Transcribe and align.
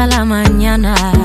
a 0.00 0.06
la 0.06 0.24
mañana. 0.24 1.19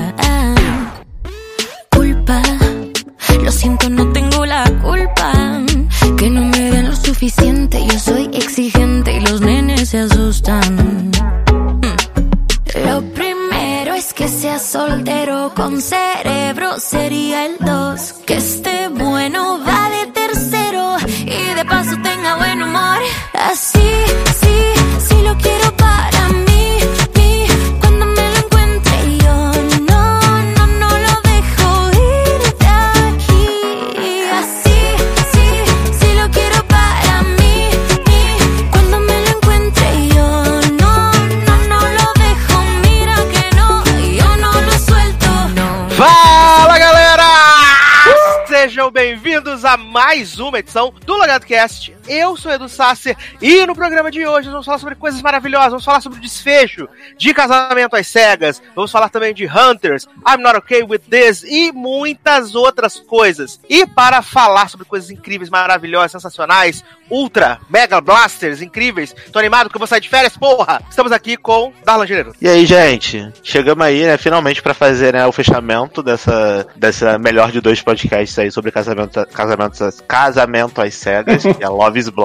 Mais 50.26 50.40
uma 50.40 50.58
edição 50.58 50.92
do 51.06 51.14
Logado 51.16 51.46
Cast. 51.46 51.96
Eu 52.36 52.42
sou 52.42 52.52
Edu 52.52 52.68
Sasser 52.68 53.16
e 53.42 53.66
no 53.66 53.74
programa 53.74 54.12
de 54.12 54.28
hoje 54.28 54.48
nós 54.48 54.52
vamos 54.52 54.66
falar 54.66 54.78
sobre 54.78 54.96
coisas 54.96 55.22
maravilhosas, 55.22 55.70
vamos 55.70 55.86
falar 55.86 56.02
sobre 56.02 56.18
o 56.18 56.22
desfecho 56.22 56.86
de 57.18 57.34
casamento 57.34 57.96
às 57.96 58.08
cegas, 58.08 58.62
vamos 58.76 58.92
falar 58.92 59.08
também 59.08 59.34
de 59.34 59.46
Hunters, 59.46 60.06
I'm 60.28 60.44
Not 60.44 60.58
Okay 60.58 60.84
With 60.84 61.00
This 61.10 61.44
e 61.44 61.72
muitas 61.72 62.54
outras 62.54 63.00
coisas. 63.00 63.58
E 63.70 63.88
para 63.88 64.22
falar 64.22 64.68
sobre 64.68 64.86
coisas 64.86 65.10
incríveis, 65.10 65.50
maravilhosas, 65.50 66.12
sensacionais, 66.12 66.84
ultra, 67.10 67.58
mega 67.70 68.02
blasters 68.02 68.62
incríveis, 68.62 69.16
tô 69.32 69.40
animado 69.40 69.70
que 69.70 69.78
eu 69.78 69.80
vou 69.80 69.88
sair 69.88 70.02
de 70.02 70.10
férias, 70.10 70.36
porra! 70.36 70.82
Estamos 70.90 71.14
aqui 71.14 71.38
com 71.38 71.72
Darlan 71.86 72.06
Gineiro. 72.06 72.34
E 72.42 72.50
aí, 72.50 72.66
gente? 72.66 73.32
Chegamos 73.44 73.86
aí, 73.86 74.04
né, 74.04 74.18
finalmente 74.18 74.62
pra 74.62 74.74
fazer 74.74 75.14
né, 75.14 75.26
o 75.26 75.32
fechamento 75.32 76.04
dessa, 76.04 76.68
dessa 76.76 77.18
melhor 77.18 77.50
de 77.50 77.62
dois 77.62 77.82
podcasts 77.82 78.38
aí 78.38 78.52
sobre 78.52 78.74
casamento, 78.74 79.26
casamento, 79.28 80.04
casamento 80.06 80.82
às 80.82 80.96
cegas, 80.96 81.44
que 81.44 81.64
é 81.64 81.70
Love 81.70 82.00
is. 82.00 82.16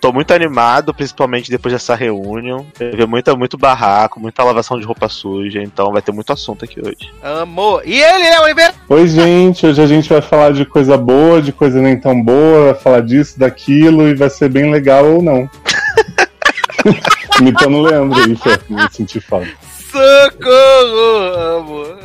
Tô 0.00 0.12
muito 0.12 0.32
animado, 0.32 0.94
principalmente 0.94 1.50
depois 1.50 1.72
dessa 1.72 1.94
reunião. 1.94 2.66
Teve 2.76 3.06
muita, 3.06 3.34
muito 3.34 3.56
barraco, 3.56 4.20
muita 4.20 4.44
lavação 4.44 4.78
de 4.78 4.86
roupa 4.86 5.08
suja, 5.08 5.62
então 5.62 5.92
vai 5.92 6.02
ter 6.02 6.12
muito 6.12 6.32
assunto 6.32 6.64
aqui 6.64 6.80
hoje. 6.80 7.12
Amor. 7.22 7.82
E 7.84 8.00
ele, 8.00 8.30
né, 8.30 8.40
Oliveira? 8.40 8.74
Oi, 8.88 9.08
gente. 9.08 9.66
Hoje 9.66 9.82
a 9.82 9.86
gente 9.86 10.08
vai 10.08 10.20
falar 10.20 10.52
de 10.52 10.64
coisa 10.64 10.96
boa, 10.96 11.40
de 11.42 11.52
coisa 11.52 11.80
nem 11.80 11.98
tão 11.98 12.20
boa, 12.22 12.72
vai 12.72 12.74
falar 12.74 13.00
disso, 13.00 13.38
daquilo 13.38 14.08
e 14.08 14.14
vai 14.14 14.30
ser 14.30 14.48
bem 14.48 14.70
legal 14.70 15.04
ou 15.04 15.22
não. 15.22 15.48
Imitando 17.40 17.76
o 17.76 17.82
Leandro 17.82 18.18
aí, 18.20 18.36
chefe, 18.36 18.72
me 18.72 18.88
senti 18.90 19.20
falta. 19.20 19.48
Socorro, 19.90 21.58
amor. 21.58 21.98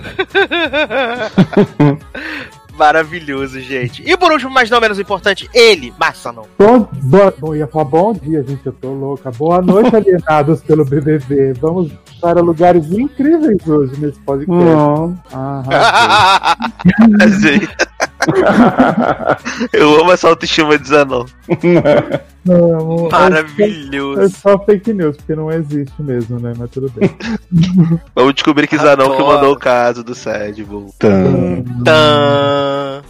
Maravilhoso, 2.77 3.59
gente. 3.59 4.01
E 4.05 4.17
por 4.17 4.31
último, 4.31 4.49
mas 4.51 4.69
não 4.69 4.81
menos 4.81 4.97
importante, 4.99 5.49
ele, 5.53 5.93
Massano. 5.99 6.43
Bom, 6.57 6.87
bo- 7.03 7.33
bom, 7.39 7.55
ia 7.55 7.67
falar 7.67 7.85
bom 7.85 8.13
dia, 8.13 8.43
gente, 8.43 8.65
eu 8.65 8.73
tô 8.73 8.91
louca. 8.91 9.29
Boa 9.31 9.61
noite, 9.61 9.95
alienados 9.95 10.61
pelo 10.61 10.83
BBB. 10.83 11.53
Vamos 11.53 11.91
para 12.19 12.41
lugares 12.41 12.91
incríveis 12.91 13.65
hoje 13.67 13.93
nesse 13.99 14.19
podcast. 14.21 14.63
Não. 14.63 15.17
Ah. 15.33 16.55
Eu 19.71 20.01
amo 20.01 20.11
essa 20.11 20.27
autoestima 20.29 20.77
de 20.77 20.87
Zanon. 20.87 21.25
não, 22.45 23.07
é 23.07 23.11
Maravilhoso. 23.11 24.35
só 24.35 24.57
fake 24.63 24.93
news, 24.93 25.17
porque 25.17 25.35
não 25.35 25.51
existe 25.51 26.01
mesmo, 26.01 26.39
né? 26.39 26.53
Mas 26.57 26.69
tudo 26.71 26.91
bem. 26.95 27.09
Vamos 28.15 28.33
descobrir 28.33 28.67
que 28.67 28.77
Zanon 28.77 29.15
que 29.15 29.23
mandou 29.23 29.53
o 29.53 29.59
caso 29.59 30.03
do 30.03 30.13
Sed, 30.15 30.63
Bull. 30.63 30.93
Tan. 30.99 31.63
Tã. 31.83 33.01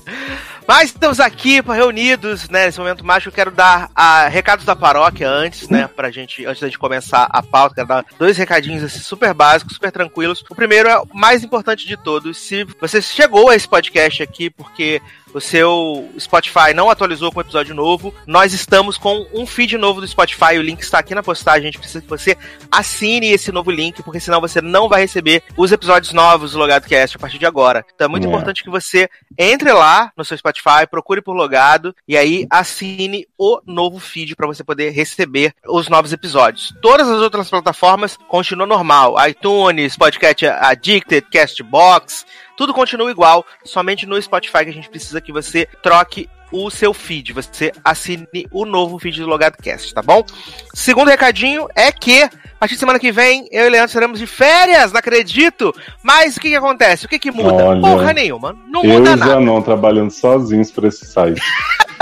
Mas 0.67 0.89
estamos 0.89 1.19
aqui 1.19 1.61
reunidos, 1.61 2.49
né, 2.49 2.65
nesse 2.65 2.79
momento 2.79 3.05
mágico. 3.05 3.29
Eu 3.29 3.33
quero 3.33 3.51
dar 3.51 3.89
ah, 3.95 4.27
recados 4.27 4.65
da 4.65 4.75
paróquia 4.75 5.29
antes, 5.29 5.67
né, 5.67 5.87
pra 5.87 6.09
gente, 6.09 6.45
antes 6.45 6.61
da 6.61 6.67
gente 6.67 6.79
começar 6.79 7.27
a 7.29 7.43
pauta. 7.43 7.75
Quero 7.75 7.87
dar 7.87 8.05
dois 8.17 8.37
recadinhos 8.37 8.83
assim, 8.83 8.99
super 8.99 9.33
básicos, 9.33 9.73
super 9.73 9.91
tranquilos. 9.91 10.43
O 10.49 10.55
primeiro 10.55 10.87
é 10.87 10.97
o 10.97 11.07
mais 11.13 11.43
importante 11.43 11.85
de 11.85 11.97
todos. 11.97 12.37
Se 12.37 12.65
você 12.79 13.01
chegou 13.01 13.49
a 13.49 13.55
esse 13.55 13.67
podcast 13.67 14.23
aqui 14.23 14.49
porque 14.49 15.01
o 15.33 15.41
seu 15.41 16.09
Spotify 16.19 16.73
não 16.75 16.89
atualizou 16.89 17.31
com 17.31 17.39
um 17.39 17.41
episódio 17.41 17.73
novo, 17.75 18.13
nós 18.27 18.53
estamos 18.53 18.97
com 18.97 19.25
um 19.33 19.45
feed 19.45 19.77
novo 19.77 19.99
do 20.01 20.07
Spotify. 20.07 20.57
O 20.57 20.61
link 20.61 20.81
está 20.81 20.99
aqui 20.99 21.15
na 21.15 21.23
postagem. 21.23 21.61
A 21.63 21.65
gente 21.71 21.79
precisa 21.79 22.01
que 22.01 22.09
você 22.09 22.37
assine 22.71 23.27
esse 23.31 23.51
novo 23.51 23.71
link, 23.71 24.01
porque 24.03 24.19
senão 24.19 24.39
você 24.39 24.61
não 24.61 24.87
vai 24.87 25.01
receber 25.01 25.43
os 25.57 25.71
episódios 25.71 26.13
novos 26.13 26.51
do 26.51 26.59
Logado 26.59 26.87
Cast 26.87 27.17
a 27.17 27.19
partir 27.19 27.37
de 27.39 27.45
agora. 27.45 27.85
Então 27.93 28.05
é 28.05 28.07
muito 28.09 28.25
É. 28.25 28.29
importante 28.29 28.63
que 28.63 28.69
você 28.69 29.09
entre 29.37 29.71
lá 29.71 30.11
no 30.15 30.23
seu 30.23 30.37
Spotify, 30.37 30.85
procure 30.89 31.21
por 31.21 31.33
logado 31.35 31.95
e 32.07 32.15
aí 32.15 32.45
assine 32.49 33.27
o 33.37 33.59
novo 33.65 33.99
feed 33.99 34.35
para 34.35 34.47
você 34.47 34.63
poder 34.63 34.91
receber 34.91 35.53
os 35.67 35.89
novos 35.89 36.13
episódios. 36.13 36.73
Todas 36.81 37.07
as 37.09 37.19
outras 37.21 37.49
plataformas 37.49 38.17
continuam 38.27 38.67
normal: 38.67 39.15
iTunes, 39.27 39.97
Podcast 39.97 40.45
Addicted, 40.45 41.25
Castbox, 41.31 42.25
tudo 42.57 42.73
continua 42.73 43.11
igual. 43.11 43.45
Somente 43.63 44.05
no 44.05 44.21
Spotify 44.21 44.63
que 44.63 44.69
a 44.69 44.73
gente 44.73 44.89
precisa 44.89 45.21
que 45.21 45.31
você 45.31 45.67
troque 45.81 46.29
o 46.51 46.69
seu 46.69 46.93
feed, 46.93 47.33
você 47.33 47.71
assine 47.83 48.27
o 48.51 48.63
novo 48.63 48.99
feed 48.99 49.19
do 49.19 49.27
Logado 49.27 49.57
Cast, 49.57 49.91
tá 49.91 50.03
bom? 50.03 50.23
Segundo 50.71 51.09
recadinho 51.09 51.67
é 51.75 51.91
que 51.91 52.21
a 52.21 52.29
partir 52.59 52.75
de 52.75 52.79
semana 52.79 52.99
que 52.99 53.11
vem 53.11 53.47
eu 53.51 53.65
e 53.65 53.67
o 53.67 53.71
Leandro 53.71 53.91
seremos 53.91 54.19
de 54.19 54.27
férias, 54.27 54.91
não 54.91 54.99
acredito. 54.99 55.75
Mas 56.03 56.37
o 56.37 56.39
que, 56.39 56.49
que 56.49 56.55
acontece? 56.55 57.05
O 57.05 57.09
que, 57.09 57.19
que 57.19 57.31
muda? 57.31 57.65
Olha, 57.65 57.81
Porra 57.81 58.13
nenhuma. 58.13 58.55
Não 58.67 58.83
Eu 58.83 58.99
muda 58.99 59.11
e 59.11 59.15
nada. 59.15 59.31
Zanon 59.33 59.61
trabalhando 59.61 60.11
sozinhos 60.11 60.71
pra 60.71 60.87
esse 60.87 61.05
site. 61.05 61.41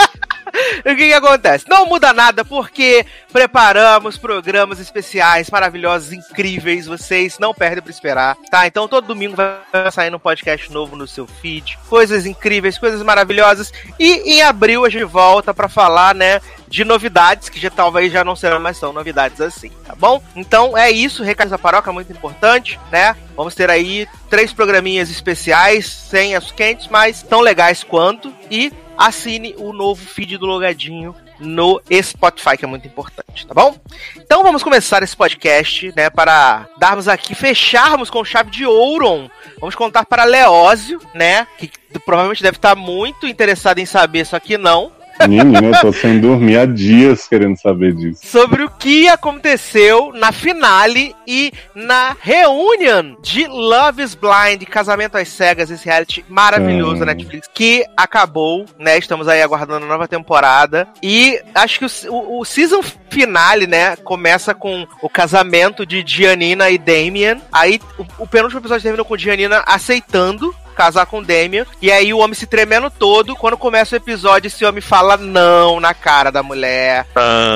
O 0.81 0.95
que, 0.95 1.07
que 1.07 1.13
acontece? 1.13 1.66
Não 1.69 1.85
muda 1.85 2.12
nada 2.13 2.44
porque 2.44 3.06
preparamos 3.31 4.17
programas 4.17 4.79
especiais, 4.79 5.50
maravilhosos, 5.50 6.12
incríveis. 6.12 6.88
Vocês 6.88 7.38
não 7.39 7.53
perdem 7.53 7.81
pra 7.81 7.91
esperar, 7.91 8.35
tá? 8.50 8.66
Então 8.67 8.88
todo 8.88 9.07
domingo 9.07 9.35
vai 9.35 9.91
sair 9.91 10.13
um 10.13 10.19
podcast 10.19 10.72
novo 10.72 10.95
no 10.95 11.07
seu 11.07 11.28
feed. 11.28 11.78
Coisas 11.88 12.25
incríveis, 12.25 12.78
coisas 12.78 13.01
maravilhosas. 13.03 13.72
E 14.00 14.34
em 14.34 14.41
abril 14.41 14.85
a 14.85 14.89
gente 14.89 15.03
volta 15.03 15.53
pra 15.53 15.69
falar, 15.69 16.16
né? 16.16 16.41
De 16.68 16.85
novidades, 16.85 17.50
que 17.50 17.59
já 17.59 17.69
talvez 17.69 18.13
já 18.13 18.23
não 18.23 18.35
serão 18.35 18.59
mais 18.59 18.79
tão 18.79 18.94
novidades 18.94 19.41
assim, 19.41 19.69
tá 19.85 19.94
bom? 19.94 20.23
Então 20.35 20.78
é 20.78 20.89
isso, 20.89 21.22
recados 21.22 21.51
da 21.51 21.57
paróquia, 21.57 21.91
muito 21.91 22.13
importante, 22.13 22.79
né? 22.89 23.16
Vamos 23.35 23.53
ter 23.53 23.69
aí 23.69 24.07
três 24.29 24.53
programinhas 24.53 25.09
especiais, 25.09 25.85
sem 25.85 26.33
as 26.33 26.50
quentes, 26.51 26.88
mas 26.88 27.22
tão 27.23 27.41
legais 27.41 27.83
quanto. 27.83 28.33
E 28.50 28.72
assine 28.97 29.56
o 29.57 29.74
novo 29.74 30.06
feed 30.06 30.38
do 30.38 30.46
Logadinho 30.46 31.16
no 31.40 31.81
Spotify, 32.02 32.56
que 32.57 32.66
é 32.66 32.68
muito 32.68 32.88
importante, 32.88 33.47
tá 33.47 33.53
bom? 33.53 33.75
Então 34.16 34.44
vamos 34.44 34.62
começar 34.62 35.02
esse 35.02 35.18
podcast, 35.18 35.91
né, 35.96 36.09
para 36.09 36.68
darmos 36.78 37.07
aqui, 37.07 37.34
fecharmos 37.34 38.09
com 38.09 38.24
chave 38.24 38.51
de 38.51 38.66
ouro. 38.66 39.30
Vamos 39.59 39.75
contar 39.75 40.06
para 40.06 40.24
Leózio, 40.24 41.01
né, 41.13 41.48
que 41.57 41.71
provavelmente 42.06 42.44
deve 42.44 42.57
estar 42.57 42.75
muito 42.75 43.27
interessado 43.27 43.80
em 43.80 43.86
saber, 43.86 44.25
só 44.25 44.39
que 44.39 44.57
não, 44.57 44.92
Menina, 45.27 45.59
eu 45.68 45.81
tô 45.81 45.94
sem 45.94 46.19
dormir 46.19 46.57
há 46.57 46.65
dias 46.65 47.27
querendo 47.27 47.57
saber 47.59 47.94
disso. 47.95 48.19
sobre 48.25 48.63
o 48.63 48.69
que 48.69 49.07
aconteceu 49.07 50.12
na 50.13 50.31
finale 50.31 51.15
e 51.27 51.51
na 51.75 52.15
reunion 52.19 53.15
de 53.21 53.45
Love 53.47 54.01
is 54.03 54.15
Blind, 54.15 54.63
Casamento 54.69 55.18
às 55.18 55.27
Cegas, 55.29 55.69
esse 55.71 55.85
reality 55.85 56.25
maravilhoso 56.27 56.97
da 57.00 57.12
Hum. 57.12 57.15
Netflix, 57.15 57.47
que 57.53 57.85
acabou, 57.95 58.65
né? 58.79 58.97
Estamos 58.97 59.27
aí 59.27 59.41
aguardando 59.41 59.85
a 59.85 59.88
nova 59.89 60.07
temporada. 60.07 60.88
E 61.01 61.39
acho 61.56 61.79
que 61.79 61.85
o, 61.85 62.13
o, 62.13 62.41
o 62.41 62.45
season 62.45 62.81
finale, 63.09 63.68
né, 63.68 63.95
começa 63.97 64.53
com 64.56 64.88
o 65.01 65.09
casamento 65.09 65.85
de 65.85 66.03
Giannina 66.06 66.69
e 66.69 66.77
Damien. 66.77 67.41
Aí 67.51 67.79
o, 67.97 68.23
o 68.23 68.27
penúltimo 68.27 68.62
episódio 68.62 68.83
termina 68.83 69.03
com 69.03 69.18
Giannina 69.18 69.63
aceitando 69.68 70.56
casar 70.81 71.06
com 71.06 71.22
Damien. 71.22 71.63
E 71.80 71.92
aí 71.92 72.12
o 72.12 72.18
homem 72.18 72.33
se 72.33 72.48
tremendo 72.48 72.89
todo. 72.89 73.36
Quando 73.36 73.56
começa 73.56 73.95
o 73.95 73.98
episódio, 73.98 74.48
esse 74.48 74.66
homem 74.66 74.81
fala 74.81 75.16
não 75.16 75.80
na 75.80 75.94
cara 75.94 76.31
da 76.31 76.42
mulher. 76.42 77.06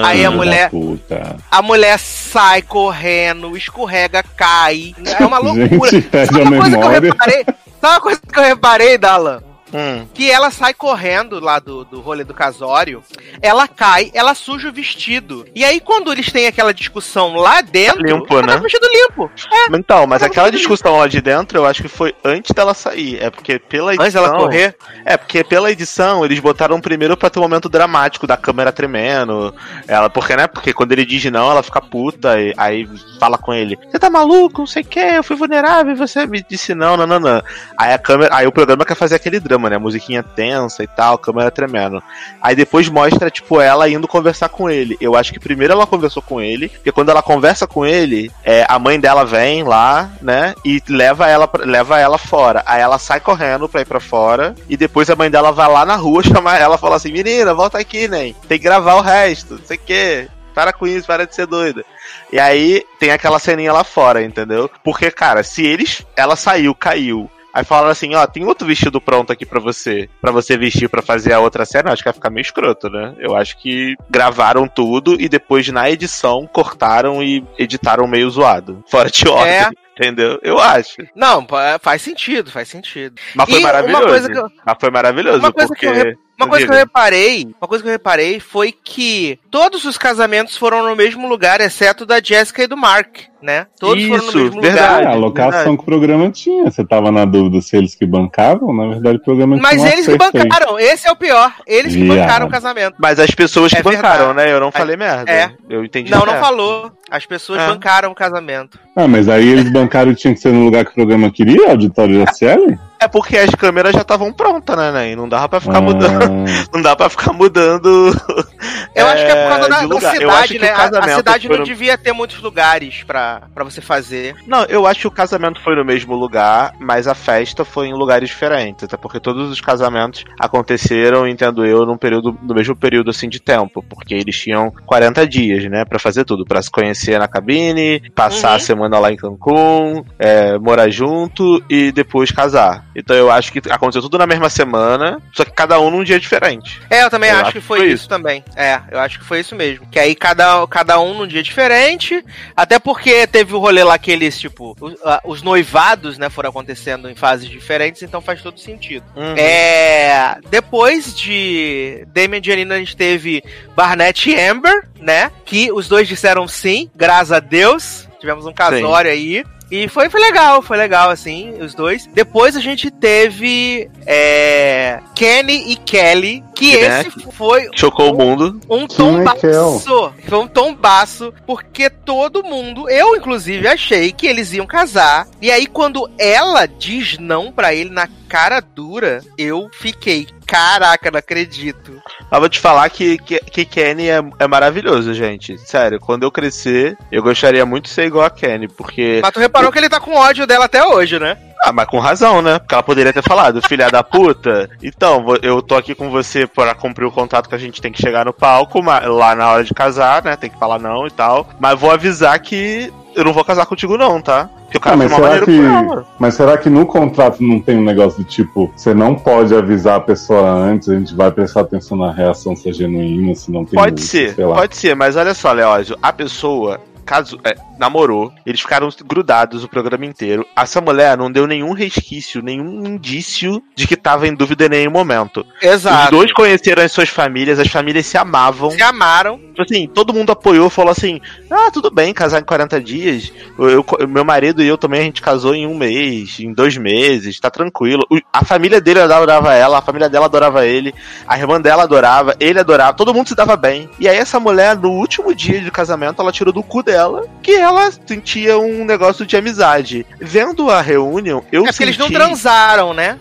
Aí 0.06 0.24
a 0.24 0.30
mulher- 0.30 0.70
Puta. 0.70 1.38
A 1.50 1.62
mulher 1.62 1.98
sai 1.98 2.62
correndo, 2.62 3.58
escorrega, 3.58 4.22
cai. 4.38 4.94
É 5.20 5.26
uma 5.26 5.40
loucura. 5.42 5.90
Gente, 5.92 6.08
perde 6.08 6.34
Sabe 6.34 6.46
a 6.46 6.48
uma 6.50 6.58
coisa 6.62 6.78
que 6.78 6.84
eu 6.84 6.90
memória. 6.90 7.12
reparei? 7.12 7.46
Sabe 7.82 7.94
uma 7.94 8.02
coisa 8.02 8.22
que 8.32 8.40
eu 8.40 8.44
reparei, 8.44 8.98
Dalan? 8.98 9.42
Hum. 9.74 10.06
que 10.14 10.30
ela 10.30 10.52
sai 10.52 10.74
correndo 10.74 11.40
lá 11.40 11.60
do, 11.60 11.84
do 11.86 12.00
rolê 12.00 12.24
do 12.24 12.34
casório, 12.34 13.04
ela 13.42 13.68
cai, 13.68 14.12
ela 14.14 14.36
suja 14.36 14.70
o 14.70 14.74
vestido. 14.74 15.46
E 15.56 15.66
aí, 15.66 15.80
quando 15.80 16.12
eles 16.12 16.32
têm 16.32 16.48
aquela 16.48 16.74
discussão 16.74 17.34
lá 17.36 17.62
dentro, 17.62 18.02
Limpo, 18.02 18.34
ela 18.34 18.42
tá 18.42 18.48
né? 18.48 18.54
com 18.54 18.60
o 18.60 18.64
vestido 18.64 18.88
limpo. 18.88 19.32
Então, 19.74 20.08
mas 20.08 20.24
aquela 20.24 20.52
discussão 20.52 20.98
lá 20.98 21.08
de 21.08 21.22
dentro, 21.22 21.58
eu 21.58 21.66
acho 21.66 21.82
que 21.82 21.88
foi 21.88 22.16
antes 22.24 22.52
dela 22.52 22.74
sair. 22.74 23.22
É 23.22 23.30
porque 23.30 23.60
pela 23.60 23.94
edição. 23.94 24.06
Antes 24.06 24.14
dela 24.14 24.38
correr. 24.38 24.76
É, 25.04 25.18
porque 25.18 25.44
pela 25.44 25.72
edição 25.72 26.24
eles 26.24 26.40
botaram 26.40 26.80
primeiro 26.80 27.18
pra 27.18 27.30
ter 27.30 27.40
um 27.40 27.44
momento 27.44 27.70
dramático 27.70 28.28
da 28.28 28.38
câmera 28.38 28.72
tremendo. 28.72 29.54
Ela, 29.88 30.10
porque, 30.10 30.36
né? 30.36 30.48
Porque 30.48 30.74
quando 30.74 30.92
ele 30.92 31.06
diz 31.06 31.26
não, 31.26 31.50
ela 31.50 31.64
fica 31.64 31.82
puta 31.82 32.40
e 32.40 32.54
aí 32.58 32.88
fala 33.20 33.38
com 33.38 33.54
ele: 33.54 33.78
Você 33.90 34.00
tá 34.00 34.10
maluco? 34.10 34.60
Não 34.60 34.68
sei 34.68 34.84
o 34.84 34.86
que, 34.86 35.00
eu 35.00 35.24
fui 35.24 35.36
vulnerável 35.36 35.94
e 35.94 35.98
você 35.98 36.26
me 36.26 36.44
disse 36.48 36.76
não, 36.76 36.96
não, 36.96 37.08
não, 37.08 37.20
não. 37.20 37.44
Aí 37.78 37.94
a 37.94 37.98
câmera. 37.98 38.36
Aí 38.36 38.48
o 38.48 38.52
programa 38.52 38.86
quer 38.86 38.96
fazer 38.96 39.16
aquele 39.16 39.40
drama, 39.40 39.55
né? 39.58 39.78
Musiquinha 39.78 40.24
tensa 40.24 40.84
e 40.84 40.88
tal, 40.88 41.18
câmera 41.18 41.52
tremendo. 41.52 42.02
Aí 42.42 42.56
depois 42.56 42.90
mostra, 42.90 43.30
tipo, 43.30 43.60
ela 43.60 43.90
indo 43.90 44.08
conversar 44.08 44.50
com 44.50 44.70
ele. 44.70 44.98
Eu 45.00 45.16
acho 45.16 45.34
que 45.34 45.40
primeiro 45.40 45.74
ela 45.74 45.88
conversou 45.88 46.22
com 46.22 46.42
ele, 46.42 46.70
porque 46.70 46.92
quando 46.92 47.10
ela 47.10 47.22
conversa 47.22 47.66
com 47.68 47.86
ele, 47.86 48.32
é, 48.44 48.66
a 48.68 48.78
mãe 48.78 49.00
dela 49.00 49.26
vem 49.26 49.64
lá, 49.64 50.10
né? 50.22 50.54
E 50.64 50.82
leva 50.88 51.28
ela, 51.28 51.50
leva 51.60 52.00
ela 52.00 52.18
fora. 52.18 52.64
Aí 52.66 52.82
ela 52.82 52.98
sai 52.98 53.20
correndo 53.20 53.70
pra 53.70 53.82
ir 53.82 53.86
pra 53.86 54.00
fora. 54.00 54.56
E 54.70 54.78
depois 54.78 55.10
a 55.10 55.16
mãe 55.16 55.30
dela 55.30 55.52
vai 55.52 55.70
lá 55.70 55.86
na 55.86 55.96
rua 55.96 56.22
chamar 56.24 56.60
ela 56.60 56.76
e 56.76 56.80
fala 56.80 56.96
assim: 56.96 57.12
Menina, 57.12 57.54
volta 57.54 57.78
aqui, 57.78 58.08
né? 58.08 58.34
Tem 58.48 58.58
que 58.58 58.66
gravar 58.66 58.96
o 58.96 59.02
resto, 59.02 59.56
não 59.56 59.66
sei 59.66 59.78
o 59.78 59.82
quê. 59.86 60.28
Para 60.54 60.72
com 60.72 60.88
isso, 60.88 61.06
para 61.06 61.28
de 61.28 61.36
ser 61.36 61.46
doida. 61.46 61.84
E 62.32 62.40
aí 62.40 62.84
tem 62.98 63.12
aquela 63.12 63.40
ceninha 63.40 63.74
lá 63.74 63.84
fora, 63.84 64.24
entendeu? 64.24 64.72
Porque, 64.84 65.12
cara, 65.12 65.44
se 65.44 65.66
eles. 65.66 66.02
Ela 66.16 66.38
saiu, 66.38 66.74
caiu. 66.74 67.30
Aí 67.56 67.64
falaram 67.64 67.90
assim, 67.90 68.14
ó, 68.16 68.28
tem 68.28 68.44
outro 68.44 68.68
vestido 68.68 69.00
pronto 69.00 69.32
aqui 69.32 69.46
pra 69.46 69.62
você, 69.62 70.10
Pra 70.20 70.30
você 70.32 70.58
vestir 70.58 70.90
pra 70.90 71.02
fazer 71.02 71.32
a 71.32 71.40
outra 71.40 71.64
cena. 71.66 71.92
Acho 71.94 72.04
que 72.04 72.10
vai 72.10 72.14
ficar 72.14 72.30
meio 72.30 72.42
escroto, 72.42 72.90
né? 72.90 73.16
Eu 73.18 73.34
acho 73.34 73.58
que 73.58 73.96
gravaram 74.10 74.68
tudo 74.68 75.16
e 75.18 75.30
depois 75.30 75.66
na 75.70 75.90
edição 75.90 76.46
cortaram 76.52 77.24
e 77.24 77.42
editaram 77.58 78.06
meio 78.08 78.30
zoado, 78.30 78.84
fora 78.92 79.10
de 79.10 79.26
ordem. 79.28 79.54
É. 79.54 79.70
Entendeu? 79.98 80.38
Eu 80.44 80.60
acho. 80.60 80.98
Não, 81.16 81.48
faz 81.80 82.02
sentido, 82.02 82.52
faz 82.52 82.68
sentido. 82.68 83.16
Mas 83.34 83.46
foi 83.50 83.60
E 83.60 83.64
uma 83.64 83.68
maravilhoso. 83.72 84.06
coisa 84.08 84.30
que 84.30 84.38
eu- 84.38 84.50
Mas 84.66 84.76
foi 84.78 84.92
maravilhoso, 84.92 85.40
uma 85.40 85.54
coisa 85.54 85.68
porque. 85.70 85.88
que 85.90 86.00
eu 86.10 86.16
Uma 86.38 86.48
coisa 86.50 86.66
que 86.66 86.72
eu 86.72 86.78
reparei, 86.78 87.48
uma 87.62 87.68
coisa 87.68 87.82
que 87.84 87.88
eu 87.88 87.94
reparei 87.94 88.40
foi 88.40 88.72
que 88.72 89.40
todos 89.50 89.86
os 89.86 89.98
casamentos 89.98 90.58
foram 90.58 90.84
no 90.88 90.96
mesmo 90.96 91.28
lugar, 91.30 91.62
exceto 91.62 92.06
da 92.06 92.22
Jessica 92.22 92.64
e 92.64 92.68
do 92.68 92.76
Mark, 92.76 93.20
né? 93.42 93.68
Todos 93.80 94.04
foram 94.06 94.24
Isso, 94.26 94.38
no 94.38 94.44
mesmo 94.44 94.62
verdade. 94.62 94.94
lugar. 94.98 95.04
É, 95.04 95.08
a 95.08 95.16
locação 95.16 95.78
que 95.78 95.84
o 95.84 95.86
programa 95.86 96.30
tinha. 96.32 96.66
Você 96.66 96.84
tava 96.86 97.10
na 97.12 97.24
dúvida 97.24 97.62
se 97.62 97.78
eles 97.78 97.96
que 97.96 98.06
bancavam? 98.06 98.74
Na 98.74 98.88
verdade, 98.88 99.18
o 99.18 99.22
programa 99.24 99.56
Mas 99.58 99.80
tinha 99.82 99.94
eles 99.94 100.06
que 100.06 100.12
aí. 100.12 100.18
bancaram, 100.18 100.78
esse 100.78 101.08
é 101.08 101.12
o 101.12 101.16
pior. 101.16 101.54
Eles 101.66 101.94
que 101.94 102.02
Viado. 102.04 102.18
bancaram 102.18 102.48
o 102.48 102.50
casamento. 102.50 102.96
Mas 103.00 103.18
as 103.20 103.32
pessoas 103.32 103.72
que 103.72 103.80
É 103.80 103.84
bancaram, 103.84 104.26
verdade. 104.28 104.50
né? 104.50 104.54
Eu 104.54 104.60
não 104.60 104.72
falei 104.72 104.98
merda. 104.98 105.32
É. 105.32 105.52
Eu 105.70 105.86
entendi 105.86 106.12
Não, 106.12 106.26
não 106.26 106.38
falou. 106.40 106.92
As 107.10 107.26
pessoas 107.26 107.62
É. 107.62 107.68
bancaram 107.68 108.12
o 108.12 108.16
casamento. 108.16 108.78
Ah, 108.96 109.08
mas 109.08 109.30
aí 109.30 109.48
eles 109.48 109.72
bancaram 109.72 110.12
e 110.12 110.16
tinha 110.16 110.34
que 110.34 110.40
ser 110.40 110.52
no 110.52 110.66
lugar 110.66 110.84
que 110.84 110.92
o 110.92 110.96
programa 110.96 111.32
queria, 111.32 111.70
auditório 111.70 112.26
da 112.26 112.32
CL? 112.34 112.78
É 113.00 113.08
porque 113.08 113.38
as 113.38 113.50
câmeras 113.52 113.94
já 113.94 114.02
estavam 114.02 114.32
prontas, 114.34 114.76
né, 114.78 114.92
né? 114.92 115.12
E 115.12 115.16
não 115.16 115.28
dava 115.30 115.50
pra 115.50 115.60
ficar 115.60 115.78
Ah, 115.78 115.82
mudando. 115.82 116.46
Não 116.74 116.82
dá 116.82 116.96
pra 116.96 117.10
ficar 117.10 117.34
mudando. 117.34 118.12
Eu 118.96 119.06
acho 119.08 119.26
que 119.26 119.32
é 119.32 119.44
por 119.44 119.50
causa 119.54 119.70
da, 119.70 119.82
de 119.82 119.88
da 119.90 119.96
acho 119.98 120.18
cidade, 120.18 120.54
que 120.54 120.60
né? 120.60 120.70
A- 120.72 120.86
A, 120.86 121.16
cidade 121.18 121.50
não 121.50 121.58
no- 121.58 121.64
devia 121.66 121.98
ter 121.98 122.14
muitos 122.14 122.42
lugares 122.42 123.04
pra, 123.04 123.42
pra 123.54 123.64
você 123.66 123.82
fazer. 123.82 124.36
Não, 124.48 124.64
eu 124.66 124.88
acho 124.88 125.02
que 125.02 125.08
o 125.08 125.12
casamento 125.12 125.62
foi 125.62 125.76
no 125.76 125.84
mesmo 125.84 126.16
lugar, 126.16 126.74
mas 126.80 127.06
a 127.06 127.14
festa 127.14 127.66
foi 127.66 127.88
em 127.88 127.94
lugares 127.94 128.30
diferentes. 128.30 128.86
Até 128.86 128.96
porque 128.96 129.20
todos 129.20 129.52
os 129.52 129.60
casamentos 129.60 130.24
aconteceram, 130.40 131.28
entendo 131.28 131.66
eu, 131.66 131.86
num 131.86 131.98
período, 131.98 132.38
no 132.42 132.56
mesmo 132.56 132.76
período 132.76 133.10
assim 133.10 133.28
de 133.28 133.40
tempo. 133.42 133.84
Porque 133.90 134.14
eles 134.14 134.38
tinham 134.40 134.72
40 134.86 135.28
dias, 135.28 135.70
né? 135.70 135.84
Pra 135.84 136.00
fazer 136.00 136.24
tudo. 136.24 136.46
Pra 136.46 136.62
se 136.62 136.72
conhecer 136.72 137.20
na 137.20 137.28
cabine, 137.28 138.02
passar 138.16 138.52
Uhum. 138.52 138.56
a 138.56 138.60
semana 138.60 139.00
lá 139.00 139.12
em 139.12 139.18
Cancún, 139.18 140.04
é, 140.18 140.58
morar 140.58 140.90
junto 140.90 141.62
e 141.70 141.92
depois 141.92 142.32
casar. 142.32 142.86
Então 142.96 143.16
eu 143.16 143.30
acho 143.30 143.52
que 143.52 143.62
aconteceu 143.70 144.02
tudo 144.02 144.18
na 144.18 144.26
mesma 144.26 144.50
semana, 144.50 145.22
só 145.34 145.44
que 145.44 145.52
cada 145.52 145.80
um 145.80 145.92
num 145.92 146.04
dia 146.04 146.20
diferente. 146.20 146.82
É, 146.90 147.04
eu 147.04 147.10
também 147.10 147.30
Eu 147.30 147.38
acho 147.38 147.46
acho 147.46 147.52
que 147.54 147.62
foi, 147.62 147.80
foi 147.80 147.88
isso, 147.88 147.96
isso. 147.96 148.10
também. 148.10 148.44
É, 148.56 148.80
eu 148.92 149.00
acho 149.00 149.20
que 149.20 149.26
foi 149.26 149.40
isso 149.40 149.56
mesmo. 149.56 149.86
Que 149.88 150.00
aí 150.00 150.16
cada, 150.16 150.66
cada 150.68 151.00
um 151.00 151.14
num 151.14 151.28
dia 151.28 151.44
diferente. 151.44 152.24
Até 152.56 152.80
porque 152.80 153.28
teve 153.28 153.54
o 153.54 153.60
rolê 153.60 153.84
lá 153.84 153.98
que 153.98 154.12
eles, 154.12 154.40
tipo, 154.40 154.76
os, 154.80 154.96
os 155.24 155.42
noivados, 155.42 156.18
né, 156.18 156.30
foram 156.30 156.50
acontecendo 156.50 157.10
em 157.10 157.16
fases 157.16 157.50
diferentes, 157.50 158.02
então 158.02 158.22
faz 158.22 158.42
todo 158.42 158.60
sentido. 158.60 159.06
Uhum. 159.16 159.36
É. 159.38 160.38
Depois 160.50 161.16
de 161.16 162.06
Damien 162.08 162.42
e 162.42 162.46
Janina, 162.46 162.76
a 162.76 162.80
gente 162.80 162.96
teve 162.96 163.44
Barnett 163.76 164.30
e 164.30 164.40
Amber, 164.40 164.88
né? 165.00 165.32
Que 165.46 165.72
os 165.72 165.88
dois 165.88 166.08
disseram 166.08 166.48
sim, 166.48 166.90
graças 166.96 167.32
a 167.32 167.40
Deus. 167.40 168.08
Tivemos 168.20 168.46
um 168.46 168.54
casório 168.54 169.12
aí. 169.12 169.44
E 169.70 169.88
foi, 169.88 170.10
foi 170.10 170.22
legal, 170.22 170.62
foi 170.62 170.78
legal, 170.78 171.10
assim, 171.10 171.54
os 171.62 171.74
dois. 171.74 172.08
Depois 172.14 172.56
a 172.56 172.60
gente 172.60 172.92
teve 172.92 173.90
é, 174.06 175.00
Kenny 175.16 175.72
e 175.72 175.76
Kelly, 175.76 176.44
que 176.56 176.74
esse 176.76 177.10
foi 177.32 177.70
Chocou 177.74 178.14
o 178.14 178.18
mundo. 178.18 178.60
um 178.70 178.88
tombaço. 178.88 180.14
Foi 180.28 180.38
um 180.38 180.48
tombaço, 180.48 181.34
porque 181.46 181.90
todo 181.90 182.44
mundo, 182.44 182.90
eu 182.90 183.16
inclusive 183.16 183.68
achei 183.68 184.12
que 184.12 184.28
eles 184.28 184.54
iam 184.54 184.66
casar. 184.66 185.28
E 185.42 185.52
aí 185.52 185.66
quando 185.66 186.10
ela 186.18 186.66
diz 186.66 187.18
não 187.18 187.52
pra 187.52 187.74
ele 187.74 187.90
na 187.90 188.08
cara 188.28 188.60
dura, 188.60 189.22
eu 189.38 189.70
fiquei, 189.72 190.28
caraca, 190.46 191.12
não 191.12 191.20
acredito. 191.20 192.02
Eu 192.32 192.40
vou 192.40 192.50
te 192.50 192.60
falar 192.60 192.90
que, 192.90 193.18
que, 193.18 193.40
que 193.40 193.66
Kenny 193.66 194.10
é, 194.10 194.24
é 194.40 194.48
maravilhoso, 194.48 195.14
gente. 195.14 195.58
Sério, 195.58 196.00
quando 196.00 196.24
eu 196.24 196.32
crescer, 196.32 196.98
eu 197.12 197.24
gostaria 197.24 197.66
muito 197.66 197.86
de 197.86 197.92
ser 197.92 198.06
igual 198.06 198.26
a 198.26 198.30
Kenny, 198.30 198.68
porque. 198.68 199.20
Mas 199.22 199.32
tu 199.32 199.40
reparou 199.40 199.72
que 199.72 199.78
ele 199.78 199.90
tá 199.90 200.00
com 200.00 200.16
ódio 200.16 200.46
dela 200.48 200.66
até 200.66 200.84
hoje, 200.84 201.20
né? 201.20 201.38
Ah, 201.66 201.72
mas 201.72 201.88
com 201.88 201.98
razão, 201.98 202.44
né? 202.44 202.60
Porque 202.60 202.76
ela 202.76 202.84
poderia 202.84 203.12
ter 203.12 203.24
falado, 203.24 203.60
filha 203.68 203.90
da 203.90 204.04
puta. 204.04 204.70
Então, 204.84 205.26
eu 205.42 205.64
tô 205.64 205.76
aqui 205.76 205.96
com 205.96 206.12
você 206.12 206.46
para 206.46 206.76
cumprir 206.76 207.06
o 207.06 207.12
contrato 207.12 207.50
que 207.50 207.56
a 207.56 207.58
gente 207.58 207.82
tem 207.82 207.92
que 207.92 208.00
chegar 208.00 208.24
no 208.24 208.32
palco, 208.32 208.80
lá 208.82 209.36
na 209.36 209.50
hora 209.50 209.64
de 209.64 209.74
casar, 209.74 210.24
né? 210.24 210.36
Tem 210.36 210.48
que 210.48 210.60
falar 210.60 210.78
não 210.78 211.08
e 211.08 211.12
tal. 211.12 211.48
Mas 211.60 211.80
vou 211.80 211.90
avisar 211.90 212.40
que 212.40 212.94
eu 213.16 213.24
não 213.26 213.34
vou 213.34 213.44
casar 213.44 213.66
contigo, 213.66 213.98
não, 213.98 214.22
tá? 214.22 214.48
Porque 214.66 214.78
o 214.78 214.80
cara 214.80 214.94
Ah, 214.94 214.98
mas 214.98 215.12
será 215.12 215.40
que-. 215.40 216.06
Mas 216.20 216.34
será 216.36 216.58
que 216.60 216.70
no 216.70 216.86
contrato 216.86 217.42
não 217.42 217.60
tem 217.60 217.80
um 217.80 217.84
negócio 217.84 218.24
do 218.24 218.30
tipo, 218.30 218.72
você 218.76 218.94
não 218.94 219.16
pode 219.16 219.56
avisar 219.56 219.96
a 219.96 220.02
pessoa 220.02 220.48
antes, 220.48 220.88
a 220.88 220.94
gente 220.94 221.16
vai 221.16 221.32
prestar 221.32 221.62
atenção 221.62 221.98
na 221.98 222.12
reação 222.12 222.56
se 222.56 222.70
é 222.70 222.74
genuína, 222.74 223.34
se 223.34 223.52
não 223.52 223.66
tem. 223.66 223.80
Pode 223.80 224.02
ser, 224.02 224.36
sei 224.36 224.46
lá. 224.46 224.56
pode 224.58 224.78
ser, 224.78 224.96
mas 224.96 225.16
olha 225.16 225.34
só, 225.34 225.52
Leózio, 225.52 225.98
a 226.00 226.14
pessoa. 226.14 226.80
Caso, 227.04 227.40
é, 227.44 227.56
namorou, 227.78 228.32
eles 228.46 228.62
ficaram 228.62 228.90
grudados 229.06 229.64
o 229.64 229.68
programa 229.70 230.06
inteiro. 230.06 230.46
Essa 230.56 230.80
mulher 230.82 231.18
não 231.18 231.32
deu 231.32 231.46
nenhum 231.48 231.74
resquício, 231.74 232.42
nenhum 232.42 232.86
indício 232.86 233.62
de 233.76 233.88
que 233.88 233.96
tava 233.96 234.28
em 234.28 234.34
dúvida 234.36 234.66
em 234.66 234.70
nenhum 234.70 234.92
momento. 234.92 235.46
Os 235.58 235.64
Exato. 235.64 236.12
dois 236.12 236.32
conheceram 236.34 236.84
as 236.84 236.92
suas 236.92 237.10
famílias, 237.10 237.60
as 237.60 237.68
famílias 237.68 238.06
se 238.06 238.18
amavam. 238.18 238.72
se 238.72 238.82
amaram. 238.82 239.38
Tipo 239.38 239.62
assim, 239.62 239.88
todo 239.88 240.14
mundo 240.14 240.32
apoiou, 240.32 240.70
falou 240.70 240.92
assim: 240.92 241.20
ah, 241.50 241.70
tudo 241.72 241.90
bem, 241.90 242.14
casar 242.14 242.42
em 242.42 242.46
40 242.46 242.80
dias. 242.82 243.32
Eu, 243.58 243.70
eu- 244.00 244.08
meu 244.08 244.26
marido 244.26 244.62
e 244.62 244.68
eu 244.68 244.78
também, 244.78 245.02
a 245.02 245.04
gente 245.04 245.22
casou 245.22 245.54
em 245.56 245.66
um 245.66 245.76
mês, 245.76 246.40
em 246.40 246.54
dois 246.54 246.76
meses, 246.78 247.40
tá 247.40 247.50
tranquilo. 247.50 248.04
A 248.34 248.44
família 248.44 248.82
dele 248.82 249.00
adorava 249.00 249.54
ela, 249.54 249.78
a 249.78 249.82
família 249.82 250.10
dela 250.10 250.26
adorava 250.26 250.66
ele, 250.66 250.94
a 251.28 251.38
irmã 251.38 251.60
dela 251.62 251.84
adorava, 251.84 252.36
ele 252.40 252.60
adorava, 252.60 252.94
todo 252.94 253.14
mundo 253.14 253.28
se 253.30 253.36
dava 253.36 253.56
bem. 253.56 253.90
E 254.00 254.08
aí, 254.10 254.18
essa 254.18 254.40
mulher, 254.40 254.76
no 254.78 254.92
último 254.92 255.34
dia 255.34 255.62
de 255.62 255.72
casamento, 255.72 256.22
ela 256.22 256.32
tirou 256.32 256.54
do 256.54 256.62
cu 256.64 256.84
dela 256.84 257.26
que 257.42 257.52
ela 257.66 257.92
sentia 257.92 258.58
um 258.58 258.86
negócio 258.86 259.26
de 259.26 259.36
amizade. 259.36 260.06
Vendo 260.20 260.70
a 260.70 260.82
reunião, 260.82 261.44
eu 261.52 261.64
é 261.64 261.68
porque 261.68 261.84
eles 261.84 261.98
não 261.98 262.08
senti 262.08 262.18
transaram, 262.18 262.94
né? 262.94 263.18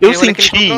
Eu 0.00 0.14
senti 0.14 0.72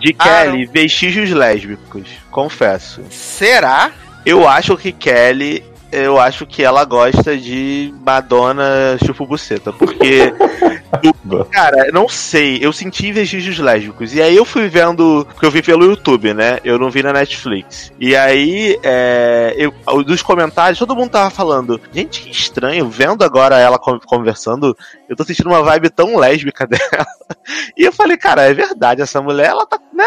de 0.00 0.12
Kelly 0.12 0.66
vestígios 0.66 1.30
lésbicos, 1.30 2.08
confesso. 2.30 3.02
Será? 3.10 3.92
Eu 4.26 4.48
acho 4.48 4.76
que 4.76 4.90
Kelly, 4.90 5.64
eu 5.92 6.18
acho 6.18 6.44
que 6.44 6.62
ela 6.62 6.84
gosta 6.84 7.36
de 7.36 7.94
Madonna 8.04 8.98
chupa 9.04 9.24
buceta, 9.24 9.72
porque 9.72 10.32
cara, 11.46 11.90
não 11.92 12.08
sei, 12.08 12.58
eu 12.60 12.72
senti 12.72 13.12
vestígios 13.12 13.58
lésbicos. 13.58 14.14
E 14.14 14.22
aí 14.22 14.36
eu 14.36 14.44
fui 14.44 14.68
vendo, 14.68 15.26
porque 15.30 15.46
eu 15.46 15.50
vi 15.50 15.62
pelo 15.62 15.84
YouTube, 15.84 16.34
né? 16.34 16.58
Eu 16.64 16.78
não 16.78 16.90
vi 16.90 17.02
na 17.02 17.12
Netflix. 17.12 17.92
E 17.98 18.14
aí, 18.16 18.78
é, 18.82 19.54
eu, 19.56 19.72
dos 20.04 20.22
comentários, 20.22 20.78
todo 20.78 20.96
mundo 20.96 21.10
tava 21.10 21.30
falando, 21.30 21.80
gente, 21.92 22.22
que 22.22 22.30
estranho, 22.30 22.88
vendo 22.88 23.22
agora 23.24 23.58
ela 23.58 23.78
con- 23.78 24.00
conversando, 24.00 24.76
eu 25.08 25.16
tô 25.16 25.24
sentindo 25.24 25.48
uma 25.48 25.62
vibe 25.62 25.90
tão 25.90 26.16
lésbica 26.16 26.66
dela. 26.68 27.06
E 27.76 27.84
eu 27.84 27.92
falei, 27.92 28.16
cara, 28.16 28.42
é 28.42 28.54
verdade, 28.54 29.02
essa 29.02 29.20
mulher, 29.20 29.46
ela 29.46 29.66
tá, 29.66 29.78
né, 29.92 30.04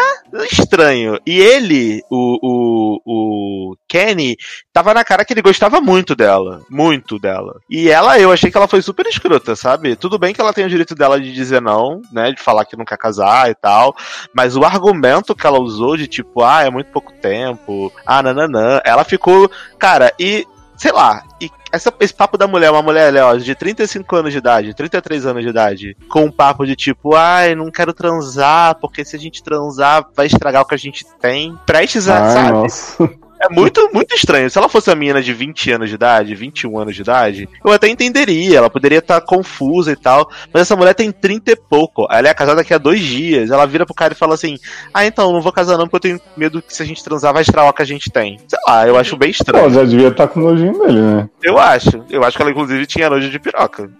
estranho. 0.50 1.18
E 1.26 1.40
ele, 1.40 2.02
o, 2.10 2.38
o, 2.42 3.00
o 3.04 3.76
Kenny, 3.88 4.36
tava 4.72 4.92
na 4.94 5.04
cara 5.04 5.24
que 5.24 5.32
ele 5.32 5.42
gostava 5.42 5.80
muito 5.80 6.14
dela. 6.14 6.60
Muito 6.68 7.18
dela. 7.18 7.60
E 7.70 7.88
ela, 7.88 8.18
eu 8.18 8.30
achei 8.32 8.50
que 8.50 8.56
ela 8.56 8.68
foi 8.68 8.82
super 8.82 9.06
escrota, 9.06 9.54
sabe? 9.56 9.96
Tudo 9.96 10.18
bem 10.18 10.34
que 10.34 10.40
ela 10.40 10.52
tem 10.52 10.64
o 10.64 10.68
direito 10.68 10.94
dela 10.94 11.13
de 11.18 11.32
dizer 11.32 11.60
não, 11.60 12.00
né? 12.12 12.32
De 12.32 12.40
falar 12.40 12.64
que 12.64 12.76
não 12.76 12.84
quer 12.84 12.98
casar 12.98 13.50
e 13.50 13.54
tal. 13.54 13.94
Mas 14.32 14.56
o 14.56 14.64
argumento 14.64 15.34
que 15.34 15.46
ela 15.46 15.60
usou 15.60 15.96
de 15.96 16.06
tipo, 16.06 16.42
ah, 16.42 16.62
é 16.62 16.70
muito 16.70 16.90
pouco 16.90 17.12
tempo, 17.12 17.92
ah, 18.06 18.22
nananã, 18.22 18.80
ela 18.84 19.04
ficou. 19.04 19.50
Cara, 19.78 20.12
e 20.18 20.46
sei 20.76 20.92
lá, 20.92 21.22
e 21.40 21.50
essa, 21.72 21.92
esse 22.00 22.14
papo 22.14 22.36
da 22.36 22.46
mulher, 22.46 22.70
uma 22.70 22.82
mulher 22.82 23.14
ó, 23.16 23.34
de 23.34 23.54
35 23.54 24.16
anos 24.16 24.32
de 24.32 24.38
idade, 24.38 24.74
33 24.74 25.26
anos 25.26 25.42
de 25.42 25.48
idade, 25.48 25.96
com 26.08 26.24
um 26.24 26.30
papo 26.30 26.64
de 26.66 26.76
tipo, 26.76 27.14
ai, 27.14 27.54
não 27.54 27.70
quero 27.70 27.92
transar, 27.92 28.76
porque 28.76 29.04
se 29.04 29.16
a 29.16 29.18
gente 29.18 29.42
transar 29.42 30.06
vai 30.14 30.26
estragar 30.26 30.62
o 30.62 30.66
que 30.66 30.74
a 30.74 30.78
gente 30.78 31.04
tem. 31.20 31.58
Prestes 31.66 32.08
a, 32.08 32.24
Ai, 32.24 32.32
sabe? 32.32 32.50
nossa. 32.52 33.10
É 33.44 33.48
muito, 33.54 33.90
muito 33.92 34.14
estranho. 34.14 34.48
Se 34.48 34.56
ela 34.58 34.68
fosse 34.68 34.88
uma 34.90 34.96
menina 34.96 35.22
de 35.22 35.32
20 35.32 35.72
anos 35.72 35.88
de 35.88 35.94
idade, 35.96 36.34
21 36.34 36.78
anos 36.78 36.94
de 36.94 37.02
idade, 37.02 37.48
eu 37.64 37.72
até 37.72 37.88
entenderia. 37.88 38.58
Ela 38.58 38.70
poderia 38.70 38.98
estar 38.98 39.20
confusa 39.20 39.92
e 39.92 39.96
tal. 39.96 40.28
Mas 40.52 40.62
essa 40.62 40.76
mulher 40.76 40.94
tem 40.94 41.10
30 41.12 41.52
e 41.52 41.56
pouco. 41.56 42.06
Ela 42.10 42.28
é 42.28 42.34
casada 42.34 42.56
daqui 42.56 42.72
a 42.72 42.78
dois 42.78 43.00
dias. 43.00 43.50
Ela 43.50 43.66
vira 43.66 43.84
pro 43.84 43.94
cara 43.94 44.12
e 44.14 44.16
fala 44.16 44.34
assim: 44.34 44.56
Ah, 44.92 45.04
então, 45.04 45.32
não 45.32 45.40
vou 45.40 45.52
casar 45.52 45.76
não, 45.76 45.86
porque 45.86 46.08
eu 46.08 46.18
tenho 46.18 46.20
medo 46.36 46.62
que 46.62 46.74
se 46.74 46.82
a 46.82 46.86
gente 46.86 47.02
transar 47.04 47.32
vai 47.32 47.42
estragar 47.42 47.70
o 47.70 47.74
que 47.74 47.82
a 47.82 47.86
gente 47.86 48.10
tem. 48.10 48.38
Sei 48.48 48.58
lá, 48.66 48.86
eu 48.86 48.96
acho 48.96 49.16
bem 49.16 49.28
Pô, 49.30 49.32
estranho. 49.32 49.70
já 49.70 49.84
devia 49.84 50.08
estar 50.08 50.28
com 50.28 50.40
nojinho 50.40 50.78
dele, 50.78 51.00
né? 51.00 51.28
Eu 51.42 51.58
acho. 51.58 52.04
Eu 52.08 52.24
acho 52.24 52.36
que 52.36 52.42
ela, 52.42 52.50
inclusive, 52.50 52.86
tinha 52.86 53.10
nojo 53.10 53.28
de 53.28 53.38
piroca. 53.38 53.90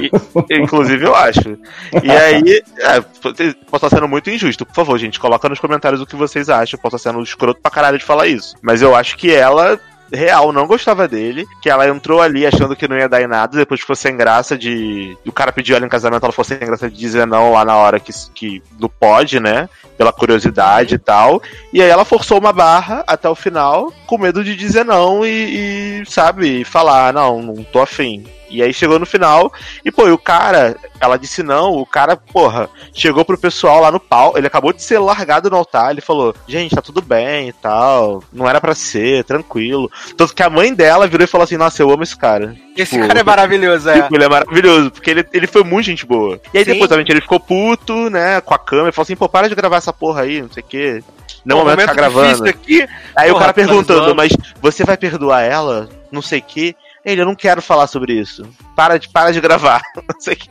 E- 0.00 0.10
inclusive, 0.62 1.04
eu 1.04 1.14
acho. 1.14 1.58
E 2.02 2.10
aí, 2.10 2.62
é, 2.78 3.00
posso 3.00 3.86
estar 3.86 3.90
sendo 3.90 4.08
muito 4.08 4.30
injusto. 4.30 4.64
Por 4.64 4.74
favor, 4.74 4.98
gente, 4.98 5.20
coloca 5.20 5.48
nos 5.48 5.58
comentários 5.60 6.00
o 6.00 6.06
que 6.06 6.16
vocês 6.16 6.48
acham. 6.48 6.78
Posso 6.80 6.96
estar 6.96 7.10
sendo 7.10 7.22
escroto 7.22 7.60
pra 7.60 7.70
caralho 7.70 7.98
de 7.98 8.04
falar 8.04 8.26
isso. 8.26 8.54
Mas 8.62 8.80
eu 8.82 8.85
acho 8.94 9.16
que 9.16 9.32
ela. 9.32 9.78
Real, 10.12 10.52
não 10.52 10.68
gostava 10.68 11.08
dele, 11.08 11.44
que 11.60 11.68
ela 11.68 11.88
entrou 11.88 12.22
ali 12.22 12.46
achando 12.46 12.76
que 12.76 12.86
não 12.86 12.96
ia 12.96 13.08
dar 13.08 13.20
em 13.20 13.26
nada, 13.26 13.58
depois 13.58 13.80
ficou 13.80 13.96
sem 13.96 14.16
graça 14.16 14.56
de. 14.56 15.18
O 15.26 15.32
cara 15.32 15.50
pediu 15.50 15.74
ela 15.74 15.84
em 15.84 15.88
casamento, 15.88 16.22
ela 16.22 16.30
ficou 16.30 16.44
sem 16.44 16.58
graça 16.58 16.88
de 16.88 16.96
dizer 16.96 17.26
não 17.26 17.52
lá 17.52 17.64
na 17.64 17.74
hora 17.74 17.98
que, 17.98 18.12
que 18.32 18.62
não 18.78 18.88
pode, 18.88 19.40
né? 19.40 19.68
Pela 19.98 20.12
curiosidade 20.12 20.94
e 20.94 20.98
tal. 20.98 21.42
E 21.72 21.82
aí 21.82 21.88
ela 21.88 22.04
forçou 22.04 22.38
uma 22.38 22.52
barra 22.52 23.02
até 23.04 23.28
o 23.28 23.34
final, 23.34 23.92
com 24.06 24.16
medo 24.16 24.44
de 24.44 24.54
dizer 24.54 24.84
não 24.84 25.26
e, 25.26 26.02
e, 26.02 26.06
sabe, 26.06 26.62
falar, 26.62 27.12
não, 27.12 27.42
não 27.42 27.64
tô 27.64 27.80
afim. 27.80 28.24
E 28.48 28.62
aí 28.62 28.72
chegou 28.72 28.98
no 28.98 29.06
final, 29.06 29.52
e 29.84 29.90
pô, 29.90 30.06
e 30.08 30.12
o 30.12 30.18
cara, 30.18 30.76
ela 31.00 31.16
disse 31.18 31.42
não, 31.42 31.72
o 31.72 31.86
cara, 31.86 32.16
porra, 32.16 32.68
chegou 32.94 33.24
pro 33.24 33.38
pessoal 33.38 33.80
lá 33.80 33.90
no 33.90 34.00
pau, 34.00 34.34
ele 34.36 34.46
acabou 34.46 34.72
de 34.72 34.82
ser 34.82 34.98
largado 34.98 35.50
no 35.50 35.56
altar, 35.56 35.90
ele 35.90 36.00
falou, 36.00 36.34
gente, 36.46 36.74
tá 36.74 36.82
tudo 36.82 37.02
bem 37.02 37.48
e 37.48 37.52
tal, 37.52 38.22
não 38.32 38.48
era 38.48 38.60
pra 38.60 38.74
ser, 38.74 39.24
tranquilo. 39.24 39.90
Tanto 40.16 40.34
que 40.34 40.42
a 40.42 40.50
mãe 40.50 40.72
dela 40.74 41.06
virou 41.06 41.24
e 41.24 41.28
falou 41.28 41.44
assim, 41.44 41.56
nossa, 41.56 41.82
eu 41.82 41.90
amo 41.90 42.02
esse 42.02 42.16
cara. 42.16 42.54
Esse 42.76 42.96
Tipo, 42.96 43.06
cara 43.08 43.20
é 43.20 43.24
maravilhoso, 43.24 43.88
é. 43.88 44.02
Tipo, 44.02 44.14
ele 44.16 44.24
é 44.24 44.28
maravilhoso, 44.28 44.90
porque 44.90 45.10
ele, 45.10 45.26
ele 45.32 45.46
foi 45.46 45.64
muito 45.64 45.86
gente 45.86 46.04
boa. 46.06 46.40
E 46.52 46.58
aí 46.58 46.64
Sim. 46.64 46.72
depois, 46.72 46.90
obviamente, 46.90 47.10
ele 47.10 47.20
ficou 47.20 47.40
puto, 47.40 48.08
né, 48.10 48.40
com 48.40 48.54
a 48.54 48.58
câmera, 48.58 48.90
e 48.90 48.92
falou 48.92 49.04
assim, 49.04 49.16
pô, 49.16 49.28
para 49.28 49.48
de 49.48 49.54
gravar 49.54 49.76
essa 49.76 49.92
porra 49.92 50.22
aí, 50.22 50.42
não 50.42 50.50
sei 50.50 50.62
o 50.62 50.66
quê. 50.66 51.02
Não 51.44 51.58
é 51.58 51.62
o 51.62 51.64
momento 51.64 51.76
de 51.76 51.82
ficar 51.82 51.94
gravando. 51.94 52.26
difícil 52.44 52.46
aqui. 52.46 52.88
Aí 53.14 53.30
o 53.30 53.34
Porra, 53.34 53.40
cara 53.44 53.54
perguntando, 53.54 54.00
atualizando. 54.10 54.14
mas 54.16 54.32
você 54.60 54.82
vai 54.84 54.96
perdoar 54.96 55.42
ela? 55.42 55.88
Não 56.10 56.20
sei 56.20 56.40
o 56.40 56.42
que. 56.42 56.74
Ele, 57.06 57.20
eu 57.20 57.26
não 57.26 57.36
quero 57.36 57.62
falar 57.62 57.86
sobre 57.86 58.14
isso. 58.14 58.44
Para 58.74 58.98
de, 58.98 59.08
para 59.08 59.30
de 59.30 59.40
gravar. 59.40 59.80
Não 60.12 60.20
sei 60.20 60.34
o 60.34 60.36
que. 60.36 60.50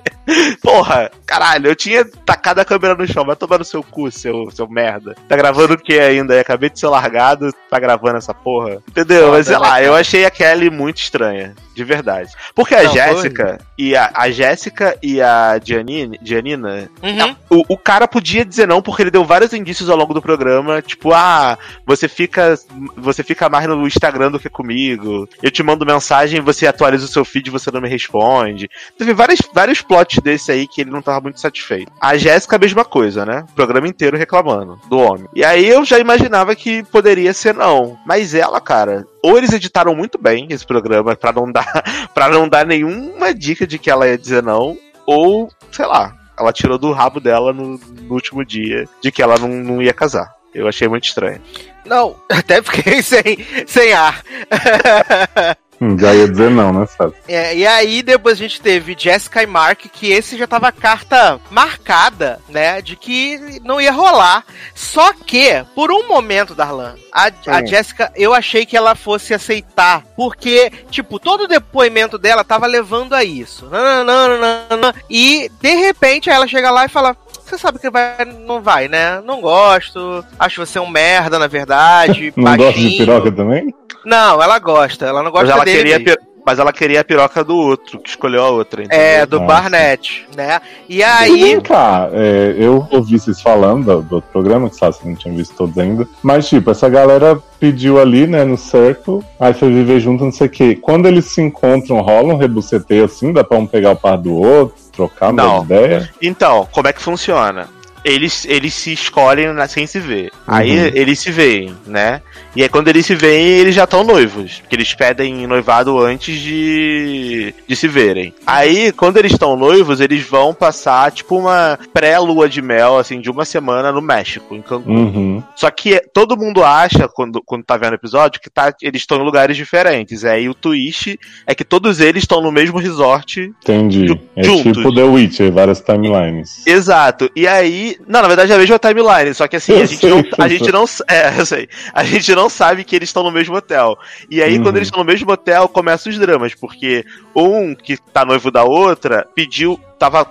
Porra, 0.61 1.11
caralho, 1.25 1.67
eu 1.67 1.75
tinha 1.75 2.05
tacado 2.25 2.61
a 2.61 2.65
câmera 2.65 2.95
no 2.95 3.05
chão. 3.05 3.25
Vai 3.25 3.35
tomar 3.35 3.59
no 3.59 3.65
seu 3.65 3.83
cu, 3.83 4.09
seu, 4.09 4.49
seu 4.51 4.65
merda. 4.67 5.15
Tá 5.27 5.35
gravando 5.35 5.73
o 5.73 5.77
que 5.77 5.99
ainda? 5.99 6.33
Eu 6.33 6.39
acabei 6.39 6.69
de 6.69 6.79
ser 6.79 6.87
largado, 6.87 7.53
tá 7.69 7.77
gravando 7.77 8.17
essa 8.17 8.33
porra. 8.33 8.81
Entendeu? 8.87 9.31
Mas 9.31 9.47
sei 9.47 9.55
né, 9.55 9.61
lá, 9.61 9.83
eu 9.83 9.93
achei 9.93 10.25
a 10.25 10.31
Kelly 10.31 10.69
muito 10.69 10.97
estranha. 10.97 11.53
De 11.75 11.83
verdade. 11.83 12.31
Porque 12.55 12.73
a 12.73 12.83
Não, 12.83 12.93
Jéssica 12.93 13.59
e 13.77 13.95
a, 13.95 14.11
a 14.15 14.31
Jéssica 14.31 14.97
e 15.03 15.21
a 15.21 15.59
Giannini, 15.61 16.17
Giannina 16.23 16.89
Uhum. 17.03 17.35
o, 17.49 17.73
o 17.73 17.77
cara 17.77 18.07
podia 18.07 18.45
dizer 18.45 18.67
não 18.67 18.81
porque 18.81 19.03
ele 19.03 19.11
deu 19.11 19.25
vários 19.25 19.53
indícios 19.53 19.89
ao 19.89 19.97
longo 19.97 20.13
do 20.13 20.21
programa, 20.21 20.81
tipo, 20.81 21.13
ah, 21.13 21.57
você 21.85 22.07
fica 22.07 22.57
você 22.95 23.23
fica 23.23 23.49
mais 23.49 23.67
no 23.67 23.85
Instagram 23.85 24.31
do 24.31 24.39
que 24.39 24.49
comigo. 24.49 25.27
Eu 25.43 25.51
te 25.51 25.61
mando 25.61 25.85
mensagem, 25.85 26.39
você 26.41 26.65
atualiza 26.65 27.05
o 27.05 27.09
seu 27.09 27.25
feed, 27.25 27.47
e 27.47 27.51
você 27.51 27.69
não 27.71 27.81
me 27.81 27.89
responde. 27.89 28.69
Teve 28.97 29.13
vários, 29.13 29.39
vários 29.53 29.81
plots 29.81 30.19
desse 30.19 30.51
aí 30.51 30.67
que 30.67 30.81
ele 30.81 30.91
não 30.91 31.01
tava 31.01 31.21
muito 31.21 31.39
satisfeito. 31.39 31.91
A 31.99 32.17
Jéssica 32.17 32.55
a 32.55 32.59
mesma 32.59 32.85
coisa, 32.85 33.25
né? 33.25 33.45
O 33.51 33.55
programa 33.55 33.87
inteiro 33.87 34.17
reclamando 34.17 34.79
do 34.89 34.97
homem. 34.97 35.27
E 35.35 35.43
aí 35.43 35.67
eu 35.67 35.83
já 35.83 35.99
imaginava 35.99 36.55
que 36.55 36.83
poderia 36.83 37.33
ser 37.33 37.53
não, 37.53 37.97
mas 38.05 38.33
ela, 38.33 38.61
cara, 38.61 39.05
ou 39.25 39.39
eles 39.39 39.51
editaram 39.51 39.95
muito 39.95 40.19
bem 40.19 40.45
esse 40.51 40.63
programa 40.63 41.15
pra 41.15 41.33
não 41.33 41.51
dar 41.51 41.83
para 42.13 42.29
não 42.29 42.47
dar 42.47 42.63
nenhuma 42.63 43.33
dica 43.33 43.65
de 43.65 43.79
que 43.79 43.89
ela 43.89 44.07
ia 44.07 44.17
dizer 44.17 44.43
não, 44.43 44.77
ou 45.03 45.49
sei 45.71 45.87
lá, 45.87 46.15
ela 46.37 46.53
tirou 46.53 46.77
do 46.77 46.91
rabo 46.91 47.19
dela 47.19 47.51
no, 47.51 47.79
no 47.79 48.13
último 48.13 48.45
dia 48.45 48.87
de 49.01 49.11
que 49.11 49.23
ela 49.23 49.39
não, 49.39 49.49
não 49.49 49.81
ia 49.81 49.93
casar. 49.93 50.31
Eu 50.55 50.67
achei 50.67 50.87
muito 50.87 51.03
estranho. 51.03 51.41
Não, 51.85 52.15
até 52.31 52.61
fiquei 52.63 53.01
sem, 53.03 53.45
sem 53.67 53.93
ar. 53.93 54.23
Hum, 55.81 55.97
já 55.99 56.13
ia 56.15 56.27
dizer 56.27 56.49
não, 56.49 56.71
né, 56.71 56.85
Fábio? 56.87 57.15
É, 57.27 57.55
e 57.55 57.67
aí 57.67 58.01
depois 58.01 58.35
a 58.35 58.41
gente 58.41 58.61
teve 58.61 58.95
Jessica 58.97 59.43
e 59.43 59.45
Mark, 59.45 59.81
que 59.91 60.11
esse 60.11 60.37
já 60.37 60.47
tava 60.47 60.71
carta 60.71 61.39
marcada, 61.51 62.39
né? 62.47 62.81
De 62.81 62.95
que 62.95 63.59
não 63.63 63.81
ia 63.81 63.91
rolar. 63.91 64.45
Só 64.73 65.11
que, 65.13 65.65
por 65.75 65.91
um 65.91 66.07
momento, 66.07 66.55
Darlan, 66.55 66.95
a, 67.11 67.25
a 67.25 67.59
Hum. 67.59 67.67
Jessica, 67.67 68.11
eu 68.15 68.33
achei 68.33 68.65
que 68.65 68.77
ela 68.77 68.95
fosse 68.95 69.33
aceitar. 69.33 70.03
Porque, 70.15 70.71
tipo, 70.89 71.19
todo 71.19 71.43
o 71.43 71.47
depoimento 71.47 72.17
dela 72.17 72.45
tava 72.45 72.65
levando 72.67 73.13
a 73.13 73.23
isso. 73.23 73.65
Nananana, 73.69 74.95
e, 75.09 75.51
de 75.59 75.75
repente, 75.75 76.29
ela 76.29 76.47
chega 76.47 76.71
lá 76.71 76.85
e 76.85 76.89
fala. 76.89 77.17
Você 77.45 77.59
sabe 77.59 77.77
que 77.77 77.91
vai, 77.91 78.25
não 78.25 78.59
vai, 78.59 78.87
né? 78.87 79.21
Não 79.21 79.39
gosto. 79.39 80.25
Acho 80.39 80.65
você 80.65 80.79
um 80.79 80.89
merda, 80.89 81.37
na 81.37 81.45
verdade. 81.45 82.33
Não 82.35 82.43
gosta 82.43 82.73
de 82.73 82.81
baixinho." 82.81 82.97
piroca 82.97 83.31
também? 83.31 83.73
Não, 84.03 84.41
ela 84.41 84.57
gosta. 84.57 85.05
Ela 85.05 85.21
não 85.21 85.29
gosta 85.31 85.45
Mas 85.45 85.55
ela, 85.55 85.63
dele. 85.65 85.99
queria, 85.99 86.17
mas 86.45 86.59
ela 86.59 86.71
queria 86.71 87.01
a 87.01 87.03
piroca 87.03 87.43
do 87.43 87.55
outro, 87.55 87.99
que 87.99 88.09
escolheu 88.09 88.43
a 88.43 88.49
outra. 88.49 88.83
entendeu? 88.83 89.03
É, 89.05 89.25
do 89.25 89.39
Nossa. 89.39 89.47
Barnett, 89.53 90.27
né? 90.35 90.59
E 90.87 90.97
E 90.97 91.03
aí. 91.03 91.41
vem 91.41 91.61
cá, 91.61 92.09
é, 92.13 92.55
eu 92.57 92.87
ouvi 92.91 93.17
vocês 93.19 93.41
falando 93.41 94.01
do, 94.01 94.15
outro 94.15 94.29
programa, 94.31 94.69
que 94.69 94.75
sabe, 94.75 94.95
vocês 94.95 95.05
não 95.07 95.15
tinham 95.15 95.35
visto 95.35 95.55
todos 95.55 95.77
ainda. 95.77 96.07
Mas, 96.21 96.47
tipo, 96.47 96.69
essa 96.69 96.87
galera 96.87 97.37
pediu 97.59 97.99
ali, 97.99 98.27
né, 98.27 98.43
no 98.43 98.57
Circle, 98.57 99.21
aí 99.39 99.53
foi 99.53 99.69
viver 99.71 99.99
junto, 99.99 100.23
não 100.23 100.31
sei 100.31 100.47
o 100.47 100.49
quê. 100.49 100.77
Quando 100.79 101.07
eles 101.07 101.25
se 101.25 101.41
encontram, 101.41 101.99
rola 102.01 102.33
um 102.33 102.37
rebuceteio 102.37 103.05
assim, 103.05 103.33
dá 103.33 103.43
pra 103.43 103.57
um 103.57 103.65
pegar 103.65 103.91
o 103.91 103.95
par 103.95 104.17
do 104.17 104.35
outro, 104.35 104.75
trocar, 104.91 105.33
de 105.33 105.65
ideia? 105.65 106.09
Então, 106.21 106.67
como 106.71 106.87
é 106.87 106.93
que 106.93 107.01
funciona? 107.01 107.67
Eles, 108.03 108.45
eles 108.45 108.73
se 108.75 108.93
escolhem 108.93 109.51
na- 109.51 109.67
sem 109.67 109.87
se 109.87 109.99
ver. 109.99 110.31
Aí 110.45 110.77
Uhum. 110.77 110.91
eles 110.93 111.19
se 111.19 111.31
veem, 111.31 111.75
né? 111.87 112.21
E 112.55 112.63
aí 112.63 112.69
quando 112.69 112.87
eles 112.87 113.05
se 113.05 113.15
veem, 113.15 113.45
eles 113.59 113.75
já 113.75 113.83
estão 113.83 114.03
noivos. 114.03 114.59
Porque 114.59 114.75
eles 114.75 114.93
pedem 114.93 115.45
noivado 115.47 115.99
antes 115.99 116.39
de, 116.39 117.53
de 117.67 117.75
se 117.75 117.87
verem. 117.87 118.33
Aí, 118.45 118.91
quando 118.91 119.17
eles 119.17 119.31
estão 119.33 119.55
noivos, 119.57 119.99
eles 119.99 120.23
vão 120.23 120.53
passar, 120.53 121.11
tipo, 121.11 121.37
uma 121.37 121.77
pré-lua 121.93 122.47
de 122.47 122.61
mel, 122.61 122.97
assim, 122.97 123.19
de 123.19 123.29
uma 123.29 123.45
semana 123.45 123.91
no 123.91 124.01
México, 124.01 124.55
em 124.55 124.61
Cancún. 124.61 124.91
Uhum. 124.95 125.43
Só 125.55 125.69
que 125.69 125.99
todo 126.13 126.37
mundo 126.37 126.63
acha, 126.63 127.07
quando, 127.07 127.41
quando 127.43 127.63
tá 127.63 127.75
vendo 127.77 127.91
o 127.91 127.95
episódio, 127.95 128.39
que 128.41 128.49
tá, 128.49 128.73
eles 128.81 129.01
estão 129.01 129.17
em 129.19 129.23
lugares 129.25 129.57
diferentes. 129.57 130.23
Aí 130.23 130.47
o 130.47 130.53
twist 130.53 131.19
é 131.45 131.53
que 131.53 131.63
todos 131.65 131.99
eles 131.99 132.23
estão 132.23 132.41
no 132.41 132.51
mesmo 132.51 132.79
resort 132.79 133.51
Entendi. 133.63 134.07
Ju- 134.07 134.19
É 134.35 134.43
juntos. 134.43 134.77
tipo 134.77 134.93
The 134.93 135.03
Witcher, 135.03 135.51
várias 135.51 135.81
timelines. 135.81 136.65
Exato. 136.65 137.29
E 137.35 137.47
aí. 137.47 137.97
Não, 138.07 138.21
na 138.21 138.27
verdade 138.27 138.51
é 138.51 138.55
a 138.55 138.57
mesma 138.59 138.79
timeline. 138.79 139.33
Só 139.33 139.47
que 139.47 139.55
assim, 139.57 139.73
Eu 139.73 139.81
a 139.81 139.85
gente, 139.85 140.07
não, 140.07 140.23
a 140.37 140.47
gente 140.47 140.71
não. 140.71 140.85
É, 141.09 141.39
eu 141.39 141.45
sei. 141.45 141.67
A 141.93 142.03
gente 142.03 142.33
não 142.35 142.44
sabe 142.49 142.83
que 142.83 142.95
eles 142.95 143.09
estão 143.09 143.23
no 143.23 143.31
mesmo 143.31 143.55
hotel. 143.55 143.97
E 144.29 144.41
aí, 144.41 144.57
Uhum. 144.57 144.63
quando 144.63 144.75
eles 144.77 144.87
estão 144.87 145.03
no 145.03 145.09
mesmo 145.09 145.31
hotel, 145.31 145.67
começam 145.67 146.11
os 146.11 146.17
dramas. 146.19 146.53
Porque 146.55 147.05
um 147.35 147.73
que 147.75 147.97
tá 147.97 148.23
noivo 148.25 148.49
da 148.51 148.63
outra 148.63 149.27
pediu. 149.35 149.79
Tava 149.97 150.29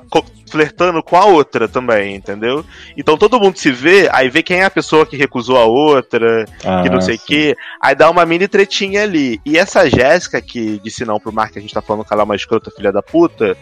flertando 0.50 1.02
com 1.02 1.16
a 1.16 1.24
outra 1.24 1.66
também, 1.66 2.14
entendeu? 2.14 2.64
Então 2.96 3.16
todo 3.16 3.40
mundo 3.40 3.56
se 3.58 3.72
vê, 3.72 4.08
aí 4.12 4.28
vê 4.28 4.42
quem 4.42 4.58
é 4.58 4.64
a 4.64 4.70
pessoa 4.70 5.06
que 5.06 5.16
recusou 5.16 5.56
a 5.56 5.64
outra, 5.64 6.44
que 6.60 6.90
não 6.90 6.98
Ah, 6.98 7.00
sei 7.00 7.16
o 7.16 7.18
quê. 7.18 7.56
Aí 7.80 7.94
dá 7.94 8.10
uma 8.10 8.26
mini 8.26 8.46
tretinha 8.46 9.02
ali. 9.02 9.40
E 9.44 9.56
essa 9.56 9.88
Jéssica 9.88 10.40
que 10.42 10.78
disse 10.84 11.04
não 11.06 11.18
pro 11.18 11.32
Mark, 11.32 11.50
que 11.52 11.58
a 11.58 11.62
gente 11.62 11.72
tá 11.74 11.80
falando 11.80 12.04
que 12.04 12.12
ela 12.12 12.22
é 12.22 12.24
uma 12.26 12.36
escrota 12.36 12.70
filha 12.70 12.92
da 12.92 13.02
puta, 13.02 13.56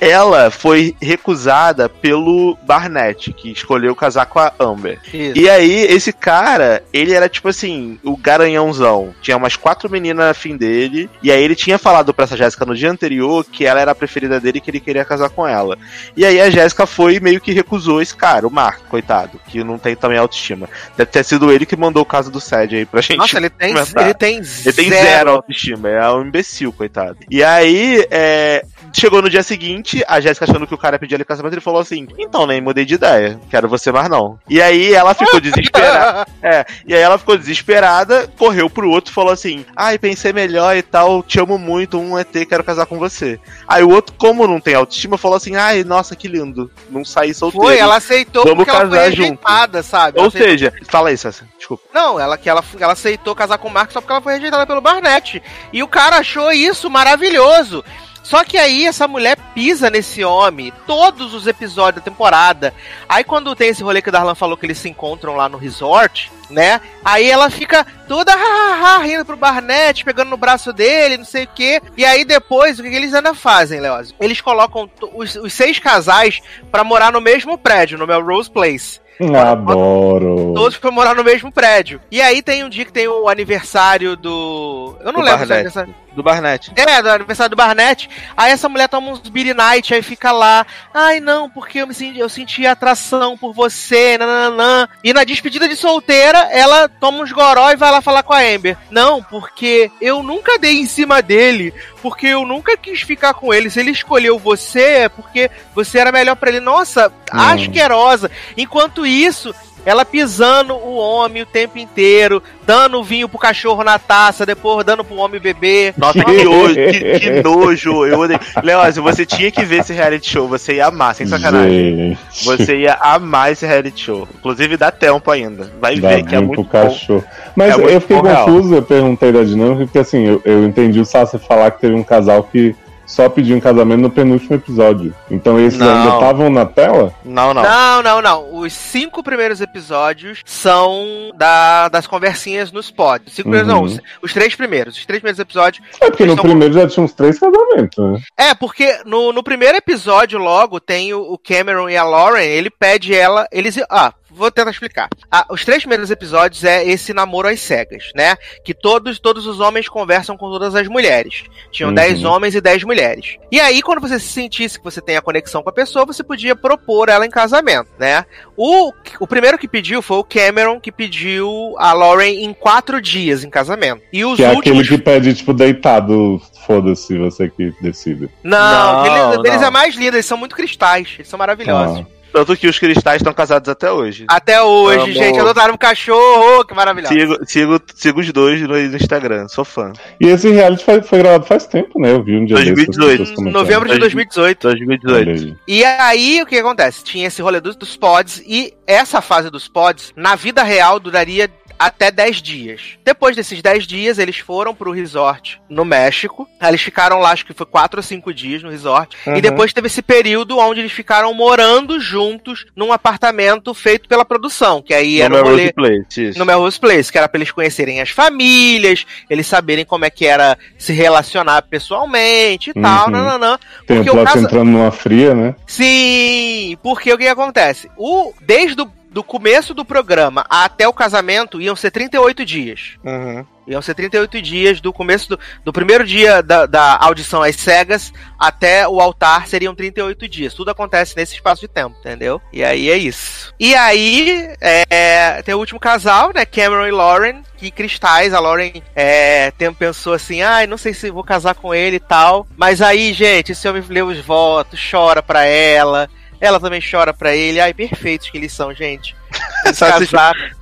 ela 0.00 0.50
foi 0.50 0.94
recusada 1.00 1.88
pelo 1.88 2.56
Barnett, 2.62 3.32
que 3.32 3.50
escolheu 3.50 3.94
casar 3.94 4.26
com 4.26 4.38
a 4.38 4.52
Amber. 4.58 4.98
Isso. 5.12 5.38
E 5.38 5.48
aí, 5.48 5.72
esse 5.86 6.12
cara, 6.12 6.82
ele 6.92 7.12
era 7.12 7.28
tipo 7.28 7.48
assim, 7.48 7.98
o 8.02 8.16
garanhãozão. 8.16 9.14
Tinha 9.22 9.36
umas 9.36 9.56
quatro 9.56 9.90
meninas 9.90 10.26
afim 10.26 10.56
dele. 10.56 11.08
E 11.22 11.30
aí 11.30 11.42
ele 11.42 11.54
tinha 11.54 11.78
falado 11.78 12.12
pra 12.12 12.24
essa 12.24 12.36
Jéssica 12.36 12.64
no 12.64 12.74
dia 12.74 12.90
anterior 12.90 13.44
que 13.44 13.64
ela 13.66 13.80
era 13.80 13.92
a 13.92 13.94
preferida 13.94 14.40
dele 14.40 14.58
e 14.58 14.60
que 14.60 14.70
ele 14.70 14.80
queria 14.80 15.04
casar 15.04 15.30
com 15.30 15.46
ela. 15.46 15.78
E 16.16 16.24
aí 16.24 16.40
a 16.40 16.50
Jéssica 16.50 16.86
foi 16.86 17.16
e 17.16 17.20
meio 17.20 17.40
que 17.40 17.52
recusou 17.52 18.00
esse 18.02 18.14
cara, 18.14 18.46
o 18.46 18.50
Mark, 18.50 18.80
coitado, 18.88 19.40
que 19.48 19.62
não 19.64 19.78
tem 19.78 19.94
também 19.96 20.18
autoestima. 20.18 20.68
Deve 20.96 21.10
ter 21.10 21.24
sido 21.24 21.52
ele 21.52 21.66
que 21.66 21.76
mandou 21.76 22.02
o 22.02 22.06
caso 22.06 22.30
do 22.30 22.40
Sed 22.40 22.74
aí 22.76 22.84
pra 22.86 23.00
gente. 23.00 23.16
Nossa, 23.18 23.38
ele 23.38 23.50
tem, 23.50 23.72
comentar. 23.74 24.04
ele 24.04 24.14
tem 24.14 24.36
Ele 24.38 24.72
tem 24.72 24.90
zero. 24.90 25.30
autoestima, 25.30 25.88
é 25.88 26.10
um 26.10 26.22
imbecil, 26.22 26.72
coitado. 26.72 27.18
E 27.30 27.42
aí, 27.42 28.06
é, 28.10 28.64
chegou 28.94 29.20
no 29.20 29.28
dia 29.28 29.42
seguinte, 29.42 30.02
a 30.08 30.20
Jéssica 30.20 30.44
achando 30.46 30.66
que 30.66 30.74
o 30.74 30.78
cara 30.78 30.98
pedia 30.98 31.16
ele 31.16 31.24
casamento, 31.24 31.52
ele 31.52 31.60
falou 31.60 31.80
assim: 31.80 32.06
Então, 32.18 32.46
nem 32.46 32.60
mudei 32.60 32.84
de 32.84 32.94
ideia, 32.94 33.38
quero 33.50 33.68
você 33.68 33.92
mais 33.92 34.08
não. 34.08 34.38
E 34.48 34.62
aí 34.62 34.94
ela 34.94 35.12
ficou 35.14 35.38
desesperada. 35.42 36.26
é, 36.42 36.64
e 36.86 36.94
aí 36.94 37.00
ela 37.00 37.18
ficou 37.18 37.36
desesperada, 37.36 38.28
correu 38.38 38.70
pro 38.70 38.88
outro 38.90 39.10
e 39.10 39.14
falou 39.14 39.32
assim: 39.32 39.64
Ai, 39.76 39.98
pensei 39.98 40.32
melhor 40.32 40.76
e 40.76 40.82
tal, 40.82 41.22
te 41.22 41.38
amo 41.40 41.58
muito, 41.58 41.98
um 41.98 42.18
ET, 42.18 42.32
quero 42.48 42.64
casar 42.64 42.86
com 42.86 42.98
você. 42.98 43.38
Aí 43.66 43.82
o 43.82 43.90
outro, 43.90 44.14
como 44.16 44.46
não 44.46 44.60
tem 44.60 44.74
autoestima, 44.74 45.18
falou 45.18 45.36
assim: 45.36 45.56
Ai, 45.56 45.82
nossa, 45.84 46.14
que 46.16 46.28
lindo, 46.28 46.70
não 46.88 47.04
saí 47.04 47.34
solteiro. 47.34 47.66
Foi, 47.66 47.78
ela 47.78 47.96
aceitou 47.96 48.44
Vamos 48.44 48.58
porque 48.64 48.70
ela 48.70 48.80
foi 48.80 48.90
casar 48.90 49.10
junto. 49.10 49.20
rejeitada, 49.20 49.82
sabe? 49.82 50.20
Ou 50.20 50.26
aceitou- 50.28 50.48
seja, 50.50 50.72
fala 50.88 51.08
aí, 51.08 51.16
Sassi, 51.18 51.42
desculpa. 51.58 51.82
Não, 51.92 52.18
ela 52.20 52.38
que 52.38 52.48
ela, 52.48 52.62
ela 52.78 52.92
aceitou 52.92 53.34
casar 53.34 53.58
com 53.58 53.68
o 53.68 53.70
Mark 53.72 53.90
só 53.90 54.00
porque 54.00 54.12
ela 54.12 54.20
foi 54.22 54.34
rejeitada 54.34 54.66
pelo 54.66 54.80
Barnett. 54.80 55.42
E 55.72 55.82
o 55.82 55.88
cara 55.88 56.18
achou 56.18 56.52
isso 56.52 56.88
maravilhoso. 56.90 57.84
Só 58.24 58.42
que 58.42 58.56
aí 58.56 58.86
essa 58.86 59.06
mulher 59.06 59.36
pisa 59.54 59.90
nesse 59.90 60.24
homem 60.24 60.72
todos 60.86 61.34
os 61.34 61.46
episódios 61.46 62.02
da 62.02 62.10
temporada. 62.10 62.74
Aí 63.06 63.22
quando 63.22 63.54
tem 63.54 63.68
esse 63.68 63.82
rolê 63.82 64.00
que 64.00 64.08
o 64.08 64.12
Darlan 64.12 64.34
falou 64.34 64.56
que 64.56 64.64
eles 64.64 64.78
se 64.78 64.88
encontram 64.88 65.36
lá 65.36 65.46
no 65.46 65.58
resort, 65.58 66.32
né? 66.50 66.80
Aí 67.04 67.30
ela 67.30 67.50
fica 67.50 67.86
toda 68.08 68.32
ha, 68.32 68.36
ha, 68.36 68.96
ha, 68.96 68.98
rindo 68.98 69.24
pro 69.24 69.36
Barnett, 69.36 70.04
pegando 70.04 70.30
no 70.30 70.36
braço 70.36 70.72
dele, 70.72 71.18
não 71.18 71.24
sei 71.24 71.44
o 71.44 71.48
quê. 71.54 71.80
E 71.96 72.04
aí 72.04 72.24
depois, 72.24 72.78
o 72.78 72.82
que, 72.82 72.90
que 72.90 72.96
eles 72.96 73.14
ainda 73.14 73.34
fazem, 73.34 73.80
Leózio? 73.80 74.14
Eles 74.20 74.40
colocam 74.40 74.90
os, 75.14 75.34
os 75.36 75.52
seis 75.52 75.78
casais 75.78 76.40
pra 76.70 76.84
morar 76.84 77.12
no 77.12 77.20
mesmo 77.20 77.56
prédio, 77.58 77.98
no 77.98 78.06
Melrose 78.06 78.50
Place. 78.50 79.04
Adoro. 79.20 80.52
Todos 80.54 80.76
pra 80.76 80.90
morar 80.90 81.14
no 81.14 81.22
mesmo 81.22 81.52
prédio. 81.52 82.00
E 82.10 82.20
aí 82.20 82.42
tem 82.42 82.64
um 82.64 82.68
dia 82.68 82.84
que 82.84 82.92
tem 82.92 83.06
o 83.06 83.28
aniversário 83.28 84.16
do. 84.16 84.96
Eu 85.00 85.12
não 85.12 85.20
Do 85.20 85.24
lembro 85.26 85.46
se 85.46 85.52
é 85.52 85.62
Barnett. 85.62 85.94
Do 86.14 86.22
Barnett. 86.22 86.72
É, 86.76 87.02
do 87.02 87.10
aniversário 87.10 87.50
do 87.50 87.56
Barnett. 87.56 88.08
Aí 88.36 88.52
essa 88.52 88.68
mulher 88.68 88.88
toma 88.88 89.10
uns 89.10 89.20
Beer 89.28 89.54
Night, 89.54 89.94
aí 89.94 90.02
fica 90.02 90.32
lá. 90.32 90.66
Ai, 90.92 91.20
não, 91.20 91.48
porque 91.48 91.78
eu 91.78 91.86
me 91.86 91.94
senti, 91.94 92.18
eu 92.18 92.28
senti 92.28 92.66
atração 92.66 93.36
por 93.36 93.52
você, 93.52 94.18
nananã. 94.18 94.88
E 95.02 95.12
na 95.12 95.24
despedida 95.24 95.68
de 95.68 95.76
solteira, 95.76 96.33
ela 96.50 96.88
toma 96.88 97.22
uns 97.22 97.32
goró 97.32 97.70
e 97.70 97.76
vai 97.76 97.90
lá 97.90 98.00
falar 98.00 98.22
com 98.22 98.32
a 98.32 98.40
Amber. 98.40 98.76
Não, 98.90 99.22
porque 99.22 99.90
eu 100.00 100.22
nunca 100.22 100.58
dei 100.58 100.80
em 100.80 100.86
cima 100.86 101.22
dele. 101.22 101.72
Porque 102.02 102.26
eu 102.26 102.44
nunca 102.44 102.76
quis 102.76 103.00
ficar 103.02 103.34
com 103.34 103.52
ele. 103.52 103.70
Se 103.70 103.80
ele 103.80 103.90
escolheu 103.90 104.38
você, 104.38 104.80
é 104.80 105.08
porque 105.08 105.50
você 105.74 105.98
era 105.98 106.12
melhor 106.12 106.36
pra 106.36 106.50
ele. 106.50 106.60
Nossa, 106.60 107.12
asquerosa. 107.30 108.30
Enquanto 108.56 109.06
isso, 109.06 109.54
ela 109.84 110.04
pisando 110.04 110.74
o 110.74 110.96
homem 110.96 111.42
o 111.42 111.46
tempo 111.46 111.78
inteiro, 111.78 112.42
dando 112.66 113.02
vinho 113.02 113.28
pro 113.28 113.38
cachorro 113.38 113.82
na 113.84 113.98
taça, 113.98 114.46
depois 114.46 114.84
dando 114.84 115.04
pro 115.04 115.16
homem 115.16 115.40
beber. 115.40 115.94
Nossa, 115.96 116.24
que, 116.24 116.44
nojo, 116.44 116.74
que, 116.74 117.18
que 117.20 117.42
nojo. 117.42 118.06
Eu 118.06 118.20
odeio. 118.20 118.40
Leózio, 118.62 119.02
você 119.02 119.24
tinha 119.26 119.50
que 119.50 119.64
ver 119.64 119.80
esse 119.80 119.92
reality 119.92 120.30
show. 120.30 120.48
Você 120.48 120.74
ia 120.74 120.86
amar, 120.86 121.14
sem 121.14 121.26
sacanagem. 121.26 121.70
Gente, 122.16 122.44
Você 122.44 122.76
ia 122.78 122.94
amar 122.94 123.52
esse 123.52 123.66
reality 123.66 124.00
show. 124.04 124.28
Inclusive 124.38 124.76
dá 124.76 124.90
tempo 124.90 125.30
ainda. 125.30 125.70
Vai 125.80 125.98
dá 125.98 126.08
ver 126.08 126.24
que 126.24 126.34
é 126.34 126.40
muito 126.40 126.62
bom. 126.62 126.68
cachorro. 126.68 127.24
Mas 127.54 127.78
É 127.78 127.94
eu 127.94 128.00
fiquei 128.00 128.16
bom, 128.16 128.22
real. 128.22 128.44
confuso, 128.46 128.74
eu 128.74 128.82
perguntei 128.82 129.32
da 129.32 129.42
dinâmica, 129.42 129.84
porque 129.84 129.98
assim, 129.98 130.24
eu, 130.26 130.42
eu 130.44 130.64
entendi 130.64 131.00
o 131.00 131.04
Sassi 131.04 131.38
falar 131.38 131.70
que 131.70 131.80
teve 131.80 131.94
um 131.94 132.02
casal 132.02 132.42
que 132.44 132.74
só 133.06 133.28
pediu 133.28 133.56
um 133.56 133.60
casamento 133.60 134.00
no 134.00 134.10
penúltimo 134.10 134.54
episódio. 134.54 135.14
Então 135.30 135.58
esses 135.58 135.78
Não. 135.78 135.88
ainda 135.88 136.14
estavam 136.14 136.50
na 136.50 136.64
tela? 136.66 137.12
Não, 137.24 137.52
não. 137.54 137.62
Não, 137.62 138.02
não, 138.02 138.22
não. 138.22 138.54
Os 138.58 138.72
cinco 138.72 139.22
primeiros 139.22 139.60
episódios 139.60 140.40
são 140.44 141.30
da, 141.36 141.88
das 141.88 142.06
conversinhas 142.06 142.72
nos 142.72 142.90
pods. 142.90 143.32
Cinco 143.34 143.50
primeiros, 143.50 143.68
não, 143.68 143.80
Uhum. 143.80 143.84
os, 143.84 144.00
os 144.22 144.32
três 144.32 144.54
primeiros. 144.54 144.96
Os 144.96 145.06
três 145.06 145.20
primeiros 145.20 145.38
episódios. 145.38 145.84
É 146.00 146.10
porque 146.10 146.24
no 146.24 146.36
primeiro 146.36 146.74
já 146.74 146.86
tinha 146.86 147.04
uns 147.04 147.12
três 147.12 147.38
casamentos, 147.38 147.98
né? 148.12 148.20
É, 148.36 148.54
porque 148.54 149.00
no, 149.04 149.32
no 149.32 149.42
primeiro 149.42 149.76
episódio, 149.76 150.38
logo, 150.38 150.80
tem 150.80 151.12
o, 151.14 151.20
o 151.20 151.38
Cameron 151.38 151.88
e 151.88 151.96
a 151.96 152.04
Lauren, 152.04 152.44
ele 152.44 152.70
pede 152.70 153.14
ela. 153.14 153.46
Eles. 153.52 153.78
Ah, 153.90 154.12
vou 154.34 154.50
tentar 154.50 154.70
explicar. 154.70 155.08
Ah, 155.30 155.46
os 155.50 155.64
três 155.64 155.82
primeiros 155.82 156.10
episódios 156.10 156.64
é 156.64 156.84
esse 156.86 157.14
namoro 157.14 157.48
às 157.48 157.60
cegas, 157.60 158.10
né? 158.14 158.36
Que 158.64 158.74
todos, 158.74 159.18
todos 159.18 159.46
os 159.46 159.60
homens 159.60 159.88
conversam 159.88 160.36
com 160.36 160.50
todas 160.50 160.74
as 160.74 160.88
mulheres. 160.88 161.44
Tinham 161.70 161.88
Uhum. 161.90 161.94
10 161.94 162.24
homens 162.24 162.54
e 162.54 162.60
10 162.60 162.82
mulheres. 162.84 163.36
E 163.52 163.60
aí, 163.60 163.80
quando 163.82 164.00
você 164.00 164.18
se 164.18 164.28
sentisse 164.28 164.78
que 164.78 164.84
você 164.84 165.00
tem 165.00 165.16
a 165.16 165.22
conexão 165.22 165.62
com 165.62 165.70
a 165.70 165.72
pessoa, 165.72 166.04
você 166.04 166.22
podia 166.24 166.56
propor 166.56 167.08
ela 167.08 167.24
em 167.26 167.30
casamento, 167.30 167.88
né? 167.98 168.24
O, 168.56 168.92
o 169.20 169.26
primeiro 169.26 169.58
que 169.58 169.68
pediu 169.68 170.02
foi 170.02 170.18
o 170.18 170.24
Cameron, 170.24 170.80
que 170.80 170.90
pediu 170.92 171.74
a 171.78 171.92
Lauren 171.92 172.42
em 172.44 172.52
quatro 172.52 173.00
dias 173.00 173.44
em 173.44 173.50
casamento. 173.50 174.02
E 174.12 174.24
os 174.24 174.36
Que 174.36 174.44
é 174.44 174.50
últimos. 174.50 174.80
aquele 174.80 174.88
que 174.98 174.98
pede, 175.04 175.34
tipo, 175.34 175.52
deitado, 175.52 176.40
foda-se, 176.66 177.16
você 177.18 177.48
que 177.48 177.72
decide. 177.80 178.28
Não, 178.42 178.58
Não, 178.58 179.06
eles, 179.36 179.38
eles 179.46 179.60
não. 179.60 179.68
é 179.68 179.70
mais 179.70 179.94
lindo, 179.94 180.16
eles 180.16 180.26
são 180.26 180.36
muito 180.38 180.54
cristais, 180.56 181.14
eles 181.16 181.28
são 181.28 181.38
maravilhosos. 181.38 182.00
Ah. 182.00 182.13
Tanto 182.34 182.56
que 182.56 182.66
os 182.66 182.76
cristais 182.80 183.18
estão 183.18 183.32
casados 183.32 183.68
até 183.68 183.92
hoje. 183.92 184.24
Até 184.26 184.60
hoje, 184.60 184.98
Amor. 184.98 185.12
gente, 185.12 185.38
adotaram 185.38 185.74
um 185.74 185.76
cachorro, 185.76 186.58
oh, 186.58 186.64
que 186.64 186.74
maravilhoso. 186.74 187.14
Sigo, 187.14 187.38
sigo, 187.46 187.80
sigo 187.94 188.20
os 188.20 188.32
dois 188.32 188.60
no 188.60 188.76
Instagram, 188.76 189.46
sou 189.46 189.64
fã. 189.64 189.92
E 190.20 190.26
esse 190.26 190.50
reality 190.50 190.84
foi, 190.84 191.00
foi 191.00 191.20
gravado 191.20 191.46
faz 191.46 191.64
tempo, 191.64 192.00
né? 192.00 192.10
Eu 192.10 192.24
vi 192.24 192.36
um 192.36 192.44
dia 192.44 192.56
2018. 192.56 192.88
desses, 192.88 192.98
as 192.98 193.18
pessoas 193.18 193.36
comentando. 193.36 193.62
Novembro 193.62 193.88
de 193.88 193.98
2018. 193.98 194.62
2018. 194.66 195.14
Olha 195.14 195.32
aí. 195.32 195.56
E 195.68 195.84
aí, 195.84 196.42
o 196.42 196.46
que 196.46 196.58
acontece? 196.58 197.04
Tinha 197.04 197.28
esse 197.28 197.40
rolê 197.40 197.60
dos, 197.60 197.76
dos 197.76 197.96
pods, 197.96 198.42
e 198.44 198.74
essa 198.84 199.20
fase 199.20 199.48
dos 199.48 199.68
pods, 199.68 200.12
na 200.16 200.34
vida 200.34 200.64
real, 200.64 200.98
duraria 200.98 201.48
até 201.78 202.10
10 202.10 202.40
dias. 202.42 202.80
Depois 203.04 203.34
desses 203.36 203.60
10 203.62 203.86
dias, 203.86 204.18
eles 204.18 204.38
foram 204.38 204.74
pro 204.74 204.90
resort 204.92 205.60
no 205.68 205.84
México. 205.84 206.48
Eles 206.62 206.80
ficaram 206.82 207.18
lá, 207.18 207.30
acho 207.32 207.44
que 207.46 207.52
foi 207.52 207.66
4 207.66 207.98
ou 207.98 208.02
5 208.02 208.32
dias 208.34 208.62
no 208.62 208.70
resort. 208.70 209.16
Uhum. 209.26 209.36
E 209.36 209.40
depois 209.40 209.72
teve 209.72 209.86
esse 209.86 210.02
período 210.02 210.58
onde 210.58 210.80
eles 210.80 210.92
ficaram 210.92 211.32
morando 211.34 211.98
juntos 212.00 212.64
num 212.76 212.92
apartamento 212.92 213.72
feito 213.74 214.08
pela 214.08 214.24
produção. 214.24 214.80
Que 214.82 214.94
aí 214.94 215.20
era 215.20 215.34
no 215.34 215.40
um 215.40 215.50
rolê... 215.50 215.64
Melrose 215.64 215.72
Place, 215.74 216.28
isso. 216.30 216.38
no 216.38 216.44
Melrose 216.44 216.78
Place, 216.80 217.10
que 217.12 217.18
era 217.18 217.28
pra 217.28 217.38
eles 217.38 217.50
conhecerem 217.50 218.00
as 218.00 218.10
famílias, 218.10 219.04
eles 219.28 219.46
saberem 219.46 219.84
como 219.84 220.04
é 220.04 220.10
que 220.10 220.26
era 220.26 220.56
se 220.78 220.92
relacionar 220.92 221.62
pessoalmente 221.62 222.70
e 222.70 222.74
tal, 222.74 223.06
Uhum. 223.06 223.12
nananã. 223.12 223.58
Tem 223.86 223.96
Porque 224.02 224.10
o 224.10 224.20
o 224.20 224.24
casa- 224.24 224.40
entrando 224.40 224.70
numa 224.70 224.90
fria, 224.90 225.34
né? 225.34 225.54
Sim, 225.66 226.76
porque 226.82 227.12
o 227.12 227.18
que 227.18 227.26
acontece? 227.26 227.90
O, 227.96 228.32
desde 228.40 228.80
o 228.82 228.90
do 229.14 229.22
começo 229.22 229.72
do 229.72 229.84
programa 229.84 230.44
até 230.50 230.88
o 230.88 230.92
casamento 230.92 231.60
iam 231.60 231.76
ser 231.76 231.92
38 231.92 232.44
dias. 232.44 232.96
Uhum. 233.04 233.46
Iam 233.64 233.80
ser 233.80 233.94
38 233.94 234.42
dias 234.42 234.80
do 234.80 234.92
começo 234.92 235.28
do, 235.28 235.40
do 235.64 235.72
primeiro 235.72 236.04
dia 236.04 236.42
da, 236.42 236.66
da 236.66 236.98
audição 237.00 237.40
às 237.40 237.54
cegas 237.54 238.12
até 238.36 238.86
o 238.86 239.00
altar 239.00 239.46
seriam 239.46 239.72
38 239.72 240.28
dias. 240.28 240.52
Tudo 240.52 240.72
acontece 240.72 241.16
nesse 241.16 241.34
espaço 241.34 241.60
de 241.60 241.68
tempo, 241.68 241.96
entendeu? 242.00 242.42
E 242.52 242.64
aí 242.64 242.90
é 242.90 242.96
isso. 242.96 243.54
E 243.58 243.72
aí 243.76 244.52
é, 244.60 245.40
tem 245.42 245.54
o 245.54 245.58
último 245.58 245.78
casal, 245.78 246.32
né? 246.34 246.44
Cameron 246.44 246.86
e 246.86 246.90
Lauren, 246.90 247.42
que 247.56 247.70
cristais. 247.70 248.34
A 248.34 248.40
Lauren 248.40 248.82
é, 248.96 249.52
tem, 249.52 249.72
pensou 249.72 250.12
assim: 250.12 250.42
ai, 250.42 250.66
não 250.66 250.76
sei 250.76 250.92
se 250.92 251.08
vou 251.08 251.24
casar 251.24 251.54
com 251.54 251.72
ele 251.72 251.96
e 251.96 252.00
tal. 252.00 252.46
Mas 252.56 252.82
aí, 252.82 253.12
gente, 253.12 253.52
esse 253.52 253.66
homem 253.68 253.82
lê 253.88 254.02
os 254.02 254.18
votos, 254.18 254.80
chora 254.90 255.22
pra 255.22 255.44
ela. 255.44 256.10
Ela 256.44 256.60
também 256.60 256.80
chora 256.80 257.12
pra 257.12 257.34
ele. 257.34 257.60
Ai, 257.60 257.72
perfeitos 257.72 258.30
que 258.30 258.36
eles 258.36 258.52
são, 258.52 258.72
gente. 258.74 259.14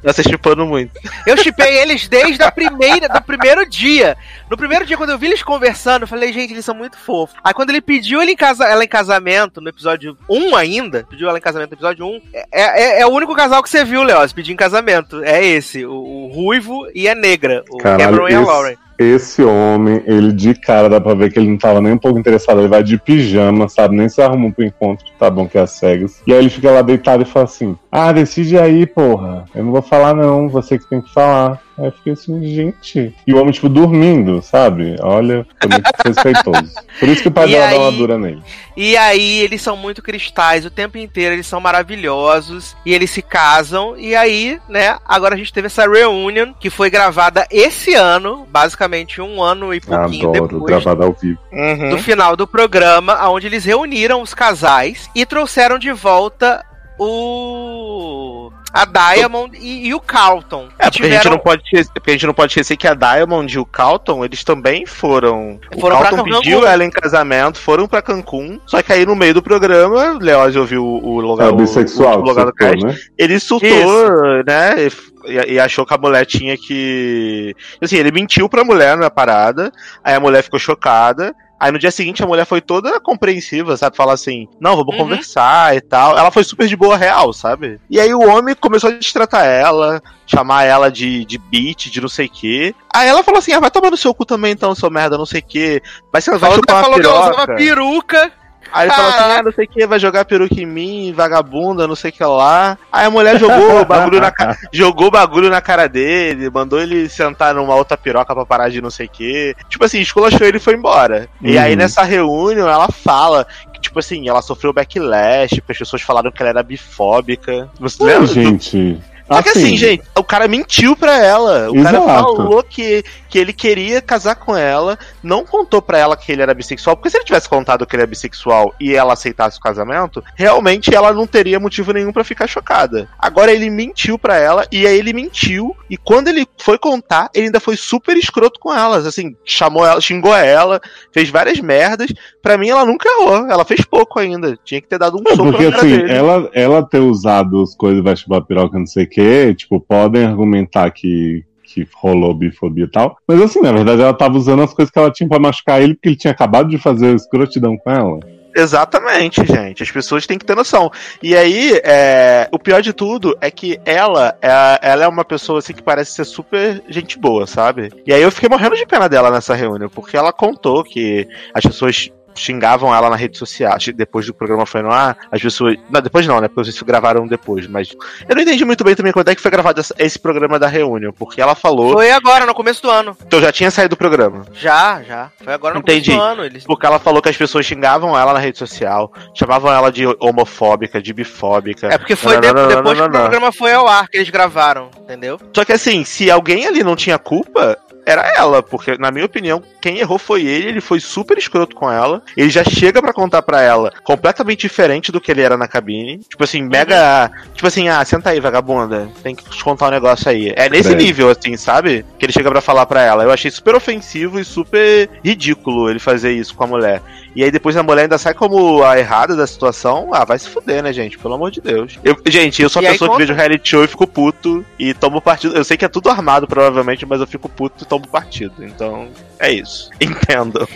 Tá 0.03 0.12
se 0.12 0.23
chipando 0.23 0.64
muito. 0.64 0.92
Eu 1.27 1.37
chipei 1.37 1.79
eles 1.79 2.07
desde 2.09 2.42
a 2.42 2.51
primeira, 2.53 3.09
do 3.09 3.21
primeiro 3.21 3.68
dia. 3.68 4.16
No 4.49 4.57
primeiro 4.57 4.87
dia, 4.87 4.97
quando 4.97 5.11
eu 5.11 5.18
vi 5.18 5.27
eles 5.27 5.42
conversando, 5.42 6.03
eu 6.03 6.09
falei, 6.09 6.33
gente, 6.33 6.53
eles 6.53 6.64
são 6.64 6.75
muito 6.75 6.97
fofos. 6.97 7.37
Aí 7.42 7.53
quando 7.53 7.71
ele 7.71 7.81
pediu 7.81 8.23
ele 8.23 8.33
em 8.33 8.37
casa, 8.37 8.64
ela 8.64 8.85
em 8.85 8.88
casamento, 8.88 9.61
no 9.61 9.68
episódio 9.68 10.16
1 10.29 10.55
ainda, 10.55 11.05
pediu 11.09 11.29
ela 11.29 11.38
em 11.38 11.40
casamento 11.40 11.71
no 11.71 11.75
episódio 11.75 12.07
1, 12.07 12.23
é, 12.33 12.47
é, 12.53 13.01
é 13.01 13.07
o 13.07 13.11
único 13.11 13.35
casal 13.35 13.62
que 13.62 13.68
você 13.68 13.85
viu, 13.85 14.03
Léo, 14.03 14.33
pedir 14.33 14.53
em 14.53 14.57
casamento. 14.57 15.23
É 15.25 15.45
esse, 15.45 15.85
o, 15.85 15.92
o 15.92 16.29
Ruivo 16.29 16.87
e 16.95 17.09
a 17.09 17.14
Negra, 17.14 17.64
o 17.71 17.79
Caralho, 17.79 18.05
Cameron 18.05 18.29
e 18.29 18.35
a 18.35 18.40
Lauren. 18.40 18.77
Esse 19.03 19.43
homem, 19.43 20.03
ele 20.07 20.33
de 20.33 20.55
cara 20.55 20.88
dá 20.88 21.01
pra 21.01 21.15
ver 21.15 21.33
que 21.33 21.38
ele 21.38 21.49
não 21.49 21.59
tava 21.59 21.81
nem 21.81 21.93
um 21.93 21.99
pouco 21.99 22.19
interessado. 22.19 22.61
Ele 22.61 22.69
vai 22.69 22.83
de 22.83 22.99
pijama, 22.99 23.69
sabe? 23.69 23.97
Nem 23.97 24.09
se 24.09 24.21
arruma 24.21 24.51
pro 24.51 24.65
encontro, 24.65 25.07
tá 25.19 25.31
bom 25.31 25.47
que 25.47 25.59
é 25.59 25.62
as 25.62 25.73
cegas. 25.73 26.23
E 26.27 26.33
aí 26.33 26.38
ele 26.38 26.51
fica 26.51 26.71
lá 26.71 26.83
deitado 26.83 27.23
e 27.23 27.27
fala 27.27 27.45
assim: 27.45 27.77
Ah, 27.91 28.12
decide 28.12 28.59
aí, 28.59 28.87
porra. 28.87 29.45
Eu 29.55 29.65
não 29.65 29.73
vou 29.73 29.83
falar, 29.83 30.15
não. 30.15 30.49
Você 30.49 30.79
que 30.79 30.88
tem 30.88 31.01
que 31.01 31.12
falar. 31.12 31.61
Aí 31.83 31.88
eu 31.88 31.92
fiquei 31.92 32.12
assim, 32.12 32.40
gente. 32.47 33.12
E 33.27 33.35
o 33.35 33.38
homem, 33.40 33.51
tipo, 33.53 33.68
dormindo, 33.68 34.40
sabe? 34.40 34.95
Olha, 35.01 35.45
foi 35.61 35.68
muito 35.68 35.90
respeitoso. 36.07 36.73
Por 37.01 37.09
isso 37.09 37.23
que 37.23 37.29
o 37.29 37.33
pai 37.33 37.49
dela 37.49 37.64
dá 37.66 37.71
aí- 37.73 37.79
uma 37.79 37.90
dura 37.92 38.16
nele. 38.16 38.40
E 38.77 38.97
aí 38.97 39.40
eles 39.40 39.61
são 39.61 39.77
muito 39.77 40.01
cristais 40.01 40.64
o 40.64 40.71
tempo 40.71 40.97
inteiro, 40.97 41.35
eles 41.35 41.47
são 41.47 41.61
maravilhosos 41.61 42.77
e 42.87 42.95
eles 42.95 43.11
se 43.11 43.21
casam. 43.21 43.99
E 43.99 44.14
aí, 44.14 44.61
né, 44.68 44.97
agora 45.05 45.35
a 45.35 45.38
gente 45.38 45.53
teve 45.53 45.66
essa 45.66 45.87
reunion 45.90 46.53
que 46.59 46.71
foi 46.71 46.88
gravada 46.88 47.47
esse 47.51 47.95
ano, 47.95 48.47
basicamente 48.49 49.21
um 49.21 49.42
ano 49.42 49.75
e 49.75 49.81
pouquinho 49.81 50.29
Adoro, 50.31 50.49
depois 50.49 50.64
gravado 50.66 51.03
ao 51.03 51.12
vivo. 51.12 51.38
Uhum. 51.53 51.90
do 51.90 51.99
final 51.99 52.37
do 52.37 52.47
programa, 52.47 53.29
onde 53.29 53.47
eles 53.49 53.64
reuniram 53.64 54.23
os 54.23 54.33
casais 54.33 55.11
e 55.16 55.27
trouxeram 55.27 55.79
de 55.79 55.90
volta 55.92 56.64
o 56.99 58.51
a 58.73 58.85
Diamond 58.85 59.57
e, 59.61 59.89
e 59.89 59.95
o 59.95 60.01
Carlton. 60.01 60.69
É, 60.79 60.91
que 60.91 60.99
porque 60.99 61.13
a, 61.13 61.17
gente 61.17 61.29
não 61.31 61.39
pode, 61.39 61.63
esquecer- 61.63 61.93
porque 61.93 62.11
a 62.11 62.13
gente 62.15 62.27
não 62.27 62.35
pode 62.35 62.53
esquecer 62.53 62.77
que 62.77 62.89
a 62.89 62.95
Diamond 62.95 63.55
e 63.55 63.59
o 63.59 63.67
Carlton, 63.67 64.25
eles 64.25 64.43
também 64.43 64.87
foram. 64.87 65.61
Foram 65.79 65.97
o 65.97 66.03
Carlton 66.03 66.25
pediu 66.25 66.67
ela 66.67 66.85
em 66.85 66.91
casamento, 66.91 67.59
foram 67.59 67.87
pra 67.87 68.01
Cancún. 68.01 68.59
Só 68.67 68.83
que 68.83 68.93
aí 68.93 69.05
no 69.05 69.15
meio 69.15 69.35
do 69.35 69.43
programa, 69.43 70.19
Leoz 70.21 70.57
ouviu 70.57 70.85
o 70.85 71.21
lugar, 71.21 71.49
É 71.49 71.51
o 71.51 71.57
bissexual, 71.57 72.21
o, 72.21 72.25
lugar 72.25 72.47
do 72.47 72.53
surtou, 72.53 72.69
cast, 72.71 72.87
né? 72.87 72.97
ele 73.19 73.39
surtou, 73.39 74.45
né? 74.47 74.89
E, 75.27 75.53
e 75.53 75.61
achou 75.61 75.85
que 75.87 75.95
a 75.95 75.99
mulher 75.99 76.25
tinha 76.25 76.57
que. 76.57 77.55
Assim, 77.81 77.97
ele 77.97 78.11
mentiu 78.11 78.49
pra 78.49 78.65
mulher 78.65 78.97
na 78.97 79.11
parada, 79.11 79.71
aí 80.03 80.15
a 80.15 80.21
mulher 80.21 80.43
ficou 80.43 80.59
chocada. 80.59 81.35
Aí 81.62 81.70
no 81.70 81.79
dia 81.79 81.92
seguinte 81.92 82.20
a 82.20 82.27
mulher 82.27 82.44
foi 82.44 82.61
toda 82.61 82.98
compreensiva, 82.98 83.77
sabe? 83.77 83.96
Falar 83.96 84.14
assim, 84.14 84.48
não, 84.61 84.75
vamos 84.75 84.96
Uhum. 84.96 85.03
conversar 85.03 85.77
e 85.77 85.81
tal. 85.81 86.18
Ela 86.18 86.29
foi 86.33 86.42
super 86.42 86.66
de 86.66 86.75
boa 86.75 86.96
real, 86.96 87.33
sabe? 87.33 87.79
E 87.88 88.01
aí 88.01 88.12
o 88.12 88.20
homem 88.29 88.53
começou 88.57 88.90
a 88.90 88.94
destratar 88.94 89.46
ela, 89.46 90.03
chamar 90.27 90.64
ela 90.64 90.90
de, 90.90 91.25
de 91.25 91.38
bitch, 91.38 91.87
de 91.87 92.01
não 92.01 92.09
sei 92.09 92.27
o 92.27 92.31
quê. 92.31 92.75
Aí 92.92 93.07
ela 93.09 93.22
falou 93.22 93.38
assim, 93.38 93.53
ah, 93.53 93.61
vai 93.61 93.70
tomar 93.70 93.92
no 93.92 93.96
seu 93.96 94.12
cu 94.12 94.25
também 94.25 94.51
então, 94.51 94.75
seu 94.75 94.90
merda, 94.90 95.16
não 95.16 95.25
sei 95.25 95.38
o 95.38 95.44
quê. 95.44 95.81
Vai, 96.12 96.20
ser, 96.20 96.37
vai 96.37 96.51
chupar 96.51 96.83
falou 96.83 96.98
que 96.98 97.07
ela 97.07 97.31
usava 97.31 97.55
peruca. 97.55 98.33
Aí 98.73 98.87
ele 98.87 98.95
falou 98.95 99.11
assim, 99.11 99.23
ah, 99.39 99.43
não 99.43 99.53
sei 99.53 99.65
o 99.65 99.69
que, 99.69 99.87
vai 99.87 99.99
jogar 99.99 100.25
peruca 100.25 100.55
em 100.61 100.67
mim, 100.67 101.13
vagabunda, 101.15 101.87
não 101.87 101.95
sei 101.95 102.11
o 102.11 102.13
que 102.13 102.25
lá. 102.25 102.79
Aí 102.91 103.07
a 103.07 103.11
mulher 103.11 103.39
jogou 103.39 103.81
o 103.81 103.85
bagulho 103.85 104.21
na 104.21 104.31
cara, 104.31 104.57
jogou 104.73 105.11
bagulho 105.11 105.51
na 105.51 105.61
cara 105.61 105.89
dele, 105.89 106.49
mandou 106.51 106.81
ele 106.81 107.09
sentar 107.09 107.55
numa 107.55 107.75
outra 107.75 107.97
piroca 107.97 108.35
pra 108.35 108.47
parar 108.47 108.69
de 108.71 108.81
não 108.81 108.91
sei 108.91 109.07
o 109.07 109.11
que. 109.11 109.55
Tipo 109.69 109.85
assim, 109.85 110.01
esculachou 110.01 110.47
ele 110.47 110.57
e 110.57 110.61
foi 110.61 110.75
embora. 110.75 111.29
E 111.41 111.57
Uhum. 111.57 111.63
aí 111.63 111.77
nessa 111.77 112.03
reunião 112.03 112.69
ela 112.69 112.89
fala 112.91 113.47
que, 113.73 113.81
tipo 113.81 113.99
assim, 113.99 114.29
ela 114.29 114.41
sofreu 114.43 114.73
backlash, 114.73 115.55
as 115.69 115.79
pessoas 115.79 116.03
falaram 116.03 116.31
que 116.31 116.43
ela 116.43 116.51
era 116.51 116.63
bifóbica. 116.63 117.69
Você 117.79 118.03
Ai, 118.03 118.09
lembra? 118.11 118.27
gente. 118.27 119.01
Só 119.27 119.43
que 119.43 119.49
assim, 119.51 119.77
gente, 119.77 120.03
o 120.17 120.25
cara 120.25 120.47
mentiu 120.49 120.97
pra 120.97 121.17
ela. 121.23 121.71
O 121.71 121.83
cara 121.83 121.99
Exato. 121.99 122.37
falou 122.37 122.63
que, 122.63 123.05
que 123.29 123.39
ele 123.39 123.53
queria 123.53 124.01
casar 124.01 124.35
com 124.35 124.57
ela, 124.57 124.99
não 125.23 125.45
contou 125.45 125.81
pra 125.81 125.99
ela 125.99 126.17
que 126.17 126.31
ele 126.33 126.43
era 126.43 126.55
bissexual, 126.55 126.97
porque 126.97 127.11
se 127.11 127.17
ele 127.17 127.25
tivesse 127.25 127.49
contado 127.49 127.87
que 127.87 127.97
ele 127.97 128.03
é 128.03 128.07
bissexual 128.07 128.75
e 128.81 128.95
ela 128.95 129.13
aceitasse 129.15 129.59
o 129.59 129.63
casamento, 129.63 130.23
realmente 130.37 130.95
ela 130.95 131.13
não 131.13 131.27
teria 131.27 131.59
motivo 131.61 131.93
nenhum 131.93 132.13
pra 132.13 132.25
ficar 132.25 132.47
chocada. 132.47 133.09
Agora 133.19 133.53
ele 133.53 133.71
mentiu 133.71 134.19
pra 134.19 134.37
ela 134.37 134.67
e 134.71 134.87
aí 134.87 134.99
ele 134.99 135.13
mentiu 135.13 135.75
e 135.89 135.97
quando 135.97 136.29
ele 136.29 136.47
foi 136.59 136.79
contar, 136.79 137.31
ele 137.35 137.47
ainda 137.47 137.61
foi 137.61 137.77
super 137.77 138.17
escroto 138.17 138.59
com 138.61 138.73
elas, 138.75 139.07
assim, 139.07 139.37
chamou 139.45 139.87
ela, 139.87 140.01
xingou 140.01 140.35
ela, 140.37 140.81
fez 141.13 141.29
várias 141.31 141.59
merdas. 141.61 142.13
Pra 142.43 142.59
mim 142.59 142.69
ela 142.71 142.85
nunca 142.85 143.09
errou, 143.09 143.47
ela 143.49 143.65
fez 143.65 143.85
pouco 143.85 144.19
ainda. 144.19 144.59
Tinha 144.65 144.81
que 144.81 144.89
ter 144.89 144.99
dado 144.99 145.17
um 145.17 145.23
É, 145.27 145.37
soco 145.37 145.51
porque 145.51 145.65
na 145.67 145.71
cara 145.71 145.83
assim, 145.87 145.97
dele. 145.97 146.13
ela, 146.13 146.51
ela 146.53 146.83
ter 146.83 146.99
usado 146.99 147.63
as 147.63 147.75
coisas, 147.75 148.03
vai 148.03 148.17
chupar 148.17 148.43
piroca, 148.43 148.79
não 148.79 148.87
sei 148.87 149.05
o 149.05 149.09
que, 149.12 149.55
tipo, 149.55 149.79
podem 149.79 150.25
argumentar 150.25 150.90
que, 150.90 151.44
que 151.62 151.87
rolou 151.94 152.35
bifobia 152.35 152.85
e 152.85 152.90
tal. 152.90 153.16
Mas 153.29 153.40
assim, 153.42 153.61
na 153.61 153.72
verdade, 153.72 154.01
ela 154.01 154.14
tava 154.14 154.38
usando 154.38 154.62
as 154.62 154.72
coisas 154.72 154.90
que 154.90 154.98
ela 154.98 155.11
tinha 155.11 155.29
pra 155.29 155.38
machucar 155.38 155.83
ele, 155.83 155.94
porque 155.94 156.09
ele 156.09 156.16
tinha 156.16 156.33
acabado 156.33 156.68
de 156.68 156.79
fazer 156.79 157.14
escrotidão 157.14 157.77
com 157.77 157.90
ela. 157.90 158.20
Exatamente, 158.55 159.44
gente. 159.46 159.83
As 159.83 159.90
pessoas 159.90 160.27
têm 160.27 160.38
que 160.38 160.44
ter 160.44 160.55
noção. 160.55 160.90
E 161.22 161.35
aí, 161.35 161.81
é, 161.83 162.48
o 162.53 162.59
pior 162.59 162.83
de 162.83 162.92
tudo 162.92 163.37
é 163.40 163.51
que 163.51 163.81
ela, 163.85 164.37
é, 164.42 164.79
ela 164.83 165.05
é 165.05 165.09
uma 165.09 165.25
pessoa 165.25 165.59
assim 165.59 165.72
que 165.72 165.83
parece 165.83 166.12
ser 166.12 166.25
super 166.25 166.83
gente 166.88 167.18
boa, 167.18 167.46
sabe? 167.46 167.90
E 168.07 168.12
aí 168.12 168.22
eu 168.22 168.31
fiquei 168.31 168.48
morrendo 168.48 168.77
de 168.77 168.87
pena 168.87 169.09
dela 169.09 169.31
nessa 169.31 169.55
reunião, 169.55 169.88
porque 169.88 170.16
ela 170.16 170.33
contou 170.33 170.85
que 170.85 171.27
as 171.55 171.64
pessoas 171.64 172.11
xingavam 172.35 172.95
ela 172.95 173.11
na 173.11 173.16
rede 173.16 173.38
social. 173.38 173.77
Depois 173.95 174.27
do 174.27 174.35
programa 174.35 174.66
foi 174.66 174.83
no 174.83 174.90
ar, 174.90 175.16
as 175.31 175.40
pessoas. 175.40 175.77
Não, 175.90 176.01
depois 176.01 176.27
não, 176.27 176.40
né? 176.40 176.49
Porque 176.49 176.71
vocês 176.71 176.83
gravaram 176.83 177.27
depois. 177.27 177.66
Mas 177.66 177.95
eu 178.29 178.35
não 178.35 178.42
entendi 178.42 178.64
muito 178.64 178.85
bem 178.85 178.95
também 178.95 179.12
quando 179.12 179.29
é 179.29 179.35
que 179.35 179.40
foi 179.40 179.51
gravado 179.51 179.81
esse 179.99 180.18
programa 180.18 180.59
da 180.59 180.66
reunião, 180.66 181.12
porque 181.12 181.40
ela 181.40 181.55
falou. 181.55 181.92
Foi 181.92 182.11
agora, 182.11 182.47
no 182.47 182.55
começo 182.55 182.83
do 182.83 182.90
ano. 182.90 183.16
Então 183.27 183.40
já 183.40 183.53
tinha 183.53 183.71
saído 183.71 183.90
do 183.90 183.97
programa. 183.97 184.45
Já, 184.53 185.03
já. 185.03 185.31
Foi 185.42 185.53
agora 185.53 185.75
no 185.75 185.81
Entendi. 185.81 186.11
começo 186.11 186.18
do 186.18 186.33
ano. 186.33 186.45
Eles... 186.45 186.64
Porque 186.64 186.87
ela 186.87 186.99
falou 186.99 187.21
que 187.21 187.29
as 187.29 187.37
pessoas 187.37 187.66
xingavam 187.66 188.18
ela 188.18 188.33
na 188.33 188.38
rede 188.38 188.59
social, 188.59 189.12
chamavam 189.35 189.73
ela 189.73 189.90
de 189.90 190.07
homofóbica, 190.21 191.01
de 191.01 191.12
bifóbica. 191.12 191.88
É 191.88 191.99
porque 191.99 192.16
foi 192.16 192.35
Não, 192.40 192.53
não, 192.53 192.68
depois 192.68 192.99
não, 192.99 193.11
que 193.11 193.16
o 193.16 193.21
programa 193.21 193.53
foi 193.53 193.73
ao 193.73 193.87
ar 193.87 194.09
que 194.09 194.16
eles 194.16 194.31
gravaram, 194.31 194.90
entendeu? 195.01 195.38
Só 195.55 195.64
que 195.64 195.73
assim, 195.73 196.05
se 196.05 196.31
alguém 196.31 196.66
ali 196.66 196.83
não 196.83 196.97
tinha 196.97 197.18
culpa, 197.18 197.79
era 198.05 198.33
ela, 198.37 198.62
porque 198.62 198.97
na 198.99 199.11
minha 199.11 199.27
opinião, 199.27 199.62
quem 199.81 199.99
errou 199.99 200.19
foi 200.19 200.45
ele, 200.45 200.69
ele 200.69 200.81
foi 200.81 201.01
super 201.01 201.38
escroto 201.38 201.75
com 201.75 201.91
ela. 201.91 202.23
Ele 202.37 202.51
já 202.51 202.65
chega 202.65 203.01
pra 203.01 203.12
contar 203.12 203.43
pra 203.43 203.61
ela 203.61 203.93
completamente 204.03 204.62
diferente 204.62 205.12
do 205.12 205.21
que 205.21 205.31
ele 205.31 205.41
era 205.43 205.57
na 205.57 205.69
cabine. 205.69 206.19
Tipo 206.19 206.45
assim, 206.45 206.62
mega, 206.62 207.31
tipo 207.55 207.67
assim, 207.67 207.88
ah, 207.88 208.05
senta 208.05 208.31
aí, 208.31 208.41
vagabunda, 208.41 209.09
tem 209.23 209.35
que 209.35 209.45
te 209.49 209.65
contar 209.65 209.88
um 209.88 209.93
negócio 209.93 210.31
aí. 210.31 210.53
É 210.57 210.69
nesse 210.69 210.95
nível 210.95 211.31
assim, 211.31 211.57
sabe? 211.57 212.05
Que 212.19 212.27
ele 212.27 212.33
chega 212.33 212.51
pra 212.51 212.61
falar 212.61 212.87
pra 212.87 213.03
ela. 213.03 213.25
Eu 213.25 213.31
achei 213.31 213.51
super 213.51 213.75
ofensivo 213.75 214.38
e 214.38 214.45
super 214.45 215.09
ridículo 215.25 215.88
ele 215.88 215.99
fazer 215.99 216.33
isso 216.33 216.55
com 216.55 216.65
a 216.65 216.67
mulher. 216.67 217.03
E 217.35 217.42
aí 217.42 217.51
depois 217.51 217.77
a 217.77 217.83
mulher 217.83 218.03
ainda 218.03 218.18
sai 218.18 218.35
como 218.35 218.83
a 218.83 218.99
errada 218.99 219.35
da 219.35 219.47
situação. 219.47 220.11
Ah, 220.12 220.25
vai 220.25 220.38
se 220.38 220.49
fuder, 220.49 220.83
né, 220.83 220.92
gente? 220.92 221.18
Pelo 221.18 221.35
amor 221.35 221.51
de 221.51 221.61
Deus. 221.61 221.99
Eu, 222.05 222.16
gente, 222.27 222.62
eu 222.62 222.68
sou 222.68 222.81
a 222.81 222.87
aí 222.87 222.92
pessoa 222.92 223.09
conta- 223.09 223.21
que 223.21 223.27
vejo 223.27 223.38
reality 223.38 223.68
show 223.71 223.85
e 223.85 223.88
fico 223.88 224.07
puto 224.07 224.64
e 224.79 224.92
tomo 224.95 225.21
partido. 225.21 225.57
Eu 225.57 225.64
sei 225.64 225.77
que 225.77 225.85
é 225.85 225.88
tudo 225.88 226.11
armado, 226.11 226.47
provavelmente, 226.47 227.07
mas 227.07 227.21
eu 227.21 227.27
fico 227.27 227.49
puto 227.49 227.85
e 227.85 227.87
tomo 227.87 228.07
partido. 228.07 228.62
Então, 228.64 229.09
é 229.38 229.51
isso. 229.51 229.90
Entendo. 230.01 230.68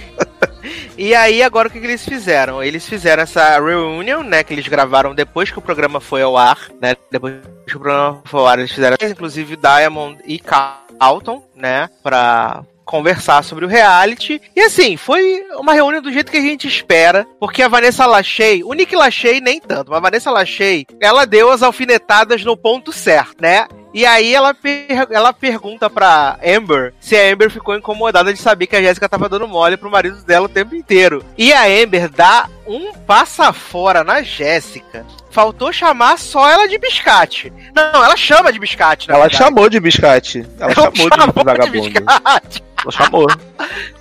E 0.98 1.14
aí, 1.14 1.42
agora 1.42 1.68
o 1.68 1.70
que, 1.70 1.78
que 1.78 1.86
eles 1.86 2.04
fizeram? 2.04 2.62
Eles 2.62 2.86
fizeram 2.88 3.22
essa 3.22 3.60
reunion, 3.60 4.22
né? 4.22 4.42
Que 4.42 4.54
eles 4.54 4.66
gravaram 4.66 5.14
depois 5.14 5.50
que 5.50 5.58
o 5.58 5.62
programa 5.62 6.00
foi 6.00 6.22
ao 6.22 6.36
ar, 6.36 6.70
né? 6.80 6.96
Depois 7.10 7.34
que 7.66 7.76
o 7.76 7.80
programa 7.80 8.20
foi 8.24 8.40
ao 8.40 8.46
ar, 8.46 8.58
eles 8.58 8.72
fizeram, 8.72 8.96
inclusive, 9.02 9.56
Diamond 9.56 10.18
e 10.24 10.38
Carlton, 10.38 11.42
né? 11.54 11.88
Pra 12.02 12.62
conversar 12.86 13.42
sobre 13.42 13.64
o 13.64 13.68
reality. 13.68 14.40
E 14.54 14.60
assim, 14.60 14.96
foi 14.96 15.44
uma 15.58 15.74
reunião 15.74 16.00
do 16.00 16.12
jeito 16.12 16.30
que 16.30 16.38
a 16.38 16.42
gente 16.42 16.66
espera, 16.66 17.26
porque 17.38 17.62
a 17.62 17.68
Vanessa 17.68 18.06
Lachey, 18.06 18.62
o 18.64 18.72
Nick 18.72 18.94
Lachey 18.94 19.40
nem 19.40 19.60
tanto, 19.60 19.90
mas 19.90 19.98
a 19.98 20.02
Vanessa 20.02 20.30
Lachey, 20.30 20.86
ela 21.00 21.26
deu 21.26 21.50
as 21.50 21.62
alfinetadas 21.62 22.44
no 22.44 22.56
ponto 22.56 22.92
certo, 22.92 23.42
né? 23.42 23.66
E 23.96 24.04
aí 24.04 24.34
ela, 24.34 24.52
per- 24.52 25.08
ela 25.10 25.32
pergunta 25.32 25.88
pra 25.88 26.38
Amber 26.44 26.92
se 27.00 27.16
a 27.16 27.32
Amber 27.32 27.50
ficou 27.50 27.74
incomodada 27.74 28.30
de 28.30 28.38
saber 28.38 28.66
que 28.66 28.76
a 28.76 28.82
Jéssica 28.82 29.08
tava 29.08 29.26
dando 29.26 29.48
mole 29.48 29.78
pro 29.78 29.90
marido 29.90 30.22
dela 30.22 30.44
o 30.44 30.50
tempo 30.50 30.74
inteiro. 30.74 31.24
E 31.38 31.50
a 31.50 31.62
Amber 31.64 32.10
dá 32.10 32.46
um 32.66 32.92
passa 32.92 33.54
fora 33.54 34.04
na 34.04 34.20
Jéssica. 34.22 35.06
Faltou 35.30 35.72
chamar 35.72 36.18
só 36.18 36.46
ela 36.46 36.68
de 36.68 36.76
biscate. 36.76 37.50
Não, 37.74 38.04
ela 38.04 38.16
chama 38.18 38.52
de 38.52 38.58
biscate, 38.58 39.10
Ela 39.10 39.20
verdade. 39.20 39.36
chamou 39.42 39.66
de 39.70 39.80
biscate. 39.80 40.46
Ela, 40.60 40.74
chamou, 40.74 40.92
de 40.92 41.44
vagabundo. 41.44 41.72
biscate. 41.90 42.62
Ela 42.82 42.92
chamou. 42.92 43.26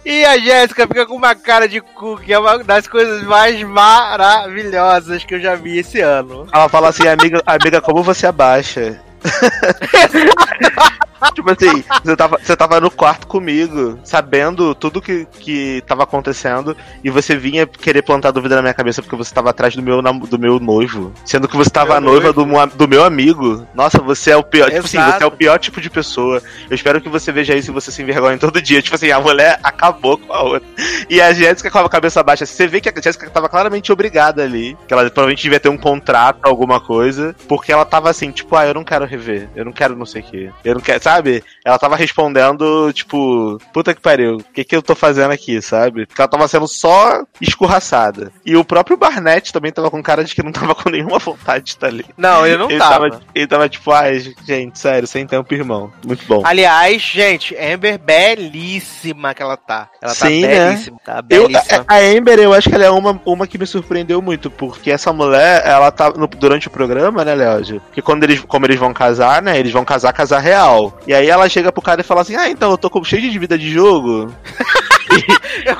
E 0.06 0.24
a 0.24 0.38
Jéssica 0.38 0.86
fica 0.88 1.06
com 1.08 1.16
uma 1.16 1.34
cara 1.34 1.68
de 1.68 1.82
cu, 1.82 2.18
que 2.18 2.32
é 2.32 2.38
uma 2.38 2.60
das 2.64 2.88
coisas 2.88 3.24
mais 3.24 3.60
maravilhosas 3.64 5.24
que 5.24 5.34
eu 5.36 5.40
já 5.40 5.56
vi 5.56 5.80
esse 5.80 6.00
ano. 6.02 6.48
Ela 6.54 6.70
fala 6.70 6.90
assim, 6.90 7.08
amiga, 7.08 7.42
amiga, 7.46 7.82
como 7.82 8.04
você 8.04 8.28
abaixa? 8.28 9.02
tipo 11.34 11.52
assim, 11.52 11.84
você 12.04 12.16
tava, 12.16 12.40
você 12.42 12.56
tava 12.56 12.80
no 12.80 12.92
quarto 12.92 13.28
comigo, 13.28 14.00
sabendo 14.04 14.76
tudo 14.76 15.02
que, 15.02 15.28
que 15.40 15.84
tava 15.88 16.04
acontecendo, 16.04 16.76
e 17.04 17.10
você 17.10 17.36
vinha 17.36 17.66
querer 17.66 18.02
plantar 18.02 18.32
dúvida 18.32 18.56
na 18.56 18.62
minha 18.62 18.74
cabeça 18.74 19.02
porque 19.02 19.16
você 19.16 19.34
tava 19.34 19.50
atrás 19.50 19.76
do 19.76 19.82
meu, 19.82 20.02
do 20.02 20.40
meu 20.40 20.60
noivo. 20.60 21.14
Sendo 21.26 21.48
que 21.48 21.58
você 21.58 21.70
tava 21.70 22.00
Meu 22.00 22.12
noiva 22.12 22.34
do, 22.34 22.46
do 22.76 22.88
meu 22.88 23.04
amigo. 23.04 23.66
Nossa, 23.74 24.00
você 24.00 24.32
é 24.32 24.38
o 24.38 24.44
pior. 24.44 24.70
Tipo 24.70 24.86
assim, 24.86 24.98
você 24.98 25.24
é 25.24 25.28
o 25.28 25.32
pior 25.32 25.60
tipo 25.60 25.82
de 25.82 25.90
pessoa. 25.90 26.42
Eu 26.70 26.76
espero 26.76 27.02
que 27.02 27.10
você 27.10 27.32
veja 27.32 27.56
isso 27.56 27.72
e 27.72 27.74
você 27.74 27.92
se 27.92 28.02
envergonhe 28.02 28.38
todo 28.38 28.62
dia. 28.62 28.82
Tipo 28.82 28.96
assim, 28.96 29.12
a 29.12 29.20
mulher 29.20 29.60
acabou 29.64 30.18
com 30.18 30.34
a 30.34 30.42
outra. 30.42 30.68
E 31.10 31.22
a 31.22 31.34
Jéssica 31.34 31.72
com 31.72 31.80
a 31.80 31.90
cabeça 31.90 32.24
baixa. 32.24 32.46
Você 32.46 32.68
vê 32.68 32.82
que 32.82 32.90
a 32.90 33.02
Jéssica 33.02 33.30
tava 33.30 33.50
claramente 33.50 33.92
obrigada 33.92 34.44
ali. 34.44 34.78
Que 34.88 34.94
ela 34.94 35.10
provavelmente 35.10 35.44
devia 35.44 35.60
ter 35.60 35.70
um 35.70 35.78
contrato, 35.78 36.40
alguma 36.44 36.80
coisa. 36.80 37.36
Porque 37.48 37.72
ela 37.72 37.86
tava 37.86 38.10
assim, 38.10 38.32
tipo, 38.32 38.56
ah, 38.56 38.66
eu 38.66 38.74
não 38.74 38.84
quero 38.84 39.06
rever. 39.16 39.50
Eu 39.56 39.66
não 39.66 39.72
quero 39.72 39.96
não 39.96 40.06
sei 40.06 40.22
o 40.22 40.26
quê. 40.26 40.52
Eu 40.64 40.76
não 40.76 40.82
quero. 40.82 41.02
Sabe? 41.04 41.44
Ela 41.64 41.78
tava 41.80 41.96
respondendo, 41.96 42.92
tipo, 42.94 43.58
puta 43.74 43.94
que 43.94 44.02
pariu, 44.02 44.38
o 44.38 44.44
que 44.44 44.64
que 44.64 44.76
eu 44.76 44.82
tô 44.82 44.96
fazendo 44.96 45.32
aqui, 45.32 45.62
sabe? 45.62 46.06
Porque 46.06 46.22
ela 46.22 46.28
tava 46.30 46.48
sendo 46.48 46.68
só 46.68 47.24
escorraçada. 47.42 48.32
E 48.46 48.56
o 48.56 48.64
próprio 48.64 48.98
Barnett 48.98 49.52
também 49.54 49.72
tava 49.72 49.90
com 49.92 50.02
cara 50.04 50.24
de 50.24 50.34
que 50.36 50.44
não 50.44 50.52
tava 50.52 50.76
com 50.76 50.90
nenhuma 50.90 51.20
vontade 51.20 51.66
de 51.66 51.70
estar 51.72 51.88
ali. 51.88 52.06
Não, 52.18 52.46
ele 52.46 52.58
não 52.58 52.70
ele 52.70 52.80
tava. 52.80 53.10
tava. 53.10 53.22
Ele 53.34 53.48
tava 53.48 53.70
tipo, 53.70 53.92
ai, 53.92 54.20
gente, 54.46 54.80
sério, 54.80 55.08
sem 55.08 55.26
tempo, 55.26 55.54
irmão. 55.54 55.92
Muito 56.06 56.26
bom. 56.26 56.42
Aliás, 56.46 57.02
gente, 57.02 57.56
Amber 57.58 57.98
belíssima 58.00 59.34
que 59.34 59.42
ela 59.42 59.58
tá. 59.58 59.90
Ela 60.02 60.14
Sim, 60.14 60.42
tá 60.42 60.48
né? 60.48 60.70
belíssima. 60.70 60.98
Tá 61.06 61.24
Eu, 61.30 61.48
belíssima. 61.48 61.86
a, 61.88 61.96
a 61.96 61.98
Amber, 62.00 62.40
eu 62.40 62.54
acho 62.54 62.70
que 62.70 62.76
ela 62.76 62.86
é 62.86 62.90
uma, 62.90 63.20
uma 63.26 63.48
que 63.48 63.58
me 63.58 63.66
surpreendeu 63.68 64.22
muito, 64.22 64.50
porque 64.52 64.92
essa 64.92 65.12
mulher, 65.14 65.62
ela 65.66 65.92
tá 65.92 66.10
no- 66.12 66.28
durante 66.28 66.68
o 66.68 66.72
programa, 66.72 67.24
né, 67.24 67.34
Léo? 67.36 67.56
Que 67.94 68.02
quando 68.02 68.24
eles, 68.24 68.42
como 68.42 68.66
eles 68.66 68.78
vão 68.80 68.94
casar, 68.96 69.42
né? 69.44 69.60
Eles 69.60 69.72
vão 69.72 69.86
casar, 69.86 70.12
casar 70.14 70.40
real. 70.40 70.98
E 71.06 71.14
aí 71.14 71.30
ela 71.30 71.48
chega 71.48 71.72
pro 71.72 71.82
cara 71.82 72.02
e 72.02 72.04
fala 72.04 72.22
assim: 72.22 72.36
Ah, 72.36 72.50
então 72.50 72.72
eu 72.72 72.78
tô 72.78 72.90
com 72.90 73.04
cheio 73.04 73.22
de 73.22 73.30
dívida 73.30 73.58
de 73.58 73.70
jogo. 73.72 74.34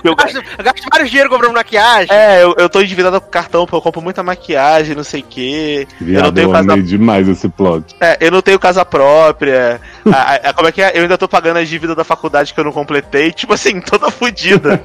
eu, 0.04 0.16
gasto, 0.16 0.36
eu 0.58 0.64
gasto 0.64 0.84
vários 0.92 1.10
dinheiro 1.10 1.30
comprando 1.30 1.54
maquiagem. 1.54 2.16
É, 2.16 2.44
eu, 2.44 2.54
eu 2.58 2.70
tô 2.70 2.82
endividada 2.82 3.20
com 3.20 3.28
cartão, 3.30 3.66
porque 3.66 3.76
eu 3.76 3.82
compro 3.82 4.02
muita 4.02 4.22
maquiagem, 4.22 4.96
não 4.96 5.04
sei 5.04 5.22
o 5.22 5.26
quê. 5.26 5.88
eu 6.00 6.06
não 6.06 6.08
Viado, 6.08 6.34
tenho 6.36 6.48
eu 6.50 6.52
casa. 6.52 6.74
amei 6.74 6.84
demais 6.86 7.28
esse 7.28 7.50
plot. 7.50 7.96
É, 8.00 8.18
eu 8.22 8.32
não 8.32 8.42
tenho 8.42 8.60
casa 8.60 8.86
própria. 8.86 9.82
A- 10.06 10.16
a- 10.16 10.50
a- 10.50 10.54
como 10.54 10.68
é 10.68 10.72
que 10.72 10.82
é? 10.82 10.92
Eu 10.96 11.02
ainda 11.04 11.18
tô 11.18 11.28
pagando 11.28 11.58
as 11.58 11.68
dívidas 11.68 11.96
da 11.96 12.04
faculdade 12.04 12.54
que 12.54 12.60
eu 12.60 12.64
não 12.64 12.72
completei. 12.72 13.32
Tipo 13.32 13.54
assim, 13.54 13.82
toda 13.82 14.12
fodida. 14.12 14.84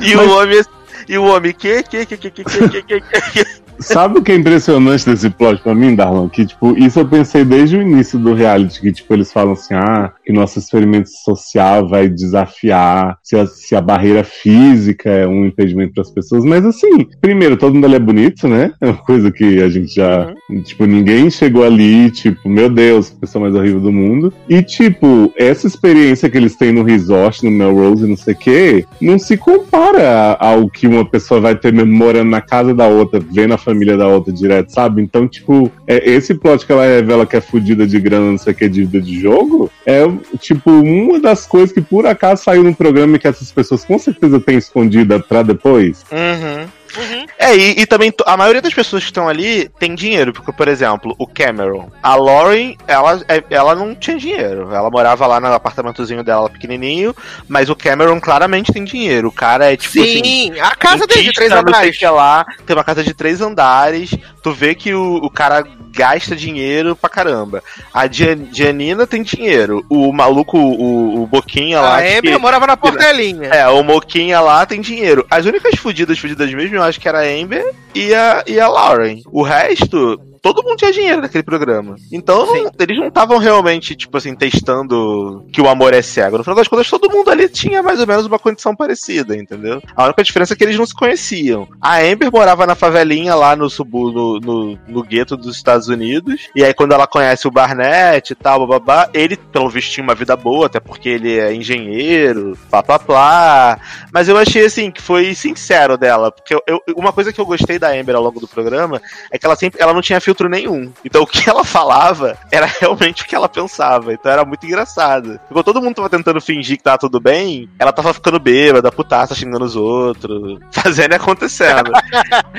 E 0.00 0.14
Mas- 0.14 0.26
o 0.26 0.38
homem. 0.38 0.62
E 1.08 1.18
o 1.18 1.24
homem, 1.24 1.52
que, 1.52 1.82
que, 1.84 2.04
que, 2.04 2.16
que, 2.16 2.30
que, 2.30 2.44
que, 2.44 2.68
que, 2.68 2.82
que, 2.82 3.00
que. 3.00 3.65
Sabe 3.78 4.18
o 4.18 4.22
que 4.22 4.32
é 4.32 4.34
impressionante 4.34 5.06
desse 5.06 5.28
plot 5.30 5.62
pra 5.62 5.74
mim, 5.74 5.94
Darlan? 5.94 6.28
Que, 6.28 6.46
tipo, 6.46 6.76
isso 6.78 6.98
eu 6.98 7.06
pensei 7.06 7.44
desde 7.44 7.76
o 7.76 7.82
início 7.82 8.18
do 8.18 8.34
reality, 8.34 8.80
que, 8.80 8.92
tipo, 8.92 9.12
eles 9.12 9.32
falam 9.32 9.52
assim, 9.52 9.74
ah, 9.74 10.12
que 10.24 10.32
nosso 10.32 10.58
experimento 10.58 11.10
social 11.10 11.88
vai 11.88 12.08
desafiar 12.08 13.18
se 13.22 13.36
a, 13.36 13.46
se 13.46 13.76
a 13.76 13.80
barreira 13.80 14.24
física 14.24 15.10
é 15.10 15.26
um 15.26 15.44
impedimento 15.44 15.94
para 15.94 16.02
as 16.02 16.10
pessoas. 16.10 16.44
Mas, 16.44 16.64
assim, 16.64 17.06
primeiro, 17.20 17.56
todo 17.56 17.74
mundo 17.74 17.84
ali 17.84 17.96
é 17.96 18.00
bonito, 18.00 18.48
né? 18.48 18.72
É 18.80 18.86
uma 18.86 18.96
coisa 18.96 19.30
que 19.30 19.62
a 19.62 19.68
gente 19.68 19.94
já, 19.94 20.32
tipo, 20.64 20.86
ninguém 20.86 21.30
chegou 21.30 21.64
ali, 21.64 22.10
tipo, 22.10 22.48
meu 22.48 22.70
Deus, 22.70 23.12
a 23.12 23.20
pessoa 23.20 23.42
mais 23.42 23.54
horrível 23.54 23.80
do 23.80 23.92
mundo. 23.92 24.32
E, 24.48 24.62
tipo, 24.62 25.32
essa 25.36 25.66
experiência 25.66 26.30
que 26.30 26.36
eles 26.36 26.56
têm 26.56 26.72
no 26.72 26.82
resort, 26.82 27.44
no 27.44 27.50
Melrose 27.50 28.04
e 28.04 28.08
não 28.08 28.16
sei 28.16 28.34
o 28.34 28.38
quê, 28.38 28.84
não 29.00 29.18
se 29.18 29.36
compara 29.36 30.36
ao 30.40 30.68
que 30.68 30.86
uma 30.86 31.04
pessoa 31.04 31.40
vai 31.40 31.54
ter 31.54 31.72
mesmo 31.72 31.94
morando 31.94 32.30
na 32.30 32.40
casa 32.40 32.74
da 32.74 32.86
outra, 32.86 33.20
vendo 33.20 33.54
a 33.54 33.58
família 33.66 33.96
da 33.96 34.06
outra 34.06 34.32
direto, 34.32 34.72
sabe? 34.72 35.02
Então, 35.02 35.26
tipo, 35.26 35.70
é, 35.86 36.08
esse 36.08 36.34
plot 36.34 36.64
que 36.64 36.72
ela 36.72 36.86
revela 36.86 37.26
que 37.26 37.36
é 37.36 37.40
fodida 37.40 37.86
de 37.86 37.98
grana, 37.98 38.30
não 38.30 38.38
sei 38.38 38.52
o 38.52 38.56
que, 38.56 38.68
dívida 38.68 39.00
de 39.00 39.20
jogo, 39.20 39.70
é, 39.84 40.02
tipo, 40.38 40.70
uma 40.70 41.18
das 41.18 41.46
coisas 41.46 41.72
que 41.72 41.80
por 41.80 42.06
acaso 42.06 42.44
saiu 42.44 42.62
no 42.62 42.74
programa 42.74 43.16
e 43.16 43.18
que 43.18 43.26
essas 43.26 43.50
pessoas 43.50 43.84
com 43.84 43.98
certeza 43.98 44.38
têm 44.38 44.56
escondida 44.56 45.18
pra 45.18 45.42
depois. 45.42 46.04
Uhum. 46.12 46.66
Uhum. 46.96 47.26
É, 47.38 47.54
e, 47.56 47.80
e 47.80 47.86
também 47.86 48.12
a 48.24 48.36
maioria 48.36 48.62
das 48.62 48.74
pessoas 48.74 49.02
que 49.02 49.10
estão 49.10 49.28
ali 49.28 49.68
tem 49.78 49.94
dinheiro, 49.94 50.32
porque, 50.32 50.52
por 50.52 50.68
exemplo, 50.68 51.14
o 51.18 51.26
Cameron, 51.26 51.90
a 52.02 52.14
Lauren, 52.14 52.76
ela, 52.86 53.20
é- 53.28 53.44
ela 53.50 53.74
não 53.74 53.94
tinha 53.94 54.18
dinheiro. 54.18 54.72
Ela 54.72 54.90
morava 54.90 55.26
lá 55.26 55.40
no 55.40 55.52
apartamentozinho 55.52 56.22
dela 56.22 56.48
pequenininho, 56.50 57.14
mas 57.48 57.68
o 57.68 57.76
Cameron 57.76 58.20
claramente 58.20 58.72
tem 58.72 58.84
dinheiro. 58.84 59.28
O 59.28 59.32
cara 59.32 59.72
é 59.72 59.76
tipo 59.76 59.98
assim. 59.98 60.24
Sim, 60.24 60.60
a 60.60 60.74
casa 60.74 61.06
dele 61.06 61.22
de 61.24 61.32
três 61.32 61.52
andares. 61.52 62.00
lá, 62.02 62.44
tem 62.64 62.76
uma 62.76 62.84
casa 62.84 63.02
de 63.02 63.14
três 63.14 63.40
andares. 63.40 64.14
Tu 64.42 64.52
vê 64.52 64.74
que 64.74 64.94
o, 64.94 65.16
o 65.16 65.30
cara 65.30 65.64
gasta 65.96 66.36
dinheiro 66.36 66.94
pra 66.94 67.08
caramba. 67.08 67.62
A 67.92 68.06
Gian- 68.06 68.46
Gianina 68.52 69.06
tem 69.06 69.22
dinheiro. 69.22 69.84
O 69.88 70.12
maluco, 70.12 70.58
o, 70.58 71.22
o 71.22 71.26
Boquinha 71.26 71.80
lá. 71.80 71.98
A 71.98 72.02
que- 72.02 72.18
Amber 72.18 72.38
morava 72.38 72.66
na 72.66 72.76
portelinha. 72.76 73.48
é, 73.48 73.66
o 73.68 73.82
Moquinha 73.82 74.40
lá 74.40 74.66
tem 74.66 74.80
dinheiro. 74.80 75.26
As 75.30 75.46
únicas 75.46 75.78
fudidas, 75.78 76.18
fudidas 76.18 76.52
mesmo, 76.52 76.76
eu 76.76 76.82
acho 76.82 77.00
que 77.00 77.08
era 77.08 77.20
a 77.20 77.24
Amber 77.42 77.72
e 77.94 78.14
a, 78.14 78.44
e 78.46 78.60
a 78.60 78.68
Lauren. 78.68 79.22
O 79.26 79.42
resto, 79.42 80.20
todo 80.52 80.62
mundo 80.64 80.76
tinha 80.76 80.92
dinheiro 80.92 81.20
naquele 81.22 81.42
programa. 81.42 81.96
Então, 82.12 82.46
não- 82.64 82.70
eles 82.78 82.98
não 82.98 83.08
estavam 83.08 83.38
realmente, 83.38 83.94
tipo 83.96 84.16
assim, 84.16 84.34
testando 84.34 85.46
que 85.52 85.60
o 85.60 85.68
amor 85.68 85.94
é 85.94 86.02
cego. 86.02 86.38
No 86.38 86.44
final 86.44 86.56
das 86.56 86.68
contas, 86.68 86.88
todo 86.90 87.10
mundo 87.10 87.30
ali 87.30 87.48
tinha 87.48 87.82
mais 87.82 88.00
ou 88.00 88.06
menos 88.06 88.26
uma 88.26 88.38
condição 88.38 88.74
parecida, 88.74 89.36
entendeu? 89.36 89.80
A 89.94 90.04
única 90.04 90.22
diferença 90.22 90.52
é 90.54 90.56
que 90.56 90.64
eles 90.64 90.76
não 90.76 90.86
se 90.86 90.94
conheciam. 90.94 91.68
A 91.80 91.98
Amber 92.00 92.30
morava 92.32 92.66
na 92.66 92.74
favelinha 92.74 93.34
lá 93.34 93.56
no 93.56 93.68
subu, 93.70 94.10
no, 94.12 94.40
no, 94.40 94.78
no 94.86 95.02
gueto 95.02 95.36
dos 95.36 95.56
Estados 95.56 95.88
Unidos. 95.88 96.48
E 96.54 96.62
aí, 96.64 96.74
quando 96.74 96.92
ela 96.92 97.06
conhece 97.06 97.46
o 97.46 97.50
Barnett 97.50 98.32
e 98.32 98.36
tal, 98.36 98.66
bababá, 98.66 99.08
ele, 99.14 99.36
pelo 99.36 99.68
visto, 99.70 99.90
tinha 99.92 100.04
uma 100.04 100.14
vida 100.14 100.36
boa, 100.36 100.66
até 100.66 100.80
porque 100.80 101.08
ele 101.08 101.38
é 101.38 101.52
engenheiro, 101.54 102.56
plá 102.70 102.82
plá 102.82 102.98
plá. 102.98 103.78
Mas 104.12 104.28
eu 104.28 104.36
achei 104.36 104.64
assim 104.66 104.90
que 104.90 105.00
foi 105.02 105.34
sincero 105.34 105.96
dela, 105.96 106.30
porque 106.30 106.54
eu, 106.54 106.62
eu- 106.66 106.80
uma 106.96 107.12
coisa 107.12 107.32
que 107.32 107.40
eu 107.40 107.46
gostei 107.46 107.78
da 107.78 107.90
Amber 107.90 108.14
ao 108.16 108.22
longo 108.22 108.40
do 108.40 108.48
programa 108.48 109.00
é 109.30 109.38
que 109.38 109.46
ela 109.46 109.56
sempre 109.56 109.80
ela 109.80 109.92
não 109.94 110.02
tinha 110.02 110.20
filtro 110.20 110.35
nenhum. 110.48 110.92
Então 111.04 111.22
o 111.22 111.26
que 111.26 111.48
ela 111.48 111.64
falava 111.64 112.36
era 112.50 112.66
realmente 112.66 113.22
o 113.22 113.26
que 113.26 113.34
ela 113.34 113.48
pensava. 113.48 114.12
Então 114.12 114.30
era 114.30 114.44
muito 114.44 114.64
engraçado. 114.66 115.40
Ficou 115.48 115.64
todo 115.64 115.80
mundo 115.80 115.96
tava 115.96 116.10
tentando 116.10 116.40
fingir 116.40 116.76
que 116.76 116.82
tava 116.82 116.98
tudo 116.98 117.18
bem, 117.20 117.68
ela 117.78 117.92
tava 117.92 118.12
ficando 118.12 118.38
bêbada, 118.38 118.92
putaça, 118.92 119.34
xingando 119.34 119.64
os 119.64 119.76
outros, 119.76 120.58
fazendo 120.70 121.12
e 121.12 121.16
acontecendo. 121.16 121.90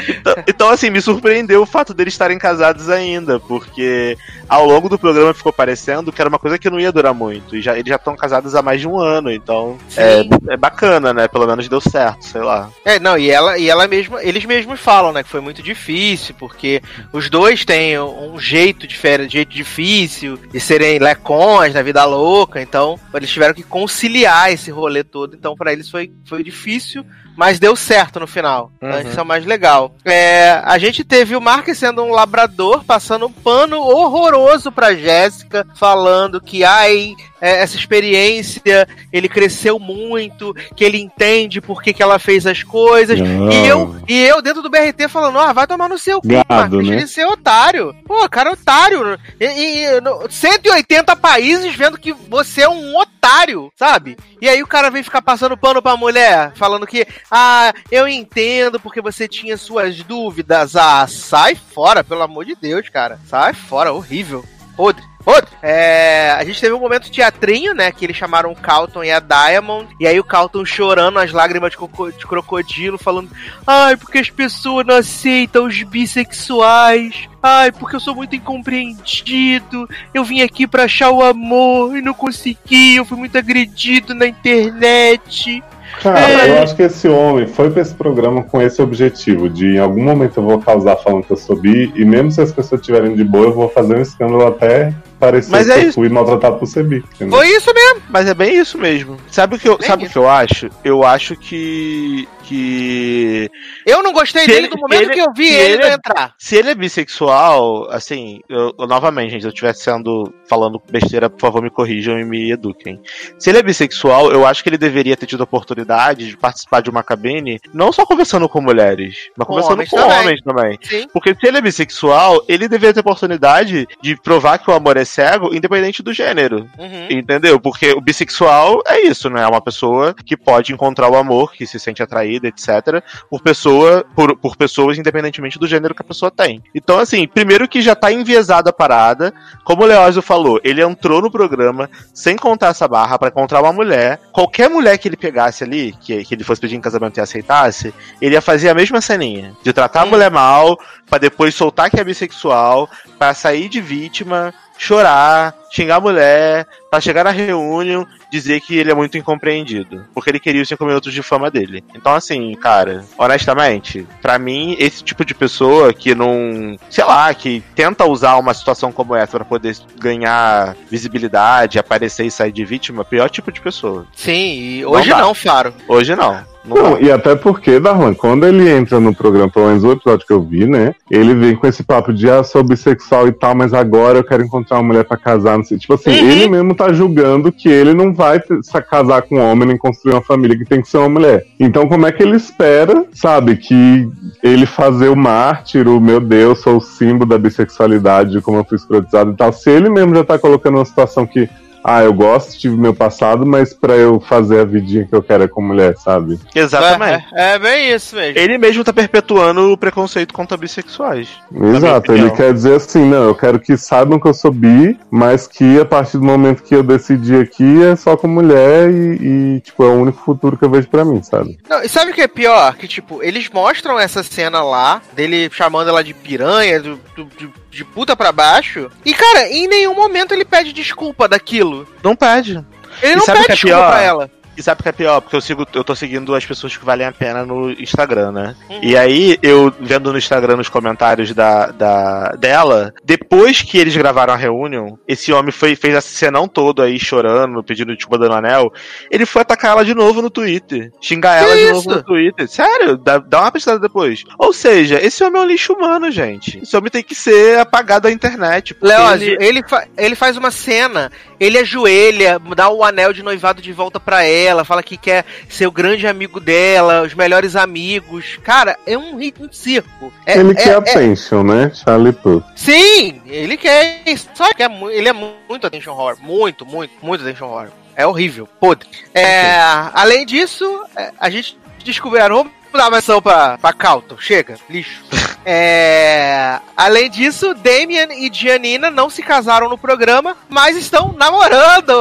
então, 0.07 0.35
então, 0.47 0.69
assim, 0.69 0.89
me 0.89 0.99
surpreendeu 0.99 1.61
o 1.61 1.65
fato 1.65 1.93
deles 1.93 2.13
estarem 2.13 2.37
casados 2.37 2.89
ainda, 2.89 3.39
porque 3.39 4.17
ao 4.49 4.65
longo 4.65 4.89
do 4.89 4.97
programa 4.97 5.33
ficou 5.33 5.53
parecendo 5.53 6.11
que 6.11 6.21
era 6.21 6.27
uma 6.27 6.39
coisa 6.39 6.57
que 6.57 6.69
não 6.69 6.79
ia 6.79 6.91
durar 6.91 7.13
muito. 7.13 7.55
E 7.55 7.61
já, 7.61 7.77
eles 7.77 7.87
já 7.87 7.95
estão 7.95 8.15
casados 8.15 8.55
há 8.55 8.61
mais 8.61 8.81
de 8.81 8.87
um 8.87 8.99
ano, 8.99 9.31
então 9.31 9.77
é, 9.95 10.27
é 10.49 10.57
bacana, 10.57 11.13
né? 11.13 11.27
Pelo 11.27 11.45
menos 11.45 11.69
deu 11.69 11.79
certo, 11.79 12.25
sei 12.25 12.41
lá. 12.41 12.69
É, 12.83 12.99
não, 12.99 13.17
e 13.17 13.29
ela, 13.29 13.57
e 13.57 13.69
ela 13.69 13.87
mesma, 13.87 14.23
eles 14.23 14.43
mesmos 14.45 14.79
falam, 14.79 15.13
né, 15.13 15.23
que 15.23 15.29
foi 15.29 15.41
muito 15.41 15.61
difícil, 15.61 16.35
porque 16.37 16.81
os 17.13 17.29
dois 17.29 17.63
têm 17.67 17.99
um 17.99 18.39
jeito 18.39 18.87
diferente, 18.87 19.33
jeito 19.33 19.53
difícil 19.53 20.37
de 20.37 20.59
serem 20.59 20.99
lecões 20.99 21.73
na 21.73 21.81
vida 21.81 22.03
louca, 22.05 22.61
então 22.61 22.97
eles 23.13 23.29
tiveram 23.29 23.53
que 23.53 23.61
conciliar 23.61 24.51
esse 24.53 24.71
rolê 24.71 25.03
todo, 25.03 25.35
então 25.35 25.53
pra 25.53 25.73
eles 25.73 25.89
foi, 25.89 26.09
foi 26.25 26.41
difícil, 26.43 27.05
mas 27.35 27.59
deu 27.59 27.75
certo 27.75 28.21
no 28.21 28.25
final. 28.25 28.71
Então, 28.77 28.89
Uhum. 28.89 29.09
Isso 29.09 29.19
é 29.19 29.21
o 29.21 29.25
mais 29.25 29.45
legal. 29.45 29.93
É, 30.05 30.61
a 30.63 30.77
gente 30.77 31.03
teve 31.03 31.35
o 31.35 31.41
Mark 31.41 31.67
sendo 31.75 32.01
um 32.03 32.11
labrador, 32.11 32.85
passando 32.85 33.27
um 33.27 33.31
pano 33.31 33.77
horroroso 33.79 34.71
pra 34.71 34.95
Jéssica, 34.95 35.67
falando 35.75 36.39
que, 36.39 36.63
ai, 36.63 37.13
é, 37.41 37.61
essa 37.61 37.75
experiência, 37.75 38.87
ele 39.11 39.29
cresceu 39.29 39.77
muito, 39.79 40.53
que 40.75 40.83
ele 40.83 40.99
entende 40.99 41.61
por 41.61 41.81
que, 41.81 41.93
que 41.93 42.01
ela 42.03 42.19
fez 42.19 42.45
as 42.45 42.63
coisas. 42.63 43.19
Ah. 43.19 43.53
E 43.53 43.67
eu, 43.67 43.95
e 44.07 44.19
eu 44.23 44.41
dentro 44.41 44.61
do 44.61 44.69
BRT 44.69 45.07
falando, 45.09 45.39
ah, 45.39 45.53
vai 45.53 45.67
tomar 45.67 45.87
no 45.89 45.97
seu 45.97 46.21
cu, 46.21 46.27
Gado, 46.27 46.77
deixa 46.77 46.91
né? 46.91 46.97
ele 46.97 47.07
ser 47.07 47.25
otário. 47.25 47.95
Pô, 48.05 48.27
cara, 48.29 48.51
otário. 48.51 49.19
E, 49.39 49.45
e- 49.45 50.01
no- 50.01 50.29
180 50.29 51.15
países 51.15 51.73
vendo 51.75 51.97
que 51.97 52.11
você 52.13 52.61
é 52.61 52.69
um 52.69 52.97
otário, 52.97 53.71
sabe? 53.75 54.17
E 54.41 54.47
aí 54.47 54.61
o 54.63 54.67
cara 54.67 54.89
vem 54.89 55.03
ficar 55.03 55.21
passando 55.21 55.57
pano 55.57 55.81
pra 55.81 55.97
mulher, 55.97 56.51
falando 56.55 56.87
que, 56.87 57.05
ah, 57.31 57.73
eu 57.91 58.07
entendo 58.07 58.79
porque 58.79 59.01
você 59.01 59.27
tinha 59.27 59.57
suas 59.57 60.01
dúvidas. 60.03 60.75
Ah, 60.75 61.05
sai 61.07 61.55
fora, 61.55 62.03
pelo 62.03 62.21
amor 62.23 62.45
de 62.45 62.55
Deus, 62.55 62.87
cara. 62.89 63.19
Sai 63.27 63.53
fora, 63.53 63.91
horrível. 63.93 64.43
Podre. 64.75 65.03
Podre. 65.27 65.49
É, 65.61 66.31
a 66.39 66.45
gente 66.45 66.61
teve 66.61 66.73
um 66.73 66.79
momento 66.79 67.11
teatrinho, 67.11 67.73
né? 67.73 67.91
Que 67.91 68.05
eles 68.05 68.15
chamaram 68.15 68.49
o 68.49 68.55
Calton 68.55 69.03
e 69.03 69.11
a 69.11 69.19
Diamond. 69.19 69.89
E 69.99 70.07
aí 70.07 70.17
o 70.17 70.23
Calton 70.23 70.63
chorando 70.63 71.19
as 71.19 71.33
lágrimas 71.33 71.71
de, 71.71 71.77
coco- 71.77 72.13
de 72.13 72.25
crocodilo, 72.25 72.97
falando: 72.97 73.29
Ai, 73.65 73.97
porque 73.97 74.19
as 74.19 74.29
pessoas 74.29 74.85
não 74.87 74.95
aceitam 74.95 75.65
os 75.65 75.83
bissexuais. 75.83 77.27
Ai, 77.43 77.73
porque 77.73 77.97
eu 77.97 77.99
sou 77.99 78.15
muito 78.15 78.37
incompreendido. 78.37 79.87
Eu 80.13 80.23
vim 80.23 80.41
aqui 80.41 80.65
pra 80.65 80.83
achar 80.83 81.11
o 81.11 81.21
amor 81.21 81.97
e 81.97 82.01
não 82.01 82.13
consegui. 82.13 82.95
Eu 82.95 83.03
fui 83.03 83.17
muito 83.17 83.37
agredido 83.37 84.13
na 84.15 84.27
internet. 84.27 85.61
Cara, 86.01 86.19
É. 86.19 86.49
eu 86.57 86.63
acho 86.63 86.75
que 86.75 86.83
esse 86.83 87.07
homem 87.07 87.47
foi 87.47 87.69
pra 87.69 87.81
esse 87.81 87.93
programa 87.93 88.43
com 88.43 88.61
esse 88.61 88.81
objetivo, 88.81 89.49
de 89.49 89.75
em 89.75 89.79
algum 89.79 90.03
momento 90.03 90.37
eu 90.37 90.43
vou 90.43 90.59
causar 90.59 90.95
falando 90.97 91.23
que 91.23 91.31
eu 91.31 91.37
sou 91.37 91.55
bi, 91.55 91.91
e 91.95 92.05
mesmo 92.05 92.29
se 92.29 92.41
as 92.41 92.51
pessoas 92.51 92.81
estiverem 92.81 93.15
de 93.15 93.23
boa, 93.23 93.45
eu 93.45 93.53
vou 93.53 93.69
fazer 93.69 93.97
um 93.97 94.01
escândalo 94.01 94.45
até 94.45 94.93
parecer 95.19 95.51
Mas 95.51 95.65
que 95.67 95.71
é 95.73 95.77
eu 95.77 95.81
isso. 95.83 95.93
fui 95.93 96.09
maltratado 96.09 96.57
por 96.57 96.65
ser 96.67 96.83
bi. 96.83 97.03
entendeu? 97.15 97.37
Foi 97.37 97.47
isso 97.47 97.73
mesmo. 97.73 98.01
Mas 98.09 98.27
é 98.27 98.33
bem 98.33 98.57
isso 98.57 98.77
mesmo. 98.77 99.17
Sabe 99.29 99.55
o 99.55 99.59
que 99.59 99.67
eu, 99.67 99.77
sabe 99.81 100.05
o 100.05 100.09
que 100.09 100.17
eu 100.17 100.29
acho? 100.29 100.69
Eu 100.83 101.03
acho 101.03 101.35
que, 101.35 102.27
que. 102.47 103.49
Eu 103.85 104.01
não 104.03 104.11
gostei 104.11 104.41
Se 104.43 104.47
dele 104.47 104.59
ele- 104.59 104.67
do 104.69 104.77
momento 104.79 105.01
ele- 105.03 105.13
que 105.13 105.19
eu 105.19 105.33
vi 105.35 105.47
ele, 105.47 105.73
ele- 105.75 105.83
não 105.83 105.89
entrar. 105.93 106.33
Se 106.37 106.55
ele 106.55 106.69
é 106.71 106.75
bissexual, 106.75 107.89
assim, 107.91 108.39
eu, 108.49 108.73
eu- 108.77 108.87
novamente, 108.87 109.31
gente, 109.31 109.41
se 109.41 109.47
eu 109.47 109.51
estivesse 109.51 109.83
sendo 109.83 110.33
falando 110.49 110.81
besteira, 110.89 111.29
por 111.29 111.39
favor, 111.39 111.61
me 111.61 111.69
corrijam 111.69 112.19
e 112.19 112.25
me 112.25 112.51
eduquem. 112.51 112.99
Se 113.37 113.49
ele 113.49 113.59
é 113.59 113.63
bissexual, 113.63 114.31
eu 114.31 114.45
acho 114.45 114.63
que 114.63 114.69
ele 114.69 114.77
deveria 114.77 115.15
ter 115.15 115.25
tido 115.25 115.41
a 115.41 115.43
oportunidade 115.43 116.27
de 116.27 116.37
participar 116.37 116.81
de 116.81 116.89
uma 116.89 117.03
cabine, 117.03 117.59
não 117.73 117.91
só 117.91 118.05
conversando 118.05 118.47
com 118.49 118.61
mulheres, 118.61 119.29
mas 119.37 119.47
Com 119.47 119.53
conversando 119.53 119.73
homens 119.73 119.89
com 119.89 119.97
também. 119.97 120.19
homens 120.19 120.41
também. 120.41 120.79
Sim. 120.81 121.07
Porque 121.13 121.35
se 121.35 121.47
ele 121.47 121.57
é 121.57 121.61
bissexual, 121.61 122.43
ele 122.47 122.67
deveria 122.67 122.93
ter 122.93 122.99
a 122.99 123.01
oportunidade 123.01 123.87
de 124.01 124.15
provar 124.21 124.57
que 124.57 124.69
o 124.69 124.73
amor 124.73 124.97
é 124.97 125.05
cego, 125.05 125.53
independente 125.53 126.01
do 126.03 126.13
gênero. 126.13 126.69
Uhum. 126.77 127.07
Entendeu? 127.09 127.59
Porque 127.59 127.91
o 127.91 128.01
bissexual 128.01 128.81
é 128.87 129.01
isso, 129.01 129.29
né? 129.29 129.43
É 129.43 129.47
uma 129.47 129.61
pessoa 129.61 130.13
que 130.13 130.35
pode 130.37 130.73
encontrar 130.73 131.09
o 131.09 131.15
amor, 131.15 131.53
que 131.53 131.65
se 131.65 131.79
sente 131.79 132.01
atraída, 132.37 132.47
etc., 132.47 133.03
por 133.29 133.41
pessoa, 133.41 134.05
por, 134.15 134.37
por 134.37 134.55
pessoas, 134.55 134.97
independentemente 134.97 135.59
do 135.59 135.67
gênero 135.67 135.95
que 135.95 136.01
a 136.01 136.05
pessoa 136.05 136.31
tem. 136.31 136.63
Então, 136.73 136.99
assim, 136.99 137.27
primeiro 137.27 137.67
que 137.67 137.81
já 137.81 137.95
tá 137.95 138.11
enviesada 138.11 138.69
a 138.69 138.73
parada, 138.73 139.33
como 139.63 139.83
o 139.83 139.85
Leózio 139.85 140.21
falou, 140.21 140.59
ele 140.63 140.81
entrou 140.81 141.21
no 141.21 141.31
programa 141.31 141.89
sem 142.13 142.35
contar 142.35 142.67
essa 142.67 142.87
barra 142.87 143.17
pra 143.17 143.29
encontrar 143.29 143.61
uma 143.61 143.73
mulher. 143.73 144.19
Qualquer 144.31 144.69
mulher 144.69 144.97
que 144.97 145.07
ele 145.07 145.17
pegasse 145.17 145.63
ali, 145.63 145.93
que, 145.99 146.23
que 146.23 146.35
ele 146.35 146.43
fosse 146.43 146.61
pedir 146.61 146.75
em 146.75 146.81
casamento 146.81 147.17
e 147.17 147.21
aceitasse, 147.21 147.93
ele 148.21 148.35
ia 148.35 148.41
fazer 148.41 148.69
a 148.69 148.75
mesma 148.75 149.01
ceninha. 149.01 149.53
De 149.63 149.73
tratar 149.73 150.01
a 150.01 150.05
mulher 150.05 150.31
mal, 150.31 150.77
pra 151.09 151.17
depois 151.17 151.55
soltar 151.55 151.89
que 151.89 151.99
é 151.99 152.03
bissexual, 152.03 152.89
pra 153.17 153.33
sair 153.33 153.67
de 153.67 153.81
vítima, 153.81 154.53
chorar, 154.77 155.55
xingar 155.71 155.95
a 155.95 156.01
mulher, 156.01 156.67
pra 156.89 156.99
chegar 157.01 157.23
na 157.23 157.31
reunião, 157.31 158.05
dizer 158.31 158.59
que 158.61 158.75
ele 158.77 158.91
é 158.91 158.95
muito 158.95 159.17
incompreendido. 159.17 160.05
Porque 160.13 160.29
ele 160.29 160.39
queria 160.39 160.61
os 160.61 160.67
5 160.67 160.83
minutos 160.85 161.13
de 161.13 161.21
fama 161.21 161.49
dele. 161.51 161.83
Então, 161.95 162.13
assim, 162.13 162.53
cara, 162.55 163.03
honestamente, 163.17 164.05
pra 164.21 164.37
mim, 164.39 164.75
esse 164.79 165.03
tipo 165.03 165.23
de 165.25 165.33
pessoa 165.33 165.93
que 165.93 166.13
não. 166.15 166.77
Sei 166.89 167.03
lá, 167.03 167.33
que 167.33 167.63
tenta 167.75 168.05
usar 168.05 168.37
uma 168.37 168.53
situação 168.53 168.91
como 168.91 169.15
essa 169.15 169.37
pra 169.37 169.45
poder 169.45 169.75
ganhar 169.99 170.75
visibilidade, 170.89 171.79
aparecer 171.79 172.25
e 172.25 172.31
sair 172.31 172.51
de 172.51 172.65
vítima, 172.65 173.05
pior 173.05 173.29
tipo 173.29 173.51
de 173.51 173.61
pessoa. 173.61 174.05
Sim, 174.15 174.59
e 174.59 174.85
hoje 174.85 175.09
não, 175.09 175.33
Faro. 175.33 175.73
Hoje 175.87 176.15
não. 176.15 176.37
Não, 176.65 176.75
Não, 176.75 176.99
e 177.01 177.09
até 177.09 177.33
porque, 177.33 177.79
Darlan, 177.79 178.13
quando 178.13 178.45
ele 178.45 178.69
entra 178.69 178.99
no 178.99 179.15
programa, 179.15 179.49
pelo 179.49 179.67
menos 179.67 179.85
o 179.85 179.91
episódio 179.93 180.27
que 180.27 180.33
eu 180.33 180.41
vi, 180.41 180.65
né? 180.67 180.93
Ele 181.09 181.33
vem 181.33 181.55
com 181.55 181.65
esse 181.65 181.81
papo 181.81 182.11
de 182.11 182.29
ah, 182.29 182.43
sou 182.43 182.61
bissexual 182.61 183.25
e 183.25 183.31
tal, 183.31 183.55
mas 183.55 183.73
agora 183.73 184.17
eu 184.17 184.23
quero 184.23 184.43
encontrar 184.43 184.75
uma 184.75 184.83
mulher 184.83 185.05
pra 185.05 185.15
casar, 185.15 185.57
não 185.57 185.63
sei. 185.63 185.77
Tipo 185.77 185.93
assim, 185.93 186.09
Uhum. 186.09 186.29
ele 186.29 186.49
mesmo 186.49 186.75
tá 186.77 186.93
julgando 186.93 187.51
que 187.51 187.67
ele 187.67 187.93
não 187.93 188.13
vai 188.13 188.39
se 188.39 188.81
casar 188.83 189.23
com 189.23 189.37
um 189.37 189.51
homem 189.51 189.67
nem 189.67 189.77
construir 189.77 190.13
uma 190.13 190.21
família 190.21 190.57
que 190.57 190.65
tem 190.65 190.81
que 190.81 190.89
ser 190.89 190.97
uma 190.97 191.09
mulher. 191.09 191.45
Então, 191.59 191.87
como 191.87 192.05
é 192.05 192.11
que 192.11 192.23
ele 192.23 192.37
espera, 192.37 193.05
sabe, 193.11 193.57
que 193.57 194.09
ele 194.43 194.65
fazer 194.65 195.09
o 195.09 195.15
mártir, 195.15 195.87
o 195.87 195.99
meu 195.99 196.19
Deus, 196.19 196.59
sou 196.59 196.77
o 196.77 196.81
símbolo 196.81 197.25
da 197.25 197.37
bissexualidade, 197.37 198.31
de 198.31 198.41
como 198.41 198.57
eu 198.57 198.63
fui 198.63 198.77
escrotizado 198.77 199.31
e 199.31 199.35
tal, 199.35 199.51
se 199.51 199.69
ele 199.69 199.89
mesmo 199.89 200.15
já 200.15 200.23
tá 200.23 200.37
colocando 200.39 200.75
uma 200.75 200.85
situação 200.85 201.25
que. 201.25 201.49
Ah, 201.89 202.03
eu 202.03 202.13
gosto, 202.13 202.59
tive 202.59 202.75
meu 202.75 202.93
passado, 202.93 203.45
mas 203.45 203.73
pra 203.73 203.95
eu 203.95 204.19
fazer 204.19 204.59
a 204.59 204.65
vidinha 204.65 205.05
que 205.07 205.15
eu 205.15 205.23
quero 205.23 205.43
é 205.43 205.47
com 205.47 205.61
mulher, 205.61 205.95
sabe? 205.97 206.37
Exatamente. 206.53 207.25
É, 207.33 207.53
é 207.53 207.59
bem 207.59 207.91
isso 207.93 208.13
mesmo. 208.13 208.37
Ele 208.37 208.57
mesmo 208.57 208.83
tá 208.83 208.91
perpetuando 208.91 209.71
o 209.71 209.77
preconceito 209.77 210.33
contra 210.33 210.57
bissexuais. 210.57 211.29
Exato, 211.73 212.11
ele 212.11 212.29
quer 212.31 212.53
dizer 212.53 212.75
assim, 212.75 213.05
não, 213.09 213.23
eu 213.23 213.33
quero 213.35 213.57
que 213.57 213.77
saibam 213.77 214.19
que 214.19 214.27
eu 214.27 214.33
sou 214.33 214.51
bi, 214.51 214.99
mas 215.09 215.47
que 215.47 215.79
a 215.79 215.85
partir 215.85 216.17
do 216.17 216.25
momento 216.25 216.61
que 216.61 216.75
eu 216.75 216.83
decidi 216.83 217.35
aqui 217.37 217.81
é 217.83 217.95
só 217.95 218.17
com 218.17 218.27
mulher 218.27 218.89
e, 218.91 219.55
e, 219.55 219.61
tipo, 219.61 219.81
é 219.83 219.87
o 219.87 219.93
único 220.01 220.21
futuro 220.21 220.57
que 220.57 220.65
eu 220.65 220.69
vejo 220.69 220.89
pra 220.89 221.05
mim, 221.05 221.23
sabe? 221.23 221.57
Não, 221.69 221.81
e 221.81 221.87
sabe 221.87 222.11
o 222.11 222.13
que 222.13 222.21
é 222.21 222.27
pior? 222.27 222.75
Que, 222.75 222.85
tipo, 222.87 223.23
eles 223.23 223.49
mostram 223.49 223.97
essa 223.97 224.21
cena 224.23 224.61
lá, 224.61 225.01
dele 225.13 225.49
chamando 225.53 225.87
ela 225.89 226.03
de 226.03 226.13
piranha, 226.13 226.81
do, 226.81 226.99
do- 227.15 227.29
de, 227.37 227.49
de 227.77 227.85
puta 227.85 228.15
pra 228.15 228.31
baixo. 228.31 228.89
E, 229.05 229.13
cara, 229.13 229.47
em 229.47 229.67
nenhum 229.67 229.93
momento 229.93 230.33
ele 230.33 230.43
pede 230.43 230.73
desculpa 230.73 231.27
daquilo. 231.27 231.87
Não 232.03 232.15
pede. 232.15 232.63
Ele 233.01 233.13
E 233.13 233.15
não 233.15 233.25
pede 233.25 233.39
é 233.39 233.47
desculpa 233.53 233.77
pior? 233.77 233.91
pra 233.91 234.01
ela. 234.01 234.31
E 234.57 234.63
sabe 234.63 234.79
o 234.79 234.83
que 234.83 234.89
é 234.89 234.91
pior? 234.91 235.21
Porque 235.21 235.35
eu 235.35 235.41
sigo, 235.41 235.67
eu 235.71 235.83
tô 235.83 235.95
seguindo 235.95 236.33
as 236.33 236.43
pessoas 236.43 236.75
que 236.75 236.83
valem 236.83 237.05
a 237.05 237.11
pena 237.11 237.45
no 237.45 237.69
Instagram, 237.69 238.31
né? 238.31 238.55
Uhum. 238.67 238.79
E 238.81 238.97
aí, 238.97 239.37
eu 239.43 239.71
vendo 239.79 240.11
no 240.11 240.17
Instagram 240.17 240.55
nos 240.57 240.67
comentários 240.67 241.31
da, 241.31 241.67
da 241.67 242.29
dela, 242.31 242.91
depois 243.29 243.61
que 243.61 243.77
eles 243.77 243.95
gravaram 243.95 244.33
a 244.33 244.37
reunião, 244.37 244.97
esse 245.07 245.33
homem 245.33 245.51
foi, 245.51 245.75
fez 245.75 245.93
esse 245.95 246.09
cenão 246.15 246.47
todo 246.47 246.81
aí 246.81 246.97
chorando, 246.97 247.61
pedindo 247.63 247.93
desculpa 247.95 248.17
dando 248.17 248.35
anel. 248.35 248.71
Ele 249.11 249.25
foi 249.25 249.41
atacar 249.41 249.71
ela 249.71 249.83
de 249.85 249.93
novo 249.93 250.21
no 250.21 250.29
Twitter. 250.29 250.91
Xingar 251.01 251.39
Que 251.39 251.45
ela 251.45 251.55
de 251.55 251.63
isso? 251.63 251.73
novo 251.73 251.89
no 251.95 252.03
Twitter. 252.03 252.47
Sério, 252.47 252.97
dá, 252.97 253.17
dá 253.17 253.41
uma 253.41 253.51
pesquisada 253.51 253.79
depois. 253.79 254.23
Ou 254.39 254.53
seja, 254.53 254.99
esse 255.05 255.23
homem 255.23 255.41
é 255.41 255.43
um 255.43 255.47
lixo 255.47 255.73
humano, 255.73 256.09
gente. 256.09 256.59
Esse 256.63 256.75
homem 256.77 256.89
tem 256.89 257.03
que 257.03 257.13
ser 257.13 257.59
apagado 257.59 258.03
da 258.03 258.11
internet. 258.11 258.75
Leózio, 258.81 259.33
ele- 259.33 259.45
ele, 259.45 259.63
fa- 259.67 259.85
ele 259.97 260.15
faz 260.15 260.37
uma 260.37 260.49
cena, 260.51 261.11
ele 261.39 261.57
ajoelha, 261.57 262.39
dá 262.55 262.69
o 262.69 262.83
anel 262.83 263.11
de 263.11 263.21
noivado 263.23 263.61
de 263.61 263.73
volta 263.73 263.99
pra 263.99 264.23
ela, 264.23 264.63
fala 264.63 264.81
que 264.81 264.95
quer 264.97 265.25
ser 265.49 265.67
o 265.67 265.71
grande 265.71 266.07
amigo 266.07 266.39
dela, 266.39 267.01
os 267.01 267.13
melhores 267.13 267.55
amigos. 267.55 268.39
Cara, 268.43 268.77
é 268.87 268.97
um 268.97 269.17
ritmo 269.17 269.47
de 269.49 269.57
circo. 269.57 270.13
É- 270.25 270.37
ele 270.39 270.51
é- 270.51 270.55
quer 270.55 270.69
é- 270.69 270.75
attention, 270.75 271.43
né? 271.43 271.71
Charlie 271.73 272.13
Puth. 272.13 272.43
Sim, 272.55 273.21
ele 273.29 273.57
quer 273.57 274.01
isso. 274.05 274.29
Só 274.33 274.53
que 274.53 274.63
é 274.63 274.69
ele 274.91 275.09
é 275.09 275.13
mu- 275.13 275.33
muito 275.49 275.65
attention 275.67 275.91
horror. 275.93 276.17
Muito, 276.19 276.65
muito, 276.65 276.93
muito 277.01 277.21
attention 277.23 277.47
horror. 277.47 277.69
É 277.95 278.05
horrível. 278.05 278.47
Podre. 278.59 278.87
É, 279.13 279.59
além 279.93 280.25
disso, 280.25 280.83
é, 280.95 281.11
a 281.19 281.29
gente 281.29 281.57
descobriu. 281.83 282.49
Vamos 282.71 282.85
dar 282.85 282.87
uma 282.89 282.97
ação 282.97 283.21
pra, 283.21 283.57
pra 283.57 283.73
Calton. 283.73 284.15
Chega, 284.19 284.55
lixo. 284.69 285.01
É, 285.49 286.59
além 286.75 287.09
disso, 287.09 287.53
Damian 287.53 288.07
e 288.11 288.29
Giannina 288.29 288.91
não 288.91 289.09
se 289.09 289.23
casaram 289.23 289.69
no 289.69 289.77
programa, 289.77 290.35
mas 290.49 290.75
estão 290.75 291.15
namorando. 291.17 291.93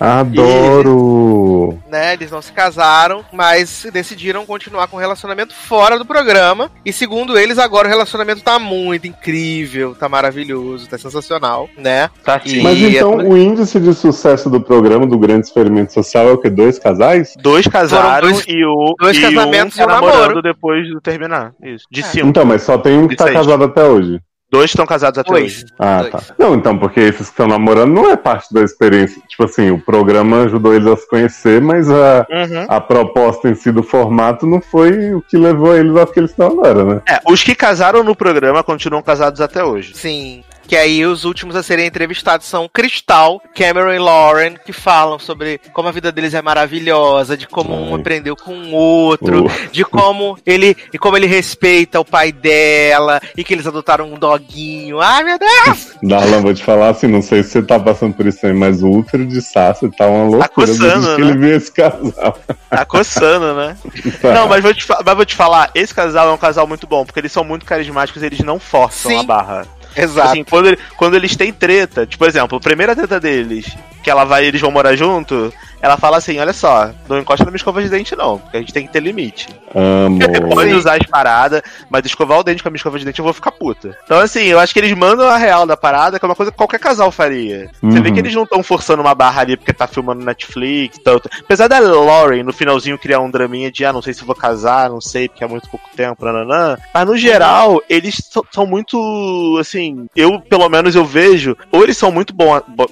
Adoro! 0.00 1.78
Né, 1.88 2.14
eles 2.14 2.32
não 2.32 2.42
se 2.42 2.50
casaram, 2.52 3.24
mas 3.32 3.86
decidiram 3.92 4.44
continuar 4.44 4.88
com 4.88 4.96
o 4.96 5.00
relacionamento 5.00 5.54
fora 5.54 5.96
do 5.98 6.04
programa. 6.04 6.68
E 6.84 6.92
segundo 6.92 7.38
eles, 7.38 7.58
agora 7.60 7.86
o 7.86 7.90
relacionamento 7.90 8.42
tá 8.42 8.58
muito 8.58 9.06
incrível, 9.06 9.94
tá 9.94 10.08
maravilhoso, 10.08 10.88
tá 10.88 10.98
sensacional, 10.98 11.68
né? 11.78 12.10
Tá 12.24 12.40
E- 12.44 12.60
Mas 12.60 12.78
então 12.80 13.20
é- 13.20 13.24
o 13.24 13.36
índice 13.36 13.78
de 13.78 13.94
sucesso 13.94 14.50
do 14.50 14.60
programa 14.60 15.06
do 15.06 15.16
Grande 15.16 15.46
Experimento 15.46 15.92
Social 15.92 16.26
é 16.28 16.32
o 16.32 16.38
quê? 16.38 16.50
Dois 16.50 16.78
casais? 16.78 17.34
Dois 17.38 17.68
casaram 17.68 18.28
dois- 18.32 18.44
e 18.48 18.64
o 18.64 18.94
dois 18.98 19.16
e 19.16 19.20
casamentos 19.20 19.78
um 19.78 19.83
tá 19.86 19.92
e 19.94 19.96
um 19.96 20.00
namorando 20.00 20.20
namoro. 20.28 20.42
depois 20.42 20.86
de 20.86 21.00
terminar. 21.00 21.52
Isso. 21.62 21.84
De 21.90 22.00
É. 22.00 22.04
cinco. 22.04 22.26
Então, 22.26 22.44
mas 22.44 22.62
só 22.62 22.76
tem 22.78 22.98
um 22.98 23.02
que 23.08 23.10
De 23.14 23.16
tá 23.16 23.24
seis. 23.24 23.36
casado 23.36 23.64
até 23.64 23.84
hoje. 23.84 24.20
Dois 24.50 24.70
estão 24.70 24.86
casados 24.86 25.18
até 25.18 25.28
Dois. 25.32 25.64
hoje. 25.64 25.64
Ah, 25.80 25.98
Dois. 26.02 26.12
tá. 26.12 26.34
Não, 26.38 26.54
então, 26.54 26.78
porque 26.78 27.00
esses 27.00 27.26
que 27.26 27.32
estão 27.32 27.48
namorando 27.48 27.92
não 27.92 28.08
é 28.08 28.16
parte 28.16 28.54
da 28.54 28.62
experiência. 28.62 29.20
Tipo 29.28 29.44
assim, 29.46 29.70
o 29.72 29.80
programa 29.80 30.42
ajudou 30.44 30.72
eles 30.72 30.86
a 30.86 30.96
se 30.96 31.08
conhecer, 31.08 31.60
mas 31.60 31.90
a, 31.90 32.24
Uhum. 32.30 32.66
a 32.68 32.80
proposta 32.80 33.48
em 33.48 33.54
si 33.56 33.72
do 33.72 33.82
formato 33.82 34.46
não 34.46 34.60
foi 34.60 35.12
o 35.12 35.20
que 35.22 35.36
levou 35.36 35.76
eles 35.76 35.96
ao 35.96 36.06
que 36.06 36.20
eles 36.20 36.30
estão 36.30 36.46
agora, 36.46 36.84
né? 36.84 37.02
É, 37.08 37.18
os 37.28 37.42
que 37.42 37.54
casaram 37.54 38.04
no 38.04 38.14
programa 38.14 38.62
continuam 38.62 39.02
casados 39.02 39.40
até 39.40 39.64
hoje. 39.64 39.92
Sim. 39.96 40.44
Que 40.66 40.76
aí 40.76 41.04
os 41.04 41.24
últimos 41.24 41.54
a 41.56 41.62
serem 41.62 41.86
entrevistados 41.86 42.46
são 42.46 42.68
Cristal, 42.72 43.40
Cameron 43.54 43.92
e 43.92 43.98
Lauren, 43.98 44.54
que 44.64 44.72
falam 44.72 45.18
sobre 45.18 45.60
como 45.72 45.88
a 45.88 45.92
vida 45.92 46.10
deles 46.10 46.34
é 46.34 46.40
maravilhosa, 46.42 47.36
de 47.36 47.46
como 47.46 47.74
um 47.74 47.94
aprendeu 47.94 48.34
com 48.36 48.54
o 48.54 48.72
outro, 48.74 49.44
O- 49.46 49.70
de 49.70 49.84
como 49.84 50.38
ele 50.46 50.76
e 50.92 50.98
como 50.98 51.16
ele 51.16 51.26
respeita 51.26 52.00
o 52.00 52.04
pai 52.04 52.32
dela 52.32 53.20
e 53.36 53.44
que 53.44 53.52
eles 53.54 53.66
adotaram 53.66 54.12
um 54.12 54.18
doguinho. 54.18 55.00
Ai, 55.00 55.22
meu 55.22 55.38
Deus! 55.38 55.94
Darlan, 56.02 56.40
vou 56.40 56.54
te 56.54 56.62
falar 56.64 56.88
assim, 56.90 57.06
não 57.06 57.22
sei 57.22 57.42
se 57.42 57.50
você 57.50 57.62
tá 57.62 57.78
passando 57.78 58.14
por 58.14 58.26
isso 58.26 58.40
também, 58.40 58.56
mas 58.56 58.82
o 58.82 58.90
útero 58.90 59.26
de 59.26 59.40
Sassi 59.42 59.90
tá 59.96 60.06
uma 60.06 60.24
loucura 60.24 60.48
coçando, 60.48 60.78
desde 60.80 61.14
que 61.16 61.22
né? 61.22 61.28
ele 61.30 61.38
viu 61.38 61.56
esse 61.56 61.72
casal. 61.72 62.38
Tá 62.70 62.84
coçando, 62.84 63.54
né? 63.54 63.76
Tá. 64.20 64.32
Não, 64.32 64.48
mas 64.48 64.62
vou, 64.62 64.72
te, 64.72 64.86
mas 65.04 65.16
vou 65.16 65.24
te 65.24 65.34
falar, 65.34 65.70
esse 65.74 65.94
casal 65.94 66.28
é 66.28 66.32
um 66.32 66.36
casal 66.38 66.66
muito 66.66 66.86
bom, 66.86 67.04
porque 67.04 67.18
eles 67.20 67.32
são 67.32 67.42
muito 67.44 67.64
carismáticos 67.66 68.22
eles 68.22 68.40
não 68.40 68.58
forçam 68.58 69.10
Sim. 69.10 69.18
a 69.20 69.22
barra. 69.22 69.66
Exato. 69.96 70.28
Assim, 70.30 70.44
quando, 70.44 70.66
ele- 70.66 70.78
quando 70.96 71.14
eles 71.14 71.36
têm 71.36 71.52
treta, 71.52 72.06
tipo, 72.06 72.18
por 72.24 72.28
exemplo, 72.28 72.58
a 72.58 72.60
primeira 72.60 72.94
treta 72.96 73.18
deles, 73.20 73.66
que 74.04 74.10
ela 74.10 74.24
vai 74.24 74.44
eles 74.44 74.60
vão 74.60 74.70
morar 74.70 74.94
junto, 74.94 75.52
ela 75.80 75.96
fala 75.96 76.18
assim, 76.18 76.38
olha 76.38 76.52
só, 76.52 76.90
não 77.08 77.18
encosta 77.18 77.44
na 77.44 77.50
minha 77.50 77.56
escova 77.56 77.82
de 77.82 77.88
dente 77.88 78.14
não, 78.14 78.38
porque 78.38 78.56
a 78.56 78.60
gente 78.60 78.72
tem 78.72 78.86
que 78.86 78.92
ter 78.92 79.00
limite. 79.00 79.48
Você 79.72 80.40
pode 80.54 80.72
usar 80.74 80.94
as 81.00 81.06
paradas, 81.08 81.62
mas 81.90 82.04
escovar 82.06 82.38
o 82.38 82.44
dente 82.44 82.62
com 82.62 82.68
a 82.68 82.70
minha 82.70 82.76
escova 82.78 82.98
de 82.98 83.04
dente 83.04 83.18
eu 83.18 83.24
vou 83.24 83.34
ficar 83.34 83.50
puta. 83.50 83.96
Então, 84.04 84.18
assim, 84.20 84.44
eu 84.44 84.58
acho 84.60 84.72
que 84.72 84.78
eles 84.80 84.92
mandam 84.96 85.26
a 85.28 85.36
real 85.36 85.66
da 85.66 85.76
parada, 85.76 86.18
que 86.18 86.24
é 86.24 86.28
uma 86.28 86.34
coisa 86.36 86.52
que 86.52 86.56
qualquer 86.58 86.78
casal 86.78 87.10
faria. 87.10 87.70
Você 87.82 88.00
vê 88.00 88.08
Uhum. 88.08 88.14
que 88.14 88.20
eles 88.20 88.34
não 88.34 88.44
estão 88.44 88.62
forçando 88.62 89.02
uma 89.02 89.14
barra 89.14 89.40
ali 89.42 89.56
porque 89.56 89.72
tá 89.72 89.86
filmando 89.86 90.24
Netflix, 90.24 90.98
tanto. 91.02 91.28
Apesar 91.40 91.68
da 91.68 91.78
Lauren 91.80 92.42
no 92.42 92.52
finalzinho 92.52 92.98
criar 92.98 93.20
um 93.20 93.30
draminha 93.30 93.70
de, 93.70 93.84
ah, 93.84 93.92
não 93.92 94.02
sei 94.02 94.12
se 94.14 94.24
vou 94.24 94.34
casar, 94.34 94.88
não 94.90 95.00
sei, 95.00 95.28
porque 95.28 95.42
é 95.44 95.46
muito 95.48 95.68
pouco 95.68 95.88
tempo, 95.96 96.24
nananã. 96.24 96.76
Mas 96.92 97.06
no 97.06 97.16
geral, 97.16 97.82
eles 97.88 98.22
são- 98.52 98.66
muito, 98.66 99.58
assim, 99.60 100.06
eu, 100.16 100.40
pelo 100.40 100.68
menos, 100.68 100.94
eu 100.96 101.04
vejo, 101.04 101.56
ou 101.70 101.82
eles 101.82 101.96
são 101.98 102.10
muito 102.10 102.34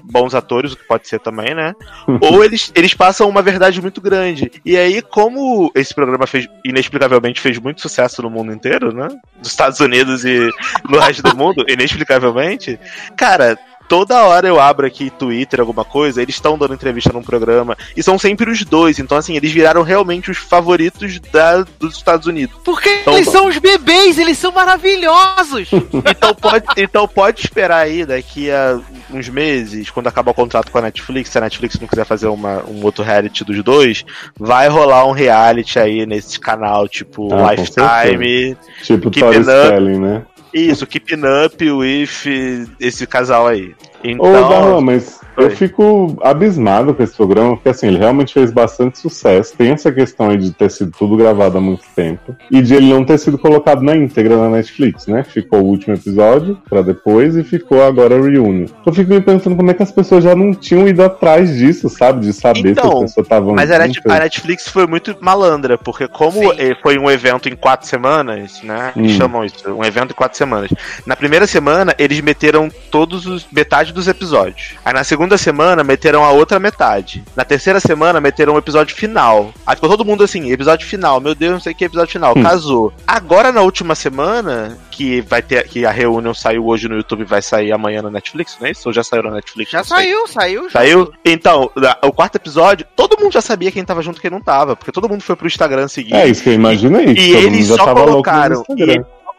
bons 0.05 0.35
atores, 0.35 0.73
o 0.73 0.77
que 0.77 0.85
pode 0.87 1.02
ser 1.09 1.21
também, 1.21 1.55
né? 1.55 1.75
ou 2.21 2.45
eles 2.45 2.73
eles 2.75 2.95
passam 2.95 3.29
uma 3.29 3.43
verdade 3.43 3.81
muito 3.81 4.01
grande. 4.01 4.51
E 4.65 4.77
aí, 4.77 5.03
como 5.03 5.71
esse 5.75 5.95
programa 5.95 6.27
fez, 6.27 6.49
inexplicavelmente 6.65 7.41
fez 7.41 7.59
muito 7.59 7.81
sucesso 7.81 8.23
no 8.23 8.31
mundo 8.31 8.53
inteiro, 8.53 8.95
né? 8.95 9.09
Nos 9.39 9.49
Estados 9.49 9.81
Unidos 9.81 10.25
e 10.25 10.51
no 10.89 10.99
resto 10.99 11.23
do 11.23 11.37
mundo, 11.37 11.65
inexplicavelmente, 11.69 12.79
cara, 13.17 13.59
toda 13.93 14.25
hora 14.25 14.49
eu 14.49 14.59
abro 14.59 14.87
aqui 14.87 15.11
Twitter, 15.11 15.61
alguma 15.61 15.85
coisa, 15.85 16.23
eles 16.23 16.35
estão 16.35 16.57
dando 16.57 16.73
entrevista 16.73 17.13
num 17.13 17.23
programa, 17.23 17.77
e 17.95 18.03
são 18.03 18.19
sempre 18.19 18.51
os 18.51 18.65
dois, 18.65 18.99
então 18.99 19.19
assim, 19.19 19.37
eles 19.37 19.53
viraram 19.53 19.83
realmente 19.83 20.31
os 20.31 20.39
favoritos 20.39 21.21
da, 21.31 21.63
dos 21.79 21.97
Estados 21.97 22.27
Unidos. 22.27 22.57
Porque 22.65 22.89
Então, 22.89 23.13
eles 23.19 23.29
são 23.29 23.47
os 23.49 23.59
bebês, 23.59 24.19
eles 24.19 24.39
são 24.39 24.51
maravilhosos. 24.51 25.69
Então 26.23 26.35
pode, 26.35 26.65
então 26.77 27.09
pode 27.09 27.41
esperar 27.41 27.79
aí 27.79 28.05
daqui 28.05 28.51
a 28.51 28.81
uns 29.11 29.29
meses, 29.29 29.91
quando 29.91 30.07
acabar 30.07 30.31
o 30.31 30.35
contrato 30.35 30.71
com 30.71 30.79
a 30.79 30.83
Netflix, 30.83 31.31
se 31.31 31.39
a 31.39 31.41
Netflix 31.41 31.79
não 31.79 31.89
quiser 31.89 32.05
fazer 32.05 32.29
uma, 32.29 32.63
um 32.69 32.83
outro 32.85 33.05
reality 33.05 33.45
dos 33.45 33.63
dois, 33.63 34.05
vai 34.39 34.69
rolar 34.69 35.07
um 35.07 35.13
reality 35.13 35.79
aí 35.79 36.07
nesse 36.07 36.39
canal, 36.39 36.89
tipo 36.89 37.29
Ah, 37.35 37.53
Lifetime. 37.53 38.57
Tipo 38.83 39.11
Keep. 39.11 39.43
Spelling, 39.43 39.99
né? 39.99 40.23
Isso, 40.53 40.87
Keeping 40.87 41.23
Up 41.45 41.71
with 41.71 42.69
esse 42.79 43.07
casal 43.07 43.47
aí. 43.47 43.75
Ô, 44.05 44.05
Então. 44.05 44.49
Darlan, 44.49 44.81
mas. 44.81 45.21
Eu 45.37 45.51
fico 45.51 46.17
abismado 46.23 46.95
com 46.95 47.03
esse 47.03 47.17
programa, 47.17 47.55
porque 47.57 47.69
assim, 47.69 47.87
ele 47.89 47.99
realmente 47.99 48.33
fez 48.35 48.51
bastante 48.51 48.99
sucesso. 48.99 49.55
Tem 49.57 49.71
essa 49.71 49.91
questão 49.93 50.31
aí 50.31 50.37
de 50.37 50.53
ter 50.53 50.71
sido 50.71 50.93
tudo 50.97 51.17
gravado 51.17 51.59
há 51.59 51.61
muito 51.61 51.85
tempo. 51.95 52.37
E 52.51 52.61
de 52.61 52.75
ele 52.75 52.93
não 52.93 53.05
ter 53.05 53.19
sido 53.19 53.39
colocado 53.39 53.83
na 53.83 53.97
íntegra 53.97 54.37
na 54.37 54.49
Netflix, 54.51 55.07
né? 55.07 55.23
Ficou 55.25 55.61
o 55.61 55.65
último 55.67 55.95
episódio 55.95 56.59
pra 56.69 56.83
depois 56.83 57.37
e 57.37 57.43
ficou 57.45 57.83
agora 57.83 58.17
a 58.17 58.21
reunion. 58.21 58.67
Eu 58.85 58.93
fico 58.93 59.11
me 59.13 59.21
pensando 59.21 59.57
como 59.57 59.71
é 59.71 59.75
que 59.75 59.83
as 59.83 59.93
pessoas 59.93 60.23
já 60.25 60.35
não 60.35 60.53
tinham 60.53 60.87
ido 60.87 61.03
atrás 61.03 61.57
disso, 61.57 61.89
sabe? 61.89 62.21
De 62.27 62.33
saber 62.33 62.61
se 62.61 62.69
Então, 62.69 62.93
as 62.93 63.01
pessoas 63.01 63.25
estavam. 63.27 63.55
Mas 63.55 63.71
a, 63.71 63.87
juntas. 63.87 64.13
a 64.13 64.19
Netflix 64.19 64.69
foi 64.69 64.87
muito 64.87 65.17
malandra, 65.21 65.79
porque 65.79 66.07
como 66.09 66.33
Sim. 66.53 66.53
eh, 66.59 66.77
foi 66.83 66.99
um 66.99 67.11
evento 67.11 67.49
em 67.49 67.57
quatro 67.57 67.87
semanas, 67.89 68.61
né? 68.63 68.93
Eles 68.97 69.13
Hum. 69.13 69.17
chamam 69.17 69.45
isso, 69.45 69.71
um 69.73 69.85
evento 69.85 70.11
em 70.11 70.15
quatro 70.15 70.37
semanas. 70.37 70.71
Na 71.07 71.17
primeira 71.17 71.47
semana, 71.47 71.95
eles 71.99 72.21
meteram 72.21 72.69
todos 72.91 73.27
os 73.27 73.47
metade 73.53 73.93
dos 73.93 74.09
episódios. 74.09 74.75
Aí 74.85 74.93
na 74.93 75.05
segunda 75.05 75.22
semana, 75.39 75.83
meteram 75.85 76.25
a 76.25 76.31
outra 76.31 76.59
metade. 76.59 77.25
Na 77.37 77.45
terceira 77.45 77.81
semana, 77.81 78.21
meteram 78.21 78.55
o 78.55 78.59
episódio 78.59 78.95
final. 78.97 79.53
Aí 79.67 79.75
ficou 79.75 79.91
todo 79.91 80.05
mundo 80.05 80.25
assim, 80.25 80.51
episódio 80.51 80.87
final, 80.87 81.21
meu 81.21 81.35
Deus, 81.35 81.53
não 81.53 81.61
sei 81.61 81.73
o 81.73 81.77
que, 81.77 81.85
episódio 81.85 82.13
final. 82.13 82.35
Hum. 82.37 82.43
Casou. 82.43 82.93
Agora, 83.07 83.53
na 83.53 83.63
última 83.63 83.95
semana, 83.95 84.79
que 84.91 85.21
vai 85.21 85.43
ter, 85.43 85.67
que 85.69 85.85
a 85.85 85.91
reunião 85.91 86.35
saiu 86.35 86.67
hoje 86.67 86.89
no 86.89 86.97
YouTube 86.97 87.23
e 87.23 87.25
vai 87.25 87.43
sair 87.43 87.73
amanhã 87.73 88.03
na 88.03 88.11
Netflix, 88.11 88.57
não 88.61 88.67
é 88.67 88.71
isso? 88.71 88.89
Ou 88.89 88.93
já 88.93 89.03
saiu 89.03 89.23
na 89.23 89.31
Netflix? 89.31 89.71
Já 89.71 89.79
Não 89.79 89.85
sei. 89.85 89.97
saiu, 89.97 90.27
saiu. 90.29 90.71
Saiu? 90.71 91.13
Então, 91.25 91.71
o 92.03 92.13
quarto 92.13 92.37
episódio, 92.37 92.87
todo 92.97 93.19
mundo 93.21 93.33
já 93.33 93.41
sabia 93.41 93.73
quem 93.73 93.85
tava 93.85 94.03
junto 94.03 94.19
e 94.19 94.21
quem 94.21 94.31
não 94.31 94.41
tava, 94.41 94.77
porque 94.77 94.93
todo 94.93 95.09
mundo 95.09 95.23
foi 95.23 95.37
pro 95.37 95.47
Instagram 95.47 95.89
seguir. 95.89 96.15
É 96.15 96.27
isso 96.27 96.43
que 96.43 96.49
eu 96.51 96.55
imagino 96.55 96.99
aí. 96.99 97.15
E 97.15 97.35
mundo 97.35 97.47
eles 97.47 97.67
já 97.69 97.77
só 97.77 97.85
tava 97.87 98.01
louco 98.01 98.09
no 98.09 98.23
colocaram. 98.23 98.65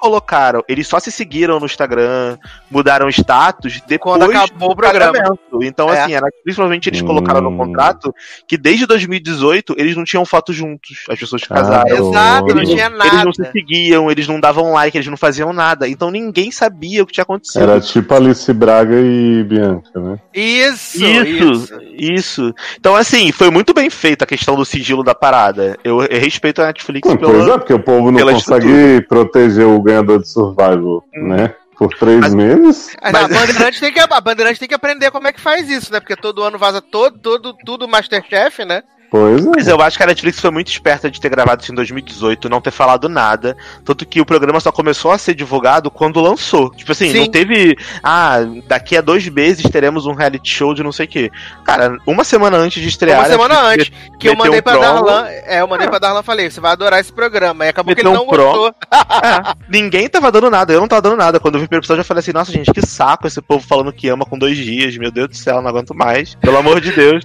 Instagram. 0.03 0.09
eles 0.09 0.09
só 0.09 0.09
colocaram. 0.09 0.63
Eles 0.67 0.87
só 0.87 0.99
se 0.99 1.11
seguiram 1.11 1.59
no 1.59 1.65
Instagram, 1.65 2.37
mudaram 2.69 3.07
status 3.09 3.81
depois 3.87 4.17
Quando 4.17 4.29
acabou 4.31 4.71
o 4.71 4.75
programa. 4.75 5.13
casamento. 5.13 5.59
Então, 5.63 5.89
É. 5.89 6.01
assim, 6.01 6.13
era, 6.13 6.27
principalmente 6.43 6.89
eles 6.89 7.01
Hum. 7.01 7.05
colocaram 7.05 7.41
no 7.41 7.55
contrato 7.57 8.13
que 8.47 8.57
desde 8.57 8.85
2018 8.85 9.75
eles 9.77 9.95
não 9.95 10.03
tinham 10.03 10.25
foto 10.25 10.51
juntos, 10.53 11.03
as 11.09 11.19
pessoas 11.19 11.41
que 11.43 11.49
casaram. 11.49 11.87
Exato, 11.89 12.47
não 12.47 12.57
Eles 12.57 12.69
tinha 12.69 12.85
Eles 12.87 13.23
não 13.23 13.33
se 13.33 13.41
nada. 13.41 13.51
seguiam, 13.51 14.11
eles 14.11 14.27
não 14.27 14.39
davam 14.39 14.71
like, 14.73 14.97
eles 14.97 15.07
não 15.07 15.17
faziam 15.17 15.53
nada. 15.53 15.87
Então 15.87 16.11
ninguém 16.11 16.51
sabia 16.51 17.03
o 17.03 17.05
que 17.05 17.13
tinha 17.13 17.23
acontecido. 17.23 17.61
Era 17.61 17.79
tipo 17.79 18.13
Alice 18.13 18.51
Braga 18.53 18.95
e 18.99 19.43
Bianca, 19.43 19.99
né? 19.99 20.19
Isso, 20.33 21.03
Isso, 21.03 21.51
isso. 21.51 21.73
isso, 21.97 22.53
Então, 22.79 22.95
assim, 22.95 23.31
foi 23.31 23.49
muito 23.49 23.73
bem 23.73 23.89
feita 23.89 24.23
a 24.23 24.27
questão 24.27 24.55
do 24.55 24.65
sigilo 24.65 25.03
da 25.03 25.15
parada. 25.15 25.77
Eu, 25.83 26.01
eu 26.03 26.19
respeito 26.19 26.61
a 26.61 26.67
Netflix 26.67 27.07
Hum, 27.09 27.17
pelo. 27.17 27.33
Pois 27.33 27.47
é, 27.47 27.57
porque 27.57 27.73
o 27.73 27.79
povo 27.79 28.11
não 28.11 28.17
pela 28.17 28.33
consegue 28.33 29.01
proteger 29.07 29.65
o 29.65 29.81
ganhador 29.93 30.19
de 30.21 30.27
Survival, 30.27 31.03
né? 31.13 31.53
Por 31.77 31.89
três 31.97 32.19
Mas- 32.19 32.33
meses. 32.33 32.95
Aí, 33.01 33.11
Mas- 33.11 33.25
A 33.25 33.39
Bandeirante 33.39 33.79
tem 33.79 33.91
que 33.91 33.99
a 33.99 34.21
Bandeirante 34.21 34.59
tem 34.59 34.67
que 34.69 34.75
aprender 34.75 35.11
como 35.11 35.27
é 35.27 35.33
que 35.33 35.41
faz 35.41 35.69
isso, 35.69 35.91
né? 35.91 35.99
Porque 35.99 36.15
todo 36.15 36.43
ano 36.43 36.57
vaza 36.57 36.81
todo, 36.81 37.17
todo, 37.17 37.53
tudo 37.65 37.87
Masterchef, 37.87 38.63
né? 38.63 38.83
Pois 39.13 39.45
é. 39.45 39.49
Mas 39.55 39.67
eu 39.67 39.79
acho 39.79 39.95
que 39.95 40.01
a 40.01 40.07
Netflix 40.07 40.39
foi 40.39 40.49
muito 40.49 40.69
esperta 40.69 41.11
de 41.11 41.21
ter 41.21 41.29
gravado 41.29 41.61
isso 41.61 41.71
em 41.71 41.75
2018, 41.75 42.49
não 42.49 42.59
ter 42.59 42.71
falado 42.71 43.07
nada. 43.07 43.55
Tanto 43.85 44.07
que 44.07 44.19
o 44.19 44.25
programa 44.25 44.59
só 44.59 44.71
começou 44.71 45.11
a 45.11 45.19
ser 45.19 45.35
divulgado 45.35 45.91
quando 45.91 46.19
lançou. 46.19 46.71
Tipo 46.71 46.93
assim, 46.93 47.11
Sim. 47.11 47.19
não 47.19 47.27
teve. 47.27 47.77
Ah, 48.01 48.37
daqui 48.67 48.97
a 48.97 49.01
dois 49.01 49.29
meses 49.29 49.69
teremos 49.69 50.07
um 50.07 50.13
reality 50.13 50.49
show 50.49 50.73
de 50.73 50.81
não 50.81 50.91
sei 50.91 51.05
o 51.05 51.09
quê. 51.09 51.31
Cara, 51.63 51.95
uma 52.07 52.23
semana 52.23 52.57
antes 52.57 52.81
de 52.81 52.89
estrear. 52.89 53.19
Uma 53.19 53.29
semana 53.29 53.61
antes. 53.61 53.91
Que 54.19 54.29
eu 54.29 54.31
meteu 54.31 54.45
mandei 54.45 54.59
um 54.59 54.63
pra 54.63 54.79
promo. 54.79 55.05
Darlan. 55.05 55.27
É, 55.27 55.61
eu 55.61 55.67
mandei 55.67 55.87
pra 55.87 55.99
Darlan 55.99 56.23
falei, 56.23 56.49
você 56.49 56.59
vai 56.59 56.71
adorar 56.71 56.99
esse 56.99 57.13
programa. 57.13 57.67
E 57.67 57.69
acabou 57.69 57.93
que 57.93 58.01
ele 58.01 58.09
Meteu 58.09 58.25
não 58.25 58.33
um 58.33 58.35
gostou. 58.35 58.69
É, 58.91 59.53
ninguém 59.69 60.09
tava 60.09 60.31
dando 60.31 60.49
nada, 60.49 60.73
eu 60.73 60.81
não 60.81 60.87
tava 60.87 61.03
dando 61.03 61.17
nada. 61.17 61.39
Quando 61.39 61.53
eu 61.53 61.59
vi 61.59 61.65
o 61.65 61.69
primeiro 61.69 61.83
episódio, 61.83 62.01
eu 62.01 62.05
falei 62.05 62.21
assim, 62.21 62.33
nossa, 62.33 62.51
gente, 62.51 62.73
que 62.73 62.83
saco 62.83 63.27
esse 63.27 63.39
povo 63.43 63.63
falando 63.63 63.93
que 63.93 64.09
ama 64.09 64.25
com 64.25 64.39
dois 64.39 64.57
dias, 64.57 64.97
meu 64.97 65.11
Deus 65.11 65.29
do 65.29 65.35
céu, 65.35 65.61
não 65.61 65.69
aguento 65.69 65.93
mais. 65.93 66.33
Pelo 66.33 66.57
amor 66.57 66.81
de 66.81 66.91
Deus. 66.91 67.23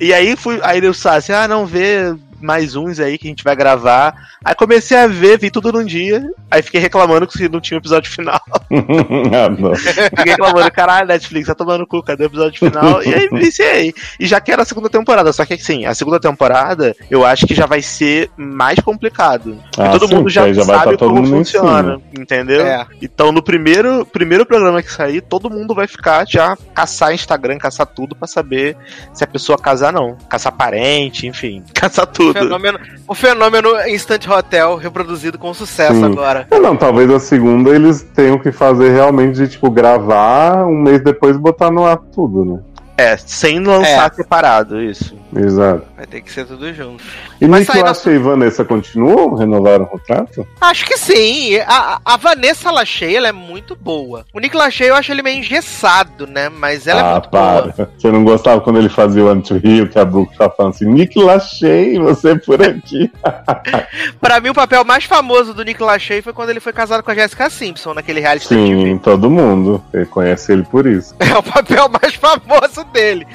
E 0.00 0.14
aí 0.14 0.36
fui, 0.36 0.60
aí 0.62 0.84
eu 0.84 0.94
assim, 1.24 1.32
ah, 1.32 1.48
não, 1.48 1.64
vê 1.66 2.14
mais 2.44 2.76
uns 2.76 3.00
aí 3.00 3.18
que 3.18 3.26
a 3.26 3.30
gente 3.30 3.42
vai 3.42 3.56
gravar. 3.56 4.14
Aí 4.44 4.54
comecei 4.54 4.96
a 4.96 5.06
ver, 5.06 5.38
vi 5.38 5.50
tudo 5.50 5.72
num 5.72 5.84
dia. 5.84 6.22
Aí 6.50 6.62
fiquei 6.62 6.80
reclamando 6.80 7.26
que 7.26 7.48
não 7.48 7.60
tinha 7.60 7.78
um 7.78 7.80
episódio 7.80 8.10
final. 8.10 8.40
ah, 8.70 9.48
não. 9.48 9.74
Fiquei 9.74 10.32
reclamando, 10.32 10.70
caralho, 10.70 11.08
Netflix, 11.08 11.46
tá 11.46 11.54
tomando 11.54 11.86
cu, 11.86 12.02
cadê 12.02 12.24
o 12.24 12.26
episódio 12.26 12.58
final? 12.58 13.02
E 13.02 13.14
aí 13.14 13.28
viciei. 13.32 13.94
E 14.20 14.26
já 14.26 14.40
quero 14.40 14.62
a 14.62 14.64
segunda 14.64 14.88
temporada. 14.88 15.32
Só 15.32 15.44
que 15.44 15.54
assim, 15.54 15.86
a 15.86 15.94
segunda 15.94 16.20
temporada 16.20 16.94
eu 17.10 17.24
acho 17.24 17.46
que 17.46 17.54
já 17.54 17.66
vai 17.66 17.80
ser 17.80 18.30
mais 18.36 18.78
complicado. 18.80 19.58
Ah, 19.78 19.90
todo 19.90 20.08
sim, 20.08 20.14
mundo 20.14 20.28
já 20.28 20.52
já 20.52 20.64
vai 20.64 20.78
sabe 20.78 20.96
tá 20.96 21.06
como 21.06 21.26
funciona. 21.26 22.00
Entendeu? 22.16 22.66
É. 22.66 22.86
Então 23.00 23.32
no 23.32 23.42
primeiro, 23.42 24.04
primeiro 24.06 24.44
programa 24.44 24.82
que 24.82 24.92
sair, 24.92 25.20
todo 25.20 25.50
mundo 25.50 25.74
vai 25.74 25.86
ficar 25.86 26.26
já 26.26 26.56
caçar 26.74 27.14
Instagram, 27.14 27.58
caçar 27.58 27.86
tudo 27.86 28.14
pra 28.14 28.26
saber 28.26 28.76
se 29.12 29.24
a 29.24 29.26
pessoa 29.26 29.58
casar 29.58 29.92
não. 29.92 30.16
Caçar 30.28 30.52
parente, 30.52 31.26
enfim. 31.26 31.62
Caçar 31.72 32.04
O 32.04 32.08
tudo. 32.08 32.33
Fenômeno, 32.40 32.78
o 33.06 33.14
fenômeno 33.14 33.88
Instant 33.88 34.26
Hotel 34.28 34.76
reproduzido 34.76 35.38
com 35.38 35.54
sucesso 35.54 35.94
Sim. 35.94 36.04
agora. 36.04 36.46
É, 36.50 36.58
não, 36.58 36.76
talvez 36.76 37.10
a 37.10 37.20
segunda 37.20 37.70
eles 37.70 38.02
tenham 38.02 38.38
que 38.38 38.52
fazer 38.52 38.90
realmente 38.90 39.34
de, 39.36 39.48
tipo, 39.48 39.70
gravar 39.70 40.66
um 40.66 40.76
mês 40.76 41.00
depois 41.02 41.36
e 41.36 41.38
botar 41.38 41.70
no 41.70 41.84
ar 41.84 41.96
tudo, 41.96 42.44
né? 42.44 42.60
É, 42.96 43.16
sem 43.16 43.58
lançar 43.58 44.12
separado, 44.14 44.80
isso. 44.80 45.16
Exato. 45.36 45.86
Vai 45.96 46.06
ter 46.06 46.20
que 46.20 46.32
ser 46.32 46.46
tudo 46.46 46.72
junto. 46.72 47.02
E 47.40 47.64
sair 47.64 47.82
na- 47.82 47.88
Lachey 47.88 48.14
e 48.14 48.18
Vanessa 48.18 48.64
continuam? 48.64 49.34
Renovaram 49.34 49.84
o 49.84 49.88
contrato? 49.88 50.46
Acho 50.60 50.84
que 50.86 50.96
sim. 50.96 51.58
A, 51.66 52.00
a 52.04 52.16
Vanessa 52.16 52.70
Lachey, 52.70 53.16
ela 53.16 53.28
é 53.28 53.32
muito 53.32 53.74
boa. 53.74 54.24
O 54.32 54.40
Nick 54.40 54.56
Lachey, 54.56 54.88
eu 54.88 54.94
acho 54.94 55.12
ele 55.12 55.22
meio 55.22 55.38
engessado, 55.38 56.26
né? 56.26 56.48
Mas 56.48 56.86
ela 56.86 57.00
é 57.00 57.04
ah, 57.04 57.12
muito 57.12 57.28
para. 57.28 57.62
boa. 57.62 57.90
Você 57.98 58.10
não 58.10 58.24
gostava 58.24 58.60
quando 58.60 58.78
ele 58.78 58.88
fazia 58.88 59.24
o 59.24 59.42
to 59.42 59.56
Rio, 59.56 59.88
que 59.88 59.98
a 59.98 60.04
Brooke 60.04 60.36
tá 60.36 60.48
falando 60.48 60.74
assim, 60.74 60.86
Nick 60.86 61.18
Lachey, 61.20 61.98
você 61.98 62.30
é 62.30 62.38
por 62.38 62.62
aqui. 62.62 63.10
Pra 64.20 64.40
mim, 64.40 64.50
o 64.50 64.54
papel 64.54 64.84
mais 64.84 65.04
famoso 65.04 65.52
do 65.52 65.64
Nick 65.64 65.82
Lachey 65.82 66.22
foi 66.22 66.32
quando 66.32 66.50
ele 66.50 66.60
foi 66.60 66.72
casado 66.72 67.02
com 67.02 67.10
a 67.10 67.14
Jessica 67.14 67.50
Simpson, 67.50 67.94
naquele 67.94 68.20
reality 68.20 68.48
TV. 68.48 68.60
Sim, 68.60 68.98
todo 68.98 69.30
mundo. 69.30 69.82
Conhece 70.10 70.52
ele 70.52 70.62
por 70.64 70.86
isso. 70.86 71.14
É 71.34 71.36
o 71.36 71.42
papel 71.42 71.88
mais 71.88 72.14
famoso 72.14 72.84
dele. 72.92 73.26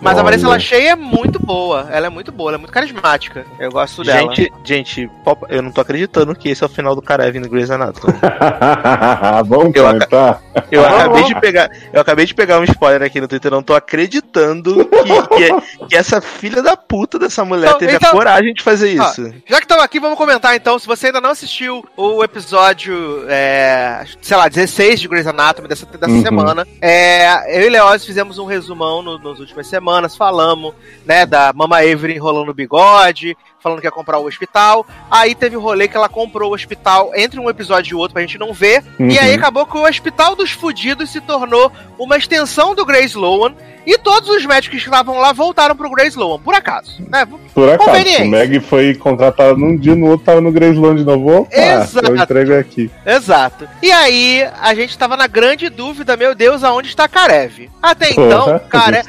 Mas 0.00 0.18
a. 0.18 0.22
Vanessa 0.22 0.48
Lachey 0.48 0.86
é 0.88 0.96
muito 0.96 1.38
boa. 1.38 1.88
Ela 1.90 2.06
é 2.06 2.10
muito 2.10 2.30
boa, 2.32 2.50
ela 2.50 2.56
é 2.56 2.60
muito 2.60 2.72
carismática. 2.72 3.44
Eu 3.58 3.70
gosto 3.70 4.02
dela. 4.02 4.20
Gente, 4.34 4.52
gente, 4.64 5.10
pop- 5.24 5.46
eu 5.48 5.62
não 5.62 5.70
tô 5.70 5.80
acreditando 5.80 6.34
que 6.34 6.48
esse 6.48 6.62
é 6.62 6.66
o 6.66 6.68
final 6.68 6.94
do 6.94 7.02
Karev 7.02 7.38
no 7.38 7.48
Grey's 7.48 7.70
Anatomy. 7.70 8.14
Vamos 9.46 9.74
Eu 9.74 9.84
comentar? 9.84 10.42
Eu 10.70 10.84
Ah, 10.84 10.88
acabei 11.04 11.24
de 11.24 11.40
pegar, 11.40 11.70
eu 11.92 12.00
acabei 12.00 12.26
de 12.26 12.34
pegar 12.34 12.58
um 12.58 12.64
spoiler 12.64 13.02
aqui 13.02 13.20
no 13.20 13.28
Twitter, 13.28 13.50
não 13.50 13.62
tô 13.62 13.74
acreditando 13.74 14.84
que, 14.86 15.36
que, 15.36 15.86
que 15.88 15.96
essa 15.96 16.20
filha 16.20 16.62
da 16.62 16.76
puta 16.76 17.18
dessa 17.18 17.44
mulher 17.44 17.68
Então- 17.68 17.78
teve 17.78 17.94
então- 17.94 18.08
a 18.10 18.12
coragem 18.12 18.52
de 18.54 18.62
fazer 18.62 18.98
Ó, 19.00 19.04
isso. 19.08 19.32
Já 19.46 19.56
que 19.58 19.64
estamos 19.64 19.84
aqui, 19.84 20.00
vamos 20.00 20.16
comentar 20.18 20.54
então. 20.56 20.78
Se 20.78 20.86
você 20.86 21.06
ainda 21.08 21.20
não 21.20 21.30
assistiu 21.30 21.84
o 21.96 22.22
episódio, 22.24 23.24
é, 23.28 24.04
sei 24.20 24.36
lá, 24.36 24.48
16 24.48 25.00
de 25.00 25.08
Grey's 25.08 25.26
Anatomy 25.26 25.68
dessa, 25.68 25.86
dessa 25.86 26.10
Uhum. 26.12 26.22
semana, 26.22 26.66
é, 26.80 27.60
eu 27.60 27.66
e 27.66 27.70
Leoz 27.70 28.04
fizemos 28.04 28.38
um 28.38 28.44
resumão 28.46 29.02
no- 29.02 29.18
nas 29.18 29.38
últimas 29.38 29.66
semanas. 29.66 29.85
Falamos 30.16 30.74
né, 31.04 31.24
da 31.24 31.52
Mama 31.52 31.78
Avery 31.78 32.14
enrolando 32.14 32.50
o 32.50 32.54
bigode, 32.54 33.36
falando 33.66 33.80
que 33.80 33.86
ia 33.86 33.90
comprar 33.90 34.18
o 34.18 34.26
hospital. 34.26 34.86
Aí 35.10 35.34
teve 35.34 35.56
o 35.56 35.60
rolê 35.60 35.88
que 35.88 35.96
ela 35.96 36.08
comprou 36.08 36.52
o 36.52 36.54
hospital 36.54 37.10
entre 37.16 37.40
um 37.40 37.50
episódio 37.50 37.92
e 37.92 37.94
outro 37.96 38.12
pra 38.12 38.22
gente 38.22 38.38
não 38.38 38.52
ver. 38.52 38.84
Uhum. 39.00 39.10
E 39.10 39.18
aí 39.18 39.34
acabou 39.34 39.66
que 39.66 39.76
o 39.76 39.84
Hospital 39.84 40.36
dos 40.36 40.52
Fudidos 40.52 41.10
se 41.10 41.20
tornou 41.20 41.72
uma 41.98 42.16
extensão 42.16 42.74
do 42.74 42.86
Grey 42.86 43.04
Sloan. 43.06 43.54
E 43.86 43.96
todos 43.98 44.28
os 44.28 44.44
médicos 44.44 44.80
que 44.80 44.84
estavam 44.84 45.16
lá 45.18 45.32
voltaram 45.32 45.76
pro 45.76 45.88
Grey 45.90 46.08
Sloan, 46.08 46.40
por 46.40 46.54
acaso. 46.54 47.00
Né? 47.08 47.24
Por 47.54 47.68
acaso, 47.68 48.22
o 48.22 48.26
Meg 48.26 48.58
foi 48.58 48.94
contratado 48.96 49.56
num 49.56 49.76
dia, 49.76 49.94
no 49.94 50.08
outro 50.08 50.26
tava 50.26 50.40
no 50.40 50.50
Graceland 50.50 50.98
de 50.98 51.04
novo. 51.04 51.42
Opa, 51.42 51.56
Exato. 51.56 52.08
eu 52.08 52.16
entrego 52.16 52.54
aqui. 52.54 52.90
Exato. 53.06 53.68
E 53.80 53.92
aí, 53.92 54.44
a 54.60 54.74
gente 54.74 54.98
tava 54.98 55.16
na 55.16 55.28
grande 55.28 55.68
dúvida, 55.68 56.16
meu 56.16 56.34
Deus, 56.34 56.64
aonde 56.64 56.88
está 56.88 57.06
Karev? 57.06 57.70
Até 57.80 58.10
então, 58.10 58.60
Karev, 58.68 59.06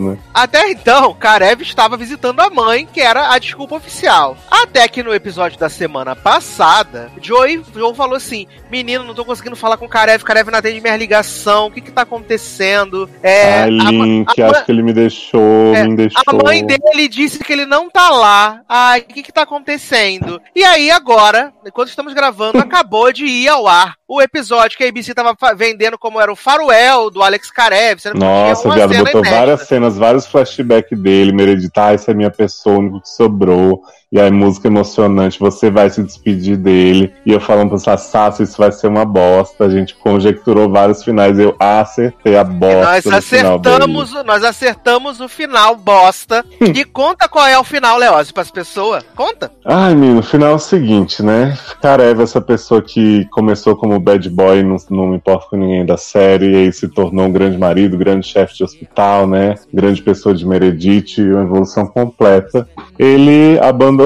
né? 0.00 0.18
até 0.32 0.70
então, 0.70 1.12
Karev 1.14 1.62
estava 1.62 1.96
visitando 1.96 2.38
a 2.38 2.48
mãe, 2.48 2.86
que 2.90 3.00
era 3.00 3.32
a 3.32 3.38
desculpa 3.38 3.67
oficial. 3.74 4.36
Até 4.50 4.86
que 4.88 5.02
no 5.02 5.14
episódio 5.14 5.58
da 5.58 5.68
semana 5.68 6.14
passada, 6.16 7.10
Joey, 7.20 7.62
Joe 7.74 7.94
falou 7.94 8.16
assim: 8.16 8.46
Menino, 8.70 9.04
não 9.04 9.14
tô 9.14 9.24
conseguindo 9.24 9.56
falar 9.56 9.76
com 9.76 9.88
Karev, 9.88 10.22
Karev 10.24 10.50
não 10.50 10.58
atende 10.58 10.80
minha 10.80 10.96
ligação, 10.96 11.66
o 11.66 11.70
que 11.70 11.80
que 11.80 11.90
tá 11.90 12.02
acontecendo? 12.02 13.08
É, 13.22 13.62
Ai, 13.62 13.68
a 13.68 13.90
Link, 13.90 14.40
a 14.42 14.46
ma- 14.46 14.52
acho 14.52 14.64
que 14.64 14.72
ele 14.72 14.82
me 14.82 14.92
deixou, 14.92 15.74
É, 15.74 15.84
me 15.86 15.96
deixou. 15.96 16.22
A 16.26 16.32
mãe 16.32 16.64
dele 16.64 17.08
disse 17.08 17.38
que 17.38 17.52
ele 17.52 17.66
não 17.66 17.88
tá 17.90 18.10
lá. 18.10 18.60
Ai, 18.68 19.00
o 19.00 19.04
que 19.04 19.22
que 19.22 19.32
tá 19.32 19.42
acontecendo? 19.42 20.40
E 20.54 20.64
aí, 20.64 20.90
agora, 20.90 21.52
enquanto 21.66 21.88
estamos 21.88 22.12
gravando, 22.14 22.58
acabou 22.60 23.12
de 23.12 23.24
ir 23.24 23.48
ao 23.48 23.66
ar 23.66 23.94
o 24.06 24.22
episódio 24.22 24.78
que 24.78 24.84
a 24.84 24.88
ABC 24.88 25.12
tava 25.12 25.36
vendendo 25.54 25.98
como 25.98 26.18
era 26.18 26.32
o 26.32 26.36
faroel 26.36 27.10
do 27.10 27.22
Alex 27.22 27.50
Karev. 27.50 28.00
Nossa, 28.14 28.66
o 28.66 28.72
viado 28.72 28.88
botou 28.96 29.20
inédita. 29.20 29.36
várias 29.36 29.60
cenas, 29.68 29.98
vários 29.98 30.26
flashbacks 30.26 30.98
dele, 30.98 31.30
Meredith, 31.32 31.70
ah, 31.76 31.92
essa 31.92 32.10
é 32.12 32.14
minha 32.14 32.30
pessoa, 32.30 32.76
o 32.76 32.78
único 32.78 33.02
que 33.02 33.08
sobrou. 33.10 33.47
Pro 33.48 33.80
E 34.10 34.18
aí, 34.18 34.30
música 34.30 34.68
emocionante, 34.68 35.38
você 35.38 35.70
vai 35.70 35.90
se 35.90 36.02
despedir 36.02 36.56
dele. 36.56 37.12
E 37.26 37.32
eu 37.32 37.40
falando 37.40 37.68
pra 37.78 37.98
Sassi, 37.98 38.42
isso 38.42 38.56
vai 38.56 38.72
ser 38.72 38.86
uma 38.86 39.04
bosta. 39.04 39.66
A 39.66 39.68
gente 39.68 39.94
conjecturou 39.96 40.70
vários 40.70 41.04
finais. 41.04 41.38
Eu 41.38 41.54
acertei 41.60 42.34
a 42.34 42.40
E 42.40 42.44
bosta. 42.44 43.10
nós 43.10 43.26
final 43.28 43.58
dele. 43.58 43.74
acertamos, 43.76 44.24
nós 44.24 44.44
acertamos 44.44 45.20
o 45.20 45.28
final 45.28 45.76
bosta. 45.76 46.42
e 46.74 46.84
conta 46.86 47.28
qual 47.28 47.46
é 47.46 47.58
o 47.58 47.64
final, 47.64 47.98
Leózio, 47.98 48.32
pras 48.32 48.50
pessoas. 48.50 49.04
Conta. 49.14 49.52
Ai, 49.62 49.94
menino, 49.94 50.20
o 50.20 50.22
final 50.22 50.52
é 50.52 50.54
o 50.54 50.58
seguinte, 50.58 51.22
né? 51.22 51.58
Karev, 51.82 52.22
essa 52.22 52.40
pessoa 52.40 52.80
que 52.80 53.26
começou 53.26 53.76
como 53.76 54.00
bad 54.00 54.26
boy, 54.30 54.62
não, 54.62 54.76
não 54.88 55.06
me 55.08 55.16
importa 55.16 55.48
com 55.50 55.56
ninguém 55.56 55.84
da 55.84 55.98
série, 55.98 56.50
e 56.50 56.56
aí 56.56 56.72
se 56.72 56.88
tornou 56.88 57.26
um 57.26 57.32
grande 57.32 57.58
marido, 57.58 57.98
grande 57.98 58.26
chefe 58.26 58.56
de 58.56 58.64
hospital, 58.64 59.26
né? 59.26 59.56
Grande 59.72 60.00
pessoa 60.00 60.34
de 60.34 60.46
Meredith, 60.46 61.18
uma 61.20 61.42
evolução 61.42 61.86
completa. 61.86 62.66
Ele 62.98 63.58
abandonou 63.60 63.97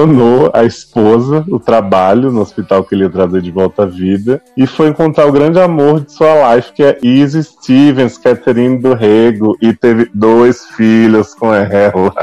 a 0.53 0.63
esposa, 0.63 1.45
o 1.49 1.59
trabalho 1.59 2.31
no 2.31 2.41
hospital 2.41 2.83
que 2.83 2.95
ele 2.95 3.03
ia 3.03 3.09
trazer 3.09 3.41
de 3.41 3.51
volta 3.51 3.83
à 3.83 3.85
vida, 3.85 4.41
e 4.55 4.65
foi 4.65 4.87
encontrar 4.87 5.25
o 5.25 5.31
grande 5.31 5.59
amor 5.59 6.01
de 6.01 6.11
sua 6.11 6.55
life, 6.55 6.71
que 6.73 6.83
é 6.83 6.97
Izzy 7.01 7.43
Stevens, 7.43 8.17
Catherine 8.17 8.79
do 8.79 8.93
Rego, 8.93 9.57
e 9.61 9.73
teve 9.73 10.09
dois 10.13 10.65
filhos 10.67 11.33
com 11.33 11.53
ela. 11.53 12.13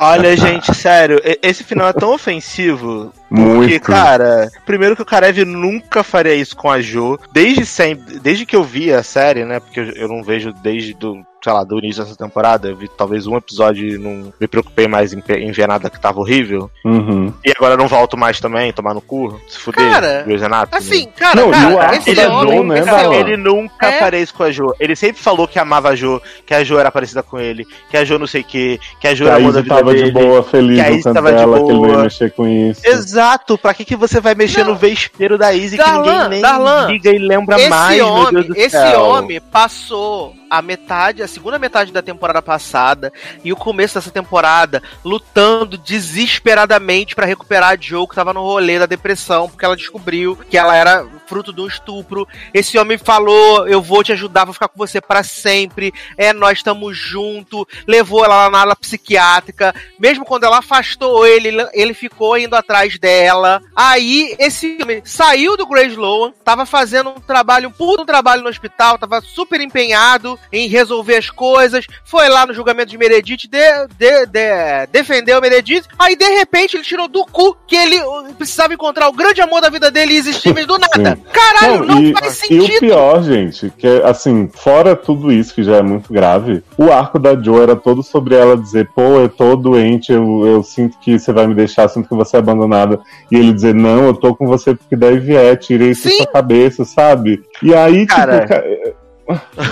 Olha, 0.00 0.36
gente, 0.36 0.72
sério, 0.74 1.20
esse 1.42 1.64
final 1.64 1.88
é 1.88 1.92
tão 1.92 2.14
ofensivo. 2.14 3.12
Porque, 3.28 3.42
Muito. 3.42 3.80
cara, 3.80 4.48
primeiro 4.64 4.94
que 4.94 5.02
o 5.02 5.06
Karev 5.06 5.44
nunca 5.44 6.04
faria 6.04 6.34
isso 6.34 6.56
com 6.56 6.70
a 6.70 6.80
Jo. 6.80 7.18
Desde 7.32 7.66
sempre, 7.66 8.18
desde 8.20 8.46
que 8.46 8.54
eu 8.54 8.62
vi 8.62 8.92
a 8.92 9.02
série, 9.02 9.44
né? 9.44 9.58
Porque 9.58 9.80
eu, 9.80 9.90
eu 9.90 10.08
não 10.08 10.22
vejo 10.22 10.52
desde 10.52 10.94
do, 10.94 11.26
sei 11.42 11.52
lá, 11.52 11.64
do 11.64 11.78
início 11.78 12.02
dessa 12.02 12.16
temporada. 12.16 12.68
Eu 12.68 12.76
vi 12.76 12.88
talvez 12.88 13.26
um 13.26 13.36
episódio 13.36 13.88
e 13.88 13.98
não 13.98 14.32
me 14.40 14.46
preocupei 14.48 14.86
mais 14.88 15.12
em, 15.12 15.22
em 15.38 15.52
ver 15.52 15.68
nada 15.68 15.88
que 15.90 16.00
tava 16.00 16.18
horrível. 16.20 16.70
Uhum. 16.84 17.32
E 17.44 17.52
agora 17.56 17.74
eu 17.74 17.78
não 17.78 17.88
volto 17.88 18.16
mais 18.16 18.40
também, 18.40 18.72
tomar 18.72 18.94
no 18.94 19.00
cu, 19.00 19.40
se 19.48 19.58
fuder. 19.58 19.90
Cara. 19.90 20.24
Assim, 20.72 21.08
cara, 21.16 21.40
Não, 21.40 21.50
cara, 21.50 21.82
arco 21.82 21.94
esse 21.96 22.10
Ele, 22.10 22.20
da 22.22 22.32
homem, 22.36 22.58
Jo, 22.58 22.64
né, 22.64 23.16
ele 23.20 23.36
nunca 23.36 23.86
É. 23.86 24.20
isso 24.20 24.34
com 24.34 24.42
a 24.42 24.50
Jo. 24.50 24.74
Ele 24.80 24.96
sempre 24.96 25.22
falou 25.22 25.46
que 25.46 25.58
amava 25.58 25.90
a 25.90 25.94
Jo, 25.94 26.20
que 26.46 26.54
a 26.54 26.64
Jo 26.64 26.78
era 26.78 26.90
parecida 26.90 27.22
com 27.22 27.38
ele, 27.38 27.66
que 27.90 27.96
a 27.96 28.04
Jo 28.04 28.18
não 28.18 28.26
sei 28.26 28.40
o 28.40 28.44
que, 28.44 28.80
que 29.00 29.06
a 29.08 29.14
Jo 29.14 29.24
Que 29.24 29.30
era 29.30 29.36
a 29.36 29.38
amor 29.40 29.52
da 29.52 29.60
vida 29.62 29.74
tava 29.74 29.92
dele. 29.92 30.04
de 30.04 30.10
boa, 30.12 30.42
feliz 30.42 30.76
que 30.76 30.80
a 30.86 30.90
Izzy 30.90 31.02
tava 31.12 31.30
de 31.32 31.38
dela, 31.38 31.56
que 31.58 31.64
ele 31.70 31.72
não 31.80 31.86
ia 31.86 31.92
boa. 31.92 32.02
mexer 32.04 32.32
com 32.32 32.48
isso. 32.48 32.80
Exato, 32.84 33.56
pra 33.58 33.74
que, 33.74 33.84
que 33.84 33.96
você 33.96 34.20
vai 34.20 34.34
mexer 34.34 34.64
Não. 34.64 34.70
no 34.72 34.76
vespeiro 34.76 35.38
da 35.38 35.52
Izzy 35.52 35.76
que 35.76 35.82
Darlan, 35.84 36.12
ninguém 36.24 36.28
nem 36.30 36.40
Darlan, 36.42 36.86
liga 36.88 37.10
e 37.10 37.18
lembra 37.18 37.58
esse 37.60 37.68
mais, 37.70 37.96
meu 37.96 38.08
homem, 38.08 38.32
Deus 38.34 38.46
do 38.46 38.56
esse 38.56 38.70
céu. 38.70 39.02
homem 39.02 39.40
passou 39.40 40.34
a 40.50 40.62
metade, 40.62 41.22
a 41.22 41.28
segunda 41.28 41.58
metade 41.58 41.92
da 41.92 42.02
temporada 42.02 42.42
passada 42.42 43.12
e 43.44 43.52
o 43.52 43.56
começo 43.56 43.94
dessa 43.94 44.10
temporada 44.10 44.82
lutando 45.04 45.76
desesperadamente 45.76 47.14
pra 47.14 47.26
recuperar 47.26 47.70
a 47.70 47.76
Joe 47.80 48.06
que 48.06 48.14
tava 48.14 48.32
no 48.32 48.42
rolê 48.42 48.78
da 48.78 48.86
depressão, 48.86 49.48
porque 49.48 49.64
ela 49.64 49.76
descobriu 49.76 50.36
que 50.48 50.56
ela 50.56 50.74
era 50.74 51.06
fruto 51.28 51.52
de 51.52 51.60
um 51.60 51.66
estupro. 51.66 52.26
Esse 52.54 52.78
homem 52.78 52.96
falou: 52.98 53.66
"Eu 53.68 53.82
vou 53.82 54.02
te 54.02 54.12
ajudar, 54.12 54.44
vou 54.44 54.54
ficar 54.54 54.68
com 54.68 54.78
você 54.78 55.00
pra 55.00 55.22
sempre. 55.22 55.92
É, 56.16 56.32
nós 56.32 56.58
estamos 56.58 56.96
junto". 56.96 57.66
Levou 57.86 58.24
ela 58.24 58.44
lá 58.44 58.50
na 58.50 58.60
ala 58.60 58.76
psiquiátrica, 58.76 59.74
mesmo 59.98 60.24
quando 60.24 60.44
ela 60.44 60.58
afastou 60.58 61.26
ele, 61.26 61.50
ele 61.72 61.94
ficou 61.94 62.36
indo 62.38 62.54
atrás 62.56 62.98
dela. 62.98 63.60
Aí 63.74 64.34
esse 64.38 64.78
homem 64.82 65.02
saiu 65.04 65.56
do 65.56 65.66
Grey 65.66 65.88
Sloan, 65.88 66.32
tava 66.44 66.64
fazendo 66.64 67.10
um 67.10 67.20
trabalho, 67.20 67.68
um 67.68 67.72
puto 67.72 68.04
trabalho 68.04 68.42
no 68.42 68.48
hospital, 68.48 68.98
tava 68.98 69.20
super 69.20 69.60
empenhado 69.60 70.38
em 70.52 70.68
resolver 70.68 71.16
as 71.16 71.30
coisas, 71.30 71.86
foi 72.04 72.28
lá 72.28 72.46
no 72.46 72.54
julgamento 72.54 72.90
de 72.90 72.98
Meredith, 72.98 73.48
de, 73.48 73.86
de, 73.98 74.26
de- 74.26 74.86
defendeu 74.90 75.40
Meredith, 75.40 75.84
aí 75.98 76.16
de 76.16 76.28
repente 76.28 76.76
ele 76.76 76.84
tirou 76.84 77.08
do 77.08 77.24
cu 77.24 77.56
que 77.66 77.76
ele 77.76 78.00
uh, 78.02 78.34
precisava 78.34 78.74
encontrar 78.74 79.08
o 79.08 79.12
grande 79.12 79.40
amor 79.40 79.60
da 79.60 79.68
vida 79.68 79.90
dele 79.90 80.14
e 80.14 80.16
existir 80.16 80.66
do 80.66 80.78
nada. 80.78 81.17
Caralho, 81.32 81.84
não, 81.84 82.02
e, 82.02 82.12
faz 82.12 82.42
e 82.50 82.58
o 82.58 82.62
sentido. 82.62 82.80
pior, 82.80 83.22
gente, 83.22 83.72
que 83.76 83.86
é 83.86 84.06
assim, 84.06 84.48
fora 84.52 84.94
tudo 84.94 85.32
isso 85.32 85.54
que 85.54 85.62
já 85.62 85.76
é 85.76 85.82
muito 85.82 86.12
grave, 86.12 86.62
o 86.76 86.90
arco 86.90 87.18
da 87.18 87.40
Joe 87.40 87.60
era 87.62 87.76
todo 87.76 88.02
sobre 88.02 88.34
ela 88.34 88.56
dizer, 88.56 88.88
pô, 88.94 89.20
eu 89.20 89.28
tô 89.28 89.56
doente, 89.56 90.12
eu, 90.12 90.46
eu 90.46 90.62
sinto 90.62 90.98
que 90.98 91.18
você 91.18 91.32
vai 91.32 91.46
me 91.46 91.54
deixar, 91.54 91.88
sinto 91.88 92.08
que 92.08 92.14
você 92.14 92.36
é 92.36 92.38
abandonada. 92.38 93.00
E 93.30 93.36
ele 93.36 93.52
dizer, 93.52 93.74
não, 93.74 94.06
eu 94.06 94.14
tô 94.14 94.34
com 94.34 94.46
você 94.46 94.74
porque 94.74 94.96
deve 94.96 95.34
é, 95.34 95.54
tirei 95.56 95.90
isso 95.90 96.08
da 96.08 96.14
sua 96.16 96.26
cabeça, 96.26 96.84
sabe? 96.84 97.42
E 97.62 97.74
aí, 97.74 98.06
Cara. 98.06 98.40
tipo, 98.40 99.07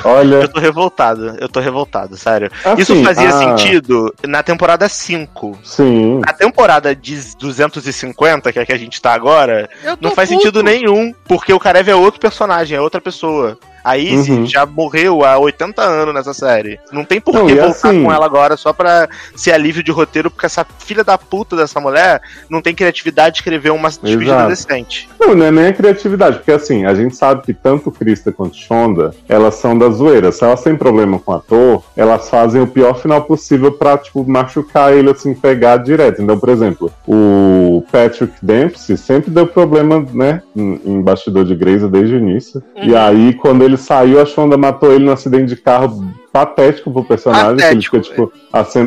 olha. 0.04 0.36
Eu 0.36 0.48
tô 0.48 0.60
revoltado, 0.60 1.36
eu 1.38 1.48
tô 1.48 1.60
revoltado, 1.60 2.16
sério. 2.16 2.50
assim, 2.64 2.82
Isso 2.82 3.02
fazia 3.02 3.28
ah, 3.28 3.32
sentido 3.32 4.14
na 4.26 4.42
temporada 4.42 4.88
5. 4.88 5.58
Sim. 5.64 6.20
Na 6.20 6.32
temporada 6.32 6.94
de 6.94 7.18
250, 7.36 8.52
que 8.52 8.58
é 8.58 8.62
a 8.62 8.66
que 8.66 8.72
a 8.72 8.78
gente 8.78 9.00
tá 9.00 9.12
agora, 9.12 9.68
não 10.00 10.10
faz 10.10 10.28
puto. 10.28 10.40
sentido 10.40 10.62
nenhum, 10.62 11.14
porque 11.26 11.52
o 11.52 11.60
Karev 11.60 11.88
é 11.88 11.94
outro 11.94 12.20
personagem, 12.20 12.76
é 12.76 12.80
outra 12.80 13.00
pessoa. 13.00 13.58
A 13.86 13.96
Izzy 13.96 14.32
Uhum. 14.32 14.46
já 14.46 14.66
morreu 14.66 15.24
há 15.24 15.38
80 15.38 15.80
anos 15.80 16.12
nessa 16.12 16.34
série. 16.34 16.80
Não 16.92 17.04
tem 17.04 17.20
por 17.20 17.32
Não, 17.34 17.46
que 17.46 17.52
e 17.52 17.54
voltar 17.54 17.88
assim- 17.90 18.02
com 18.04 18.12
ela 18.12 18.26
agora 18.26 18.56
só 18.56 18.72
pra 18.72 19.08
ser 19.36 19.52
alívio 19.52 19.82
de 19.82 19.92
roteiro, 19.92 20.28
porque 20.30 20.44
essa 20.46 20.66
filha 20.80 21.04
da 21.04 21.16
puta 21.16 21.54
dessa 21.54 21.78
mulher 21.78 22.20
não 22.50 22.60
tem 22.60 22.74
criatividade 22.74 23.34
de 23.34 23.38
escrever 23.40 23.70
uma 23.70 23.88
despedida 23.88 24.48
decente. 24.48 25.08
Não, 25.20 25.34
não 25.36 25.46
é 25.46 25.50
nem 25.52 25.66
a 25.68 25.72
criatividade, 25.72 26.38
porque 26.38 26.50
assim, 26.52 26.84
a 26.84 26.94
gente 26.94 27.14
sabe 27.14 27.42
que 27.42 27.54
tanto 27.54 27.90
Krista 27.92 28.32
quanto 28.32 28.56
Shonda, 28.56 29.14
elas 29.28 29.54
são 29.54 29.78
da 29.78 29.88
zoeira. 29.88 30.32
Se 30.32 30.42
elas 30.44 30.62
têm 30.62 30.74
problema 30.76 31.18
com 31.20 31.30
o 31.30 31.34
ator, 31.36 31.84
elas 31.96 32.28
fazem 32.28 32.60
o 32.60 32.66
pior 32.66 32.94
final 33.00 33.22
possível 33.22 33.70
pra, 33.70 33.96
tipo, 33.96 34.28
machucar 34.28 34.92
ele, 34.92 35.10
assim, 35.10 35.32
pegar 35.32 35.76
direto. 35.76 36.20
Então, 36.20 36.36
por 36.38 36.48
exemplo, 36.48 36.90
o 37.06 37.84
Patrick 37.92 38.32
Dempsey 38.42 38.96
sempre 38.96 39.30
deu 39.30 39.46
problema, 39.46 40.04
né, 40.12 40.42
em, 40.56 41.00
bastidor 41.02 41.44
de 41.44 41.54
Grey's 41.54 41.82
desde 41.88 42.14
o 42.14 42.18
início. 42.18 42.62
E 42.76 42.90
Uhum. 42.92 42.98
aí, 42.98 43.34
quando 43.34 43.62
ele 43.64 43.75
saiu, 43.76 44.20
a 44.20 44.26
Shonda 44.26 44.56
matou 44.56 44.92
ele 44.92 45.04
num 45.04 45.12
acidente 45.12 45.46
de 45.46 45.56
carro 45.56 46.04
patético 46.32 46.92
pro 46.92 47.02
personagem, 47.02 47.56
que 47.56 47.62
ele 47.62 47.82
Patético, 47.82 47.96
fica, 47.96 48.10
tipo, 48.10 48.32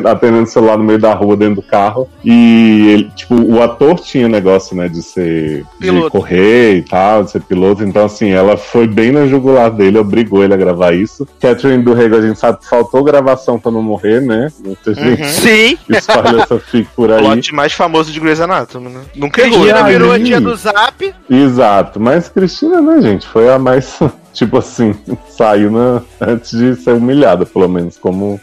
atendendo 0.08 0.44
o 0.44 0.46
celular 0.46 0.78
no 0.78 0.84
meio 0.84 1.00
da 1.00 1.12
rua, 1.12 1.36
dentro 1.36 1.56
do 1.56 1.62
carro. 1.62 2.08
E 2.24 2.86
ele, 2.90 3.10
tipo, 3.16 3.34
o 3.34 3.60
ator 3.60 3.98
tinha 3.98 4.28
negócio, 4.28 4.76
né, 4.76 4.88
de 4.88 5.02
ser. 5.02 5.66
Piloto. 5.80 6.04
de 6.04 6.10
correr 6.12 6.76
e 6.76 6.82
tal, 6.82 7.24
de 7.24 7.32
ser 7.32 7.42
piloto. 7.42 7.82
Então, 7.82 8.04
assim, 8.04 8.30
ela 8.30 8.56
foi 8.56 8.86
bem 8.86 9.10
na 9.10 9.26
jugular 9.26 9.68
dele, 9.70 9.98
obrigou 9.98 10.44
ele 10.44 10.54
a 10.54 10.56
gravar 10.56 10.92
isso. 10.92 11.26
Catherine 11.40 11.82
do 11.82 11.92
Rego, 11.92 12.16
a 12.16 12.22
gente 12.22 12.38
sabe 12.38 12.58
que 12.60 12.68
faltou 12.68 13.02
gravação 13.02 13.58
pra 13.58 13.72
não 13.72 13.82
morrer, 13.82 14.20
né? 14.20 14.48
Muita 14.64 14.94
gente 14.94 15.20
Uhum. 15.22 15.28
Sim. 15.28 15.78
espalha 15.90 16.42
essa 16.42 16.58
fic 16.60 16.88
por 16.94 17.10
O 17.10 17.14
aí. 17.14 17.24
plot 17.24 17.52
mais 17.54 17.72
famoso 17.72 18.12
de 18.12 18.20
Grey's 18.20 18.40
Anatomy, 18.40 18.90
né? 18.90 19.00
Nunca 19.16 19.40
errou, 19.42 19.58
Cristina 19.60 19.82
né? 19.82 19.90
virou 19.90 20.12
a 20.12 20.20
tia 20.20 20.40
do 20.40 20.54
Zap. 20.54 21.14
Exato, 21.28 21.98
mas 21.98 22.28
Cristina, 22.28 22.80
né, 22.80 23.00
gente, 23.02 23.26
foi 23.26 23.48
a 23.48 23.58
mais, 23.58 23.98
tipo 24.40 24.56
assim, 24.56 24.94
saiu 25.28 25.70
na, 25.70 26.02
antes 26.20 26.58
de 26.58 26.74
ser 26.76 26.92
humilhada, 26.94 27.44
pelo 27.44 27.68
menos, 27.68 27.98
como 27.98 28.40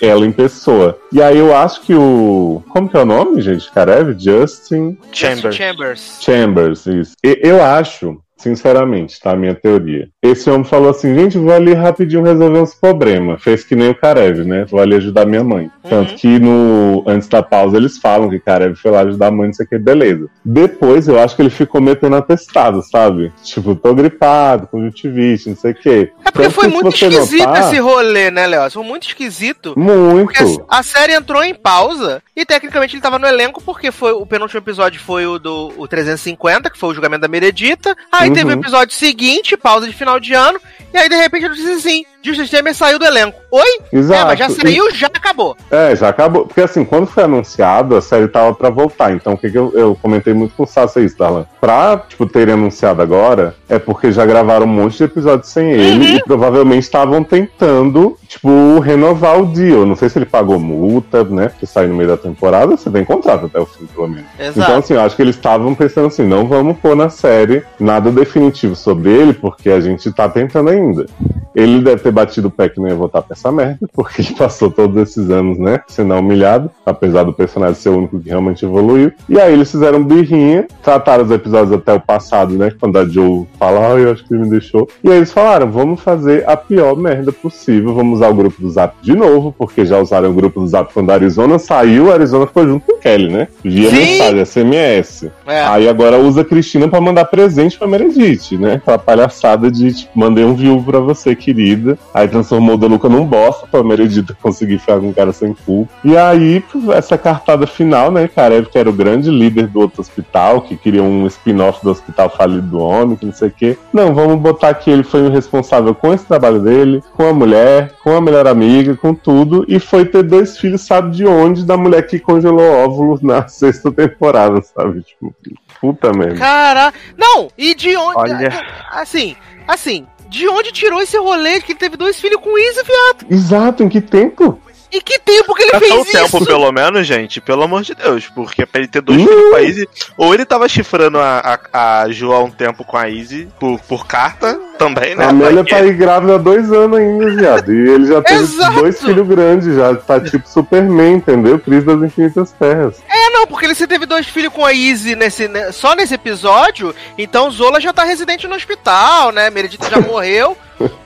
ela 0.00 0.26
em 0.26 0.32
pessoa. 0.32 0.98
E 1.10 1.22
aí 1.22 1.38
eu 1.38 1.56
acho 1.56 1.80
que 1.80 1.94
o. 1.94 2.62
Como 2.68 2.88
que 2.88 2.96
é 2.96 3.00
o 3.00 3.06
nome, 3.06 3.40
gente? 3.40 3.70
Karev? 3.72 4.14
Justin 4.18 4.98
Chambers. 5.12 5.56
Chambers. 5.56 6.18
Chambers, 6.20 6.86
isso. 6.86 7.12
E- 7.24 7.40
Eu 7.42 7.62
acho 7.64 8.20
sinceramente, 8.40 9.20
tá? 9.20 9.34
Minha 9.36 9.54
teoria. 9.54 10.08
Esse 10.22 10.50
homem 10.50 10.64
falou 10.64 10.90
assim: 10.90 11.14
gente, 11.14 11.38
vou 11.38 11.52
ali 11.52 11.74
rapidinho 11.74 12.22
resolver 12.22 12.58
uns 12.58 12.74
problemas. 12.74 13.42
Fez 13.42 13.64
que 13.64 13.76
nem 13.76 13.90
o 13.90 13.94
Karev, 13.94 14.44
né? 14.44 14.64
Vou 14.64 14.80
ali 14.80 14.96
ajudar 14.96 15.26
minha 15.26 15.44
mãe. 15.44 15.70
Tanto 15.88 16.14
que 16.14 16.38
no 16.38 17.04
antes 17.06 17.28
da 17.28 17.42
pausa 17.42 17.76
eles 17.76 17.98
falam 17.98 18.28
que 18.30 18.38
Karev 18.38 18.74
foi 18.76 18.90
lá 18.90 19.00
ajudar 19.00 19.28
a 19.28 19.30
mãe, 19.30 19.46
não 19.48 19.54
sei 19.54 19.66
o 19.66 19.68
que, 19.68 19.78
beleza. 19.78 20.28
Depois 20.44 21.08
eu 21.08 21.18
acho 21.18 21.36
que 21.36 21.42
ele 21.42 21.50
ficou 21.50 21.80
metendo 21.80 22.16
atestado, 22.16 22.82
sabe? 22.82 23.32
Tipo, 23.42 23.74
tô 23.74 23.94
gripado, 23.94 24.66
conjuntivite, 24.66 25.48
não 25.48 25.56
sei 25.56 25.72
o 25.72 25.74
que. 25.74 26.12
É 26.24 26.30
porque 26.30 26.50
foi 26.50 26.68
muito 26.68 26.88
esquisito 26.88 27.54
esse 27.56 27.78
rolê, 27.78 28.30
né, 28.30 28.46
Léo? 28.46 28.70
Foi 28.70 28.84
muito 28.84 29.06
esquisito. 29.06 29.74
Muito. 29.76 30.32
Porque 30.32 30.62
a 30.68 30.82
série 30.82 31.14
entrou 31.14 31.42
em 31.42 31.54
pausa 31.54 32.22
e 32.36 32.44
tecnicamente 32.44 32.94
ele 32.94 33.02
tava 33.02 33.18
no 33.18 33.26
elenco 33.26 33.62
porque 33.62 33.90
foi 33.90 34.12
o 34.12 34.24
penúltimo 34.24 34.58
episódio 34.58 35.00
foi 35.00 35.26
o 35.26 35.38
do 35.38 35.72
o 35.76 35.88
350, 35.88 36.70
que 36.70 36.78
foi 36.78 36.90
o 36.90 36.94
julgamento 36.94 37.22
da 37.22 37.28
Meredita. 37.28 37.96
Aí 38.12 38.29
Uhum. 38.30 38.34
teve 38.34 38.50
o 38.54 38.60
episódio 38.60 38.94
seguinte, 38.94 39.56
pausa 39.56 39.86
de 39.86 39.94
final 39.94 40.18
de 40.20 40.34
ano, 40.34 40.60
e 40.92 40.98
aí 40.98 41.08
de 41.08 41.16
repente 41.16 41.46
ele 41.46 41.54
disse 41.54 41.72
assim: 41.72 42.04
Justin 42.22 42.46
Temer 42.46 42.74
saiu 42.74 42.98
do 42.98 43.04
elenco. 43.04 43.39
Oi? 43.50 43.80
Exato. 43.92 44.20
É, 44.20 44.24
mas 44.24 44.38
já 44.38 44.48
saiu, 44.48 44.94
já 44.94 45.08
acabou. 45.08 45.56
É, 45.70 45.96
já 45.96 46.08
acabou. 46.08 46.46
Porque 46.46 46.60
assim, 46.60 46.84
quando 46.84 47.06
foi 47.06 47.24
anunciado, 47.24 47.96
a 47.96 48.00
série 48.00 48.28
tava 48.28 48.54
pra 48.54 48.70
voltar. 48.70 49.12
Então 49.12 49.32
o 49.32 49.38
que, 49.38 49.50
que 49.50 49.58
eu, 49.58 49.72
eu 49.74 49.98
comentei 50.00 50.32
muito 50.32 50.54
com 50.54 50.62
o 50.62 50.66
Sasha 50.66 51.00
isso, 51.00 51.18
Darlan? 51.18 51.44
Pra, 51.60 51.98
tipo, 51.98 52.26
terem 52.26 52.54
anunciado 52.54 53.02
agora, 53.02 53.54
é 53.68 53.78
porque 53.78 54.12
já 54.12 54.24
gravaram 54.24 54.66
um 54.66 54.68
monte 54.68 54.98
de 54.98 55.04
episódios 55.04 55.48
sem 55.48 55.72
ele 55.72 56.16
e 56.16 56.22
provavelmente 56.22 56.84
estavam 56.84 57.24
tentando, 57.24 58.16
tipo, 58.28 58.78
renovar 58.78 59.40
o 59.40 59.46
deal. 59.46 59.84
Não 59.84 59.96
sei 59.96 60.08
se 60.08 60.18
ele 60.18 60.26
pagou 60.26 60.58
multa, 60.58 61.24
né? 61.24 61.48
Porque 61.48 61.66
sai 61.66 61.86
no 61.86 61.94
meio 61.94 62.08
da 62.08 62.16
temporada, 62.16 62.76
você 62.76 62.88
tem 62.90 63.04
contrato 63.04 63.46
até 63.46 63.58
o 63.58 63.66
fim, 63.66 63.86
pelo 63.86 64.08
menos. 64.08 64.26
Exato. 64.38 64.60
Então, 64.60 64.78
assim, 64.78 64.94
eu 64.94 65.00
acho 65.00 65.16
que 65.16 65.22
eles 65.22 65.34
estavam 65.34 65.74
pensando 65.74 66.06
assim, 66.06 66.26
não 66.26 66.46
vamos 66.46 66.78
pôr 66.78 66.94
na 66.94 67.08
série 67.10 67.64
nada 67.78 68.10
definitivo 68.10 68.76
sobre 68.76 69.10
ele, 69.10 69.32
porque 69.32 69.70
a 69.70 69.80
gente 69.80 70.12
tá 70.12 70.28
tentando 70.28 70.70
ainda. 70.70 71.06
Ele 71.54 71.80
deve 71.80 72.02
ter 72.02 72.12
batido 72.12 72.48
o 72.48 72.50
pé 72.50 72.68
que 72.68 72.78
não 72.80 72.88
ia 72.88 72.94
voltar 72.94 73.22
pra 73.22 73.34
essa 73.40 73.50
merda, 73.50 73.88
porque 73.92 74.22
ele 74.22 74.34
passou 74.38 74.70
todos 74.70 74.96
esses 74.96 75.30
anos, 75.30 75.58
né, 75.58 75.80
sendo 75.88 76.14
humilhado, 76.14 76.70
apesar 76.84 77.24
do 77.24 77.32
personagem 77.32 77.74
ser 77.74 77.88
o 77.88 77.98
único 77.98 78.20
que 78.20 78.28
realmente 78.28 78.64
evoluiu. 78.64 79.12
E 79.28 79.40
aí 79.40 79.52
eles 79.52 79.70
fizeram 79.70 80.04
birrinha, 80.04 80.66
trataram 80.82 81.24
os 81.24 81.30
episódios 81.30 81.72
até 81.72 81.92
o 81.92 82.00
passado, 82.00 82.54
né, 82.54 82.72
quando 82.78 82.98
a 82.98 83.06
Joe 83.06 83.46
fala, 83.58 83.94
ah, 83.94 83.98
eu 83.98 84.12
acho 84.12 84.24
que 84.24 84.34
ele 84.34 84.44
me 84.44 84.50
deixou. 84.50 84.88
E 85.02 85.10
aí 85.10 85.16
eles 85.16 85.32
falaram, 85.32 85.70
vamos 85.70 86.00
fazer 86.00 86.48
a 86.48 86.56
pior 86.56 86.96
merda 86.96 87.32
possível, 87.32 87.94
vamos 87.94 88.18
usar 88.18 88.28
o 88.28 88.34
grupo 88.34 88.60
do 88.60 88.70
Zap 88.70 88.94
de 89.02 89.14
novo, 89.14 89.54
porque 89.56 89.84
já 89.84 89.98
usaram 89.98 90.30
o 90.30 90.34
grupo 90.34 90.60
do 90.60 90.68
Zap 90.68 90.92
quando 90.92 91.10
a 91.10 91.14
Arizona 91.14 91.58
saiu, 91.58 92.10
a 92.10 92.14
Arizona 92.14 92.46
ficou 92.46 92.66
junto 92.66 92.86
com 92.86 92.92
o 92.92 92.98
Kelly, 92.98 93.28
né? 93.28 93.48
Via 93.64 93.90
Sim. 93.90 93.96
mensagem, 93.96 94.44
SMS. 94.44 95.30
É. 95.46 95.62
Aí 95.62 95.88
agora 95.88 96.18
usa 96.18 96.42
a 96.42 96.44
Cristina 96.44 96.88
pra 96.88 97.00
mandar 97.00 97.24
presente 97.24 97.78
pra 97.78 97.88
Meredith, 97.88 98.56
né? 98.58 98.74
Aquela 98.74 98.98
palhaçada 98.98 99.70
de, 99.70 99.92
tipo, 99.92 100.18
mandei 100.18 100.44
um 100.44 100.54
viúvo 100.54 100.84
pra 100.84 101.00
você, 101.00 101.34
querida. 101.34 101.98
Aí 102.12 102.28
transformou 102.28 102.74
o 102.74 102.78
Danuca 102.78 103.08
num 103.08 103.26
bosta 103.30 103.66
pra 103.68 103.84
Meredith 103.84 104.34
conseguir 104.42 104.78
ficar 104.78 104.98
com 104.98 105.08
um 105.08 105.12
cara 105.12 105.32
sem 105.32 105.54
culpa. 105.54 105.92
E 106.04 106.16
aí, 106.16 106.62
essa 106.92 107.16
cartada 107.16 107.66
final, 107.66 108.10
né? 108.10 108.26
Karev, 108.26 108.66
que 108.68 108.76
era 108.76 108.90
o 108.90 108.92
grande 108.92 109.30
líder 109.30 109.68
do 109.68 109.80
outro 109.80 110.00
hospital, 110.00 110.62
que 110.62 110.76
queria 110.76 111.02
um 111.02 111.26
spin-off 111.28 111.82
do 111.84 111.90
hospital 111.90 112.28
falido 112.28 112.66
do 112.66 112.80
homem, 112.80 113.16
que 113.16 113.24
não 113.24 113.32
sei 113.32 113.48
o 113.48 113.52
quê. 113.52 113.78
Não, 113.92 114.12
vamos 114.12 114.40
botar 114.40 114.74
que 114.74 114.90
ele 114.90 115.04
foi 115.04 115.22
o 115.26 115.30
responsável 115.30 115.94
com 115.94 116.12
esse 116.12 116.26
trabalho 116.26 116.60
dele, 116.60 117.02
com 117.16 117.28
a 117.28 117.32
mulher, 117.32 117.92
com 118.02 118.16
a 118.16 118.20
melhor 118.20 118.48
amiga, 118.48 118.96
com 118.96 119.14
tudo. 119.14 119.64
E 119.68 119.78
foi 119.78 120.04
ter 120.04 120.24
dois 120.24 120.58
filhos, 120.58 120.80
sabe 120.82 121.16
de 121.16 121.26
onde? 121.26 121.64
Da 121.64 121.76
mulher 121.76 122.06
que 122.06 122.18
congelou 122.18 122.84
óvulos 122.84 123.22
na 123.22 123.46
sexta 123.48 123.92
temporada, 123.92 124.60
sabe? 124.62 125.02
Tipo, 125.02 125.32
puta 125.80 126.12
merda. 126.12 126.36
Caraca. 126.36 126.98
Não, 127.16 127.48
e 127.56 127.74
de 127.74 127.96
onde. 127.96 128.18
Olha. 128.18 128.50
Assim, 128.90 129.36
assim, 129.68 130.06
de 130.30 130.48
onde 130.48 130.70
tirou 130.70 131.02
esse 131.02 131.18
rolê 131.18 131.58
de 131.58 131.64
que 131.64 131.72
ele 131.72 131.78
teve 131.78 131.96
dois 131.96 132.20
filhos 132.20 132.40
com 132.40 132.56
Izzy, 132.56 132.82
viado? 132.84 133.26
Exato, 133.28 133.82
em 133.82 133.88
que 133.88 134.00
tempo? 134.00 134.58
E 134.92 135.00
que 135.00 135.18
tempo 135.20 135.54
que 135.54 135.62
ele 135.62 135.70
Passou 135.72 135.88
fez 135.88 136.00
o 136.00 136.12
tempo, 136.24 136.36
isso? 136.38 136.46
pelo 136.46 136.72
menos, 136.72 137.06
gente, 137.06 137.40
pelo 137.40 137.62
amor 137.62 137.82
de 137.82 137.94
Deus. 137.94 138.26
Porque 138.34 138.66
pra 138.66 138.80
ele 138.80 138.88
ter 138.88 139.00
dois 139.00 139.20
Uhum. 139.20 139.26
filhos 139.26 139.50
com 139.50 139.56
a 139.56 139.62
Izzy, 139.62 139.88
ou 140.16 140.34
ele 140.34 140.44
tava 140.44 140.68
chifrando 140.68 141.18
a, 141.18 141.58
a, 141.72 142.02
a 142.02 142.10
Jo 142.10 142.32
há 142.32 142.42
um 142.42 142.50
tempo 142.50 142.84
com 142.84 142.96
a 142.96 143.08
Izzy 143.08 143.48
por, 143.60 143.78
por 143.82 144.06
carta 144.06 144.58
também, 144.78 145.14
né? 145.14 145.26
a 145.26 145.28
Amélia 145.28 145.64
tá 145.64 145.76
aí 145.76 145.92
grávida 145.92 146.34
há 146.34 146.38
dois 146.38 146.72
anos 146.72 146.98
ainda, 146.98 147.30
viado. 147.30 147.72
E 147.72 147.88
ele 147.90 148.06
já 148.06 148.20
teve 148.22 148.46
dois 148.74 149.00
filhos 149.00 149.28
grandes, 149.28 149.74
já 149.76 149.94
tá 149.94 150.18
tipo 150.20 150.48
Superman, 150.48 151.14
entendeu? 151.14 151.58
Cris 151.58 151.84
das 151.84 152.02
Infinitas 152.02 152.50
Terras. 152.52 152.96
É, 153.08 153.30
não, 153.30 153.46
porque 153.46 153.66
ele 153.66 153.74
se 153.74 153.86
teve 153.86 154.06
dois 154.06 154.26
filhos 154.26 154.52
com 154.52 154.64
a 154.64 154.72
Izzy 154.72 155.14
nesse, 155.14 155.46
né, 155.48 155.70
só 155.70 155.94
nesse 155.94 156.14
episódio, 156.14 156.94
então 157.18 157.50
Zola 157.50 157.80
já 157.80 157.92
tá 157.92 158.04
residente 158.04 158.48
no 158.48 158.54
hospital, 158.56 159.30
né? 159.32 159.50
Meredith 159.50 159.78
já 159.90 160.00
morreu, 160.00 160.56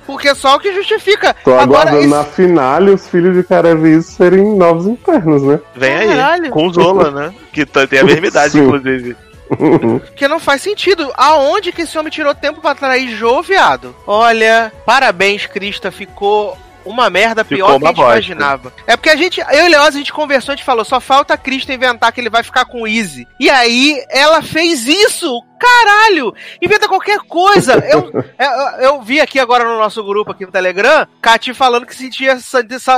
porque 0.07 0.29
é 0.29 0.35
só 0.37 0.55
o 0.55 0.61
que 0.61 0.73
justifica. 0.73 1.35
Tô 1.43 1.55
aguardando 1.55 1.99
esse- 1.99 2.07
na 2.09 2.23
finale 2.25 2.91
os 2.93 3.09
filhos 3.09 3.35
de 3.37 3.43
Carevis 3.75 4.07
serem 4.07 4.57
novos 4.57 4.87
infernos, 4.87 5.43
né? 5.43 5.61
Vem 5.75 5.95
aí, 5.95 6.09
Caralho. 6.09 6.51
com 6.51 6.67
o 6.67 6.73
Zola, 6.73 7.11
né? 7.11 7.35
Que 7.53 7.65
tá- 7.67 7.87
tem 7.87 7.99
a 8.01 8.05
mesma 8.05 8.27
idade, 8.29 8.53
Sim. 8.53 8.65
inclusive. 8.65 9.17
Que 10.17 10.27
não 10.27 10.41
faz 10.41 10.63
sentido. 10.63 11.13
Aonde 11.17 11.71
que 11.71 11.83
esse 11.83 11.97
homem 11.99 12.11
tirou 12.11 12.35
tempo 12.35 12.61
pra 12.63 12.75
trair 12.75 13.09
Jô, 13.15 13.43
viado? 13.43 13.95
Olha, 14.07 14.73
parabéns, 14.87 15.47
Krista. 15.47 15.91
Ficou 15.93 16.57
uma 16.85 17.11
merda 17.11 17.45
Ficou 17.45 17.57
pior 17.57 17.79
que 17.79 17.85
a 17.85 17.89
gente 17.89 17.97
bosta. 17.97 18.13
imaginava. 18.13 18.73
É 18.87 18.97
porque 18.97 19.11
a 19.11 19.17
gente, 19.17 19.41
eu 19.41 19.67
e 19.67 19.69
Leoz, 19.69 19.95
a 19.95 19.99
gente 19.99 20.13
conversou, 20.13 20.53
a 20.53 20.57
gente 20.57 20.65
falou, 20.65 20.85
só 20.85 21.01
falta 21.01 21.35
a 21.35 21.37
Krista 21.39 21.73
inventar 21.73 22.13
que 22.13 22.21
ele 22.21 22.31
vai 22.31 22.43
ficar 22.43 22.65
com 22.65 22.83
o 22.83 22.87
Easy. 22.87 23.27
E 23.39 23.51
aí, 23.51 24.03
ela 24.09 24.43
fez 24.43 24.87
isso! 24.87 25.43
Caralho! 25.59 26.35
Inventa 26.61 26.89
qualquer 26.89 27.19
coisa! 27.21 27.75
Eu, 27.89 28.11
eu, 28.39 28.81
eu 28.81 29.03
vi 29.03 29.21
aqui 29.21 29.39
agora 29.39 29.65
no 29.65 29.79
nosso 29.79 30.05
grupo 30.05 30.33
aqui 30.33 30.45
no 30.45 30.53
Telegram, 30.53 31.07
Cati 31.21 31.55
falando 31.55 31.87
que 31.87 31.95
sentia 31.95 32.39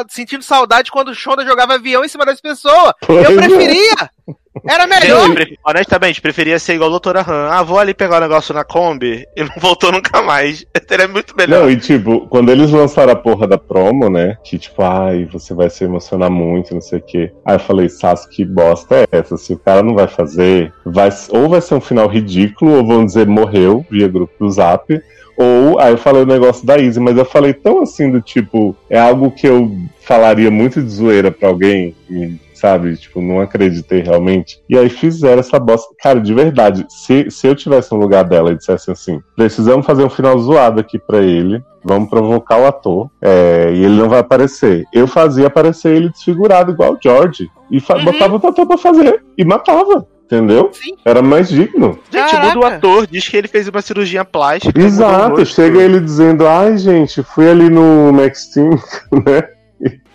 sentindo 0.09 0.43
saudade 0.43 0.91
quando 0.91 1.09
o 1.09 1.15
Shonda 1.15 1.45
jogava 1.45 1.75
avião 1.75 2.05
em 2.05 2.09
cima 2.09 2.25
das 2.25 2.41
pessoas. 2.41 2.93
Eu 3.09 3.41
é. 3.41 3.47
preferia! 3.47 4.11
Era 4.65 4.87
melhor! 4.87 5.35
Pre- 5.35 5.59
honestamente, 5.65 6.21
preferia 6.21 6.59
ser 6.59 6.75
igual 6.75 6.89
a 6.89 6.93
Doutora 6.93 7.21
Han. 7.21 7.49
Ah, 7.51 7.63
vou 7.63 7.79
ali 7.79 7.93
pegar 7.93 8.19
o 8.19 8.21
negócio 8.21 8.55
na 8.55 8.65
Kombi 8.65 9.27
e 9.37 9.43
não 9.43 9.55
voltou 9.59 9.93
nunca 9.93 10.23
mais. 10.23 10.65
Seria 10.89 11.09
muito 11.09 11.37
melhor. 11.37 11.63
Não, 11.63 11.71
e 11.71 11.77
tipo, 11.77 12.27
quando 12.29 12.51
eles 12.51 12.71
lançaram 12.71 13.13
a 13.13 13.17
porra 13.17 13.47
da 13.47 13.59
promo, 13.59 14.09
né? 14.09 14.37
Que 14.45 14.59
tipo, 14.59 14.83
ai, 14.83 15.25
você 15.31 15.53
vai 15.53 15.69
se 15.69 15.85
emocionar 15.85 16.31
muito, 16.31 16.75
não 16.75 16.81
sei 16.81 16.99
o 16.99 17.03
quê. 17.03 17.33
Aí 17.45 17.57
eu 17.57 17.61
falei, 17.61 17.89
Sassi, 17.89 18.29
que 18.29 18.45
bosta 18.45 18.97
é 18.97 19.07
essa? 19.11 19.37
Se 19.37 19.53
o 19.53 19.59
cara 19.59 19.83
não 19.83 19.95
vai 19.95 20.07
fazer, 20.07 20.73
vai, 20.85 21.11
ou 21.31 21.49
vai 21.49 21.61
ser 21.61 21.75
um 21.75 21.81
final 21.81 22.07
ridículo, 22.07 22.77
ou 22.77 22.87
vão 22.87 23.05
dizer 23.05 23.27
morreu 23.27 23.85
via 23.91 24.09
grupo 24.09 24.33
do 24.39 24.51
Zap. 24.51 25.01
Ou, 25.37 25.79
aí 25.79 25.93
eu 25.93 25.99
falei 25.99 26.23
o 26.23 26.27
negócio 26.27 26.65
da 26.67 26.79
Izzy, 26.79 26.99
mas 26.99 27.17
eu 27.17 27.25
falei 27.25 27.53
tão 27.53 27.83
assim 27.83 28.11
do 28.11 28.23
tipo, 28.23 28.75
é 28.89 28.99
algo 28.99 29.31
que 29.31 29.47
eu 29.47 29.71
falaria 30.01 30.51
muito 30.51 30.81
de 30.83 30.89
zoeira 30.89 31.31
pra 31.31 31.49
alguém, 31.49 31.95
sabe? 32.57 32.97
Tipo, 32.97 33.21
não 33.21 33.41
acreditei 33.41 34.01
realmente. 34.01 34.61
E 34.69 34.77
aí 34.77 34.89
fizeram 34.89 35.41
essa 35.41 35.59
bosta. 35.59 35.89
Cara, 36.03 36.21
de 36.21 36.33
verdade, 36.35 36.85
se, 36.89 37.31
se 37.31 37.47
eu 37.47 37.55
tivesse 37.55 37.93
no 37.93 37.99
lugar 37.99 38.25
dela 38.25 38.53
e 38.53 38.57
dissesse 38.57 38.91
assim, 38.91 39.21
precisamos 39.37 39.85
fazer 39.87 40.05
um 40.05 40.11
final 40.11 40.39
zoado 40.39 40.81
aqui 40.81 40.99
pra 40.99 41.19
ele, 41.19 41.63
vamos 41.85 42.09
provocar 42.11 42.59
o 42.59 42.67
ator, 42.67 43.09
é, 43.23 43.71
e 43.73 43.85
ele 43.85 43.95
não 44.01 44.09
vai 44.09 44.19
aparecer. 44.21 44.85
Eu 44.93 45.07
fazia 45.07 45.47
aparecer 45.47 45.95
ele 45.95 46.09
desfigurado, 46.09 46.73
igual 46.73 46.95
o 46.95 46.99
George, 47.03 47.49
e 47.71 47.77
Uhum. 47.79 48.05
botava 48.05 48.35
o 48.35 48.49
ator 48.49 48.67
pra 48.67 48.79
fazer, 48.79 49.23
e 49.37 49.45
matava. 49.45 50.07
Entendeu? 50.27 50.71
Sim. 50.73 50.97
Era 51.05 51.23
mais 51.23 51.49
digno. 51.49 52.01
Gente, 52.11 52.33
Caraca. 52.33 52.55
muda 52.55 52.59
o 52.59 52.65
ator, 52.69 53.07
diz 53.07 53.29
que 53.29 53.37
ele 53.37 53.47
fez 53.47 53.69
uma 53.69 53.81
cirurgia 53.81 54.25
plástica. 54.25 54.81
Exato, 54.81 55.47
chega 55.47 55.81
ele 55.81 56.01
dizendo, 56.01 56.45
ai 56.49 56.77
gente, 56.77 57.23
fui 57.23 57.49
ali 57.49 57.71
no 57.71 58.13
Max 58.13 58.47
Team, 58.49 58.71
né? 59.25 59.45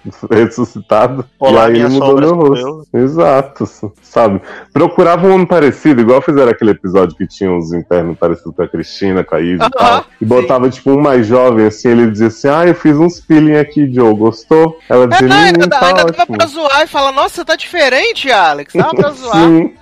Ressuscitado. 0.31 1.25
Olá, 1.39 1.69
e 1.69 1.73
aí 1.73 1.79
ele 1.81 1.89
mudou 1.89 2.17
meu 2.19 2.35
rosto. 2.35 2.87
Exato, 2.93 3.65
sabe? 4.01 4.41
Procurava 4.73 5.27
um 5.27 5.33
homem 5.33 5.45
parecido, 5.45 6.01
igual 6.01 6.21
fizeram 6.21 6.49
aquele 6.51 6.71
episódio 6.71 7.15
que 7.15 7.27
tinha 7.27 7.53
os 7.55 7.71
internos 7.71 8.17
parecidos 8.17 8.55
com 8.55 8.63
a 8.63 8.67
Cristina, 8.67 9.23
com 9.23 9.35
a 9.35 9.41
Izzy 9.41 9.61
Aham, 9.61 9.67
e 9.67 9.71
tal. 9.77 10.05
E 10.21 10.25
botava, 10.25 10.69
tipo, 10.69 10.91
um 10.91 10.99
mais 11.01 11.27
jovem, 11.27 11.67
assim, 11.67 11.89
ele 11.89 12.09
dizia 12.11 12.27
assim, 12.27 12.47
ah, 12.47 12.65
eu 12.67 12.75
fiz 12.75 12.97
uns 12.97 13.19
peeling 13.19 13.55
aqui, 13.57 13.91
Joe, 13.93 14.13
gostou? 14.15 14.77
Ela 14.89 15.05
É, 15.05 15.07
dizia, 15.07 15.27
não, 15.27 15.35
hum, 15.35 15.39
ainda, 15.45 15.67
tá 15.69 15.85
ainda 15.87 16.03
dava 16.05 16.21
ótimo. 16.21 16.37
pra 16.37 16.45
zoar 16.47 16.81
e 16.83 16.87
falar, 16.87 17.11
nossa, 17.11 17.45
tá 17.45 17.55
diferente, 17.55 18.31
Alex. 18.31 18.73
Dava 18.73 18.95
pra 18.95 19.09
zoar. 19.11 19.35
Sim. 19.35 19.73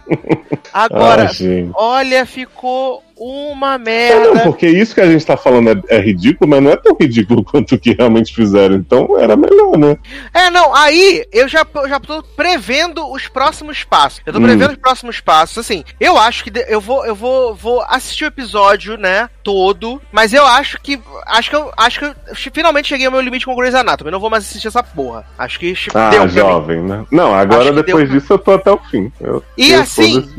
Agora, 0.74 1.30
Ai, 1.39 1.70
olha, 1.76 2.26
ficou 2.26 3.03
uma 3.20 3.76
É, 3.76 3.78
não, 3.78 3.84
merda. 4.34 4.39
porque 4.43 4.67
isso 4.67 4.95
que 4.95 5.01
a 5.01 5.05
gente 5.11 5.26
tá 5.26 5.36
falando 5.38 5.70
é, 5.89 5.97
é 5.97 5.99
ridículo, 5.99 6.49
mas 6.49 6.63
não 6.63 6.72
é 6.72 6.76
tão 6.78 6.95
ridículo 6.99 7.43
quanto 7.45 7.76
o 7.76 7.80
que 7.80 7.93
realmente 7.93 8.34
fizeram. 8.34 8.76
Então 8.76 9.17
era 9.20 9.36
melhor, 9.36 9.78
né? 9.78 9.97
É, 10.34 10.49
não, 10.49 10.74
aí 10.76 11.26
eu 11.32 11.47
já, 11.47 11.65
eu 11.76 11.89
já 11.89 11.99
tô 11.99 12.24
prevendo 12.24 13.05
os 13.11 13.28
próximos 13.28 13.84
passos. 13.84 14.22
Eu 14.26 14.34
tô 14.34 14.39
Hum. 14.39 14.43
prevendo 14.43 14.72
os 14.72 14.78
próximos 14.78 15.20
passos. 15.20 15.57
Assim, 15.57 15.84
eu 15.99 16.17
acho 16.17 16.43
que 16.43 16.51
eu 16.67 16.80
vou, 16.80 17.05
eu 17.05 17.13
vou, 17.15 17.53
vou 17.53 17.82
assistir 17.89 18.24
o 18.26 18.28
episódio, 18.28 18.97
né? 18.97 19.30
Todo, 19.50 20.00
mas 20.12 20.32
eu 20.32 20.45
acho 20.45 20.80
que. 20.80 21.02
Acho 21.26 21.50
que 21.50 21.56
eu. 21.56 21.72
Acho 21.76 22.00
que 22.00 22.06
eu 22.06 22.16
finalmente 22.54 22.88
cheguei 22.88 23.08
ao 23.08 23.12
meu 23.12 23.20
limite 23.20 23.47
com 23.47 23.56
Grey's 23.56 23.74
Anatomy. 23.74 24.12
Não 24.12 24.20
vou 24.20 24.30
mais 24.30 24.43
assistir 24.43 24.68
essa 24.68 24.84
porra. 24.84 25.26
Acho 25.39 25.58
que 25.58 25.74
ah, 25.95 26.10
deu 26.12 26.30
jovem, 26.30 26.84
né? 26.84 27.04
Não, 27.12 27.34
agora 27.34 27.74
depois 27.74 28.08
disso 28.12 28.34
eu 28.34 28.38
tô 28.38 28.52
até 28.52 28.70
o 28.70 28.78
fim. 28.78 29.12
Eu, 29.20 29.43
e 29.58 29.72
eu 29.72 29.82
assim, 29.82 30.30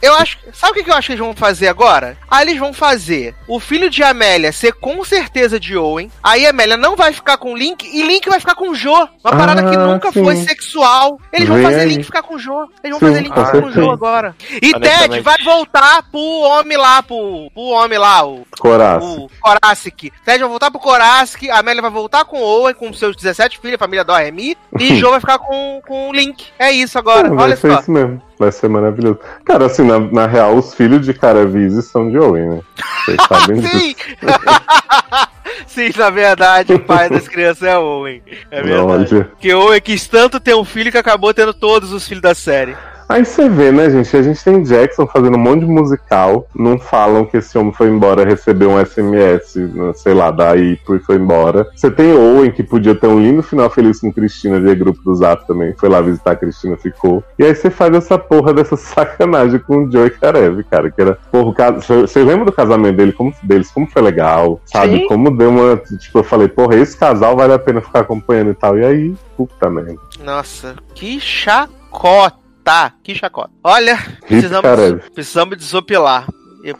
eu 0.00 0.14
acho. 0.14 0.38
Sabe 0.52 0.78
o 0.80 0.84
que 0.84 0.88
eu 0.88 0.94
acho 0.94 1.06
que 1.06 1.12
eles 1.14 1.24
vão 1.24 1.34
fazer 1.34 1.66
agora? 1.66 2.16
Aí 2.30 2.46
eles 2.46 2.60
vão 2.60 2.72
fazer 2.72 3.34
o 3.48 3.58
filho 3.58 3.90
de 3.90 4.04
Amélia 4.04 4.52
ser 4.52 4.72
com 4.74 5.04
certeza 5.04 5.58
de 5.58 5.76
Owen. 5.76 6.12
Aí 6.22 6.46
a 6.46 6.50
Amélia 6.50 6.76
não 6.76 6.94
vai 6.94 7.12
ficar 7.12 7.36
com 7.36 7.56
Link 7.56 7.84
e 7.84 8.06
Link 8.06 8.28
vai 8.28 8.38
ficar 8.38 8.54
com 8.54 8.72
Jo. 8.72 8.92
Uma 8.92 9.08
ah, 9.24 9.36
parada 9.36 9.68
que 9.68 9.76
nunca 9.76 10.12
sim. 10.12 10.22
foi 10.22 10.36
sexual. 10.36 11.18
Eles 11.32 11.48
Vem 11.48 11.56
vão 11.56 11.70
fazer 11.70 11.80
aí. 11.80 11.88
Link 11.88 12.04
ficar 12.04 12.22
com 12.22 12.38
Jo. 12.38 12.68
Eles 12.84 12.96
vão 12.96 13.00
sim, 13.00 13.06
fazer 13.06 13.20
Link 13.20 13.34
ficar 13.34 13.60
com 13.60 13.72
Jo 13.72 13.90
agora. 13.90 14.36
E 14.62 14.72
Ted 14.78 15.20
vai 15.20 15.42
voltar 15.42 16.04
pro 16.10 16.20
homem 16.20 16.76
lá, 16.76 17.02
pro, 17.02 17.50
pro 17.52 17.62
homem 17.62 17.98
lá, 17.98 18.24
o. 18.24 18.43
Coracic. 18.58 19.28
Coracic. 19.40 20.12
Ted 20.24 20.40
vai 20.40 20.48
voltar 20.48 20.70
pro 20.70 20.80
Coracic, 20.80 21.50
a 21.50 21.58
Amélia 21.58 21.82
vai 21.82 21.90
voltar 21.90 22.24
com 22.24 22.38
o 22.38 22.42
Owen, 22.42 22.74
com 22.74 22.92
seus 22.92 23.16
17 23.16 23.58
filhos, 23.58 23.76
a 23.76 23.78
família 23.78 24.04
do 24.04 24.12
Remy, 24.14 24.56
e 24.78 24.96
Joe 24.98 25.10
vai 25.10 25.20
ficar 25.20 25.38
com, 25.38 25.80
com 25.86 26.08
o 26.08 26.12
Link. 26.12 26.46
É 26.58 26.70
isso 26.70 26.98
agora, 26.98 27.28
Não, 27.28 27.36
olha 27.36 27.56
só. 27.56 27.80
isso 27.80 27.90
mesmo. 27.90 28.20
Vai 28.38 28.50
ser 28.50 28.68
maravilhoso. 28.68 29.18
Cara, 29.44 29.66
assim, 29.66 29.82
na, 29.84 29.98
na 29.98 30.26
real, 30.26 30.56
os 30.56 30.74
filhos 30.74 31.04
de 31.04 31.14
Caravise 31.14 31.82
são 31.82 32.10
de 32.10 32.18
Owen, 32.18 32.48
né? 32.50 32.60
Vocês 33.04 33.18
sabem 33.28 33.62
Sim! 33.62 33.96
Sim, 35.66 35.90
na 35.96 36.10
verdade, 36.10 36.74
o 36.74 36.80
pai 36.80 37.08
das 37.08 37.28
crianças 37.28 37.62
é 37.62 37.78
Owen. 37.78 38.22
É 38.50 38.62
verdade. 38.62 39.14
Olha. 39.16 39.30
Que 39.38 39.54
Owen 39.54 39.80
quis 39.80 40.06
tanto 40.06 40.38
ter 40.40 40.54
um 40.54 40.64
filho 40.64 40.90
que 40.90 40.98
acabou 40.98 41.32
tendo 41.32 41.52
todos 41.54 41.92
os 41.92 42.06
filhos 42.06 42.22
da 42.22 42.34
série. 42.34 42.76
Aí 43.14 43.24
você 43.24 43.48
vê, 43.48 43.70
né, 43.70 43.88
gente? 43.88 44.16
A 44.16 44.22
gente 44.22 44.42
tem 44.42 44.60
Jackson 44.64 45.06
fazendo 45.06 45.36
um 45.36 45.40
monte 45.40 45.60
de 45.60 45.66
musical. 45.66 46.48
Não 46.52 46.76
falam 46.76 47.24
que 47.24 47.36
esse 47.36 47.56
homem 47.56 47.72
foi 47.72 47.86
embora, 47.86 48.24
recebeu 48.24 48.70
um 48.70 48.84
SMS, 48.84 49.54
né, 49.54 49.92
sei 49.94 50.12
lá, 50.12 50.32
da 50.32 50.56
Ipo 50.56 50.96
e 50.96 50.98
foi 50.98 51.14
embora. 51.14 51.64
Você 51.76 51.92
tem 51.92 52.12
Owen, 52.12 52.50
que 52.50 52.64
podia 52.64 52.92
ter 52.92 53.06
um 53.06 53.20
lindo 53.20 53.40
final 53.40 53.70
feliz 53.70 54.00
com 54.00 54.12
Cristina 54.12 54.58
via 54.58 54.74
grupo 54.74 55.00
do 55.04 55.14
Zap 55.14 55.46
também. 55.46 55.72
Foi 55.78 55.88
lá 55.88 56.00
visitar 56.00 56.32
a 56.32 56.34
Cristina, 56.34 56.76
ficou. 56.76 57.22
E 57.38 57.44
aí 57.44 57.54
você 57.54 57.70
faz 57.70 57.94
essa 57.94 58.18
porra 58.18 58.52
dessa 58.52 58.74
sacanagem 58.74 59.60
com 59.60 59.84
o 59.84 59.92
Joey 59.92 60.10
Karev, 60.10 60.64
cara. 60.64 60.90
Que 60.90 61.00
era. 61.00 61.16
Porra, 61.30 61.70
você 61.80 62.18
lembra 62.24 62.46
do 62.46 62.52
casamento 62.52 62.96
dele, 62.96 63.12
como, 63.12 63.32
deles? 63.44 63.70
Como 63.70 63.86
foi 63.86 64.02
legal, 64.02 64.60
sabe? 64.66 64.98
Sim. 64.98 65.06
Como 65.06 65.30
deu 65.30 65.50
uma. 65.50 65.76
Tipo, 65.76 66.18
eu 66.18 66.24
falei, 66.24 66.48
porra, 66.48 66.74
esse 66.74 66.96
casal 66.96 67.36
vale 67.36 67.52
a 67.52 67.60
pena 67.60 67.80
ficar 67.80 68.00
acompanhando 68.00 68.50
e 68.50 68.54
tal. 68.54 68.76
E 68.76 68.84
aí, 68.84 69.14
puta 69.36 69.70
merda. 69.70 69.94
Nossa, 70.20 70.74
que 70.96 71.20
chacota 71.20 72.42
tá, 72.64 72.94
que 73.02 73.14
chacota. 73.14 73.50
Olha, 73.62 73.98
precisamos, 74.26 74.70
precisamos 75.14 75.58
desopilar. 75.58 76.26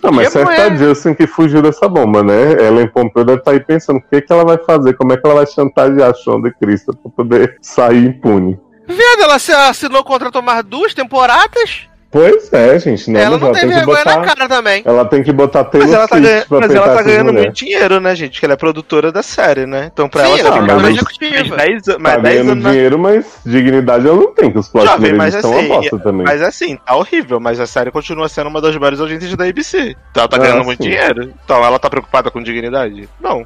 Não, 0.02 0.12
mas 0.12 0.32
certa 0.32 0.52
é... 0.52 0.76
Justin 0.76 1.14
que 1.14 1.26
fugiu 1.26 1.60
dessa 1.60 1.86
bomba, 1.86 2.22
né? 2.22 2.52
Ellen 2.52 2.88
Pompeu 2.88 3.22
deve 3.22 3.40
estar 3.40 3.50
tá 3.50 3.56
aí 3.56 3.62
pensando 3.62 3.98
o 3.98 4.02
que, 4.02 4.22
que 4.22 4.32
ela 4.32 4.42
vai 4.42 4.56
fazer, 4.56 4.94
como 4.94 5.12
é 5.12 5.16
que 5.18 5.26
ela 5.26 5.34
vai 5.34 5.46
chantagear 5.46 6.10
a 6.10 6.14
Shonda 6.14 6.50
Cristo 6.50 6.96
pra 6.96 7.10
poder 7.10 7.58
sair 7.60 8.06
impune. 8.06 8.58
Vendo, 8.86 9.22
ela 9.22 9.36
assinou 9.68 10.02
contra 10.02 10.30
tomar 10.30 10.62
duas 10.62 10.94
temporadas? 10.94 11.86
Pois 12.14 12.52
é, 12.52 12.78
gente. 12.78 13.10
Não, 13.10 13.18
ela 13.18 13.36
não 13.36 13.50
tem, 13.50 13.62
tem 13.62 13.70
vergonha 13.70 14.04
botar, 14.04 14.20
na 14.20 14.24
cara 14.24 14.48
também. 14.48 14.82
Ela 14.86 15.04
tem 15.04 15.20
que 15.24 15.32
botar 15.32 15.64
Taylor 15.64 15.88
Mas 15.88 15.96
ela 15.96 16.06
tá, 16.06 16.20
ganha, 16.20 16.46
mas 16.48 16.70
ela 16.70 16.94
tá 16.94 17.02
ganhando 17.02 17.32
mulher. 17.32 17.42
muito 17.42 17.56
dinheiro, 17.56 17.98
né, 17.98 18.14
gente? 18.14 18.38
Que 18.38 18.46
ela 18.46 18.54
é 18.54 18.56
produtora 18.56 19.10
da 19.10 19.20
série, 19.20 19.66
né? 19.66 19.90
Então 19.92 20.08
pra 20.08 20.24
Sim, 20.24 20.38
ela 20.38 20.52
tá 20.52 20.60
ganhando 20.60 20.88
executiva. 20.90 21.56
Mais 21.56 21.82
10, 21.82 21.98
mais 21.98 22.14
tá 22.14 22.22
ganhando 22.22 22.52
anos 22.52 22.64
dinheiro, 22.64 22.98
mas 23.00 23.26
dignidade 23.44 24.06
ela 24.06 24.16
não 24.16 24.32
tem, 24.32 24.48
que 24.48 24.58
os 24.60 24.68
plots 24.68 24.92
Jovem, 24.92 25.12
mas 25.14 25.34
estão 25.34 25.58
assim, 25.58 25.72
aposta 25.72 25.98
também. 25.98 26.24
Mas 26.24 26.40
assim, 26.40 26.76
tá 26.76 26.94
horrível, 26.94 27.40
mas 27.40 27.58
a 27.58 27.66
série 27.66 27.90
continua 27.90 28.28
sendo 28.28 28.48
uma 28.48 28.60
das 28.60 28.76
maiores 28.76 29.00
audiências 29.00 29.34
da 29.34 29.46
ABC. 29.46 29.96
Então 30.12 30.20
ela 30.20 30.28
tá 30.28 30.38
ganhando 30.38 30.60
ah, 30.60 30.64
muito 30.64 30.80
dinheiro. 30.80 31.32
Então 31.44 31.64
ela 31.64 31.80
tá 31.80 31.90
preocupada 31.90 32.30
com 32.30 32.40
dignidade? 32.40 33.08
Não. 33.20 33.44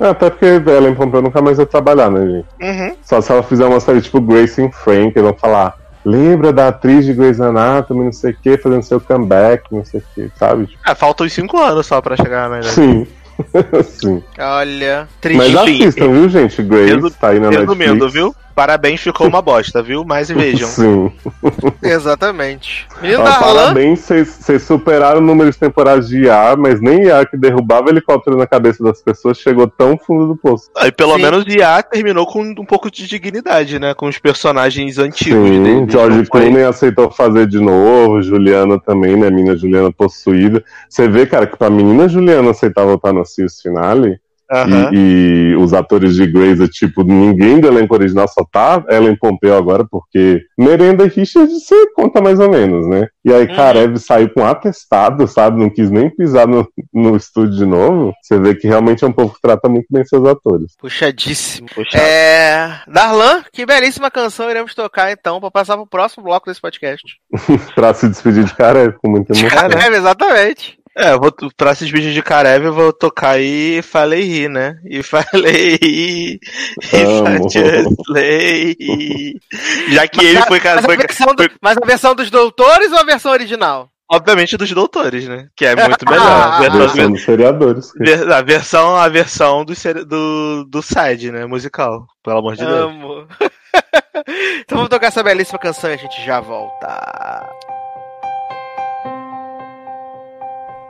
É. 0.00 0.08
Até 0.08 0.30
porque 0.30 0.46
Ellen 0.46 0.94
Pompeu 0.94 1.20
nunca 1.20 1.42
mais 1.42 1.58
vai 1.58 1.66
trabalhar, 1.66 2.10
né, 2.10 2.26
gente? 2.26 2.46
Uhum. 2.62 2.96
Só 3.02 3.20
se 3.20 3.30
ela 3.30 3.42
fizer 3.42 3.66
uma 3.66 3.80
série 3.80 4.00
tipo 4.00 4.18
Grace 4.18 4.62
and 4.62 4.70
Frank, 4.70 5.12
eles 5.14 5.22
vão 5.22 5.34
falar 5.34 5.81
lembra 6.04 6.52
da 6.52 6.68
atriz 6.68 7.04
de 7.04 7.12
Grey's 7.12 7.40
Anatomy, 7.40 8.04
não 8.04 8.12
sei 8.12 8.32
o 8.32 8.36
que, 8.40 8.58
fazendo 8.58 8.82
seu 8.82 9.00
comeback, 9.00 9.64
não 9.70 9.84
sei 9.84 10.00
o 10.00 10.04
que, 10.14 10.30
sabe? 10.38 10.68
É, 10.86 10.94
faltam 10.94 11.26
uns 11.26 11.32
5 11.32 11.58
anos 11.58 11.86
só 11.86 12.00
pra 12.00 12.16
chegar 12.16 12.48
na 12.48 12.56
melhor. 12.56 12.70
Sim. 12.70 13.06
Sim. 13.84 14.22
Olha, 14.38 15.08
triste. 15.20 15.38
Mas 15.38 15.54
assistam, 15.56 16.12
viu, 16.12 16.28
gente? 16.28 16.62
Grace 16.62 17.10
tá 17.18 17.28
aí 17.28 17.40
na 17.40 17.50
Resumindo, 17.50 17.76
Netflix. 18.04 18.12
viu? 18.12 18.36
Parabéns, 18.54 19.00
ficou 19.00 19.26
uma 19.26 19.40
bosta, 19.40 19.82
viu? 19.82 20.04
Mas 20.04 20.28
vejam. 20.28 20.68
Sim. 20.68 21.12
Exatamente. 21.82 22.86
Menino 23.00 23.22
Ó, 23.22 23.24
parabéns, 23.24 24.00
vocês 24.00 24.62
superaram 24.62 25.18
o 25.18 25.24
número 25.24 25.50
de 25.50 25.58
temporadas 25.58 26.08
de 26.08 26.24
IA, 26.24 26.56
mas 26.56 26.80
nem 26.80 27.04
IA 27.04 27.24
que 27.24 27.36
derrubava 27.36 27.90
helicóptero 27.90 28.36
na 28.36 28.46
cabeça 28.46 28.82
das 28.82 29.02
pessoas 29.02 29.38
chegou 29.38 29.66
tão 29.66 29.98
fundo 29.98 30.28
do 30.28 30.36
poço. 30.36 30.70
Aí 30.76 30.88
ah, 30.88 30.92
pelo 30.92 31.16
Sim. 31.16 31.22
menos 31.22 31.44
IA 31.46 31.82
terminou 31.82 32.26
com 32.26 32.42
um 32.42 32.64
pouco 32.64 32.90
de 32.90 33.06
dignidade, 33.06 33.78
né? 33.78 33.94
Com 33.94 34.06
os 34.06 34.18
personagens 34.18 34.98
antigos 34.98 35.48
Sim, 35.48 35.62
dele. 35.62 35.90
George 35.90 36.26
Clooney 36.28 36.64
aceitou 36.64 37.10
fazer 37.10 37.46
de 37.46 37.58
novo, 37.58 38.22
Juliana 38.22 38.78
também, 38.78 39.16
né? 39.16 39.28
A 39.28 39.30
menina 39.30 39.56
Juliana 39.56 39.90
possuída. 39.92 40.62
Você 40.88 41.08
vê, 41.08 41.26
cara, 41.26 41.46
que 41.46 41.56
pra 41.56 41.70
menina 41.70 42.08
Juliana 42.08 42.50
aceitar 42.50 42.84
voltar 42.84 43.12
no 43.12 43.24
Cis 43.24 43.60
Finale, 43.60 44.20
Uhum. 44.52 44.92
E, 44.92 45.52
e, 45.52 45.56
os 45.56 45.72
atores 45.72 46.14
de 46.14 46.26
Grey's, 46.26 46.58
tipo, 46.68 47.02
ninguém 47.02 47.58
do 47.58 47.68
elenco 47.68 47.94
original 47.94 48.28
só 48.28 48.44
tá 48.44 48.84
Ellen 48.90 49.16
Pompeu 49.16 49.56
agora, 49.56 49.86
porque 49.90 50.42
Merenda 50.58 51.04
e 51.04 51.08
Richard 51.08 51.50
você 51.50 51.74
conta 51.94 52.20
mais 52.20 52.38
ou 52.38 52.50
menos, 52.50 52.86
né? 52.86 53.06
E 53.24 53.32
aí 53.32 53.46
uhum. 53.46 53.56
Karev 53.56 53.96
saiu 53.98 54.28
com 54.30 54.44
atestado, 54.44 55.26
sabe? 55.26 55.60
Não 55.60 55.70
quis 55.70 55.90
nem 55.90 56.10
pisar 56.10 56.46
no, 56.46 56.68
no 56.92 57.16
estúdio 57.16 57.56
de 57.56 57.64
novo. 57.64 58.12
Você 58.22 58.38
vê 58.38 58.54
que 58.54 58.66
realmente 58.66 59.04
é 59.04 59.06
um 59.06 59.12
povo 59.12 59.32
que 59.32 59.40
trata 59.40 59.68
muito 59.68 59.86
bem 59.90 60.04
seus 60.04 60.26
atores. 60.26 60.74
Puxadíssimo. 60.78 61.68
Puxado. 61.74 62.02
É... 62.04 62.80
Darlan, 62.86 63.42
que 63.52 63.64
belíssima 63.64 64.10
canção 64.10 64.50
iremos 64.50 64.74
tocar 64.74 65.12
então, 65.12 65.40
para 65.40 65.50
passar 65.50 65.76
pro 65.76 65.86
próximo 65.86 66.24
bloco 66.24 66.46
desse 66.46 66.60
podcast. 66.60 67.02
pra 67.74 67.94
se 67.94 68.08
despedir 68.08 68.44
de 68.44 68.54
Karev, 68.54 68.96
com 69.02 69.10
muita 69.10 69.32
emoção. 69.32 69.58
Karev, 69.58 69.94
exatamente. 69.94 70.81
É, 70.96 71.12
eu 71.12 71.20
vou, 71.20 71.32
pra 71.56 71.72
esses 71.72 71.90
vídeos 71.90 72.12
de 72.12 72.22
Karev 72.22 72.66
eu 72.66 72.72
vou 72.74 72.92
tocar 72.92 73.30
aí 73.30 73.78
e 73.78 73.82
falei 73.82 74.22
ri, 74.22 74.48
né? 74.48 74.78
E 74.84 75.00
falei 75.04 75.78
ri, 75.82 76.38
e 76.38 76.40
falei 78.06 79.26
Já 79.88 80.06
que 80.06 80.18
mas, 80.18 80.26
ele 80.26 80.42
foi... 80.42 80.60
Mas, 80.60 80.84
foi, 80.84 80.94
a 80.94 80.98
versão 80.98 81.34
do, 81.34 81.50
mas 81.62 81.76
a 81.78 81.86
versão 81.86 82.14
dos 82.14 82.30
doutores 82.30 82.92
ou 82.92 82.98
a 82.98 83.04
versão 83.04 83.32
original? 83.32 83.88
Obviamente 84.12 84.58
dos 84.58 84.70
doutores, 84.70 85.26
né? 85.26 85.48
Que 85.56 85.64
é 85.64 85.74
muito 85.74 86.04
melhor. 86.10 86.26
a 86.26 86.60
versão 86.60 87.10
dos 87.12 87.22
seriadores. 87.22 87.92
A 88.30 88.42
versão, 88.42 88.96
a 88.96 89.08
versão 89.08 89.64
do, 89.64 89.74
do, 90.04 90.64
do 90.66 90.82
side, 90.82 91.32
né? 91.32 91.46
Musical. 91.46 92.06
Pelo 92.22 92.38
amor 92.38 92.54
de 92.54 92.62
Amo. 92.62 93.26
Deus. 93.38 93.50
então 94.60 94.76
vamos 94.76 94.90
tocar 94.90 95.06
essa 95.06 95.22
belíssima 95.22 95.58
canção 95.58 95.88
e 95.88 95.94
a 95.94 95.96
gente 95.96 96.22
já 96.26 96.40
volta. 96.40 97.48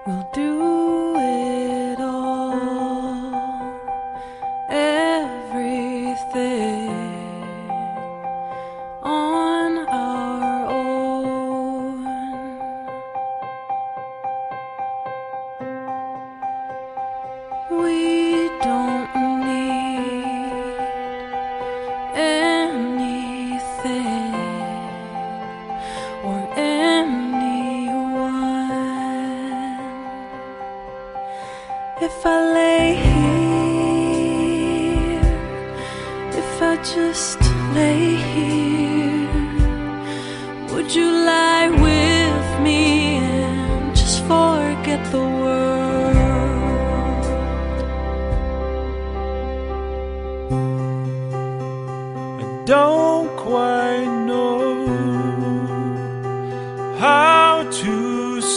We'll 0.05 0.26
do 0.32 1.14
it 1.16 2.00
all, 2.00 3.22
everything 4.68 5.12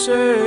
say 0.06 0.45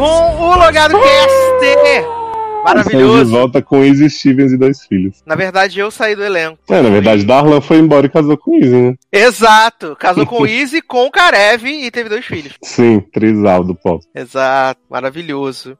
com 0.00 0.40
o 0.40 0.56
Logado 0.56 0.98
Cast! 0.98 2.09
Saiu 2.70 2.82
de 2.84 2.94
Maravilhoso. 2.94 3.30
volta 3.30 3.62
com 3.62 3.84
Izzy 3.84 4.08
Stevens 4.10 4.52
e 4.52 4.56
dois 4.58 4.84
filhos. 4.84 5.22
Na 5.26 5.34
verdade, 5.34 5.78
eu 5.80 5.90
saí 5.90 6.14
do 6.14 6.22
elenco. 6.24 6.58
É, 6.68 6.80
na 6.80 6.90
verdade, 6.90 7.24
Darlan 7.24 7.60
foi 7.60 7.78
embora 7.78 8.06
e 8.06 8.10
casou 8.10 8.36
com 8.36 8.56
Izzy, 8.56 8.74
né? 8.76 8.94
Exato. 9.12 9.96
Casou 9.98 10.26
com 10.26 10.46
Izzy, 10.48 10.80
com 10.82 11.06
o 11.06 11.10
Karev 11.10 11.64
e 11.66 11.90
teve 11.90 12.08
dois 12.08 12.24
filhos. 12.24 12.54
Sim, 12.62 13.00
trisal 13.12 13.64
do 13.64 13.74
pop. 13.74 14.04
Exato, 14.14 14.80
maravilhoso. 14.90 15.76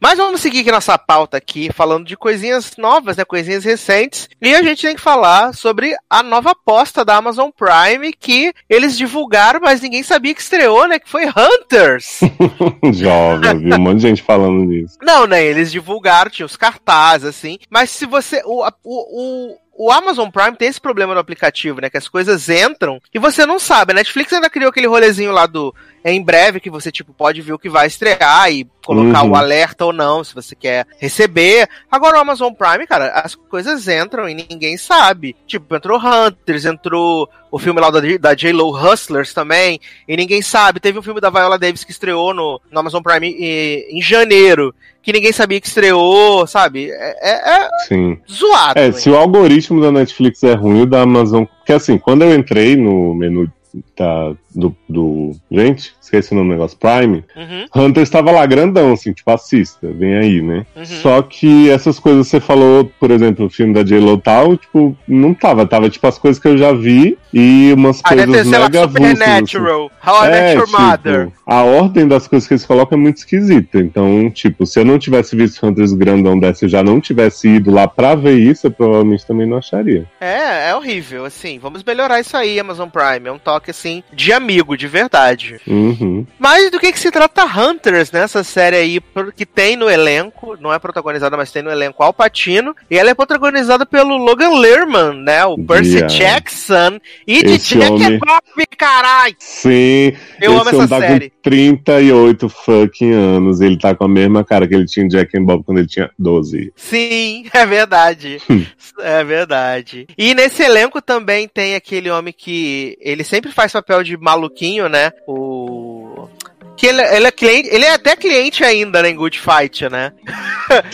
Mas 0.00 0.18
vamos 0.18 0.40
seguir 0.40 0.60
aqui 0.60 0.72
nossa 0.72 0.98
pauta 0.98 1.36
aqui, 1.36 1.70
falando 1.72 2.06
de 2.06 2.16
coisinhas 2.16 2.72
novas, 2.76 3.16
né, 3.16 3.24
coisinhas 3.24 3.64
recentes. 3.64 4.28
E 4.40 4.54
a 4.54 4.62
gente 4.62 4.82
tem 4.82 4.94
que 4.94 5.00
falar 5.00 5.54
sobre 5.54 5.94
a 6.10 6.22
nova 6.22 6.50
aposta 6.52 7.04
da 7.04 7.16
Amazon 7.16 7.50
Prime 7.56 8.12
que 8.12 8.52
eles 8.68 8.96
divulgaram, 8.96 9.60
mas 9.62 9.80
ninguém 9.80 10.02
sabia 10.02 10.34
que 10.34 10.40
estreou, 10.40 10.86
né, 10.88 10.98
que 10.98 11.08
foi 11.08 11.24
Hunters. 11.26 12.20
Jovem, 12.92 13.50
eu 13.50 13.58
vi 13.58 13.74
um 13.74 13.78
monte 13.78 13.96
de 13.96 14.02
gente 14.02 14.22
falando 14.22 14.66
disso. 14.68 14.98
Não, 15.02 15.26
né, 15.26 15.44
eles 15.44 15.70
divulgaram, 15.70 16.30
tinha 16.32 16.46
os 16.46 16.56
cartazes 16.56 17.28
assim, 17.28 17.58
mas 17.70 17.90
se 17.90 18.06
você 18.06 18.42
o, 18.44 18.66
o, 18.84 19.52
o 19.54 19.58
o 19.74 19.90
Amazon 19.90 20.28
Prime 20.28 20.56
tem 20.56 20.68
esse 20.68 20.80
problema 20.80 21.14
no 21.14 21.20
aplicativo, 21.20 21.80
né? 21.80 21.88
Que 21.88 21.96
as 21.96 22.06
coisas 22.06 22.48
entram 22.48 23.00
e 23.12 23.18
você 23.18 23.46
não 23.46 23.58
sabe. 23.58 23.92
A 23.92 23.94
Netflix 23.94 24.32
ainda 24.32 24.50
criou 24.50 24.68
aquele 24.68 24.86
rolezinho 24.86 25.32
lá 25.32 25.46
do 25.46 25.74
é 26.04 26.12
em 26.12 26.22
breve 26.22 26.60
que 26.60 26.70
você 26.70 26.90
tipo 26.90 27.12
pode 27.12 27.40
ver 27.40 27.52
o 27.52 27.58
que 27.58 27.68
vai 27.68 27.86
estrear 27.86 28.50
e 28.50 28.66
colocar 28.84 29.22
Uhum. 29.22 29.30
o 29.30 29.36
alerta 29.36 29.84
ou 29.84 29.92
não, 29.92 30.24
se 30.24 30.34
você 30.34 30.54
quer 30.56 30.86
receber. 30.98 31.68
Agora 31.90 32.16
o 32.18 32.20
Amazon 32.20 32.52
Prime, 32.52 32.86
cara, 32.86 33.10
as 33.24 33.34
coisas 33.34 33.86
entram 33.86 34.28
e 34.28 34.34
ninguém 34.34 34.76
sabe. 34.76 35.36
Tipo, 35.46 35.76
entrou 35.76 36.00
Hunters, 36.00 36.64
entrou 36.64 37.28
o 37.50 37.58
filme 37.58 37.80
lá 37.80 37.90
da, 37.90 38.00
da 38.18 38.34
J-Lo 38.34 38.70
Hustlers 38.76 39.32
também, 39.34 39.78
e 40.08 40.16
ninguém 40.16 40.42
sabe. 40.42 40.80
Teve 40.80 40.98
um 40.98 41.02
filme 41.02 41.20
da 41.20 41.30
Viola 41.30 41.58
Davis 41.58 41.84
que 41.84 41.92
estreou 41.92 42.32
no, 42.34 42.60
no 42.70 42.80
Amazon 42.80 43.02
Prime 43.02 43.36
eh, 43.38 43.86
em 43.90 44.00
janeiro, 44.02 44.74
que 45.02 45.12
ninguém 45.12 45.32
sabia 45.32 45.60
que 45.60 45.66
estreou, 45.68 46.46
sabe? 46.46 46.90
É, 46.90 47.30
é- 47.30 47.64
é 47.64 47.68
Sim. 47.86 48.18
zoado. 48.30 48.78
É, 48.80 48.86
hein? 48.86 48.92
se 48.92 49.08
o 49.10 49.16
algoritmo 49.16 49.80
da 49.80 49.92
Netflix 49.92 50.42
é 50.42 50.54
ruim, 50.54 50.82
o 50.82 50.86
da 50.86 51.02
Amazon. 51.02 51.44
Porque 51.44 51.72
assim, 51.74 51.98
quando 51.98 52.22
eu 52.22 52.34
entrei 52.34 52.74
no 52.74 53.14
menu 53.14 53.52
da, 53.96 54.32
do, 54.54 54.74
do. 54.88 55.32
Gente, 55.50 55.94
esqueci 56.00 56.32
o 56.32 56.36
nome 56.36 56.48
do 56.48 56.52
negócio, 56.52 56.76
Prime. 56.78 57.24
Uhum, 57.36 57.66
Hunter 57.84 58.02
estava 58.02 58.30
lá 58.30 58.44
grandão, 58.46 58.92
assim, 58.92 59.12
tipo, 59.12 59.30
assista, 59.30 59.88
vem 59.92 60.14
aí, 60.16 60.40
né? 60.42 60.66
uhum. 60.76 60.84
Só 60.84 61.22
que 61.22 61.70
essas 61.70 61.98
coisas 61.98 62.26
que 62.26 62.30
você 62.32 62.40
falou, 62.40 62.90
por 63.00 63.10
exemplo, 63.10 63.46
o 63.46 63.50
filme 63.50 63.72
da 63.74 63.82
J-Lo 63.82 64.18
tal, 64.18 64.56
tipo, 64.56 64.96
não 65.06 65.34
tava. 65.34 65.66
Tava 65.66 65.88
tipo 65.90 66.06
as 66.06 66.18
coisas 66.18 66.40
que 66.40 66.48
eu 66.48 66.56
já 66.58 66.72
vi 66.72 67.16
e 67.32 67.72
umas 67.74 68.00
Ah, 68.04 68.14
deve 68.14 68.26
coisas 68.32 68.48
sei 68.48 68.58
lá, 68.58 68.64
mega 68.66 68.82
avulsas. 68.84 69.04
assim. 69.06 69.16
Supernatural, 69.46 69.90
How 70.06 70.24
I 70.24 70.28
Met 70.30 70.36
É, 70.42 70.54
Your 70.54 70.66
tipo, 70.66 70.80
Mother. 70.80 71.28
a 71.46 71.62
ordem 71.62 72.08
das 72.08 72.26
coisas 72.28 72.46
que 72.46 72.54
eles 72.54 72.66
colocam 72.66 72.98
é 72.98 73.00
muito 73.00 73.18
esquisita. 73.18 73.78
Então, 73.78 74.30
tipo, 74.30 74.66
se 74.66 74.78
eu 74.80 74.84
não 74.84 74.98
tivesse 74.98 75.34
visto 75.36 75.64
Hunters 75.66 75.92
grandão 75.92 76.38
dessa 76.38 76.66
e 76.66 76.68
já 76.68 76.82
não 76.82 77.00
tivesse 77.00 77.48
ido 77.48 77.70
lá 77.70 77.86
pra 77.88 78.14
ver 78.14 78.38
isso, 78.38 78.66
eu 78.66 78.70
provavelmente 78.70 79.26
também 79.26 79.46
não 79.46 79.56
acharia. 79.58 80.04
É, 80.20 80.70
é 80.70 80.74
horrível, 80.74 81.24
assim. 81.24 81.58
Vamos 81.58 81.82
melhorar 81.84 82.20
isso 82.20 82.36
aí, 82.36 82.58
Amazon 82.60 82.88
Prime. 82.88 83.28
É 83.28 83.32
um 83.32 83.38
toque, 83.38 83.70
assim, 83.70 84.02
de 84.12 84.32
amigo, 84.42 84.76
de 84.76 84.86
verdade. 84.88 85.60
Uhum. 85.66 86.26
Mas 86.38 86.70
do 86.70 86.78
que, 86.80 86.92
que 86.92 86.98
se 86.98 87.10
trata 87.10 87.44
Hunters, 87.44 88.10
né? 88.12 88.20
Essa 88.22 88.42
série 88.44 88.76
aí 88.76 89.00
que 89.36 89.46
tem 89.46 89.76
no 89.76 89.88
elenco, 89.88 90.56
não 90.60 90.72
é 90.72 90.78
protagonizada, 90.78 91.36
mas 91.36 91.50
tem 91.52 91.62
no 91.62 91.70
elenco 91.70 92.02
Al 92.02 92.12
Pacino. 92.12 92.74
E 92.90 92.98
ela 92.98 93.10
é 93.10 93.14
protagonizada 93.14 93.86
pelo 93.86 94.16
Logan 94.16 94.58
Lerman, 94.58 95.22
né? 95.22 95.44
O 95.44 95.56
Percy 95.58 95.92
Yeah. 95.92 96.08
Jackson. 96.14 96.98
E 97.26 97.42
de 97.42 97.58
Jack 97.58 97.90
homem- 97.92 98.14
é 98.14 98.18
Bob, 98.18 98.66
carai! 98.76 99.34
Sim, 99.38 100.12
Eu 100.40 100.52
amo 100.58 100.70
essa 100.70 100.88
tá 100.88 101.00
série. 101.00 101.30
com 101.30 101.36
38 101.42 102.48
fucking 102.48 103.12
anos. 103.12 103.60
Ele 103.60 103.78
tá 103.78 103.94
com 103.94 104.04
a 104.04 104.08
mesma 104.08 104.42
cara 104.44 104.66
que 104.66 104.74
ele 104.74 104.86
tinha 104.86 105.04
em 105.04 105.08
Jack 105.08 105.36
and 105.38 105.44
Bob 105.44 105.62
quando 105.64 105.78
ele 105.78 105.86
tinha 105.88 106.10
12. 106.18 106.72
Sim, 106.76 107.46
é 107.54 107.64
verdade. 107.66 108.38
É 108.98 109.24
verdade. 109.24 110.06
E 110.18 110.34
nesse 110.34 110.62
elenco 110.62 111.00
também 111.00 111.48
tem 111.48 111.74
aquele 111.74 112.10
homem 112.10 112.32
que 112.36 112.96
ele 113.00 113.24
sempre 113.24 113.50
faz 113.50 113.72
papel 113.72 114.04
de 114.04 114.16
maluquinho, 114.32 114.88
né? 114.88 115.12
O 115.26 116.28
que 116.76 116.86
ele, 116.86 117.00
ele 117.00 117.26
é 117.26 117.30
cliente, 117.30 117.68
ele 117.70 117.84
é 117.84 117.92
até 117.92 118.16
cliente 118.16 118.64
ainda 118.64 119.02
né, 119.02 119.10
em 119.10 119.14
Good 119.14 119.38
Fight, 119.38 119.88
né? 119.88 120.10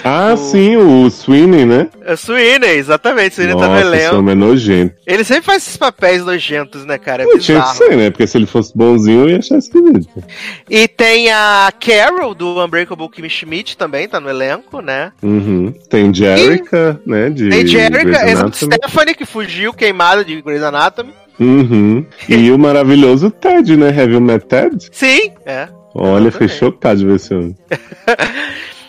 Ah, 0.04 0.34
O- 0.34 0.36
sim, 0.36 0.76
o 0.76 1.08
Sweeney, 1.08 1.64
né? 1.64 1.88
É 2.04 2.14
Sweeney, 2.14 2.76
exatamente, 2.76 3.36
Sweeney 3.36 3.56
tá 3.56 3.68
no 3.68 3.76
esse 3.78 3.86
elenco. 3.86 4.16
homem 4.16 4.32
é 4.32 4.34
nojento. 4.34 4.94
Ele 5.06 5.24
sempre 5.24 5.44
faz 5.44 5.62
esses 5.62 5.76
papéis 5.78 6.22
nojentos, 6.22 6.84
né, 6.84 6.98
cara? 6.98 7.22
É 7.22 7.26
Não 7.26 7.38
tinha 7.38 7.62
que 7.62 7.76
ser, 7.76 7.96
né? 7.96 8.10
Porque 8.10 8.26
se 8.26 8.36
ele 8.36 8.44
fosse 8.44 8.76
bonzinho, 8.76 9.22
eu 9.22 9.30
ia 9.30 9.38
achar 9.38 9.56
esquisito. 9.56 10.22
E 10.68 10.86
tem 10.88 11.30
a 11.30 11.72
Carol 11.80 12.34
do 12.34 12.62
Unbreakable 12.62 13.08
Kimmy 13.08 13.30
Schmidt 13.30 13.78
também, 13.78 14.06
tá 14.08 14.20
no 14.20 14.28
elenco, 14.28 14.82
né? 14.82 15.12
Uhum. 15.22 15.72
Tem 15.88 16.12
Jerica, 16.12 17.00
né? 17.06 17.30
De 17.30 17.48
Tem 17.48 17.60
exato, 17.62 17.96
Anatomy. 18.26 18.74
Stephanie, 18.74 19.14
que 19.14 19.24
fugiu 19.24 19.72
queimada 19.72 20.22
de 20.22 20.42
Grey's 20.42 20.62
Anatomy. 20.62 21.14
Uhum. 21.40 22.04
E 22.28 22.50
o 22.50 22.58
maravilhoso 22.58 23.30
Ted, 23.30 23.76
né? 23.76 23.88
Have 23.88 24.12
you 24.12 24.20
met 24.20 24.46
Ted? 24.46 24.88
Sim, 24.90 25.32
é. 25.46 25.68
Olha, 25.94 26.30
de 26.94 27.06
ver 27.06 27.16
esse 27.16 27.34
homem. 27.34 27.56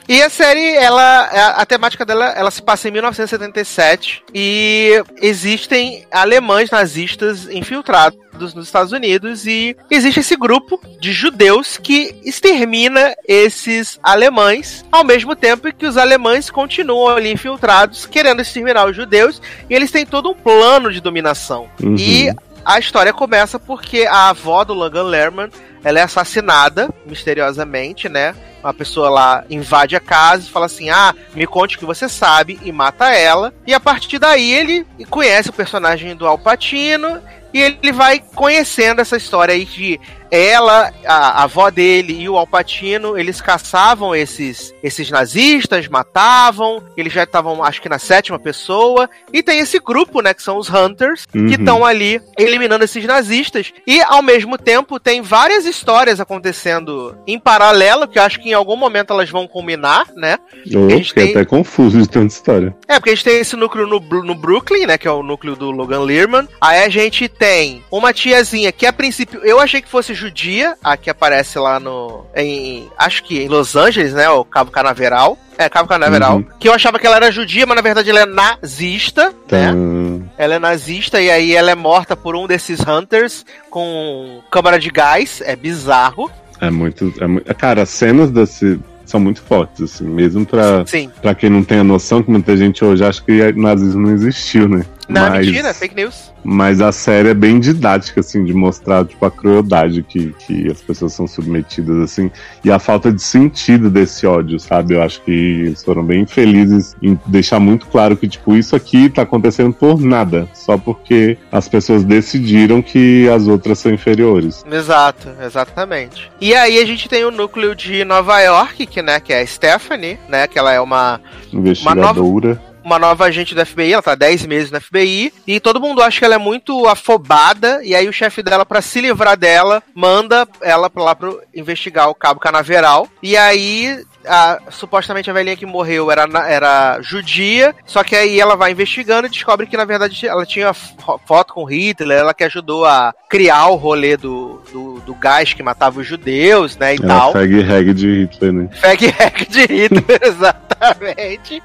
E 0.10 0.24
a 0.24 0.30
série, 0.30 0.76
ela, 0.76 1.02
a, 1.04 1.62
a 1.62 1.66
temática 1.68 2.04
dela, 2.04 2.30
ela 2.30 2.50
se 2.50 2.64
passa 2.64 2.88
em 2.88 2.92
1977 2.92 4.24
e 4.34 5.04
existem 5.22 6.04
alemães 6.10 6.72
nazistas 6.72 7.48
infiltrados 7.48 8.18
nos 8.56 8.66
Estados 8.66 8.92
Unidos 8.92 9.46
e 9.46 9.78
existe 9.88 10.22
esse 10.22 10.36
grupo 10.36 10.82
de 11.00 11.14
judeus 11.14 11.78
que 11.78 12.16
extermina 12.26 13.14
esses 13.28 14.00
alemães 14.02 14.84
ao 14.92 15.04
mesmo 15.04 15.36
tempo 15.36 15.72
que 15.72 15.86
os 15.86 15.96
alemães 15.96 16.50
continuam 16.50 17.16
ali 17.16 17.32
infiltrados 17.32 18.08
querendo 18.08 18.42
exterminar 18.42 18.88
os 18.88 18.96
judeus 18.96 19.40
e 19.70 19.76
eles 19.76 19.92
têm 19.92 20.08
todo 20.08 20.32
um 20.32 20.34
plano 20.34 20.92
de 20.92 21.00
dominação. 21.00 21.70
Uhum. 21.84 21.96
E 22.00 22.34
a 22.66 22.80
história 22.80 23.14
começa 23.14 23.60
porque 23.60 24.08
a 24.10 24.30
avó 24.30 24.64
do 24.64 24.74
Logan 24.74 25.04
Lerman 25.04 25.50
ela 25.84 26.00
é 26.00 26.04
assassinada 26.04 26.90
misteriosamente, 27.06 28.10
né? 28.10 28.36
Uma 28.64 28.74
pessoa 28.74 29.10
lá 29.10 29.46
invade 29.50 29.96
a 29.96 30.00
casa 30.00 30.44
e 30.44 30.52
fala 30.52 30.66
assim: 30.66 30.90
Ah, 30.90 31.14
me 31.34 31.48
conte 31.48 31.76
o 31.76 31.80
que 31.80 31.86
você 31.86 32.10
sabe, 32.10 32.60
e 32.64 32.72
mata 32.72 33.10
ela. 33.10 33.54
E 33.66 33.74
a 33.74 33.80
partir 33.80 34.20
daí 34.20 34.52
ele 34.52 34.86
conhece 35.10 35.50
o 35.50 35.54
personagem 35.54 36.16
do 36.16 36.28
Al 36.28 36.38
Pacino 36.38 37.22
e 37.54 37.62
ele 37.62 37.92
vai 37.92 38.22
conhecendo 38.36 39.02
essa 39.02 39.18
história 39.18 39.54
aí 39.54 39.66
de 39.66 40.00
ela, 40.32 40.94
a, 41.06 41.14
a 41.42 41.44
avó 41.44 41.70
dele 41.70 42.14
e 42.22 42.30
o 42.30 42.38
Alpatino, 42.38 43.18
eles 43.18 43.42
caçavam 43.42 44.16
esses, 44.16 44.74
esses 44.84 45.10
nazistas, 45.10 45.88
matavam, 45.88 46.84
eles 46.96 47.12
já 47.14 47.24
estavam, 47.24 47.64
acho 47.64 47.82
que 47.82 47.90
na 47.90 48.00
sétima 48.00 48.38
pessoa, 48.40 49.10
e 49.34 49.42
tem 49.42 49.60
esse 49.60 49.80
grupo, 49.80 50.22
né, 50.22 50.34
que 50.34 50.44
são 50.44 50.58
os 50.58 50.70
Hunters, 50.70 51.26
Uhum. 51.34 51.48
que 51.48 51.56
estão 51.56 51.86
ali 51.86 52.22
eliminando 52.38 52.84
esses 52.84 53.04
nazistas, 53.06 53.72
e 53.86 54.02
ao 54.02 54.22
mesmo 54.22 54.58
tempo 54.58 55.00
tem 55.00 55.22
várias 55.22 55.66
histórias 55.66 56.20
acontecendo 56.20 57.16
em 57.28 57.40
paralelo, 57.40 58.08
que 58.08 58.18
eu 58.20 58.24
acho 58.24 58.40
que 58.40 58.50
em 58.50 58.54
algum 58.54 58.76
momento 58.76 59.14
elas 59.14 59.30
vão 59.30 59.48
culminar, 59.48 60.08
né, 60.16 60.38
Eu 60.70 60.90
Eles 60.90 61.10
fiquei 61.10 61.28
têm- 61.28 61.36
até 61.36 61.46
confuso 61.46 61.98
de 62.02 62.08
tanta 62.10 62.28
história. 62.34 62.76
é, 62.88 62.96
porque 62.96 63.10
a 63.12 63.16
gente 63.16 63.24
tem 63.24 63.40
esse 63.40 63.56
núcleo 63.56 63.88
no, 63.88 64.00
no 64.00 64.36
Brooklyn, 64.36 64.86
né? 64.86 64.98
Que 64.98 65.08
é 65.08 65.12
o 65.12 65.24
núcleo 65.24 65.56
do 65.56 65.72
Logan 65.72 66.02
Lerman. 66.02 66.48
Aí 66.60 66.84
a 66.84 66.90
gente 66.90 67.28
tem 67.28 67.84
uma 67.92 68.12
tiazinha 68.14 68.72
que 68.72 68.86
a 68.86 68.94
princípio 68.94 69.40
eu 69.44 69.60
achei 69.60 69.82
que 69.82 69.90
fosse 69.90 70.14
judia, 70.20 70.76
a 70.84 70.96
que 70.98 71.10
aparece 71.10 71.58
lá 71.58 71.80
no. 71.80 72.26
Em, 72.36 72.88
acho 72.98 73.24
que 73.24 73.40
em 73.40 73.48
Los 73.48 73.76
Angeles, 73.76 74.14
né? 74.14 74.30
O 74.30 74.44
Cabo 74.44 74.70
Canaveral. 74.72 75.38
É, 75.58 75.68
Cabo 75.68 75.90
Canaveral. 75.90 76.38
Uhum. 76.38 76.46
Que 76.60 76.70
eu 76.70 76.74
achava 76.74 77.00
que 77.00 77.08
ela 77.08 77.16
era 77.18 77.32
judia, 77.32 77.66
mas 77.66 77.76
na 77.76 77.82
verdade 77.82 78.10
ela 78.10 78.22
é 78.22 78.26
nazista, 78.26 79.34
né? 79.52 79.70
Então, 79.70 80.30
Ela 80.38 80.56
é 80.56 80.60
nazista 80.60 81.22
e 81.22 81.30
aí 81.30 81.56
ela 81.56 81.72
é 81.72 81.76
morta 81.76 82.16
por 82.16 82.36
um 82.36 82.48
desses 82.48 82.80
Hunters 82.86 83.46
com 83.70 84.42
câmara 84.52 84.80
de 84.80 84.90
gás. 84.90 85.42
É 85.46 85.56
bizarro. 85.56 86.30
é 86.62 86.70
muito. 86.70 87.14
É 87.20 87.28
muito 87.28 87.56
cara, 87.56 87.82
as 87.82 87.90
cenas 87.90 88.32
desse 88.32 88.80
são 89.06 89.20
muito 89.20 89.42
fortes, 89.42 89.82
assim, 89.82 90.04
mesmo 90.06 90.46
pra, 90.46 90.86
Sim. 90.86 91.10
pra 91.20 91.34
quem 91.34 91.50
não 91.50 91.64
tem 91.64 91.80
a 91.80 91.84
noção, 91.84 92.22
que 92.22 92.30
muita 92.30 92.56
gente 92.56 92.86
hoje 92.86 93.04
acha 93.04 93.20
que 93.24 93.52
nazismo 93.54 94.06
não 94.06 94.14
existiu, 94.14 94.70
né? 94.70 94.86
Não, 95.10 95.28
mas, 95.28 95.48
mentira, 95.48 95.74
fake 95.74 95.96
news. 95.96 96.32
mas 96.44 96.80
a 96.80 96.92
série 96.92 97.30
é 97.30 97.34
bem 97.34 97.60
didática, 97.60 98.20
assim, 98.20 98.46
de 98.46 98.54
mostrar, 98.54 99.04
tipo, 99.06 99.26
a 99.26 99.32
crueldade 99.32 100.04
que, 100.04 100.34
que 100.34 100.72
as 100.72 100.80
pessoas 100.82 101.14
são 101.14 101.26
submetidas, 101.26 101.98
assim, 101.98 102.30
e 102.64 102.72
a 102.72 102.78
falta 102.78 103.12
de 103.12 103.22
sentido 103.22 103.90
desse 103.90 104.28
ódio, 104.28 104.60
sabe? 104.60 104.94
Eu 104.94 105.02
acho 105.02 105.22
que 105.24 105.32
eles 105.32 105.84
foram 105.84 106.04
bem 106.04 106.28
felizes 106.28 106.96
em 107.02 107.20
deixar 107.26 107.60
muito 107.60 107.88
claro 107.88 108.16
que, 108.16 108.28
tipo, 108.28 108.56
isso 108.56 108.76
aqui 108.76 109.10
tá 109.10 109.24
acontecendo 109.24 109.74
por 109.74 110.00
nada, 110.00 110.48
só 110.54 110.78
porque 110.78 111.40
as 111.52 111.68
pessoas 111.68 112.04
decidiram 112.04 112.80
que 112.80 113.28
as 113.30 113.48
outras 113.48 113.80
são 113.80 113.92
inferiores. 113.92 114.64
Exato, 114.72 115.28
exatamente. 115.44 116.32
E 116.40 116.54
aí 116.54 116.78
a 116.78 116.86
gente 116.86 117.10
tem 117.10 117.26
o 117.26 117.32
núcleo 117.32 117.76
de 117.76 118.06
Nova 118.06 118.40
York, 118.42 118.86
que, 118.86 119.02
né, 119.02 119.20
que 119.20 119.34
é 119.34 119.42
a 119.42 119.48
Stephanie, 119.48 120.20
né, 120.30 120.46
que 120.46 120.60
ela 120.60 120.72
é 120.72 120.80
uma, 120.80 121.20
Investigadora. 121.52 122.12
uma 122.12 122.14
nova 122.14 122.69
agente 122.96 123.56
do 123.56 123.66
FBI, 123.66 123.94
ela 123.94 124.02
tá 124.02 124.16
10 124.16 124.46
meses 124.46 124.72
no 124.72 124.80
FBI, 124.82 125.34
e 125.46 125.60
todo 125.60 125.80
mundo 125.80 126.02
acha 126.02 126.20
que 126.20 126.26
ela 126.26 126.36
é 126.36 126.40
muito 126.40 126.88
afobada, 126.88 127.82
e 127.84 127.96
aí 127.96 128.08
o 128.08 128.14
chefe 128.14 128.42
dela, 128.42 128.66
para 128.66 128.82
se 128.82 129.02
livrar 129.02 129.38
dela, 129.38 129.84
manda 129.94 130.48
ela 130.62 130.92
lá 130.96 131.16
pra 131.16 131.34
investigar 131.56 132.10
o 132.10 132.16
cabo 132.16 132.40
canaveral, 132.40 133.08
e 133.22 133.36
aí 133.38 134.04
a, 134.26 134.60
supostamente 134.70 135.30
a 135.30 135.34
velhinha 135.34 135.56
que 135.56 135.66
morreu 135.66 136.12
era, 136.12 136.26
era 136.48 137.02
judia, 137.02 137.76
só 137.86 138.04
que 138.04 138.16
aí 138.16 138.40
ela 138.40 138.56
vai 138.56 138.72
investigando 138.72 139.28
e 139.28 139.30
descobre 139.30 139.68
que 139.68 139.78
na 139.78 139.86
verdade 139.86 140.28
ela 140.28 140.46
tinha 140.46 140.74
foto 140.74 141.54
com 141.54 141.64
Hitler, 141.64 142.20
ela 142.20 142.34
que 142.34 142.44
ajudou 142.44 142.86
a 142.86 143.14
criar 143.30 143.68
o 143.68 143.76
rolê 143.76 144.18
do, 144.18 144.62
do, 144.72 145.00
do 145.02 145.14
gás 145.16 145.54
que 145.54 145.64
matava 145.64 146.00
os 146.00 146.08
judeus, 146.08 146.78
né, 146.78 146.96
e 146.96 147.00
Ela 147.02 147.08
tal. 147.08 147.32
segue 147.34 147.62
reg 147.62 147.94
de 147.94 148.22
Hitler, 148.22 148.54
né? 148.54 148.70
Fag 148.74 149.08
hack 149.08 149.50
de 149.50 149.62
Hitler, 149.62 150.20
exatamente. 150.22 151.64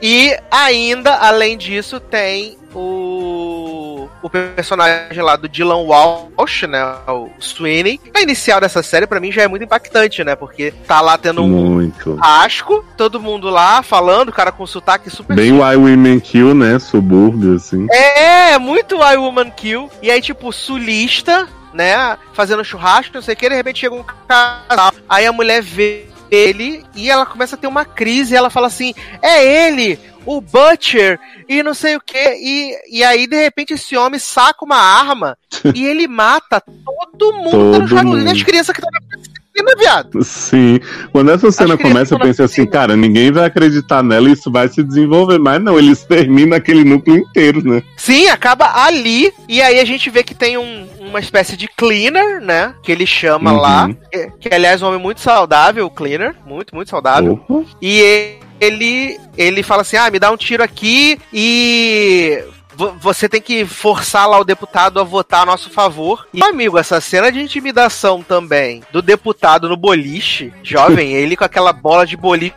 E 0.00 0.36
ainda, 0.50 1.14
além 1.14 1.56
disso, 1.56 1.98
tem 2.00 2.56
o, 2.74 4.08
o 4.22 4.28
personagem 4.28 5.22
lá 5.22 5.36
do 5.36 5.48
Dylan 5.48 5.84
Walsh, 5.84 6.62
né? 6.62 6.82
O 7.06 7.30
Sweeney. 7.38 8.00
A 8.12 8.20
inicial 8.20 8.60
dessa 8.60 8.82
série, 8.82 9.06
pra 9.06 9.20
mim, 9.20 9.30
já 9.30 9.42
é 9.42 9.48
muito 9.48 9.64
impactante, 9.64 10.24
né? 10.24 10.34
Porque 10.34 10.72
tá 10.86 11.00
lá 11.00 11.16
tendo 11.16 11.42
um 11.42 11.48
Muito. 11.48 12.18
asco, 12.20 12.84
todo 12.96 13.20
mundo 13.20 13.48
lá 13.48 13.82
falando, 13.82 14.30
o 14.30 14.32
cara 14.32 14.50
com 14.50 14.66
sotaque 14.66 15.08
super. 15.08 15.36
Bem 15.36 15.52
Why 15.52 15.76
Women 15.76 16.20
Kill, 16.20 16.54
né? 16.54 16.78
Subúrbio, 16.78 17.54
assim. 17.54 17.86
É, 17.90 18.58
muito 18.58 18.96
I 18.96 19.16
Woman 19.16 19.50
Kill. 19.50 19.88
E 20.02 20.10
aí, 20.10 20.20
tipo, 20.20 20.52
sulista, 20.52 21.48
né? 21.72 22.18
Fazendo 22.32 22.64
churrasco, 22.64 23.14
não 23.14 23.22
sei 23.22 23.34
o 23.34 23.36
que, 23.36 23.48
de 23.48 23.54
repente 23.54 23.80
chega 23.80 23.94
um 23.94 24.04
casal. 24.26 24.92
Aí 25.08 25.26
a 25.26 25.32
mulher 25.32 25.62
vê 25.62 26.06
ele 26.30 26.84
e 26.94 27.10
ela 27.10 27.26
começa 27.26 27.56
a 27.56 27.58
ter 27.58 27.66
uma 27.66 27.84
crise. 27.84 28.34
E 28.34 28.36
ela 28.36 28.50
fala 28.50 28.66
assim: 28.66 28.94
é 29.22 29.66
ele, 29.66 29.98
o 30.26 30.40
Butcher, 30.40 31.18
e 31.48 31.62
não 31.62 31.74
sei 31.74 31.96
o 31.96 32.00
que. 32.00 32.18
E, 32.18 32.98
e 32.98 33.04
aí, 33.04 33.26
de 33.26 33.36
repente, 33.36 33.74
esse 33.74 33.96
homem 33.96 34.18
saca 34.18 34.64
uma 34.64 34.76
arma 34.76 35.36
e 35.74 35.84
ele 35.84 36.06
mata 36.06 36.60
todo 36.60 37.32
mundo 37.32 37.80
Todo 37.80 37.94
tá 37.94 38.02
no 38.02 38.10
mundo. 38.10 38.26
E 38.26 38.30
as 38.30 38.42
crianças 38.42 38.74
que 38.74 38.80
estão 38.80 38.90
na 38.90 39.33
piscina, 39.54 39.74
viado. 39.78 40.22
Sim. 40.24 40.80
Quando 41.12 41.30
essa 41.30 41.50
cena 41.52 41.74
ele 41.74 41.82
começa, 41.82 42.14
eu 42.14 42.18
pensei 42.18 42.44
assim, 42.44 42.62
piscina. 42.64 42.70
cara, 42.70 42.96
ninguém 42.96 43.30
vai 43.30 43.44
acreditar 43.46 44.02
nela 44.02 44.28
e 44.28 44.32
isso 44.32 44.50
vai 44.50 44.68
se 44.68 44.82
desenvolver. 44.82 45.38
Mas 45.38 45.62
não, 45.62 45.78
eles 45.78 46.02
terminam 46.04 46.56
aquele 46.56 46.84
núcleo 46.84 47.16
inteiro, 47.18 47.62
né? 47.66 47.82
Sim, 47.96 48.28
acaba 48.28 48.84
ali. 48.84 49.32
E 49.48 49.62
aí 49.62 49.78
a 49.80 49.84
gente 49.84 50.10
vê 50.10 50.22
que 50.22 50.34
tem 50.34 50.58
um- 50.58 50.86
uma 51.00 51.20
espécie 51.20 51.56
de 51.56 51.68
cleaner, 51.68 52.40
né? 52.40 52.74
Que 52.82 52.90
ele 52.92 53.06
chama 53.06 53.52
Uhum. 53.52 53.60
lá. 53.60 53.90
Que, 54.10 54.30
que, 54.40 54.54
aliás, 54.54 54.82
é 54.82 54.84
um 54.84 54.88
homem 54.88 55.00
muito 55.00 55.20
saudável, 55.20 55.86
o 55.86 55.90
cleaner. 55.90 56.34
Muito, 56.46 56.74
muito 56.74 56.90
saudável. 56.90 57.40
Opa. 57.48 57.64
E 57.80 58.36
ele, 58.60 59.18
ele 59.36 59.62
fala 59.62 59.82
assim: 59.82 59.96
ah, 59.96 60.10
me 60.10 60.18
dá 60.18 60.30
um 60.30 60.36
tiro 60.36 60.62
aqui 60.62 61.18
e. 61.32 62.42
vo- 62.76 62.94
Você 63.00 63.28
tem 63.28 63.40
que 63.40 63.64
forçar 63.64 64.28
lá 64.28 64.38
o 64.38 64.44
deputado 64.44 65.00
a 65.00 65.04
votar 65.04 65.42
a 65.42 65.46
nosso 65.46 65.70
favor. 65.70 66.26
E, 66.32 66.42
amigo, 66.42 66.78
essa 66.78 67.00
cena 67.00 67.30
de 67.30 67.40
intimidação 67.40 68.22
também 68.22 68.82
do 68.92 69.00
deputado 69.02 69.68
no 69.68 69.76
boliche, 69.76 70.52
jovem, 70.62 71.12
ele 71.14 71.36
com 71.36 71.44
aquela 71.44 71.72
bola 71.72 72.06
de 72.06 72.16
boliche, 72.16 72.54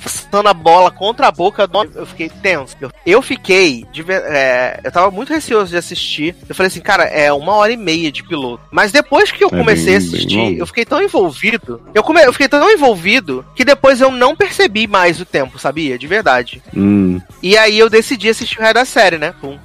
forçando 0.00 0.48
a 0.48 0.54
bola 0.54 0.90
contra 0.90 1.28
a 1.28 1.32
boca 1.32 1.66
do. 1.66 1.78
Eu 1.94 2.06
fiquei 2.06 2.28
tenso. 2.28 2.76
Eu, 3.06 3.22
fiquei. 3.22 3.86
de 3.92 4.04
é, 4.10 4.80
eu 4.84 4.90
tava 4.92 5.10
muito 5.10 5.32
receoso 5.32 5.70
de 5.70 5.76
assistir. 5.76 6.34
Eu 6.48 6.54
falei 6.54 6.68
assim, 6.68 6.80
cara, 6.80 7.04
é 7.04 7.32
uma 7.32 7.54
hora 7.54 7.72
e 7.72 7.76
meia 7.76 8.10
de 8.10 8.22
piloto. 8.22 8.62
Mas 8.70 8.92
depois 8.92 9.30
que 9.30 9.42
eu 9.42 9.48
É 9.48 9.56
comecei 9.58 9.94
a 9.94 9.98
assistir, 9.98 10.58
eu 10.58 10.66
fiquei 10.66 10.84
tão 10.84 11.02
envolvido. 11.02 11.80
Eu, 11.94 12.02
come, 12.02 12.22
eu 12.24 12.32
fiquei 12.32 12.48
tão 12.48 12.70
envolvido 12.70 13.44
que 13.54 13.64
depois 13.64 14.00
eu 14.00 14.10
não 14.10 14.34
percebi 14.36 14.86
mais 14.86 15.20
o 15.20 15.24
tempo, 15.24 15.58
sabia? 15.58 15.98
De 15.98 16.06
verdade. 16.06 16.62
Hum, 16.76 17.20
E 17.42 17.56
aí 17.56 17.78
eu 17.78 17.88
decidi 17.90 18.28
assistir 18.28 18.58
o 18.58 18.62
resto 18.62 18.74
da 18.74 18.84
série, 18.84 19.18
né? 19.18 19.34
Pum. 19.40 19.58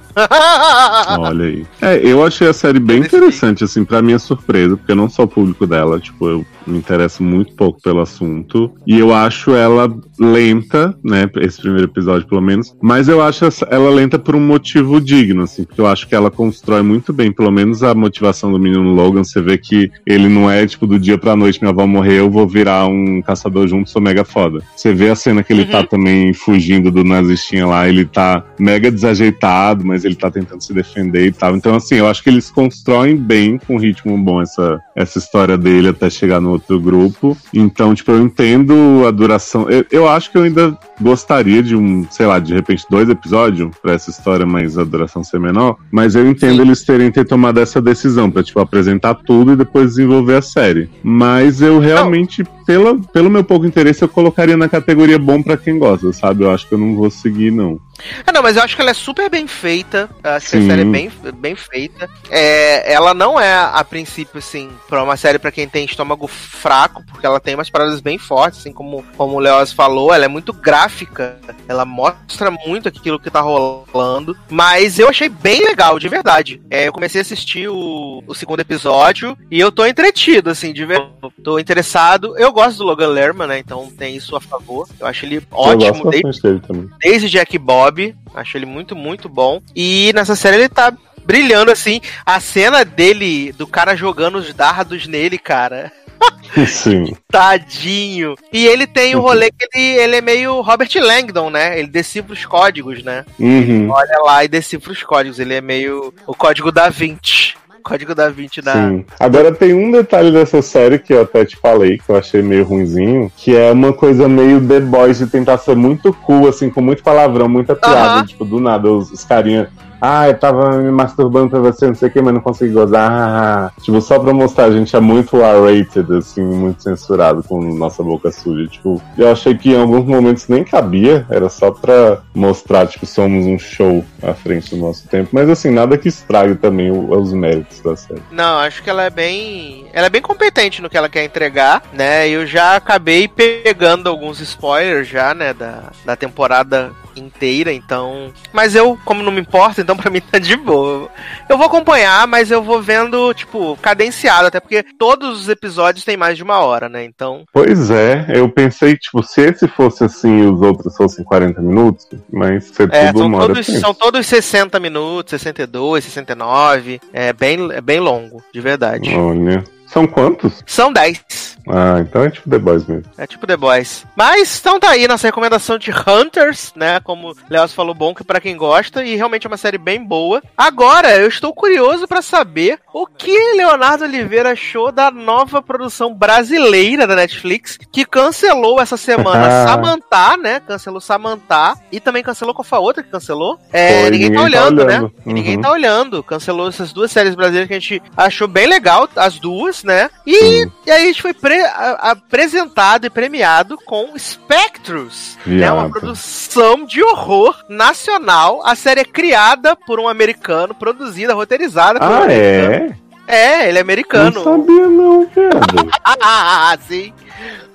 olha 1.18 1.44
aí. 1.44 1.66
É, 1.80 1.96
eu 1.96 2.24
achei 2.24 2.48
a 2.48 2.52
série 2.52 2.78
bem 2.78 3.00
interessante, 3.00 3.64
assim, 3.64 3.84
pra 3.84 4.02
minha 4.02 4.18
surpresa, 4.18 4.76
porque 4.76 4.92
eu 4.92 4.96
não 4.96 5.10
sou 5.10 5.24
o 5.24 5.28
público 5.28 5.66
dela, 5.66 5.98
tipo, 5.98 6.28
eu 6.28 6.46
me 6.66 6.78
interesso 6.78 7.22
muito 7.22 7.54
pouco 7.54 7.80
pelo 7.82 8.00
assunto. 8.00 8.70
E 8.86 8.98
eu 8.98 9.14
acho 9.14 9.52
ela 9.54 9.92
lenta, 10.18 10.96
né? 11.02 11.28
Esse 11.40 11.60
primeiro 11.60 11.86
episódio, 11.88 12.26
pelo 12.28 12.40
menos. 12.40 12.74
Mas 12.80 13.08
eu 13.08 13.22
acho 13.22 13.44
ela 13.70 13.90
lenta 13.90 14.18
por 14.18 14.34
um 14.36 14.40
motivo 14.40 15.00
digno, 15.00 15.42
assim, 15.42 15.64
porque 15.64 15.80
eu 15.80 15.86
acho 15.86 16.08
que 16.08 16.14
ela 16.14 16.30
constrói 16.30 16.82
muito 16.82 17.12
bem, 17.12 17.32
pelo 17.32 17.50
menos 17.50 17.82
a 17.82 17.94
motivação 17.94 18.50
do 18.52 18.58
menino 18.58 18.92
Logan. 18.94 19.24
Você 19.24 19.40
vê 19.40 19.58
que 19.58 19.90
ele 20.06 20.28
não 20.28 20.50
é, 20.50 20.66
tipo, 20.66 20.86
do 20.86 20.98
dia 20.98 21.18
pra 21.18 21.36
noite, 21.36 21.60
minha 21.60 21.70
avó 21.72 21.86
morreu, 21.86 22.24
eu 22.24 22.30
vou 22.30 22.46
virar 22.46 22.86
um 22.86 23.20
caçador 23.22 23.66
junto, 23.66 23.90
sou 23.90 24.00
mega 24.00 24.24
foda. 24.24 24.60
Você 24.76 24.92
vê 24.94 25.10
a 25.10 25.14
cena 25.16 25.42
que 25.42 25.52
ele 25.52 25.62
Uhum. 25.64 25.70
tá 25.70 25.86
também 25.86 26.32
fugindo 26.34 26.90
do 26.90 27.02
nazistinha 27.04 27.66
lá, 27.66 27.88
ele 27.88 28.04
tá 28.04 28.44
mega 28.58 28.90
desajeitado, 28.90 29.84
mas 29.84 30.04
ele 30.04 30.14
tá 30.14 30.30
tentando 30.30 30.62
se 30.62 30.72
defender 30.72 31.26
e 31.26 31.32
tal. 31.32 31.56
Então, 31.56 31.74
assim, 31.74 31.96
eu 31.96 32.06
acho 32.06 32.22
que 32.22 32.28
eles 32.30 32.50
constroem 32.50 33.16
bem, 33.16 33.58
com 33.58 33.74
um 33.76 33.78
ritmo 33.78 34.16
bom, 34.18 34.40
essa, 34.42 34.80
essa 34.94 35.18
história 35.18 35.56
dele 35.56 35.88
até 35.88 36.08
chegar 36.10 36.40
no 36.40 36.53
outro 36.54 36.80
grupo. 36.80 37.36
Então, 37.52 37.94
tipo, 37.94 38.10
eu 38.10 38.20
entendo 38.20 39.04
a 39.06 39.10
duração. 39.10 39.68
Eu, 39.68 39.84
eu 39.90 40.08
acho 40.08 40.30
que 40.30 40.38
eu 40.38 40.42
ainda 40.42 40.76
gostaria 41.00 41.62
de 41.62 41.76
um, 41.76 42.06
sei 42.10 42.26
lá, 42.26 42.38
de 42.38 42.54
repente 42.54 42.86
dois 42.88 43.08
episódios 43.08 43.70
pra 43.82 43.92
essa 43.92 44.10
história, 44.10 44.46
mas 44.46 44.78
a 44.78 44.84
duração 44.84 45.22
ser 45.22 45.40
menor. 45.40 45.76
Mas 45.90 46.14
eu 46.14 46.28
entendo 46.28 46.56
Sim. 46.56 46.62
eles 46.62 46.82
terem 46.82 47.10
ter 47.10 47.24
tomado 47.24 47.60
essa 47.60 47.80
decisão 47.80 48.30
pra, 48.30 48.42
tipo, 48.42 48.60
apresentar 48.60 49.14
tudo 49.14 49.52
e 49.52 49.56
depois 49.56 49.90
desenvolver 49.90 50.36
a 50.36 50.42
série. 50.42 50.88
Mas 51.02 51.60
eu 51.60 51.78
realmente, 51.78 52.44
pela, 52.66 52.98
pelo 52.98 53.30
meu 53.30 53.44
pouco 53.44 53.66
interesse, 53.66 54.02
eu 54.02 54.08
colocaria 54.08 54.56
na 54.56 54.68
categoria 54.68 55.18
bom 55.18 55.42
pra 55.42 55.56
quem 55.56 55.78
gosta, 55.78 56.12
sabe? 56.12 56.44
Eu 56.44 56.50
acho 56.50 56.68
que 56.68 56.74
eu 56.74 56.78
não 56.78 56.94
vou 56.94 57.10
seguir, 57.10 57.50
não. 57.50 57.78
Ah, 58.26 58.32
não, 58.32 58.42
mas 58.42 58.56
eu 58.56 58.62
acho 58.62 58.74
que 58.74 58.82
ela 58.82 58.90
é 58.90 58.94
super 58.94 59.30
bem 59.30 59.46
feita. 59.46 60.08
Eu 60.22 60.30
acho 60.30 60.50
que 60.50 60.58
Sim. 60.58 60.64
a 60.64 60.70
série 60.70 60.82
é 60.82 60.84
bem, 60.84 61.12
bem 61.36 61.54
feita. 61.54 62.08
É, 62.30 62.92
ela 62.92 63.14
não 63.14 63.40
é, 63.40 63.54
a 63.54 63.84
princípio, 63.84 64.38
assim, 64.38 64.70
pra 64.88 65.02
uma 65.02 65.16
série 65.16 65.38
pra 65.38 65.52
quem 65.52 65.68
tem 65.68 65.84
estômago 65.84 66.26
fraco, 66.26 67.04
porque 67.06 67.26
ela 67.26 67.40
tem 67.40 67.54
umas 67.54 67.70
paradas 67.70 68.00
bem 68.00 68.18
fortes, 68.18 68.60
assim 68.60 68.72
como, 68.72 69.04
como 69.16 69.36
o 69.36 69.38
Leoz 69.38 69.72
falou, 69.72 70.12
ela 70.12 70.24
é 70.24 70.28
muito 70.28 70.52
gráfica. 70.52 71.38
Ela 71.68 71.84
mostra 71.84 72.50
muito 72.50 72.88
aquilo 72.88 73.18
que 73.18 73.30
tá 73.30 73.40
rolando. 73.40 74.36
Mas 74.48 74.98
eu 74.98 75.08
achei 75.08 75.28
bem 75.28 75.64
legal, 75.64 75.98
de 75.98 76.08
verdade. 76.08 76.60
É, 76.70 76.88
eu 76.88 76.92
comecei 76.92 77.20
a 77.20 77.22
assistir 77.22 77.68
o, 77.68 78.22
o 78.26 78.34
segundo 78.34 78.60
episódio 78.60 79.36
e 79.50 79.58
eu 79.58 79.70
tô 79.72 79.86
entretido, 79.86 80.50
assim, 80.50 80.72
de 80.72 80.84
verdade. 80.84 81.14
Tô 81.42 81.58
interessado. 81.58 82.36
Eu 82.38 82.52
gosto 82.52 82.78
do 82.78 82.84
Logan 82.84 83.08
Lerman, 83.08 83.46
né? 83.46 83.58
Então 83.58 83.90
tem 83.90 84.16
isso 84.16 84.34
a 84.36 84.40
favor. 84.40 84.88
Eu 84.98 85.06
acho 85.06 85.24
ele 85.24 85.36
eu 85.36 85.42
ótimo 85.50 86.04
gosto 86.04 86.10
desde 86.10 86.42
dele 86.42 86.60
também. 86.66 86.90
desde 87.00 87.28
Jack 87.28 87.58
Bob. 87.84 88.14
Acho 88.34 88.56
ele 88.56 88.66
muito, 88.66 88.96
muito 88.96 89.28
bom. 89.28 89.60
E 89.74 90.12
nessa 90.14 90.34
série 90.34 90.56
ele 90.56 90.68
tá 90.68 90.92
brilhando 91.24 91.70
assim. 91.70 92.00
A 92.24 92.40
cena 92.40 92.84
dele, 92.84 93.52
do 93.52 93.66
cara 93.66 93.96
jogando 93.96 94.36
os 94.36 94.52
dardos 94.54 95.06
nele, 95.06 95.38
cara. 95.38 95.92
Sim. 96.66 97.14
Tadinho. 97.30 98.34
E 98.52 98.66
ele 98.66 98.86
tem 98.86 99.14
o 99.14 99.20
rolê 99.20 99.50
que 99.50 99.68
ele, 99.74 99.84
ele 99.98 100.16
é 100.16 100.20
meio 100.20 100.60
Robert 100.60 100.90
Langdon, 100.96 101.50
né? 101.50 101.78
Ele 101.78 101.88
decifra 101.88 102.32
os 102.32 102.44
códigos, 102.46 103.02
né? 103.02 103.24
Uhum. 103.38 103.90
Olha 103.90 104.18
lá 104.24 104.44
e 104.44 104.48
decifra 104.48 104.92
os 104.92 105.02
códigos. 105.02 105.38
Ele 105.38 105.54
é 105.54 105.60
meio 105.60 106.14
o 106.26 106.34
código 106.34 106.72
da 106.72 106.88
20. 106.88 107.56
Código 107.84 108.14
da 108.14 108.30
20 108.30 108.62
da. 108.62 108.72
Sim. 108.72 109.04
Agora 109.20 109.52
tem 109.52 109.74
um 109.74 109.90
detalhe 109.90 110.32
dessa 110.32 110.62
série 110.62 110.98
que 110.98 111.12
eu 111.12 111.20
até 111.20 111.44
te 111.44 111.54
falei, 111.56 111.98
que 111.98 112.08
eu 112.08 112.16
achei 112.16 112.40
meio 112.40 112.64
ruinzinho, 112.64 113.30
que 113.36 113.54
é 113.54 113.70
uma 113.70 113.92
coisa 113.92 114.26
meio 114.26 114.66
The 114.66 114.80
Boys 114.80 115.18
de 115.18 115.26
tentar 115.26 115.58
ser 115.58 115.76
muito 115.76 116.10
cool, 116.12 116.48
assim, 116.48 116.70
com 116.70 116.80
muito 116.80 117.02
palavrão, 117.02 117.46
muita 117.46 117.76
piada, 117.76 118.14
Aham. 118.14 118.24
tipo, 118.24 118.44
do 118.44 118.58
nada, 118.58 118.90
os, 118.90 119.12
os 119.12 119.22
carinha. 119.22 119.70
Ah, 120.06 120.28
eu 120.28 120.38
tava 120.38 120.76
me 120.76 120.90
masturbando 120.90 121.48
pra 121.48 121.60
você, 121.60 121.86
não 121.86 121.94
sei 121.94 122.10
o 122.10 122.12
que, 122.12 122.20
mas 122.20 122.34
não 122.34 122.40
consegui 122.42 122.74
gozar. 122.74 123.10
Ah, 123.10 123.72
tipo, 123.80 123.98
só 124.02 124.18
pra 124.18 124.34
mostrar, 124.34 124.66
a 124.66 124.70
gente 124.70 124.94
é 124.94 125.00
muito 125.00 125.38
R-rated, 125.38 126.18
assim, 126.18 126.42
muito 126.42 126.82
censurado 126.82 127.42
com 127.42 127.58
nossa 127.74 128.02
boca 128.02 128.30
suja. 128.30 128.68
Tipo, 128.68 129.00
eu 129.16 129.32
achei 129.32 129.56
que 129.56 129.70
em 129.70 129.80
alguns 129.80 130.04
momentos 130.04 130.46
nem 130.46 130.62
cabia, 130.62 131.24
era 131.30 131.48
só 131.48 131.70
pra 131.70 132.18
mostrar, 132.34 132.86
tipo, 132.86 133.06
somos 133.06 133.46
um 133.46 133.58
show 133.58 134.04
à 134.22 134.34
frente 134.34 134.74
do 134.74 134.76
nosso 134.76 135.08
tempo. 135.08 135.30
Mas 135.32 135.48
assim, 135.48 135.70
nada 135.70 135.96
que 135.96 136.08
estrague 136.08 136.56
também 136.56 136.90
os 136.90 137.32
méritos 137.32 137.80
da 137.80 137.96
série. 137.96 138.22
Não, 138.30 138.58
acho 138.58 138.82
que 138.82 138.90
ela 138.90 139.04
é 139.04 139.10
bem. 139.10 139.86
Ela 139.90 140.08
é 140.08 140.10
bem 140.10 140.20
competente 140.20 140.82
no 140.82 140.90
que 140.90 140.98
ela 140.98 141.08
quer 141.08 141.24
entregar, 141.24 141.82
né? 141.94 142.28
Eu 142.28 142.46
já 142.46 142.76
acabei 142.76 143.26
pegando 143.26 144.10
alguns 144.10 144.38
spoilers 144.38 145.08
já, 145.08 145.32
né? 145.32 145.54
Da, 145.54 145.84
da 146.04 146.14
temporada 146.14 146.92
inteira, 147.16 147.72
então. 147.72 148.32
Mas 148.52 148.74
eu, 148.74 148.98
como 149.04 149.22
não 149.22 149.32
me 149.32 149.40
importa, 149.40 149.80
então 149.80 149.96
pra 149.98 150.10
mim 150.10 150.20
tá 150.20 150.38
de 150.38 150.56
boa. 150.56 151.08
Eu 151.48 151.56
vou 151.56 151.66
acompanhar, 151.66 152.26
mas 152.26 152.50
eu 152.50 152.62
vou 152.62 152.80
vendo, 152.80 153.32
tipo, 153.34 153.76
cadenciado, 153.80 154.46
até 154.48 154.60
porque 154.60 154.82
todos 154.98 155.40
os 155.40 155.48
episódios 155.48 156.04
têm 156.04 156.16
mais 156.16 156.36
de 156.36 156.42
uma 156.42 156.58
hora, 156.60 156.88
né? 156.88 157.04
Então. 157.04 157.44
Pois 157.52 157.90
é, 157.90 158.26
eu 158.28 158.48
pensei, 158.48 158.96
tipo, 158.96 159.22
se 159.22 159.40
esse 159.42 159.68
fosse 159.68 160.04
assim 160.04 160.42
e 160.42 160.46
os 160.46 160.60
outros 160.60 160.96
fossem 160.96 161.24
40 161.24 161.60
minutos, 161.60 162.06
mas 162.32 162.64
ser 162.66 162.88
É, 162.92 163.06
tudo 163.06 163.18
são 163.18 163.26
uma 163.28 163.38
todos, 163.40 163.66
tem. 163.66 163.80
são 163.80 163.94
todos 163.94 164.26
60 164.26 164.80
minutos, 164.80 165.30
62, 165.30 166.04
69. 166.04 167.00
É 167.12 167.32
bem, 167.32 167.70
é 167.72 167.80
bem 167.80 168.00
longo, 168.00 168.42
de 168.52 168.60
verdade. 168.60 169.14
Olha. 169.14 169.64
São 169.86 170.06
quantos? 170.08 170.62
São 170.66 170.92
10. 170.92 171.53
Ah, 171.68 171.98
então 172.00 172.24
é 172.24 172.30
tipo 172.30 172.48
The 172.50 172.58
Boys 172.58 172.86
mesmo. 172.86 173.04
É 173.16 173.26
tipo 173.26 173.46
The 173.46 173.56
Boys. 173.56 174.04
Mas 174.16 174.58
então 174.58 174.78
tá 174.78 174.90
aí 174.90 175.06
nossa 175.08 175.26
recomendação 175.26 175.78
de 175.78 175.90
Hunters, 175.90 176.72
né? 176.76 177.00
Como 177.00 177.30
o 177.32 177.36
Leoz 177.48 177.72
falou, 177.72 177.94
bom 177.94 178.14
que 178.14 178.22
pra 178.24 178.40
quem 178.40 178.56
gosta, 178.56 179.04
e 179.04 179.14
realmente 179.16 179.46
é 179.46 179.50
uma 179.50 179.56
série 179.56 179.78
bem 179.78 180.02
boa. 180.04 180.42
Agora, 180.56 181.16
eu 181.16 181.28
estou 181.28 181.52
curioso 181.54 182.06
pra 182.06 182.20
saber 182.22 182.78
o 182.92 183.06
que 183.06 183.32
Leonardo 183.56 184.04
Oliveira 184.04 184.52
achou 184.52 184.92
da 184.92 185.10
nova 185.10 185.62
produção 185.62 186.14
brasileira 186.14 187.06
da 187.06 187.16
Netflix, 187.16 187.78
que 187.90 188.04
cancelou 188.04 188.80
essa 188.80 188.96
semana 188.96 189.64
Samantha, 189.66 190.36
né? 190.36 190.60
Cancelou 190.60 191.00
Samantha 191.00 191.74
e 191.90 191.98
também 192.00 192.22
cancelou 192.22 192.54
qual 192.54 192.64
foi 192.64 192.78
a 192.78 192.80
outra 192.82 193.02
que 193.02 193.10
cancelou? 193.10 193.58
É, 193.72 194.02
Foi, 194.02 194.10
ninguém, 194.10 194.32
tá 194.32 194.42
Ninguém 194.44 194.52
Tá 194.54 194.60
olhando, 194.64 194.84
né? 194.84 194.98
Olhando. 194.98 195.12
E 195.26 195.32
ninguém 195.32 195.56
Uhum. 195.56 195.62
tá 195.62 195.70
olhando. 195.70 196.22
Cancelou 196.22 196.68
essas 196.68 196.92
duas 196.92 197.10
séries 197.10 197.34
brasileiras 197.34 197.68
que 197.68 197.74
a 197.74 197.78
gente 197.78 198.02
achou 198.16 198.46
bem 198.46 198.66
legal, 198.66 199.08
as 199.16 199.38
duas, 199.38 199.82
né? 199.82 200.10
E, 200.26 200.66
e 200.86 200.90
aí 200.90 201.02
a 201.04 201.06
gente 201.06 201.22
foi 201.22 201.32
pre- 201.32 201.53
a- 201.53 201.53
apresentado 201.62 203.06
e 203.06 203.10
premiado 203.10 203.76
com 203.84 204.16
Spectros, 204.18 205.38
né? 205.46 205.70
Uma 205.70 205.88
produção 205.90 206.84
de 206.84 207.02
horror 207.02 207.56
nacional. 207.68 208.60
A 208.64 208.74
série 208.74 209.00
é 209.00 209.04
criada 209.04 209.74
por 209.76 209.98
um 210.00 210.08
americano, 210.08 210.74
produzida, 210.74 211.34
roteirizada 211.34 211.98
por 211.98 212.08
um 212.08 212.12
Ah, 212.14 212.22
americano. 212.24 212.74
é? 212.74 213.04
É, 213.26 213.68
ele 213.68 213.70
é 213.70 213.72
Não 213.74 213.80
americano. 213.80 214.44
sabia 214.44 214.86
não, 214.86 215.26
viado. 215.26 215.90
Ah, 216.04 216.14
ah, 216.22 216.72
ah, 216.72 216.78
sim. 216.86 217.12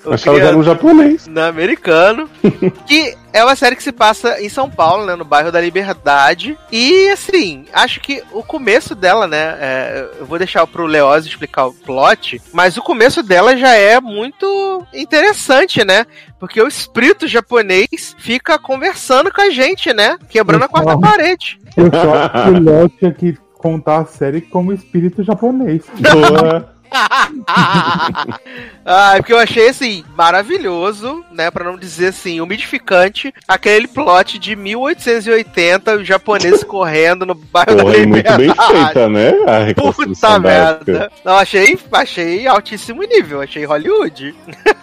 O 0.09 0.13
Achava 0.13 0.39
que 0.39 0.45
era 0.45 0.57
um 0.57 0.63
japonês. 0.63 1.27
no 1.27 1.41
americano. 1.41 2.29
que 2.87 3.15
é 3.31 3.43
uma 3.43 3.55
série 3.55 3.75
que 3.75 3.83
se 3.83 3.91
passa 3.91 4.41
em 4.41 4.49
São 4.49 4.69
Paulo, 4.69 5.05
né? 5.05 5.15
No 5.15 5.23
bairro 5.25 5.51
da 5.51 5.61
Liberdade. 5.61 6.57
E 6.71 7.09
assim, 7.09 7.65
acho 7.73 7.99
que 7.99 8.23
o 8.31 8.43
começo 8.43 8.95
dela, 8.95 9.27
né? 9.27 9.57
é, 9.59 10.09
eu 10.19 10.25
vou 10.25 10.37
deixar 10.37 10.65
pro 10.67 10.85
Leoz 10.85 11.25
explicar 11.25 11.67
o 11.67 11.73
plot, 11.73 12.41
mas 12.53 12.77
o 12.77 12.81
começo 12.81 13.21
dela 13.21 13.55
já 13.55 13.73
é 13.75 13.99
muito 13.99 14.83
interessante, 14.93 15.83
né? 15.85 16.05
Porque 16.39 16.61
o 16.61 16.67
espírito 16.67 17.27
japonês 17.27 18.15
fica 18.17 18.57
conversando 18.57 19.31
com 19.31 19.41
a 19.41 19.49
gente, 19.49 19.93
né? 19.93 20.17
Quebrando 20.29 20.63
a 20.63 20.67
quarta 20.67 20.91
Então. 20.91 21.01
parede. 21.01 21.59
Eu 21.77 21.89
só 21.91 22.13
acho 22.13 22.43
que 22.45 22.49
o 22.59 22.63
Léo 22.63 22.89
tinha 22.97 23.11
que 23.13 23.37
contar 23.57 23.99
a 23.99 24.05
série 24.05 24.41
como 24.41 24.71
espírito 24.73 25.21
japonês. 25.23 25.83
Boa. 25.99 26.73
ah, 28.85 29.13
porque 29.17 29.33
eu 29.33 29.39
achei 29.39 29.69
assim, 29.69 30.03
maravilhoso, 30.15 31.23
né? 31.31 31.51
Pra 31.51 31.63
não 31.63 31.77
dizer 31.77 32.07
assim, 32.07 32.41
umidificante, 32.41 33.33
aquele 33.47 33.87
plot 33.87 34.37
de 34.39 34.55
1880, 34.55 35.97
os 35.97 36.07
japoneses 36.07 36.63
correndo 36.63 37.25
no 37.25 37.35
bairro 37.35 37.75
da 37.75 37.83
Porra, 37.83 37.97
e 37.97 38.05
muito 38.05 38.23
bem 38.37 38.47
Liberdade. 38.47 38.73
feita, 38.73 39.09
né? 39.09 39.31
A 39.47 39.59
reconstrução 39.59 40.29
Puta 40.29 40.29
da 40.29 40.39
merda. 40.39 41.11
Não, 41.23 41.33
achei, 41.33 41.77
achei 41.91 42.47
altíssimo 42.47 43.03
nível, 43.03 43.41
achei 43.41 43.65
Hollywood. 43.65 44.35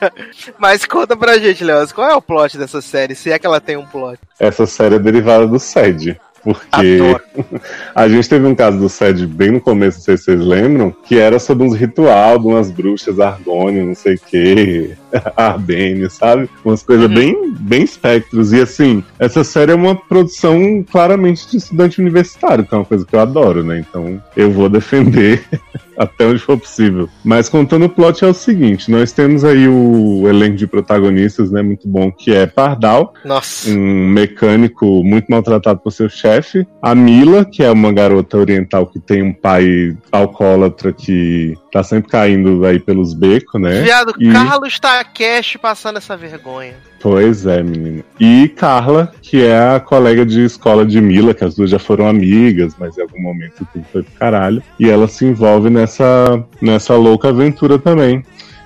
Mas 0.59 0.85
conta 0.85 1.17
pra 1.17 1.39
gente, 1.39 1.65
Leoz, 1.65 1.93
qual 1.93 2.11
é 2.11 2.15
o 2.15 2.23
plot 2.23 2.57
dessa 2.57 2.81
série? 2.81 3.15
Se 3.15 3.31
é 3.31 3.39
que 3.39 3.47
ela 3.47 3.61
tem 3.61 3.77
um 3.77 3.87
plot. 3.87 4.19
Essa 4.39 4.67
série 4.67 4.97
é 4.97 4.99
derivada 4.99 5.47
do 5.47 5.59
SED. 5.59 6.19
Porque 6.47 7.01
a 7.93 8.09
gente 8.09 8.29
teve 8.29 8.47
um 8.47 8.55
caso 8.55 8.79
do 8.79 8.89
SED 8.89 9.27
bem 9.27 9.51
no 9.51 9.61
começo, 9.61 9.99
não 9.99 10.05
sei 10.05 10.17
se 10.17 10.25
vocês 10.25 10.41
lembram, 10.41 10.95
que 11.05 11.19
era 11.19 11.41
sobre 11.41 11.67
uns 11.67 11.75
ritual 11.75 12.39
de 12.39 12.47
umas 12.47 12.71
bruxas 12.71 13.19
argônio, 13.19 13.85
não 13.85 13.97
sei 13.97 14.15
o 14.15 14.21
que, 14.21 14.91
Arbênio, 15.37 16.09
sabe? 16.09 16.49
Umas 16.65 16.85
coisas 16.85 17.09
Uhum. 17.09 17.15
bem, 17.15 17.53
bem 17.59 17.83
espectros. 17.83 18.53
E 18.53 18.61
assim, 18.61 19.03
essa 19.19 19.43
série 19.43 19.73
é 19.73 19.75
uma 19.75 19.97
produção 19.97 20.85
claramente 20.89 21.51
de 21.51 21.57
estudante 21.57 22.01
universitário, 22.01 22.65
que 22.65 22.73
é 22.73 22.79
uma 22.79 22.85
coisa 22.85 23.05
que 23.05 23.15
eu 23.15 23.21
adoro, 23.21 23.65
né? 23.65 23.81
Então 23.89 24.23
eu 24.37 24.51
vou 24.53 24.69
defender 24.69 25.43
até 25.97 26.27
onde 26.27 26.39
for 26.41 26.59
possível. 26.59 27.09
Mas 27.25 27.49
contando 27.49 27.87
o 27.87 27.89
plot 27.89 28.25
é 28.25 28.29
o 28.29 28.35
seguinte: 28.35 28.91
nós 28.91 29.13
temos 29.13 29.45
aí 29.45 29.67
o 29.69 30.29
elenco 30.29 30.57
de 30.57 30.67
protagonistas, 30.67 31.51
né? 31.51 31.63
Muito 31.63 31.89
bom, 31.89 32.11
que 32.13 32.35
é 32.35 32.47
Pardal, 32.47 33.15
Nossa. 33.25 33.71
um 33.71 34.09
mecânico 34.09 35.03
muito 35.05 35.27
maltratado 35.29 35.81
por 35.81 35.91
seu 35.91 36.09
chefe. 36.09 36.67
A 36.83 36.95
Mila, 36.95 37.45
que 37.45 37.63
é 37.63 37.71
uma 37.71 37.93
garota 37.93 38.37
oriental 38.39 38.87
que 38.87 38.99
tem 39.01 39.23
um 39.23 39.33
pai 39.33 39.97
alcoólatra 40.13 40.93
que 40.93 41.55
tá 41.73 41.83
sempre 41.83 42.11
caindo 42.11 42.65
aí 42.65 42.79
pelos 42.79 43.15
becos, 43.15 43.61
né? 43.61 43.83
Viado, 43.83 44.15
E- 44.19 44.33
Carlos 44.33 44.79
Takeshi 44.81 45.59
passando 45.59 45.99
essa 45.99 46.17
vergonha. 46.17 46.75
Pois 47.01 47.47
é, 47.47 47.63
menina. 47.63 48.03
E 48.19 48.49
Carla, 48.49 49.13
que 49.21 49.45
é 49.45 49.59
a 49.59 49.81
colega 49.81 50.25
de 50.25 50.45
escola 50.45 50.85
de 50.85 51.01
Mila, 51.01 51.35
que 51.35 51.45
as 51.45 51.55
duas 51.55 51.71
já 51.71 51.79
foram 51.79 52.09
amigas, 52.09 52.75
mas 52.79 52.97
em 52.97 53.03
algum 53.03 53.21
momento 53.21 53.67
tudo 53.73 53.85
foi 53.93 54.03
pro 54.03 54.13
caralho. 54.15 54.63
E 54.79 54.89
ela 54.89 55.07
se 55.07 55.25
envolve 55.25 55.71
nessa, 55.71 56.43
nessa 56.61 56.95
louca 56.97 57.29
aventura 57.29 57.79
também. 57.79 58.25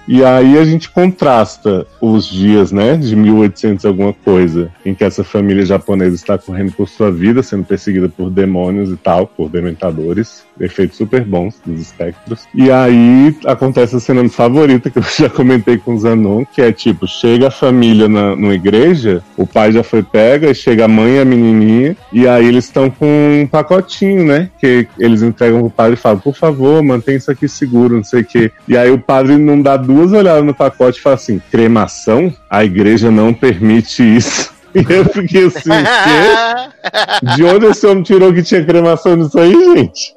E 0.08 0.24
aí 0.24 0.58
a 0.58 0.64
gente 0.64 0.90
contrasta 0.90 1.86
os 2.00 2.26
dias, 2.26 2.72
né, 2.72 2.96
de 2.96 3.14
1800 3.14 3.84
alguma 3.84 4.12
coisa, 4.12 4.68
em 4.84 4.92
que 4.92 5.04
essa 5.04 5.22
família 5.22 5.64
japonesa 5.64 6.16
está 6.16 6.36
correndo 6.36 6.72
por 6.72 6.88
sua 6.88 7.12
vida, 7.12 7.44
sendo 7.44 7.64
perseguida 7.64 8.08
por 8.08 8.28
demônios 8.28 8.90
e 8.90 8.96
tal, 8.96 9.26
por 9.26 9.48
dementadores, 9.48 10.44
efeitos 10.60 10.96
super 10.96 11.24
bons 11.24 11.60
dos 11.64 11.80
espectros. 11.80 12.46
E 12.54 12.70
aí 12.70 13.34
acontece 13.46 13.96
a 13.96 14.00
cena 14.00 14.28
favorita 14.28 14.90
que 14.90 14.98
eu 14.98 15.02
já 15.18 15.28
comentei 15.28 15.78
com 15.78 15.94
o 15.94 15.98
Zanon, 15.98 16.44
que 16.44 16.62
é 16.62 16.72
tipo, 16.72 17.06
chega 17.06 17.48
a 17.48 17.50
família 17.50 18.08
na, 18.08 18.36
numa 18.36 18.54
igreja, 18.54 19.22
o 19.36 19.46
pai 19.46 19.72
já 19.72 19.82
foi 19.82 20.02
pega, 20.02 20.52
chega 20.52 20.84
a 20.84 20.88
mãe 20.88 21.16
e 21.16 21.20
a 21.20 21.24
menininha, 21.24 21.96
e 22.12 22.28
aí 22.28 22.46
eles 22.46 22.66
estão 22.66 22.90
com 22.90 23.06
um 23.42 23.46
pacotinho, 23.46 24.24
né, 24.24 24.50
que 24.60 24.86
eles 24.98 25.22
entregam 25.22 25.60
pro 25.60 25.70
padre 25.70 25.94
e 25.94 25.96
falam, 25.96 26.18
por 26.18 26.34
favor, 26.34 26.82
mantém 26.82 27.16
isso 27.16 27.30
aqui 27.30 27.48
seguro, 27.48 27.96
não 27.96 28.04
sei 28.04 28.20
o 28.20 28.24
quê. 28.24 28.52
E 28.68 28.76
aí 28.76 28.90
o 28.90 28.98
padre 28.98 29.36
não 29.36 29.60
dá 29.60 29.76
duas 29.76 30.12
olhadas 30.12 30.44
no 30.44 30.54
pacote 30.54 30.98
e 30.98 31.02
fala 31.02 31.16
assim, 31.16 31.40
cremação? 31.50 32.32
A 32.48 32.64
igreja 32.64 33.10
não 33.10 33.32
permite 33.32 34.02
isso. 34.02 34.50
E 34.72 34.86
eu 34.88 35.04
fiquei 35.04 35.46
assim, 35.46 35.68
quê? 35.68 37.34
De 37.34 37.44
onde 37.44 37.66
esse 37.66 37.84
homem 37.86 38.04
tirou 38.04 38.32
que 38.32 38.40
tinha 38.40 38.64
cremação 38.64 39.16
nisso 39.16 39.36
aí, 39.36 39.52
gente? 39.52 40.14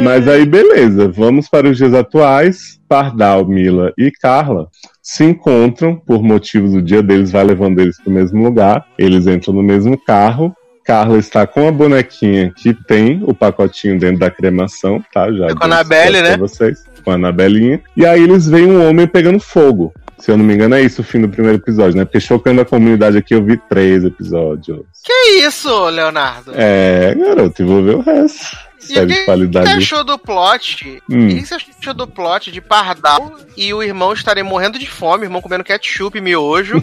Mas 0.00 0.28
aí, 0.28 0.46
beleza, 0.46 1.08
vamos 1.08 1.48
para 1.48 1.68
os 1.68 1.76
dias 1.76 1.92
atuais. 1.94 2.80
Pardal, 2.88 3.46
Mila 3.46 3.92
e 3.96 4.10
Carla 4.10 4.68
se 5.02 5.24
encontram 5.24 5.96
por 5.96 6.22
motivos 6.22 6.72
do 6.72 6.82
dia 6.82 7.02
deles, 7.02 7.32
vai 7.32 7.44
levando 7.44 7.80
eles 7.80 8.00
para 8.00 8.10
o 8.10 8.12
mesmo 8.12 8.42
lugar. 8.42 8.86
Eles 8.96 9.26
entram 9.26 9.54
no 9.54 9.62
mesmo 9.62 9.98
carro. 9.98 10.54
Carla 10.84 11.18
está 11.18 11.46
com 11.46 11.68
a 11.68 11.72
bonequinha 11.72 12.52
que 12.56 12.74
tem 12.74 13.22
o 13.24 13.32
pacotinho 13.34 13.98
dentro 13.98 14.18
da 14.18 14.30
cremação, 14.30 15.02
tá? 15.12 15.32
Já 15.32 15.46
É 15.46 15.54
com 15.54 15.64
a 15.64 15.82
spoiler 15.82 16.22
né? 16.22 16.36
Vocês, 16.36 16.84
com 17.04 17.10
a 17.10 17.14
Anabelinha. 17.14 17.80
E 17.96 18.04
aí 18.04 18.22
eles 18.22 18.46
veem 18.46 18.66
um 18.66 18.88
homem 18.88 19.06
pegando 19.06 19.38
fogo. 19.38 19.92
Se 20.18 20.30
eu 20.30 20.36
não 20.36 20.44
me 20.44 20.54
engano, 20.54 20.76
é 20.76 20.82
isso 20.82 21.00
o 21.00 21.04
fim 21.04 21.20
do 21.20 21.28
primeiro 21.28 21.58
episódio, 21.58 21.96
né? 21.96 22.04
Porque 22.04 22.20
chocando 22.20 22.60
a 22.60 22.64
comunidade 22.64 23.18
aqui, 23.18 23.34
eu 23.34 23.44
vi 23.44 23.56
três 23.68 24.04
episódios. 24.04 24.82
Que 25.04 25.44
isso, 25.44 25.88
Leonardo? 25.88 26.52
É, 26.54 27.14
garoto, 27.14 27.60
e 27.60 27.64
vou 27.64 27.82
ver 27.82 27.96
o 27.96 28.00
resto. 28.00 28.56
E 28.88 28.92
o 28.92 28.94
Série 28.94 29.06
que, 29.06 29.12
de 29.14 29.18
que 29.20 29.24
qualidade. 29.26 29.66
você 29.70 29.76
achou 29.76 30.04
do 30.04 30.18
plot? 30.18 31.02
Hum. 31.08 31.26
O 31.26 31.28
que 31.28 31.46
você 31.46 31.54
achou 31.54 31.94
do 31.94 32.06
plot 32.06 32.50
de 32.50 32.60
Pardal 32.60 33.32
e 33.56 33.72
o 33.72 33.82
irmão 33.82 34.12
estarem 34.12 34.42
morrendo 34.42 34.78
de 34.78 34.86
fome, 34.86 35.24
o 35.24 35.26
irmão 35.26 35.40
comendo 35.40 35.64
ketchup 35.64 36.16
e 36.16 36.20
miojo? 36.20 36.82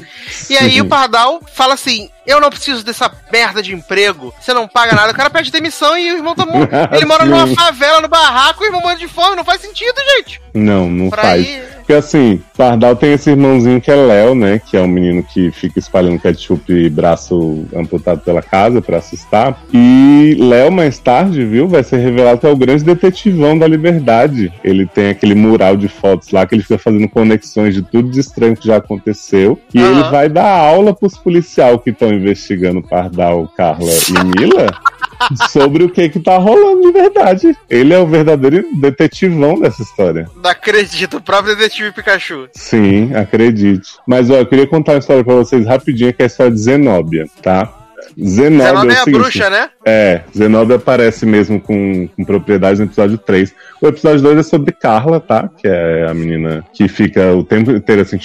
e 0.49 0.57
aí 0.57 0.79
o 0.81 0.85
Pardal 0.85 1.41
fala 1.53 1.73
assim: 1.73 2.09
Eu 2.25 2.39
não 2.39 2.49
preciso 2.49 2.83
dessa 2.83 3.11
merda 3.31 3.61
de 3.61 3.73
emprego, 3.73 4.33
você 4.39 4.53
não 4.53 4.67
paga 4.67 4.95
nada. 4.95 5.11
O 5.11 5.15
cara 5.15 5.29
pede 5.29 5.51
demissão 5.51 5.97
e 5.97 6.11
o 6.11 6.17
irmão 6.17 6.35
tá 6.35 6.45
mo- 6.45 6.67
Ele 6.95 7.05
mora 7.05 7.25
numa 7.25 7.47
favela, 7.47 8.01
no 8.01 8.07
barraco, 8.07 8.63
e 8.63 8.67
o 8.67 8.69
irmão 8.69 8.81
morrendo 8.81 8.99
de 8.99 9.07
fome, 9.07 9.35
não 9.35 9.43
faz 9.45 9.61
sentido, 9.61 9.95
gente. 10.17 10.41
Não, 10.53 10.89
não 10.89 11.09
Pra 11.09 11.21
faz. 11.23 11.45
ir. 11.47 11.78
Porque 11.89 11.97
assim, 11.97 12.39
Pardal 12.55 12.95
tem 12.95 13.13
esse 13.13 13.31
irmãozinho 13.31 13.81
que 13.81 13.89
é 13.89 13.95
Léo, 13.95 14.35
né? 14.35 14.61
Que 14.63 14.77
é 14.77 14.81
um 14.81 14.87
menino 14.87 15.23
que 15.23 15.49
fica 15.49 15.79
espalhando 15.79 16.19
ketchup 16.19 16.71
e 16.71 16.87
braço 16.87 17.65
amputado 17.75 18.21
pela 18.21 18.43
casa 18.43 18.79
pra 18.79 18.97
assustar. 18.97 19.59
E 19.73 20.37
Léo, 20.39 20.71
mais 20.71 20.99
tarde, 20.99 21.43
viu, 21.43 21.67
vai 21.67 21.81
ser 21.81 21.97
revelado 21.97 22.41
que 22.41 22.45
é 22.45 22.49
o 22.51 22.55
grande 22.55 22.83
detetivão 22.83 23.57
da 23.57 23.67
liberdade. 23.67 24.53
Ele 24.63 24.85
tem 24.85 25.09
aquele 25.09 25.33
mural 25.33 25.75
de 25.75 25.87
fotos 25.87 26.29
lá 26.29 26.45
que 26.45 26.53
ele 26.53 26.61
fica 26.61 26.77
fazendo 26.77 27.09
conexões 27.09 27.73
de 27.73 27.81
tudo 27.81 28.07
de 28.07 28.19
estranho 28.19 28.55
que 28.55 28.67
já 28.67 28.75
aconteceu. 28.77 29.59
E 29.73 29.79
Aham. 29.79 29.89
ele 29.89 30.09
vai 30.11 30.29
dar 30.29 30.59
aula 30.59 30.93
pros 30.93 31.17
policial 31.17 31.79
que 31.79 31.89
estão 31.89 32.13
investigando 32.13 32.83
Pardal, 32.83 33.51
Carla 33.57 33.89
e 33.89 34.39
Mila. 34.39 34.67
Sobre 35.49 35.83
o 35.83 35.89
que 35.89 36.09
que 36.09 36.19
tá 36.19 36.37
rolando 36.37 36.81
de 36.81 36.91
verdade. 36.91 37.57
Ele 37.69 37.93
é 37.93 37.99
o 37.99 38.07
verdadeiro 38.07 38.65
detetivão 38.73 39.59
dessa 39.59 39.81
história. 39.81 40.29
Não 40.41 40.49
acredito, 40.49 41.17
o 41.17 41.21
próprio 41.21 41.55
detetive 41.55 41.91
Pikachu. 41.91 42.49
Sim, 42.53 43.13
acredite. 43.13 43.93
Mas 44.07 44.29
ó, 44.29 44.35
eu 44.35 44.45
queria 44.45 44.67
contar 44.67 44.93
uma 44.93 44.99
história 44.99 45.23
pra 45.23 45.35
vocês 45.35 45.65
rapidinho, 45.65 46.13
que 46.13 46.21
é 46.21 46.25
a 46.25 46.27
história 46.27 46.51
de 46.51 46.59
Zenóbia, 46.59 47.25
tá? 47.41 47.78
Zenobia 48.21 48.91
é 48.91 48.95
é 48.95 48.97
a 48.97 49.03
seguinte, 49.03 49.19
bruxa, 49.19 49.49
né? 49.49 49.69
É, 49.85 50.21
Zenóbia 50.35 50.75
aparece 50.77 51.25
mesmo 51.25 51.59
com, 51.59 52.07
com 52.07 52.23
propriedade 52.23 52.79
no 52.79 52.85
episódio 52.85 53.17
3. 53.17 53.53
O 53.81 53.87
episódio 53.87 54.21
2 54.21 54.39
é 54.39 54.43
sobre 54.43 54.71
Carla, 54.71 55.19
tá? 55.19 55.49
Que 55.57 55.67
é 55.67 56.07
a 56.09 56.13
menina 56.13 56.63
que 56.73 56.87
fica 56.87 57.33
o 57.33 57.43
tempo 57.43 57.71
inteiro 57.71 58.01
assim 58.01 58.19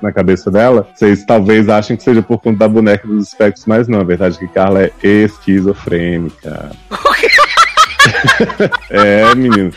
na 0.00 0.12
cabeça 0.12 0.50
dela. 0.50 0.88
Vocês 0.94 1.24
talvez 1.24 1.68
achem 1.68 1.96
que 1.96 2.02
seja 2.02 2.22
por 2.22 2.38
conta 2.40 2.58
da 2.58 2.68
boneca 2.68 3.06
dos 3.06 3.28
espectros, 3.28 3.66
mas 3.66 3.88
não. 3.88 4.00
A 4.00 4.04
verdade 4.04 4.36
é 4.36 4.38
que 4.38 4.48
Carla 4.52 4.82
é 4.84 4.92
esquizofrênica. 5.02 6.70
É, 8.90 9.34
menino. 9.34 9.72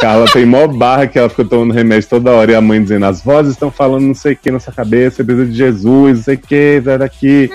Carla 0.00 0.26
tem 0.32 0.44
mó 0.44 0.66
barra 0.66 1.06
que 1.06 1.18
ela 1.18 1.28
fica 1.28 1.44
tomando 1.44 1.72
remédio 1.72 2.08
toda 2.08 2.32
hora 2.32 2.50
e 2.50 2.54
a 2.54 2.60
mãe 2.60 2.82
dizendo: 2.82 3.06
as 3.06 3.22
vozes 3.22 3.52
estão 3.52 3.70
falando 3.70 4.04
não 4.04 4.14
sei 4.14 4.32
o 4.32 4.36
que 4.36 4.50
na 4.50 4.58
sua 4.58 4.72
cabeça, 4.72 5.16
você 5.16 5.24
precisa 5.24 5.46
de 5.46 5.56
Jesus, 5.56 6.16
não 6.18 6.24
sei 6.24 6.34
o 6.34 6.38
que, 6.38 6.82
sai 6.84 6.98
daqui. 6.98 7.50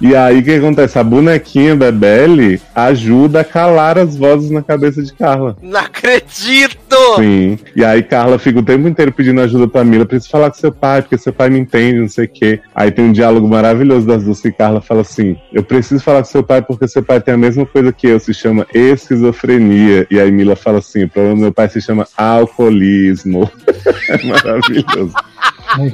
E 0.00 0.16
aí 0.16 0.38
o 0.38 0.42
que 0.42 0.52
acontece? 0.52 0.98
A 0.98 1.04
bonequinha 1.04 1.76
da 1.76 1.92
Belle 1.92 2.60
ajuda 2.74 3.40
a 3.40 3.44
calar 3.44 3.98
as 3.98 4.16
vozes 4.16 4.50
na 4.50 4.62
cabeça 4.62 5.02
de 5.02 5.12
Carla. 5.12 5.56
Não 5.60 5.78
acredito! 5.78 6.96
Sim. 7.16 7.58
E 7.76 7.84
aí 7.84 8.02
Carla 8.02 8.38
fica 8.38 8.60
o 8.60 8.62
tempo 8.62 8.88
inteiro 8.88 9.12
pedindo 9.12 9.40
ajuda 9.42 9.68
pra 9.68 9.84
Mila. 9.84 10.06
Preciso 10.06 10.30
falar 10.30 10.50
com 10.50 10.56
seu 10.56 10.72
pai, 10.72 11.02
porque 11.02 11.18
seu 11.18 11.32
pai 11.32 11.50
me 11.50 11.58
entende, 11.58 12.00
não 12.00 12.08
sei 12.08 12.24
o 12.24 12.28
quê. 12.28 12.60
Aí 12.74 12.90
tem 12.90 13.04
um 13.04 13.12
diálogo 13.12 13.46
maravilhoso 13.46 14.06
das 14.06 14.24
duas 14.24 14.40
que 14.40 14.50
Carla 14.50 14.80
fala 14.80 15.02
assim: 15.02 15.36
Eu 15.52 15.62
preciso 15.62 16.02
falar 16.02 16.20
com 16.20 16.28
seu 16.28 16.42
pai 16.42 16.62
porque 16.62 16.88
seu 16.88 17.02
pai 17.02 17.20
tem 17.20 17.34
a 17.34 17.38
mesma 17.38 17.66
coisa 17.66 17.92
que 17.92 18.06
eu, 18.06 18.18
se 18.18 18.32
chama 18.32 18.66
esquizofrenia. 18.74 20.06
E 20.10 20.18
aí 20.18 20.30
Mila 20.32 20.56
fala 20.56 20.78
assim: 20.78 21.04
o 21.04 21.08
problema 21.08 21.36
do 21.36 21.42
meu 21.42 21.52
pai 21.52 21.68
se 21.68 21.80
chama 21.80 22.08
alcoolismo. 22.16 23.50
é 24.08 24.26
maravilhoso. 24.26 25.14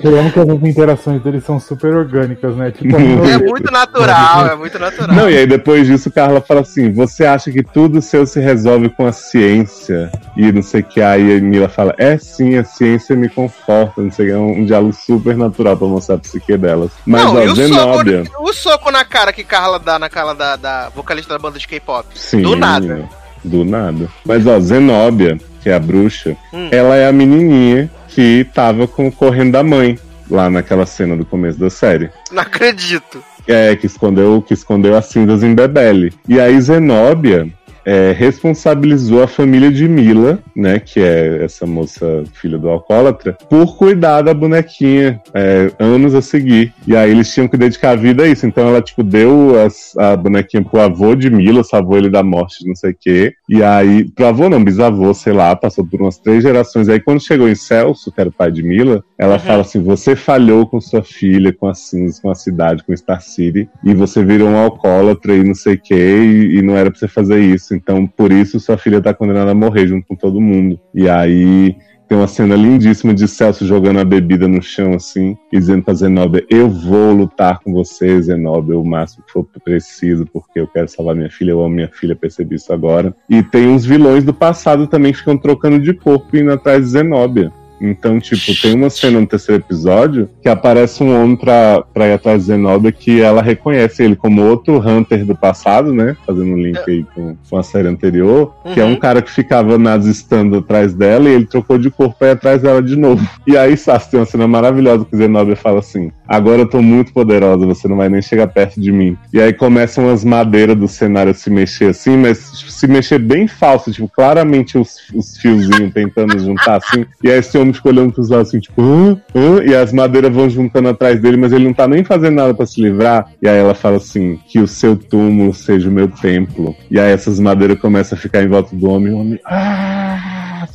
Eu 0.03 0.19
amo 0.19 0.33
que 0.33 0.41
as 0.41 0.49
interações 0.49 1.23
deles 1.23 1.45
são 1.45 1.61
super 1.61 1.95
orgânicas, 1.95 2.57
né? 2.57 2.71
Tipo, 2.71 2.97
É 3.29 3.39
muito 3.39 3.71
natural, 3.71 4.47
é 4.47 4.57
muito 4.57 4.79
natural. 4.79 5.15
Não, 5.15 5.29
e 5.31 5.37
aí 5.37 5.47
depois 5.47 5.87
disso, 5.87 6.11
Carla 6.11 6.41
fala 6.41 6.63
assim: 6.63 6.91
você 6.91 7.27
acha 7.27 7.53
que 7.53 7.63
tudo 7.63 8.01
seu 8.01 8.27
se 8.27 8.41
resolve 8.41 8.89
com 8.89 9.07
a 9.07 9.13
ciência? 9.13 10.11
E 10.37 10.51
não 10.51 10.63
sei 10.63 10.81
o 10.81 10.85
que. 10.85 11.03
Aí 11.03 11.37
a 11.37 11.41
Mila 11.41 11.69
fala: 11.69 11.95
é 11.99 12.17
sim, 12.17 12.57
a 12.57 12.65
ciência 12.65 13.15
me 13.15 13.29
conforta. 13.29 14.01
Não 14.01 14.11
sei 14.11 14.27
o 14.27 14.29
que. 14.29 14.35
É 14.35 14.39
um, 14.39 14.61
um 14.61 14.65
diálogo 14.65 14.95
super 14.95 15.37
natural 15.37 15.77
pra 15.77 15.87
mostrar 15.87 16.15
a 16.15 16.19
psique 16.19 16.57
delas. 16.57 16.91
Mas, 17.05 17.25
não, 17.25 17.37
ó, 17.37 17.43
e 17.43 17.49
o 17.49 17.55
Zenobia. 17.55 18.25
soco, 18.25 18.49
o 18.49 18.53
soco 18.55 18.91
na 18.91 19.05
cara 19.05 19.33
que 19.33 19.45
Carla 19.45 19.79
dá 19.79 19.99
na 19.99 20.09
cara 20.09 20.33
da, 20.33 20.57
da 20.57 20.89
vocalista 20.89 21.35
da 21.35 21.39
banda 21.39 21.59
de 21.59 21.69
K-pop. 21.69 22.07
Sim, 22.15 22.43
Do 22.43 22.57
nada. 22.57 23.09
Do 23.45 23.65
nada. 23.65 24.09
Mas, 24.25 24.47
ó, 24.47 24.59
Zenobia, 24.59 25.39
que 25.67 25.71
é 25.71 25.75
a 25.75 25.81
bruxa, 25.81 26.37
Hum. 26.55 26.69
ela 26.71 26.95
é 26.95 27.09
a 27.09 27.13
menininha 27.13 27.91
que 28.07 28.47
tava 28.55 28.87
com, 28.87 29.11
correndo 29.11 29.51
da 29.51 29.65
mãe. 29.65 29.99
Lá 30.31 30.49
naquela 30.49 30.87
cena 30.87 31.17
do 31.17 31.25
começo 31.25 31.59
da 31.59 31.69
série. 31.69 32.09
Não 32.31 32.43
acredito. 32.43 33.23
É, 33.49 33.75
que 33.75 33.87
escondeu, 33.87 34.41
que 34.43 34.55
escondeu 34.55 34.97
as 34.97 35.07
cinzas 35.07 35.43
em 35.43 35.55
Bebele. 35.57 36.13
E 36.29 36.41
aí 36.41 36.61
Zenóbia 36.61 37.49
é, 37.87 38.13
responsabilizou 38.13 39.23
a 39.23 39.29
família 39.29 39.71
de 39.71 39.87
Mila, 39.89 40.39
né, 40.55 40.79
que 40.81 40.99
é 41.01 41.45
essa 41.45 41.65
moça 41.67 42.25
filha 42.35 42.59
do 42.59 42.69
alcoólatra, 42.69 43.37
por 43.49 43.77
cuidar 43.77 44.23
da 44.23 44.35
bonequinha 44.35 45.21
é, 45.33 45.71
anos 45.79 46.15
a 46.15 46.21
seguir. 46.21 46.73
E 46.87 46.97
aí 46.97 47.11
eles 47.11 47.33
tinham 47.33 47.47
que 47.49 47.57
dedicar 47.57 47.91
a 47.93 47.97
vida 47.97 48.25
a 48.25 48.29
isso. 48.29 48.47
Então 48.47 48.69
ela, 48.69 48.83
tipo, 48.83 49.03
deu 49.03 49.61
as- 49.65 49.97
a 49.99 50.17
bonequinha 50.17 50.65
pro 50.65 50.81
avô 50.81 51.15
de 51.15 51.31
Mila, 51.31 51.63
salvou 51.63 51.97
ele 51.97 52.11
da 52.11 52.23
morte, 52.23 52.67
não 52.67 52.75
sei 52.75 52.91
o 52.91 52.97
quê. 52.99 53.33
E 53.49 53.63
aí, 53.63 54.05
pro 54.05 54.27
avô 54.27 54.49
não, 54.49 54.63
bisavô, 54.65 55.15
sei 55.15 55.33
lá, 55.33 55.55
passou 55.55 55.87
por 55.87 56.01
umas 56.01 56.19
três 56.19 56.43
gerações. 56.43 56.89
Aí 56.89 56.99
quando 57.01 57.23
chegou 57.25 57.49
em 57.49 57.55
Celso, 57.55 58.11
que 58.11 58.21
era 58.21 58.31
o 58.31 58.33
pai 58.33 58.51
de 58.51 58.63
Mila, 58.63 59.05
ela 59.19 59.35
Uhum. 59.35 59.39
fala 59.41 59.61
assim: 59.61 59.81
você 59.83 60.17
falhou 60.17 60.67
com 60.67 60.81
sua 60.81 61.03
filha, 61.03 61.53
com 61.53 61.69
a 61.69 61.75
cinza, 61.75 62.21
com 62.21 62.31
a 62.31 62.35
cidade, 62.35 62.83
com 62.85 62.97
Star 62.97 63.21
City, 63.23 63.69
e 63.85 63.95
você 63.95 64.25
virou 64.25 64.49
um 64.49 64.57
alcoólatra 64.57 65.35
e 65.35 65.45
não 65.45 65.55
sei 65.55 65.75
o 65.75 65.81
quê, 65.83 65.95
e, 65.95 66.59
e 66.59 66.63
não 66.63 66.77
era 66.77 66.91
pra 66.91 66.99
você 66.99 67.07
fazer 67.09 67.39
isso. 67.41 67.76
Então, 67.77 68.07
por 68.07 68.33
isso, 68.33 68.59
sua 68.59 68.77
filha 68.77 69.01
tá 69.01 69.15
condenada 69.15 69.53
a 69.53 69.55
morrer 69.55 69.87
junto 69.87 70.07
com 70.07 70.17
todo 70.17 70.41
mundo. 70.41 70.79
E 70.95 71.09
aí. 71.09 71.77
Tem 72.09 72.17
uma 72.17 72.29
cena 72.29 72.55
lindíssima 72.55 73.13
de 73.13 73.27
Celso 73.27 73.67
jogando 73.67 73.99
a 73.99 74.05
bebida 74.05 74.47
no 74.47 74.63
chão, 74.63 74.95
assim, 74.95 75.37
e 75.53 75.59
dizendo 75.59 75.83
pra 75.83 75.93
Zenobia: 75.93 76.47
Eu 76.49 76.71
vou 76.71 77.13
lutar 77.13 77.59
com 77.59 77.73
você, 77.73 78.23
Zenobia, 78.23 78.79
o 78.79 78.85
máximo 78.85 79.25
que 79.27 79.33
for 79.33 79.45
preciso, 79.65 80.25
porque 80.25 80.61
eu 80.61 80.69
quero 80.69 80.87
salvar 80.87 81.17
minha 81.17 81.29
filha, 81.29 81.51
eu 81.51 81.61
amo 81.61 81.75
minha 81.75 81.89
filha, 81.89 82.15
percebi 82.15 82.55
isso 82.55 82.73
agora. 82.73 83.13
E 83.29 83.43
tem 83.43 83.67
uns 83.67 83.85
vilões 83.85 84.23
do 84.23 84.33
passado 84.33 84.87
também 84.87 85.11
que 85.11 85.19
ficam 85.19 85.37
trocando 85.37 85.81
de 85.81 85.93
corpo 85.93 86.37
e 86.37 86.41
indo 86.41 86.53
atrás 86.53 86.85
de 86.85 86.91
Zenobia. 86.91 87.53
Então, 87.81 88.19
tipo, 88.19 88.59
tem 88.61 88.75
uma 88.75 88.89
cena 88.91 89.21
no 89.21 89.27
terceiro 89.27 89.63
episódio 89.63 90.29
que 90.43 90.49
aparece 90.49 91.03
um 91.03 91.15
homem 91.23 91.37
pra, 91.37 91.83
pra 91.93 92.09
ir 92.09 92.13
atrás 92.15 92.41
de 92.43 92.47
Zenobia 92.47 92.91
que 92.91 93.21
ela 93.21 93.43
reconhece 93.43 94.03
ele 94.03 94.17
como 94.17 94.43
outro 94.43 94.79
Hunter 94.79 95.25
do 95.25 95.37
passado, 95.37 95.93
né? 95.93 96.17
Fazendo 96.27 96.53
um 96.53 96.57
link 96.59 96.79
aí 96.89 97.05
com, 97.15 97.37
com 97.49 97.57
a 97.59 97.63
série 97.63 97.89
anterior, 97.89 98.55
que 98.73 98.81
é 98.81 98.85
um 98.85 98.91
Uhum. 98.91 98.97
cara 98.97 99.21
que 99.21 99.31
ficava 99.31 99.77
nazistando 99.77 100.57
atrás 100.59 100.95
dela 100.95 101.29
e 101.29 101.33
ele 101.35 101.45
trocou 101.47 101.77
de 101.77 101.91
corpo 101.91 102.17
pra 102.19 102.29
ir 102.29 102.31
atrás 102.33 102.63
dela 102.63 102.83
de 102.83 102.97
novo. 102.97 103.27
E 103.47 103.57
aí, 103.57 103.77
Sassi, 103.77 104.11
tem 104.11 104.19
uma 104.21 104.27
cena 104.27 104.49
maravilhosa 104.49 105.05
que 105.05 105.17
Zenobia 105.17 105.55
fala 105.57 105.79
assim: 105.81 106.11
Agora 106.29 106.63
eu 106.63 106.67
tô 106.67 106.83
muito 106.83 107.13
poderosa, 107.13 107.67
você 107.67 107.87
não 107.89 107.97
vai 107.97 108.09
nem 108.09 108.23
chegar 108.23 108.47
perto 108.49 108.81
de 108.81 108.91
mim. 108.91 109.17
E 109.33 109.41
aí 109.41 109.53
começam 109.53 110.09
as 110.09 110.25
madeiras 110.25 110.77
do 110.77 110.89
cenário 110.89 111.35
se 111.35 111.51
mexer 111.51 111.91
assim, 111.91 112.17
mas 112.17 112.51
tipo, 112.59 112.71
se 112.71 112.87
mexer 112.87 113.19
bem 113.19 113.47
falso, 113.47 113.93
tipo, 113.93 114.09
claramente 114.09 114.79
os, 114.79 114.97
os 115.15 115.37
fiozinhos 115.37 115.93
tentando 115.93 116.39
juntar 116.39 116.77
assim. 116.77 117.07
E 117.23 117.31
aí 117.31 117.39
esse 117.39 117.57
homem 117.57 117.73
fica 117.73 117.89
olhando 117.89 118.13
pros 118.13 118.29
lados 118.29 118.49
assim, 118.49 118.61
tipo, 118.61 118.83
hã? 118.83 119.21
Hã? 119.35 119.63
E 119.65 119.75
as 119.75 119.93
madeiras 119.93 120.33
vão 120.35 120.51
juntando 120.51 120.89
atrás 120.89 121.21
dele, 121.21 121.37
mas 121.37 121.53
ele 121.53 121.65
não 121.65 121.75
tá 121.75 121.87
nem 121.87 122.05
fazendo 122.05 122.35
nada 122.35 122.55
pra 122.55 122.67
se 122.67 122.81
livrar. 122.81 123.31
E 123.41 123.49
aí 123.49 123.59
ela 123.59 123.75
fala 123.75 123.97
assim: 123.97 124.39
que 124.49 124.59
o 124.59 124.67
seu 124.67 124.97
túmulo 124.97 125.55
seja 125.55 125.89
o 125.89 125.93
meu 125.93 126.09
templo. 126.09 126.75
E 126.91 126.99
aí 126.99 127.13
essas 127.13 127.39
madeiras 127.39 127.79
começam 127.79 128.17
a 128.17 128.21
ficar 128.21 128.43
em 128.43 128.49
volta 128.49 128.75
do 128.75 128.91
homem, 128.91 129.13
e 129.13 129.15
o 129.15 129.19
homem. 129.19 129.41
Ah! 129.45 130.26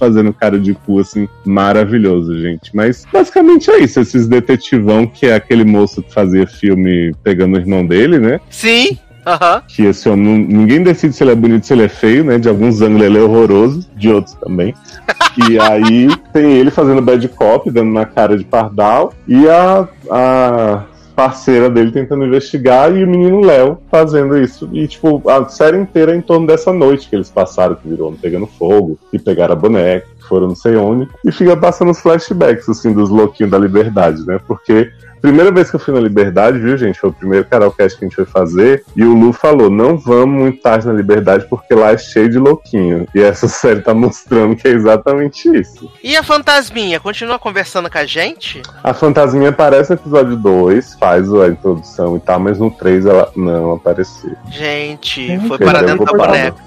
Fazendo 0.01 0.33
cara 0.33 0.59
de 0.59 0.73
cu, 0.73 0.97
assim, 0.99 1.29
maravilhoso, 1.45 2.35
gente. 2.39 2.75
Mas 2.75 3.05
basicamente 3.13 3.69
é 3.69 3.83
isso. 3.83 3.99
Esses 3.99 4.27
detetivão, 4.27 5.05
que 5.05 5.27
é 5.27 5.35
aquele 5.35 5.63
moço 5.63 6.01
que 6.01 6.11
fazia 6.11 6.47
filme 6.47 7.13
pegando 7.23 7.55
o 7.55 7.59
irmão 7.59 7.85
dele, 7.85 8.17
né? 8.17 8.39
Sim. 8.49 8.97
Aham. 9.23 9.61
que 9.67 9.83
esse 9.83 10.09
homem, 10.09 10.25
não- 10.25 10.57
ninguém 10.57 10.81
decide 10.81 11.13
se 11.15 11.23
ele 11.23 11.33
é 11.33 11.35
bonito, 11.35 11.67
se 11.67 11.73
ele 11.73 11.83
é 11.83 11.87
feio, 11.87 12.23
né? 12.23 12.39
De 12.39 12.49
alguns 12.49 12.81
ângulos 12.81 13.05
ele 13.05 13.19
é 13.19 13.21
horroroso, 13.21 13.87
de 13.95 14.09
outros 14.09 14.33
também. 14.35 14.73
E 15.47 15.59
aí 15.59 16.07
tem 16.33 16.53
ele 16.53 16.71
fazendo 16.71 17.01
bad 17.01 17.25
cop, 17.29 17.69
dando 17.71 17.93
na 17.93 18.03
cara 18.05 18.35
de 18.37 18.43
pardal, 18.43 19.13
e 19.27 19.47
a, 19.47 19.87
a 20.09 20.83
parceira 21.11 21.69
dele 21.69 21.91
tentando 21.91 22.25
investigar, 22.25 22.95
e 22.95 23.03
o 23.03 23.07
menino 23.07 23.41
Léo 23.41 23.77
fazendo 23.89 24.37
isso. 24.37 24.69
E, 24.71 24.87
tipo, 24.87 25.21
a 25.29 25.47
série 25.49 25.77
inteira 25.77 26.13
é 26.13 26.15
em 26.15 26.21
torno 26.21 26.47
dessa 26.47 26.71
noite 26.73 27.09
que 27.09 27.15
eles 27.15 27.29
passaram, 27.29 27.75
que 27.75 27.87
virou 27.87 28.11
pegando 28.21 28.47
fogo, 28.47 28.97
que 29.09 29.19
pegaram 29.19 29.53
a 29.53 29.57
boneca, 29.57 30.07
que 30.17 30.27
foram 30.27 30.47
não 30.47 30.55
sei 30.55 30.75
onde, 30.75 31.07
e 31.25 31.31
fica 31.31 31.55
passando 31.55 31.91
os 31.91 31.99
flashbacks, 31.99 32.67
assim, 32.69 32.93
dos 32.93 33.09
louquinhos 33.09 33.51
da 33.51 33.57
liberdade, 33.57 34.25
né? 34.25 34.39
Porque 34.47 34.91
Primeira 35.21 35.51
vez 35.51 35.69
que 35.69 35.75
eu 35.75 35.79
fui 35.79 35.93
na 35.93 35.99
Liberdade, 35.99 36.57
viu, 36.57 36.75
gente? 36.77 36.99
Foi 36.99 37.09
o 37.11 37.13
primeiro 37.13 37.45
karaokast 37.45 37.97
que 37.97 38.05
a 38.05 38.07
gente 38.07 38.15
foi 38.15 38.25
fazer. 38.25 38.83
E 38.95 39.03
o 39.03 39.13
Lu 39.13 39.31
falou: 39.31 39.69
não 39.69 39.97
vamos 39.97 40.41
muito 40.41 40.61
tarde 40.61 40.87
na 40.87 40.93
Liberdade 40.93 41.45
porque 41.49 41.73
lá 41.73 41.91
é 41.91 41.97
cheio 41.97 42.29
de 42.29 42.39
louquinho. 42.39 43.07
E 43.13 43.21
essa 43.21 43.47
série 43.49 43.81
tá 43.81 43.93
mostrando 43.93 44.55
que 44.55 44.67
é 44.67 44.71
exatamente 44.71 45.47
isso. 45.55 45.91
E 46.03 46.15
a 46.17 46.23
fantasminha? 46.23 46.99
Continua 46.99 47.37
conversando 47.37 47.89
com 47.89 47.97
a 47.97 48.05
gente? 48.05 48.61
A 48.83 48.93
fantasminha 48.93 49.49
aparece 49.49 49.91
no 49.91 49.95
episódio 49.95 50.35
2, 50.35 50.95
faz 50.95 51.31
a 51.33 51.47
introdução 51.47 52.17
e 52.17 52.19
tal, 52.19 52.39
mas 52.39 52.57
no 52.57 52.71
3 52.71 53.05
ela 53.05 53.31
não 53.35 53.73
apareceu. 53.73 54.31
Gente, 54.49 55.39
foi 55.47 55.57
para 55.59 55.81
dentro 55.83 56.03
o 56.03 56.05
da 56.05 56.13
boneca. 56.13 56.57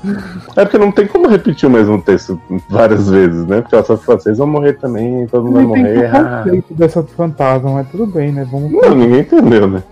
É 0.56 0.64
porque 0.64 0.78
não 0.78 0.92
tem 0.92 1.06
como 1.06 1.26
repetir 1.28 1.68
o 1.68 1.72
mesmo 1.72 2.00
texto 2.00 2.40
várias 2.68 3.08
vezes, 3.08 3.44
né? 3.46 3.60
Porque 3.60 3.74
ela 3.74 3.84
só 3.84 3.96
fala, 3.96 4.20
vocês 4.20 4.38
vão 4.38 4.46
morrer 4.46 4.74
também, 4.74 5.26
todo 5.26 5.44
mundo 5.44 5.54
vai 5.54 5.64
morrer. 5.64 6.06
Ah. 6.14 6.42
conceito 6.44 6.74
dessa 6.74 7.02
fantasma, 7.02 7.70
mas 7.72 7.88
tudo 7.88 8.06
bem, 8.06 8.32
né? 8.32 8.43
Vamos 8.44 8.72
Não, 8.72 8.94
ninguém 8.94 9.20
entendeu, 9.20 9.66
né? 9.66 9.82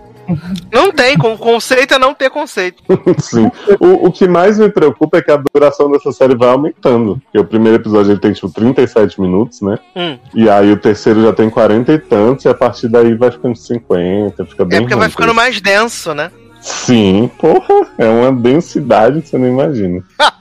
Não 0.71 0.91
tem, 0.91 1.17
com 1.17 1.37
conceito 1.37 1.93
é 1.93 1.99
não 1.99 2.13
ter 2.13 2.29
conceito. 2.29 2.81
Sim. 3.19 3.51
O, 3.79 4.07
o 4.07 4.11
que 4.11 4.27
mais 4.27 4.57
me 4.57 4.69
preocupa 4.69 5.17
é 5.17 5.21
que 5.21 5.31
a 5.31 5.41
duração 5.53 5.91
dessa 5.91 6.11
série 6.11 6.35
vai 6.35 6.49
aumentando. 6.49 7.21
Porque 7.25 7.39
o 7.39 7.45
primeiro 7.45 7.77
episódio 7.77 8.11
ele 8.13 8.19
tem, 8.19 8.31
tipo, 8.31 8.49
37 8.49 9.19
minutos, 9.19 9.61
né? 9.61 9.77
Hum. 9.95 10.17
E 10.33 10.49
aí 10.49 10.71
o 10.71 10.77
terceiro 10.77 11.21
já 11.21 11.33
tem 11.33 11.49
40 11.49 11.91
e 11.91 11.99
tantos, 11.99 12.45
e 12.45 12.49
a 12.49 12.53
partir 12.53 12.87
daí 12.87 13.13
vai 13.15 13.31
ficando 13.31 13.55
50, 13.55 14.45
fica 14.45 14.65
bem 14.65 14.77
É 14.77 14.81
porque 14.81 14.95
vai 14.95 15.09
ficando 15.09 15.27
isso. 15.27 15.35
mais 15.35 15.61
denso, 15.61 16.13
né? 16.13 16.31
Sim, 16.63 17.29
porra, 17.37 17.87
é 17.97 18.07
uma 18.07 18.31
densidade 18.31 19.21
que 19.21 19.27
você 19.27 19.37
não 19.37 19.47
imagina. 19.47 20.01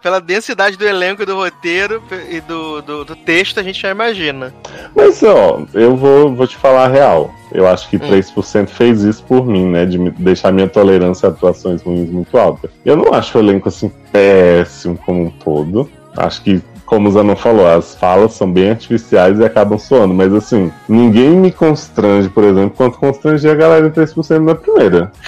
Pela 0.00 0.20
densidade 0.20 0.76
do 0.76 0.86
elenco 0.86 1.22
e 1.22 1.26
do 1.26 1.34
roteiro 1.34 2.02
e 2.30 2.40
do, 2.40 2.80
do, 2.82 3.04
do 3.04 3.16
texto, 3.16 3.58
a 3.58 3.62
gente 3.62 3.80
já 3.80 3.90
imagina. 3.90 4.54
Mas, 4.94 5.22
ó, 5.24 5.62
eu 5.74 5.96
vou, 5.96 6.34
vou 6.34 6.46
te 6.46 6.56
falar 6.56 6.84
a 6.84 6.88
real. 6.88 7.32
Eu 7.52 7.66
acho 7.66 7.88
que 7.88 7.96
Hum. 7.96 8.00
3% 8.00 8.68
fez 8.68 9.02
isso 9.02 9.24
por 9.24 9.44
mim, 9.46 9.66
né? 9.66 9.84
De 9.86 9.98
deixar 10.10 10.52
minha 10.52 10.68
tolerância 10.68 11.28
a 11.28 11.32
atuações 11.32 11.82
ruins 11.82 12.10
muito 12.10 12.36
alta. 12.38 12.70
Eu 12.84 12.96
não 12.96 13.12
acho 13.12 13.38
o 13.38 13.40
elenco 13.40 13.68
assim 13.68 13.90
péssimo 14.12 14.98
como 14.98 15.24
um 15.26 15.30
todo. 15.30 15.90
Acho 16.16 16.42
que, 16.42 16.62
como 16.88 17.08
o 17.08 17.12
Zanon 17.12 17.36
falou, 17.36 17.66
as 17.66 17.94
falas 17.94 18.32
são 18.32 18.50
bem 18.50 18.70
artificiais 18.70 19.38
e 19.38 19.44
acabam 19.44 19.78
soando. 19.78 20.14
Mas 20.14 20.32
assim, 20.32 20.72
ninguém 20.88 21.30
me 21.30 21.52
constrange, 21.52 22.30
por 22.30 22.42
exemplo, 22.44 22.72
quanto 22.74 22.98
constrange 22.98 23.46
a 23.48 23.54
galera 23.54 23.86
em 23.86 23.90
3% 23.90 24.38
na 24.38 24.54
primeira. 24.54 25.12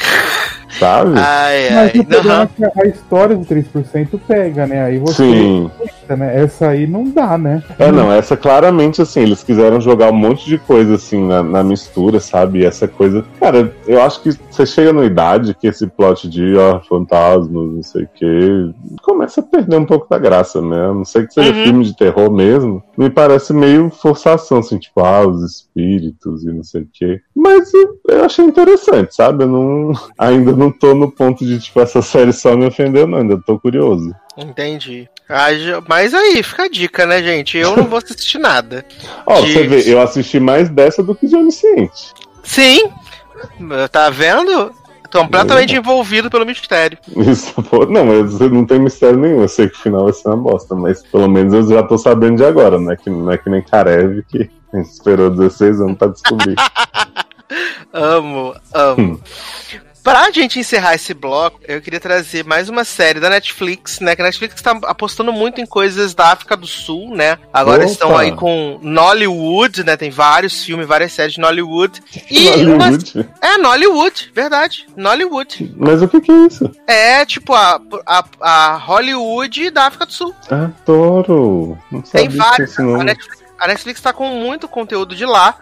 Sabe? 0.79 1.19
Ai, 1.19 1.71
Mas 1.71 1.93
ai. 1.95 2.01
o 2.01 2.05
problema 2.05 2.43
é 2.43 2.47
que 2.71 2.81
a 2.81 2.87
história 2.87 3.37
de 3.37 3.45
3% 3.45 4.21
pega, 4.27 4.67
né? 4.67 4.85
Aí 4.85 4.99
você 4.99 5.17
Sim. 5.17 5.71
Perfeita, 6.11 6.17
né? 6.17 6.43
Essa 6.43 6.69
aí 6.69 6.87
não 6.87 7.05
dá, 7.05 7.39
né? 7.39 7.63
É, 7.79 7.91
não, 7.93 8.11
essa 8.13 8.37
claramente, 8.37 9.01
assim, 9.01 9.21
eles 9.21 9.43
quiseram 9.43 9.81
jogar 9.81 10.11
um 10.11 10.17
monte 10.17 10.47
de 10.47 10.59
coisa, 10.59 10.95
assim, 10.95 11.27
na, 11.27 11.43
na 11.43 11.63
mistura, 11.63 12.21
sabe? 12.21 12.61
E 12.61 12.65
essa 12.65 12.89
coisa. 12.89 13.25
Cara, 13.39 13.73
eu 13.87 14.03
acho 14.03 14.23
que 14.23 14.31
você 14.51 14.67
chega 14.67 14.93
numa 14.93 15.05
idade 15.05 15.55
que 15.55 15.67
esse 15.67 15.87
plot 15.87 16.29
de, 16.29 16.57
ó, 16.57 16.81
fantasmas, 16.81 17.51
não 17.73 17.83
sei 17.83 18.05
o 18.05 18.09
quê, 18.15 18.71
começa 19.03 19.41
a 19.41 19.45
perder 19.45 19.77
um 19.77 19.87
pouco 19.87 20.09
da 20.09 20.19
graça, 20.19 20.61
né? 20.61 20.87
A 20.87 20.95
não 20.95 21.05
sei 21.05 21.27
que 21.27 21.35
seja 21.35 21.51
Uhum. 21.51 21.65
filme 21.65 21.85
de 21.85 21.97
terror 21.97 22.31
mesmo, 22.31 22.83
me 22.97 23.11
parece 23.11 23.53
meio 23.53 23.91
forçação, 23.91 24.59
assim, 24.59 24.79
tipo, 24.79 25.01
ah, 25.01 25.27
os 25.27 25.43
espíritos 25.43 26.45
e 26.45 26.53
não 26.53 26.63
sei 26.63 26.83
o 26.83 26.89
quê. 26.93 27.21
Mas 27.35 27.73
eu, 27.75 27.99
eu 28.09 28.25
achei 28.25 28.45
interessante, 28.45 29.15
sabe? 29.15 29.45
Eu 29.45 29.49
não, 29.49 29.93
ainda 30.19 30.53
não 30.53 30.71
tô 30.71 30.95
no 30.95 31.11
ponto 31.11 31.45
de, 31.45 31.59
tipo, 31.59 31.81
essa 31.81 32.01
série 32.03 32.33
só 32.33 32.57
me 32.57 32.67
ofendeu, 32.67 33.07
não, 33.07 33.19
ainda 33.19 33.39
tô 33.39 33.59
curioso. 33.59 34.15
Entendi. 34.37 35.09
Ah, 35.29 35.49
Mas 35.89 36.15
aí, 36.15 36.43
fica 36.43 36.65
a 36.65 36.69
dica, 36.69 37.07
né, 37.07 37.23
gente? 37.23 37.57
Eu 37.59 37.77
não 37.77 37.85
vou 37.85 37.99
assistir 37.99 38.39
nada. 38.39 38.85
Ó, 39.27 39.41
De- 39.41 39.53
você 39.53 39.63
vê, 39.67 39.93
eu 39.93 40.01
assisti 40.01 40.41
mais 40.41 40.69
dessa 40.69 41.03
do 41.03 41.15
que 41.15 41.27
de 41.27 41.37
Onisciente. 41.37 42.13
Sim, 42.43 42.91
tá 43.91 44.11
vendo? 44.11 44.73
Completamente 45.13 45.75
envolvido 45.75 46.31
pelo 46.31 46.47
mistério. 46.47 46.97
Isso, 47.17 47.53
não, 47.89 48.05
mas 48.07 48.39
não 48.39 48.65
tem 48.65 48.79
mistério 48.79 49.19
nenhum. 49.19 49.43
Eu 49.43 49.49
sei 49.49 49.69
que 49.69 49.77
o 49.77 49.81
final 49.81 50.05
vai 50.05 50.13
ser 50.13 50.29
uma 50.29 50.37
bosta, 50.37 50.75
mas 50.77 51.03
pelo 51.03 51.29
menos 51.29 51.53
eu 51.53 51.67
já 51.77 51.83
tô 51.83 51.99
sabendo 51.99 52.37
de 52.37 52.45
agora, 52.45 52.79
né? 52.79 52.97
Que 52.97 53.11
não 53.11 53.31
é 53.33 53.37
que 53.37 53.51
nem 53.51 53.61
Karev 53.63 54.23
que 54.29 54.49
a 54.73 54.77
gente 54.77 54.91
esperou 54.91 55.31
16 55.31 55.81
anos 55.81 55.99
pra 55.99 56.09
descobrir. 56.09 56.55
Amo, 57.93 58.55
amo. 58.73 59.21
Pra 60.03 60.31
gente 60.31 60.59
encerrar 60.59 60.95
esse 60.95 61.13
bloco, 61.13 61.61
eu 61.69 61.81
queria 61.81 62.01
trazer 62.01 62.45
mais 62.45 62.69
uma 62.71 62.85
série 62.85 63.21
da 63.21 63.29
Netflix, 63.29 64.01
né? 64.01 64.17
Que 64.17 64.23
a 64.23 64.25
Netflix 64.25 64.61
tá 64.63 64.79
apostando 64.85 65.31
muito 65.33 65.61
em 65.61 65.67
coisas 65.67 66.15
da 66.15 66.33
África 66.33 66.57
do 66.57 66.67
Sul, 66.67 67.15
né? 67.15 67.37
Agora 67.53 67.83
Opa! 67.83 67.93
estão 67.93 68.17
aí 68.17 68.33
com 68.33 68.79
Nollywood, 68.83 69.85
né? 69.85 69.97
Tem 69.99 70.11
vários 70.11 70.65
filmes, 70.65 70.87
várias 70.87 71.13
séries 71.13 71.35
de 71.35 71.41
Nollywood. 71.41 72.03
E 72.31 72.49
uma... 72.65 72.85
Hollywood? 72.85 73.29
É, 73.43 73.59
Nollywood, 73.59 74.33
verdade. 74.35 74.87
Nollywood. 74.97 75.75
Mas 75.77 76.01
o 76.01 76.09
que 76.09 76.21
que 76.21 76.33
é 76.33 76.47
isso? 76.47 76.71
É 76.87 77.27
tipo 77.27 77.53
a, 77.53 77.79
a, 78.07 78.25
a 78.41 78.77
Hollywood 78.77 79.71
da 79.71 79.87
África 79.87 80.07
do 80.07 80.13
Sul. 80.13 80.35
Adoro! 80.51 81.79
Não 81.91 82.03
sabia 82.05 82.21
Tem 82.21 82.29
que 82.31 82.37
vários. 82.37 82.71
esse 82.71 82.83
nome. 82.83 83.01
A 83.03 83.05
Netflix, 83.05 83.43
a 83.59 83.69
Netflix 83.69 84.01
tá 84.01 84.13
com 84.15 84.29
muito 84.29 84.67
conteúdo 84.67 85.15
de 85.15 85.27
lá. 85.27 85.59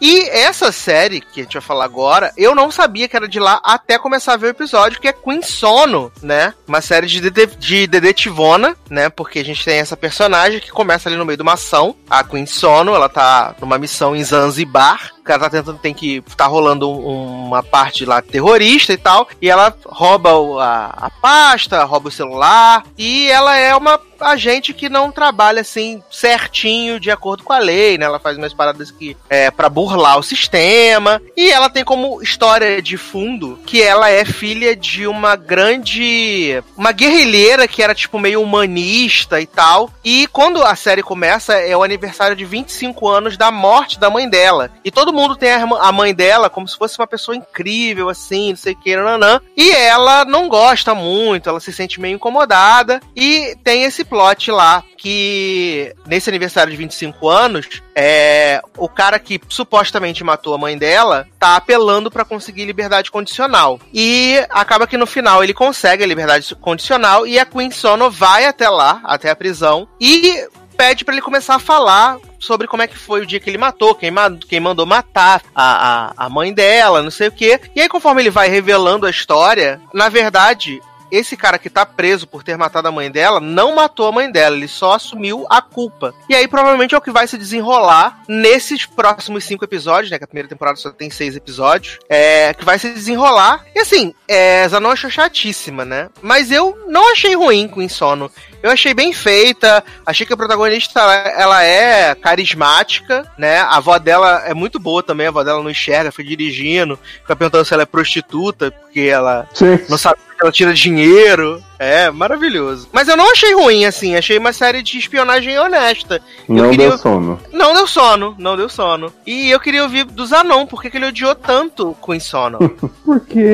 E 0.00 0.28
essa 0.28 0.70
série 0.70 1.20
que 1.20 1.40
a 1.40 1.42
gente 1.44 1.54
vai 1.54 1.62
falar 1.62 1.84
agora, 1.84 2.32
eu 2.36 2.54
não 2.54 2.70
sabia 2.70 3.08
que 3.08 3.16
era 3.16 3.26
de 3.28 3.40
lá 3.40 3.60
até 3.64 3.98
começar 3.98 4.34
a 4.34 4.36
ver 4.36 4.46
o 4.46 4.50
episódio, 4.50 5.00
que 5.00 5.08
é 5.08 5.12
Queen 5.12 5.42
Sono, 5.42 6.12
né? 6.22 6.54
Uma 6.66 6.80
série 6.80 7.06
de, 7.06 7.20
dete- 7.30 7.56
de 7.56 7.86
detetivona, 7.86 8.76
né? 8.88 9.08
Porque 9.08 9.38
a 9.40 9.44
gente 9.44 9.64
tem 9.64 9.78
essa 9.78 9.96
personagem 9.96 10.60
que 10.60 10.70
começa 10.70 11.08
ali 11.08 11.16
no 11.16 11.24
meio 11.24 11.36
de 11.36 11.42
uma 11.42 11.54
ação, 11.54 11.96
a 12.08 12.22
Queen 12.22 12.46
Sono, 12.46 12.94
ela 12.94 13.08
tá 13.08 13.54
numa 13.60 13.78
missão 13.78 14.14
em 14.14 14.22
Zanzibar. 14.24 15.12
Cara 15.28 15.40
tá 15.40 15.50
tentando, 15.50 15.78
tem 15.78 15.92
que. 15.92 16.22
tá 16.36 16.46
rolando 16.46 16.88
um- 16.90 17.44
uma 17.48 17.62
parte 17.62 18.06
lá 18.06 18.22
terrorista 18.22 18.94
e 18.94 18.96
tal. 18.96 19.28
E 19.42 19.50
ela 19.50 19.74
rouba 19.84 20.30
a, 20.62 21.06
a 21.06 21.10
pasta, 21.10 21.84
rouba 21.84 22.08
o 22.08 22.10
celular. 22.10 22.82
E 22.96 23.30
ela 23.30 23.54
é 23.56 23.76
uma 23.76 24.00
agente 24.20 24.74
que 24.74 24.88
não 24.88 25.12
trabalha 25.12 25.60
assim 25.60 26.02
certinho 26.10 26.98
de 26.98 27.08
acordo 27.08 27.44
com 27.44 27.52
a 27.52 27.58
lei, 27.58 27.96
né? 27.96 28.04
Ela 28.06 28.18
faz 28.18 28.36
umas 28.36 28.52
paradas 28.52 28.90
que 28.90 29.16
é 29.30 29.48
para 29.50 29.68
burlar 29.68 30.18
o 30.18 30.22
sistema. 30.22 31.20
E 31.36 31.50
ela 31.50 31.68
tem 31.70 31.84
como 31.84 32.20
história 32.22 32.80
de 32.82 32.96
fundo 32.96 33.58
que 33.66 33.80
ela 33.82 34.08
é 34.10 34.24
filha 34.24 34.74
de 34.74 35.06
uma 35.06 35.36
grande. 35.36 36.62
uma 36.76 36.90
guerrilheira 36.92 37.68
que 37.68 37.82
era 37.82 37.94
tipo 37.94 38.18
meio 38.18 38.40
humanista 38.42 39.40
e 39.40 39.46
tal. 39.46 39.90
E 40.04 40.26
quando 40.28 40.62
a 40.64 40.74
série 40.74 41.02
começa, 41.02 41.54
é 41.54 41.76
o 41.76 41.82
aniversário 41.82 42.34
de 42.36 42.44
25 42.44 43.08
anos 43.08 43.36
da 43.36 43.50
morte 43.50 43.98
da 44.00 44.10
mãe 44.10 44.28
dela. 44.28 44.70
E 44.84 44.90
todo 44.90 45.12
mundo 45.12 45.17
tem 45.36 45.52
a, 45.52 45.92
mãe 45.92 46.14
dela 46.14 46.48
como 46.50 46.68
se 46.68 46.76
fosse 46.76 46.98
uma 46.98 47.06
pessoa 47.06 47.36
incrível, 47.36 48.08
assim, 48.08 48.50
não 48.50 48.56
sei 48.56 48.72
o 48.72 48.76
que, 48.76 48.96
nanã. 48.96 49.40
E 49.56 49.70
ela 49.70 50.24
não 50.24 50.48
gosta 50.48 50.94
muito, 50.94 51.48
ela 51.48 51.60
se 51.60 51.72
sente 51.72 52.00
meio 52.00 52.14
incomodada. 52.14 53.00
E 53.16 53.56
tem 53.64 53.84
esse 53.84 54.04
plot 54.04 54.50
lá 54.50 54.82
que 54.96 55.94
nesse 56.06 56.28
aniversário 56.28 56.70
de 56.70 56.76
25 56.76 57.28
anos, 57.28 57.82
é, 57.94 58.60
o 58.76 58.88
cara 58.88 59.18
que 59.18 59.40
supostamente 59.48 60.24
matou 60.24 60.54
a 60.54 60.58
mãe 60.58 60.76
dela 60.76 61.26
tá 61.38 61.56
apelando 61.56 62.10
pra 62.10 62.24
conseguir 62.24 62.64
liberdade 62.64 63.10
condicional. 63.10 63.80
E 63.92 64.36
acaba 64.50 64.86
que 64.86 64.98
no 64.98 65.06
final 65.06 65.42
ele 65.42 65.54
consegue 65.54 66.04
a 66.04 66.06
liberdade 66.06 66.54
condicional 66.56 67.26
e 67.26 67.38
a 67.38 67.46
Queen 67.46 67.70
Sono 67.70 68.10
vai 68.10 68.44
até 68.44 68.68
lá, 68.68 69.00
até 69.04 69.30
a 69.30 69.36
prisão, 69.36 69.88
e 70.00 70.46
pede 70.76 71.04
pra 71.04 71.14
ele 71.14 71.22
começar 71.22 71.56
a 71.56 71.60
falar 71.60 72.18
sobre 72.38 72.66
como 72.66 72.82
é 72.82 72.86
que 72.86 72.98
foi 72.98 73.22
o 73.22 73.26
dia 73.26 73.40
que 73.40 73.50
ele 73.50 73.58
matou, 73.58 73.94
quem, 73.94 74.12
quem 74.48 74.60
mandou 74.60 74.86
matar 74.86 75.42
a, 75.54 76.12
a, 76.18 76.26
a 76.26 76.28
mãe 76.28 76.52
dela, 76.52 77.02
não 77.02 77.10
sei 77.10 77.28
o 77.28 77.32
quê. 77.32 77.60
E 77.74 77.80
aí, 77.80 77.88
conforme 77.88 78.22
ele 78.22 78.30
vai 78.30 78.48
revelando 78.48 79.06
a 79.06 79.10
história, 79.10 79.80
na 79.92 80.08
verdade, 80.08 80.80
esse 81.10 81.36
cara 81.36 81.58
que 81.58 81.70
tá 81.70 81.84
preso 81.84 82.26
por 82.26 82.42
ter 82.42 82.56
matado 82.56 82.88
a 82.88 82.92
mãe 82.92 83.10
dela 83.10 83.40
não 83.40 83.74
matou 83.74 84.06
a 84.06 84.12
mãe 84.12 84.30
dela, 84.30 84.56
ele 84.56 84.68
só 84.68 84.94
assumiu 84.94 85.46
a 85.48 85.60
culpa. 85.60 86.14
E 86.28 86.34
aí 86.34 86.46
provavelmente 86.46 86.94
é 86.94 86.98
o 86.98 87.00
que 87.00 87.10
vai 87.10 87.26
se 87.26 87.38
desenrolar 87.38 88.22
nesses 88.28 88.86
próximos 88.86 89.44
cinco 89.44 89.64
episódios, 89.64 90.10
né? 90.10 90.18
Que 90.18 90.24
a 90.24 90.28
primeira 90.28 90.48
temporada 90.48 90.76
só 90.76 90.90
tem 90.90 91.10
seis 91.10 91.36
episódios. 91.36 91.98
É, 92.08 92.54
que 92.54 92.64
vai 92.64 92.78
se 92.78 92.92
desenrolar. 92.92 93.64
E 93.74 93.80
assim, 93.80 94.14
é, 94.26 94.68
Zanon 94.68 94.90
achou 94.90 95.10
chatíssima, 95.10 95.84
né? 95.84 96.08
Mas 96.22 96.50
eu 96.50 96.78
não 96.88 97.12
achei 97.12 97.34
ruim 97.34 97.68
com 97.68 97.82
Insono. 97.82 98.30
Eu 98.62 98.70
achei 98.70 98.92
bem 98.92 99.12
feita, 99.12 99.84
achei 100.04 100.26
que 100.26 100.32
a 100.32 100.36
protagonista 100.36 101.00
ela 101.00 101.62
é 101.62 102.14
carismática, 102.16 103.30
né? 103.38 103.58
A 103.60 103.76
avó 103.76 103.98
dela 103.98 104.42
é 104.46 104.52
muito 104.52 104.80
boa 104.80 105.02
também, 105.02 105.26
a 105.26 105.30
avó 105.30 105.44
dela 105.44 105.62
não 105.62 105.70
enxerga, 105.70 106.10
foi 106.10 106.24
dirigindo, 106.24 106.98
fica 107.20 107.36
perguntando 107.36 107.64
se 107.64 107.72
ela 107.72 107.84
é 107.84 107.86
prostituta, 107.86 108.72
porque 108.72 109.00
ela 109.00 109.48
Gente, 109.54 109.88
não 109.88 109.96
sabe 109.96 110.18
ela 110.40 110.52
tira 110.52 110.72
dinheiro. 110.74 111.62
É, 111.80 112.10
maravilhoso. 112.10 112.88
Mas 112.92 113.06
eu 113.06 113.16
não 113.16 113.30
achei 113.30 113.54
ruim, 113.54 113.84
assim, 113.84 114.16
achei 114.16 114.36
uma 114.36 114.52
série 114.52 114.82
de 114.82 114.98
espionagem 114.98 115.56
honesta. 115.58 116.20
não 116.48 116.70
queria- 116.70 116.88
deu 116.88 116.98
sono. 116.98 117.38
Não 117.52 117.72
deu 117.74 117.86
sono, 117.86 118.34
não 118.36 118.56
deu 118.56 118.68
sono. 118.68 119.12
E 119.24 119.48
eu 119.50 119.60
queria 119.60 119.84
ouvir 119.84 120.04
do 120.04 120.26
Zanon, 120.26 120.66
por 120.66 120.82
que 120.82 120.96
ele 120.96 121.06
odiou 121.06 121.34
tanto 121.36 121.96
Queen 122.04 122.18
Sono? 122.18 122.58
Porque, 123.04 123.44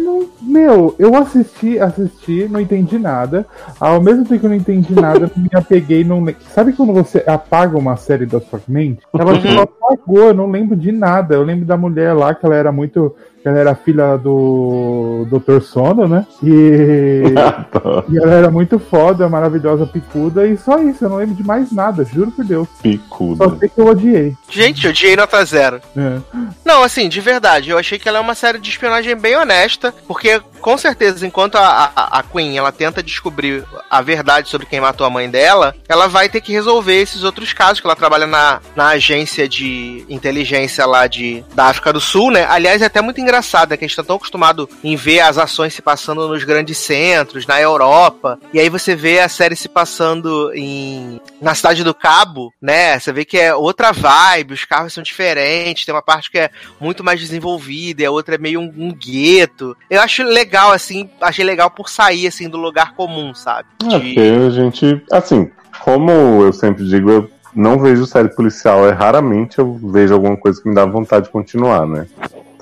não, 0.00 0.28
meu, 0.40 0.94
eu 0.98 1.14
assisti, 1.14 1.78
assisti, 1.78 2.48
não 2.50 2.60
entendi 2.60 2.98
nada. 2.98 3.46
Ao 3.78 4.00
mesmo 4.00 4.24
tempo 4.24 4.40
que 4.40 4.46
eu 4.46 4.50
não 4.50 4.56
entendi 4.56 4.94
nada, 4.94 5.30
eu 5.34 5.42
me 5.42 5.50
apeguei. 5.54 6.04
Não, 6.04 6.24
sabe 6.54 6.72
quando 6.72 6.92
você 6.94 7.22
apaga 7.26 7.76
uma 7.76 7.96
série 7.96 8.24
da 8.24 8.40
sua 8.40 8.60
mente? 8.66 9.02
Ela 9.12 9.38
tipo, 9.38 9.60
apagou, 9.60 10.28
eu 10.28 10.34
não 10.34 10.50
lembro 10.50 10.74
de 10.74 10.90
nada. 10.90 11.34
Eu 11.34 11.42
lembro 11.42 11.66
da 11.66 11.76
mulher 11.76 12.14
lá, 12.14 12.34
que 12.34 12.46
ela 12.46 12.54
era 12.56 12.72
muito. 12.72 13.14
Ela 13.44 13.58
era 13.58 13.74
filha 13.74 14.16
do 14.16 15.26
Dr. 15.30 15.60
Sono, 15.60 16.06
né? 16.06 16.26
E, 16.42 17.22
e 18.10 18.18
ela 18.18 18.32
era 18.32 18.50
muito 18.50 18.78
foda, 18.78 19.28
maravilhosa, 19.28 19.86
picuda, 19.86 20.46
e 20.46 20.56
só 20.56 20.78
isso, 20.78 21.04
eu 21.04 21.10
não 21.10 21.16
lembro 21.16 21.34
de 21.34 21.44
mais 21.44 21.72
nada, 21.72 22.04
juro 22.04 22.30
por 22.30 22.44
Deus. 22.44 22.68
Só 22.68 22.82
Picuda. 22.82 23.56
sei 23.58 23.68
que 23.68 23.80
eu 23.80 23.86
odiei. 23.86 24.36
Gente, 24.48 24.84
eu 24.84 24.90
odiei 24.90 25.16
nota 25.16 25.44
zero. 25.44 25.80
É. 25.96 26.18
Não, 26.64 26.82
assim, 26.82 27.08
de 27.08 27.20
verdade, 27.20 27.70
eu 27.70 27.78
achei 27.78 27.98
que 27.98 28.08
ela 28.08 28.18
é 28.18 28.20
uma 28.20 28.34
série 28.34 28.58
de 28.58 28.70
espionagem 28.70 29.16
bem 29.16 29.36
honesta, 29.36 29.94
porque 30.06 30.40
com 30.62 30.78
certeza, 30.78 31.26
enquanto 31.26 31.56
a, 31.56 31.90
a, 31.94 32.18
a 32.20 32.22
Queen 32.22 32.56
ela 32.56 32.70
tenta 32.70 33.02
descobrir 33.02 33.64
a 33.90 34.00
verdade 34.00 34.48
sobre 34.48 34.66
quem 34.66 34.80
matou 34.80 35.04
a 35.04 35.10
mãe 35.10 35.28
dela, 35.28 35.74
ela 35.88 36.06
vai 36.06 36.28
ter 36.28 36.40
que 36.40 36.52
resolver 36.52 37.02
esses 37.02 37.24
outros 37.24 37.52
casos, 37.52 37.80
que 37.80 37.86
ela 37.86 37.96
trabalha 37.96 38.26
na, 38.26 38.60
na 38.76 38.88
agência 38.90 39.48
de 39.48 40.06
inteligência 40.08 40.86
lá 40.86 41.08
de, 41.08 41.44
da 41.52 41.66
África 41.66 41.92
do 41.92 42.00
Sul, 42.00 42.30
né? 42.30 42.46
Aliás, 42.48 42.80
é 42.80 42.86
até 42.86 43.02
muito 43.02 43.20
engraçado, 43.20 43.31
né? 43.40 43.76
Que 43.76 43.84
a 43.84 43.88
gente 43.88 43.96
tá 43.96 44.02
tão 44.02 44.16
acostumado 44.16 44.68
em 44.82 44.96
ver 44.96 45.20
as 45.20 45.38
ações 45.38 45.74
se 45.74 45.80
passando 45.80 46.28
nos 46.28 46.44
grandes 46.44 46.78
centros, 46.78 47.46
na 47.46 47.60
Europa, 47.60 48.38
e 48.52 48.60
aí 48.60 48.68
você 48.68 48.94
vê 48.94 49.20
a 49.20 49.28
série 49.28 49.56
se 49.56 49.68
passando 49.68 50.52
em, 50.54 51.20
na 51.40 51.54
cidade 51.54 51.84
do 51.84 51.94
Cabo, 51.94 52.52
né? 52.60 52.98
Você 52.98 53.12
vê 53.12 53.24
que 53.24 53.38
é 53.38 53.54
outra 53.54 53.92
vibe, 53.92 54.54
os 54.54 54.64
carros 54.64 54.92
são 54.92 55.02
diferentes, 55.02 55.84
tem 55.84 55.94
uma 55.94 56.02
parte 56.02 56.30
que 56.30 56.38
é 56.38 56.50
muito 56.80 57.02
mais 57.04 57.20
desenvolvida 57.20 58.02
e 58.02 58.06
a 58.06 58.10
outra 58.10 58.34
é 58.34 58.38
meio 58.38 58.60
um, 58.60 58.72
um 58.76 58.92
gueto. 58.92 59.76
Eu 59.88 60.00
acho 60.00 60.22
legal, 60.22 60.72
assim, 60.72 61.08
achei 61.20 61.44
legal 61.44 61.70
por 61.70 61.88
sair, 61.88 62.26
assim, 62.26 62.48
do 62.48 62.58
lugar 62.58 62.94
comum, 62.94 63.34
sabe? 63.34 63.68
É, 63.84 63.98
porque 63.98 64.20
a 64.20 64.50
gente. 64.50 65.02
Assim, 65.10 65.50
como 65.82 66.10
eu 66.10 66.52
sempre 66.52 66.86
digo, 66.86 67.10
eu 67.10 67.30
não 67.54 67.78
vejo 67.78 68.06
série 68.06 68.28
policial, 68.28 68.86
é 68.86 68.92
raramente 68.92 69.58
eu 69.58 69.74
vejo 69.74 70.14
alguma 70.14 70.36
coisa 70.36 70.60
que 70.60 70.68
me 70.68 70.74
dá 70.74 70.86
vontade 70.86 71.26
de 71.26 71.32
continuar, 71.32 71.86
né? 71.86 72.06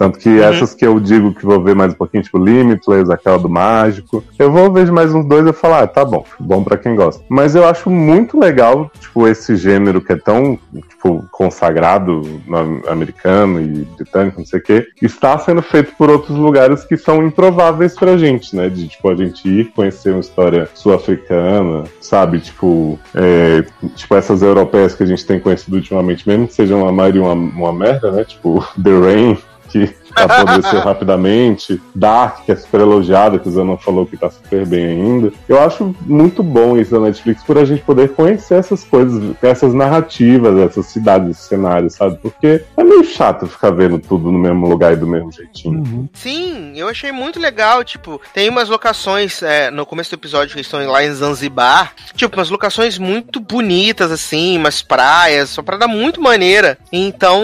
Tanto 0.00 0.18
que 0.18 0.40
essas 0.40 0.72
que 0.72 0.86
eu 0.86 0.98
digo 0.98 1.34
que 1.34 1.44
vou 1.44 1.62
ver 1.62 1.74
mais 1.74 1.92
um 1.92 1.96
pouquinho, 1.96 2.22
tipo 2.22 2.38
Limitless, 2.38 3.12
aquela 3.12 3.38
do 3.38 3.50
Mágico, 3.50 4.24
eu 4.38 4.50
vou 4.50 4.72
ver 4.72 4.90
mais 4.90 5.14
uns 5.14 5.26
dois 5.26 5.46
e 5.46 5.52
falo, 5.52 5.74
ah, 5.74 5.86
tá 5.86 6.06
bom, 6.06 6.24
bom 6.38 6.64
pra 6.64 6.78
quem 6.78 6.96
gosta. 6.96 7.22
Mas 7.28 7.54
eu 7.54 7.68
acho 7.68 7.90
muito 7.90 8.40
legal, 8.40 8.90
tipo, 8.98 9.28
esse 9.28 9.56
gênero 9.56 10.00
que 10.00 10.14
é 10.14 10.16
tão, 10.16 10.58
tipo, 10.88 11.22
consagrado 11.30 12.22
no 12.46 12.88
americano 12.88 13.60
e 13.60 13.86
britânico, 13.94 14.38
não 14.38 14.46
sei 14.46 14.60
o 14.60 14.62
quê, 14.62 14.88
está 15.02 15.38
sendo 15.38 15.60
feito 15.60 15.92
por 15.98 16.08
outros 16.08 16.34
lugares 16.34 16.82
que 16.82 16.96
são 16.96 17.22
improváveis 17.22 17.94
pra 17.94 18.16
gente, 18.16 18.56
né? 18.56 18.70
De, 18.70 18.88
tipo, 18.88 19.06
a 19.06 19.14
gente 19.14 19.46
ir 19.46 19.66
conhecer 19.66 20.12
uma 20.12 20.20
história 20.20 20.66
sul-africana, 20.72 21.84
sabe? 22.00 22.40
Tipo, 22.40 22.98
é, 23.14 23.66
tipo, 23.94 24.14
essas 24.14 24.40
europeias 24.40 24.94
que 24.94 25.02
a 25.02 25.06
gente 25.06 25.26
tem 25.26 25.38
conhecido 25.38 25.76
ultimamente, 25.76 26.26
mesmo 26.26 26.48
que 26.48 26.54
sejam 26.54 26.88
a 26.88 26.90
maioria 26.90 27.22
uma, 27.22 27.34
uma 27.34 27.72
merda, 27.74 28.10
né? 28.10 28.24
Tipo, 28.24 28.66
The 28.82 28.98
Rain, 28.98 29.38
que 29.70 29.99
apodreceu 30.14 30.80
rapidamente. 30.80 31.80
Dark, 31.94 32.44
que 32.44 32.52
é 32.52 32.56
super 32.56 32.80
elogiada, 32.80 33.38
que 33.38 33.48
o 33.48 33.52
Zanon 33.52 33.76
falou 33.76 34.06
que 34.06 34.16
tá 34.16 34.30
super 34.30 34.66
bem 34.66 34.86
ainda. 34.86 35.32
Eu 35.48 35.60
acho 35.60 35.94
muito 36.06 36.42
bom 36.42 36.76
isso 36.76 36.90
da 36.90 37.00
Netflix 37.00 37.42
por 37.42 37.58
a 37.58 37.64
gente 37.64 37.82
poder 37.82 38.10
conhecer 38.10 38.54
essas 38.54 38.84
coisas, 38.84 39.34
essas 39.42 39.74
narrativas, 39.74 40.56
essas 40.58 40.86
cidades, 40.86 41.30
esses 41.30 41.44
cenários, 41.46 41.94
sabe? 41.94 42.18
Porque 42.20 42.62
é 42.76 42.84
meio 42.84 43.04
chato 43.04 43.46
ficar 43.46 43.70
vendo 43.70 43.98
tudo 43.98 44.30
no 44.30 44.38
mesmo 44.38 44.68
lugar 44.68 44.92
e 44.92 44.96
do 44.96 45.06
mesmo 45.06 45.32
jeitinho. 45.32 45.78
Uhum. 45.78 46.08
Sim, 46.12 46.72
eu 46.76 46.88
achei 46.88 47.12
muito 47.12 47.38
legal. 47.38 47.84
Tipo, 47.84 48.20
tem 48.32 48.48
umas 48.48 48.68
locações 48.68 49.42
é, 49.42 49.70
no 49.70 49.84
começo 49.84 50.10
do 50.10 50.14
episódio 50.14 50.54
que 50.54 50.60
estão 50.60 50.84
lá 50.86 51.04
em 51.04 51.12
Zanzibar. 51.12 51.92
Tipo, 52.14 52.36
umas 52.36 52.50
locações 52.50 52.98
muito 52.98 53.40
bonitas, 53.40 54.10
assim, 54.10 54.56
umas 54.56 54.82
praias, 54.82 55.56
uma 55.56 55.64
parada 55.64 55.86
muito 55.86 56.20
maneira. 56.20 56.78
Então, 56.92 57.42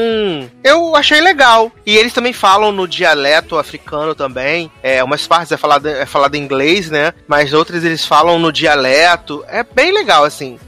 eu 0.63 0.95
achei 0.97 1.21
legal. 1.21 1.71
E 1.85 1.97
eles 1.97 2.13
também 2.13 2.33
falam 2.33 2.56
no 2.73 2.87
dialeto 2.89 3.59
africano 3.59 4.15
também. 4.15 4.71
É, 4.83 5.03
umas 5.03 5.27
partes 5.27 5.53
é 5.53 5.57
falado, 5.57 5.87
é 5.89 6.07
falado 6.07 6.35
em 6.35 6.43
inglês, 6.43 6.91
né? 6.91 7.13
Mas 7.27 7.53
outras 7.53 7.85
eles 7.85 8.05
falam 8.05 8.39
no 8.39 8.53
dialeto. 8.53 9.45
É 9.49 9.63
bem 9.63 9.93
legal, 9.93 10.25
assim. 10.25 10.59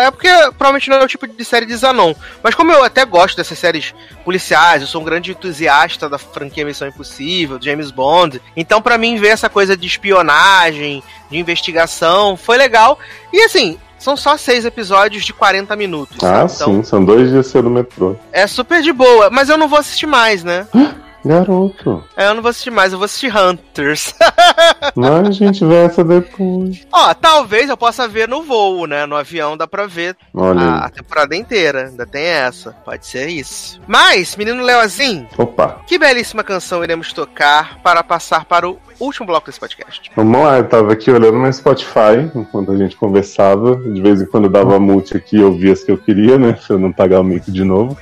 É 0.00 0.10
porque 0.10 0.28
provavelmente 0.28 0.88
não 0.88 0.96
é 0.96 1.04
o 1.04 1.08
tipo 1.08 1.26
de 1.26 1.44
série 1.44 1.66
de 1.66 1.76
Zanon. 1.76 2.14
Mas 2.42 2.54
como 2.54 2.72
eu 2.72 2.82
até 2.82 3.04
gosto 3.04 3.36
dessas 3.36 3.58
séries 3.58 3.94
policiais, 4.24 4.80
eu 4.80 4.88
sou 4.88 5.02
um 5.02 5.04
grande 5.04 5.32
entusiasta 5.32 6.08
da 6.08 6.16
franquia 6.18 6.64
Missão 6.64 6.88
Impossível, 6.88 7.58
James 7.60 7.90
Bond. 7.90 8.40
Então, 8.56 8.80
para 8.80 8.96
mim, 8.96 9.16
ver 9.16 9.28
essa 9.28 9.48
coisa 9.50 9.76
de 9.76 9.86
espionagem, 9.86 11.02
de 11.30 11.38
investigação, 11.38 12.36
foi 12.36 12.56
legal. 12.56 12.98
E 13.32 13.42
assim, 13.42 13.78
são 13.98 14.16
só 14.16 14.36
seis 14.36 14.64
episódios 14.64 15.24
de 15.24 15.32
40 15.32 15.74
minutos. 15.76 16.18
Ah, 16.22 16.48
sabe? 16.48 16.70
Então, 16.70 16.74
sim, 16.76 16.82
são 16.82 17.04
dois 17.04 17.30
dias 17.30 17.46
cedo 17.46 17.64
no 17.64 17.70
metrô. 17.70 18.16
é 18.32 18.46
super 18.46 18.82
de 18.82 18.92
boa. 18.92 19.30
Mas 19.30 19.48
eu 19.48 19.58
não 19.58 19.68
vou 19.68 19.78
assistir 19.78 20.06
mais, 20.06 20.44
né? 20.44 20.66
Garoto. 21.26 22.04
É, 22.16 22.28
eu 22.28 22.34
não 22.34 22.42
vou 22.42 22.50
assistir 22.50 22.70
mais, 22.70 22.92
eu 22.92 22.98
vou 22.98 23.04
assistir 23.04 23.34
Hunters. 23.36 24.14
Mas 24.94 25.26
a 25.28 25.30
gente 25.30 25.64
vê 25.64 25.84
essa 25.84 26.04
depois. 26.04 26.86
Ó, 26.92 27.12
talvez 27.14 27.68
eu 27.68 27.76
possa 27.76 28.06
ver 28.06 28.28
no 28.28 28.42
voo, 28.42 28.86
né? 28.86 29.06
No 29.06 29.16
avião 29.16 29.56
dá 29.56 29.66
pra 29.66 29.86
ver 29.86 30.16
Olha 30.32 30.60
a, 30.60 30.84
a 30.86 30.88
temporada 30.88 31.34
inteira. 31.34 31.88
Ainda 31.88 32.06
tem 32.06 32.24
essa. 32.24 32.72
Pode 32.84 33.06
ser 33.06 33.28
isso. 33.28 33.80
Mas, 33.86 34.36
menino 34.36 34.62
Leozinho, 34.62 35.28
Opa. 35.36 35.80
que 35.86 35.98
belíssima 35.98 36.44
canção 36.44 36.82
iremos 36.84 37.12
tocar 37.12 37.78
para 37.82 38.02
passar 38.02 38.44
para 38.44 38.68
o 38.68 38.78
último 38.98 39.26
bloco 39.26 39.46
desse 39.46 39.60
podcast. 39.60 40.10
Vamos 40.14 40.40
lá, 40.40 40.58
eu 40.58 40.64
tava 40.68 40.92
aqui 40.92 41.10
olhando 41.10 41.38
no 41.38 41.52
Spotify 41.52 42.30
enquanto 42.34 42.72
a 42.72 42.76
gente 42.76 42.96
conversava. 42.96 43.76
De 43.76 44.00
vez 44.00 44.20
em 44.20 44.26
quando 44.26 44.44
eu 44.44 44.50
dava 44.50 44.78
mute 44.78 45.16
aqui 45.16 45.36
e 45.36 45.42
ouvia 45.42 45.72
as 45.72 45.82
que 45.82 45.90
eu 45.90 45.98
queria, 45.98 46.38
né? 46.38 46.52
Pra 46.52 46.76
eu 46.76 46.78
não 46.78 46.92
pagar 46.92 47.20
o 47.20 47.24
mic 47.24 47.50
de 47.50 47.64
novo. 47.64 47.96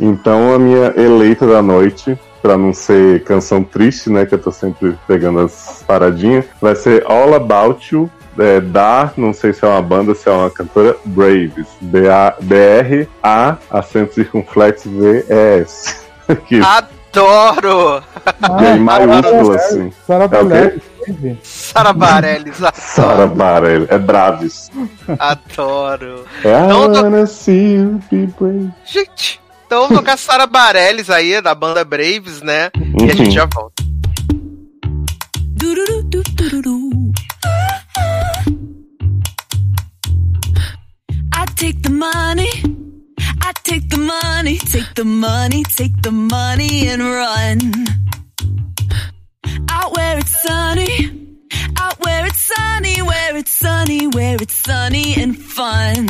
Então 0.00 0.54
a 0.54 0.58
minha 0.58 0.92
eleita 0.96 1.46
da 1.46 1.62
noite, 1.62 2.18
pra 2.42 2.56
não 2.56 2.72
ser 2.72 3.22
canção 3.24 3.62
triste, 3.62 4.10
né? 4.10 4.26
Que 4.26 4.34
eu 4.34 4.38
tô 4.38 4.50
sempre 4.50 4.96
pegando 5.06 5.40
as 5.40 5.84
paradinhas, 5.86 6.44
vai 6.60 6.74
ser 6.76 7.04
All 7.06 7.34
About 7.34 7.94
You. 7.94 8.10
É, 8.38 8.60
da, 8.60 9.14
não 9.16 9.32
sei 9.32 9.54
se 9.54 9.64
é 9.64 9.68
uma 9.68 9.80
banda, 9.80 10.14
se 10.14 10.28
é 10.28 10.32
uma 10.32 10.50
cantora, 10.50 10.94
Braves. 11.06 11.66
B-R-A, 11.80 13.56
acento 13.70 14.14
circunflexo 14.14 14.90
V-E-S. 14.90 16.04
Que 16.48 16.60
Adoro! 17.16 18.02
é 18.62 18.76
em 18.76 18.80
maiúscula, 18.80 19.56
assim. 19.56 19.92
Sara 20.06 20.24
É 20.24 20.26
o 20.26 20.28
quê? 20.28 20.36
Bareilles, 20.44 20.82
teve? 21.04 21.38
Sara 21.42 21.92
Bareilles, 21.92 22.56
Sara 22.74 23.12
adoro. 23.24 23.34
Barelli. 23.34 23.86
É 23.88 23.98
Braves. 23.98 24.70
adoro. 25.18 26.26
É 26.44 26.54
be 28.10 28.26
brave. 28.38 28.70
Gente, 28.84 29.40
então 29.66 29.82
vamos 29.82 29.96
tocar 29.98 30.18
Sara 30.18 30.46
Bareilles 30.46 31.08
aí, 31.08 31.40
da 31.40 31.54
banda 31.54 31.84
Braves, 31.84 32.42
né? 32.42 32.70
E 33.00 33.10
a 33.10 33.14
gente 33.14 33.30
já 33.30 33.46
volta. 33.46 33.82
I 41.32 41.44
take 41.56 41.80
the 41.82 41.90
money. 41.90 42.85
I 43.48 43.52
take 43.62 43.88
the 43.88 43.98
money, 43.98 44.58
take 44.58 44.92
the 44.96 45.04
money, 45.04 45.62
take 45.62 46.02
the 46.02 46.10
money 46.10 46.88
and 46.88 47.00
run. 47.00 47.58
Out 49.70 49.94
where 49.94 50.18
it's 50.18 50.42
sunny, 50.42 51.38
out 51.78 51.96
where 52.00 52.26
it's 52.26 52.40
sunny, 52.40 53.02
where 53.02 53.36
it's 53.36 53.52
sunny, 53.52 54.08
where 54.08 54.36
it's 54.42 54.56
sunny 54.56 55.14
and 55.22 55.38
fun. 55.38 56.08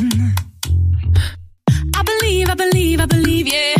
I 1.94 2.02
believe, 2.02 2.48
I 2.48 2.54
believe, 2.54 3.00
I 3.00 3.06
believe, 3.06 3.46
yeah. 3.48 3.75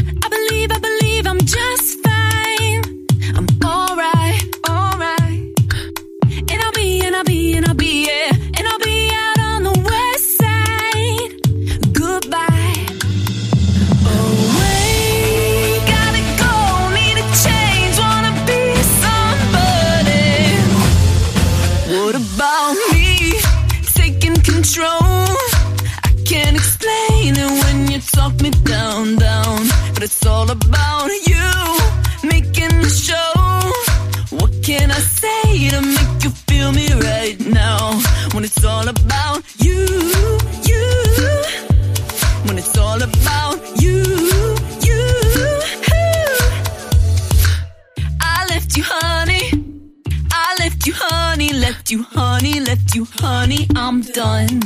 Done. 54.17 54.66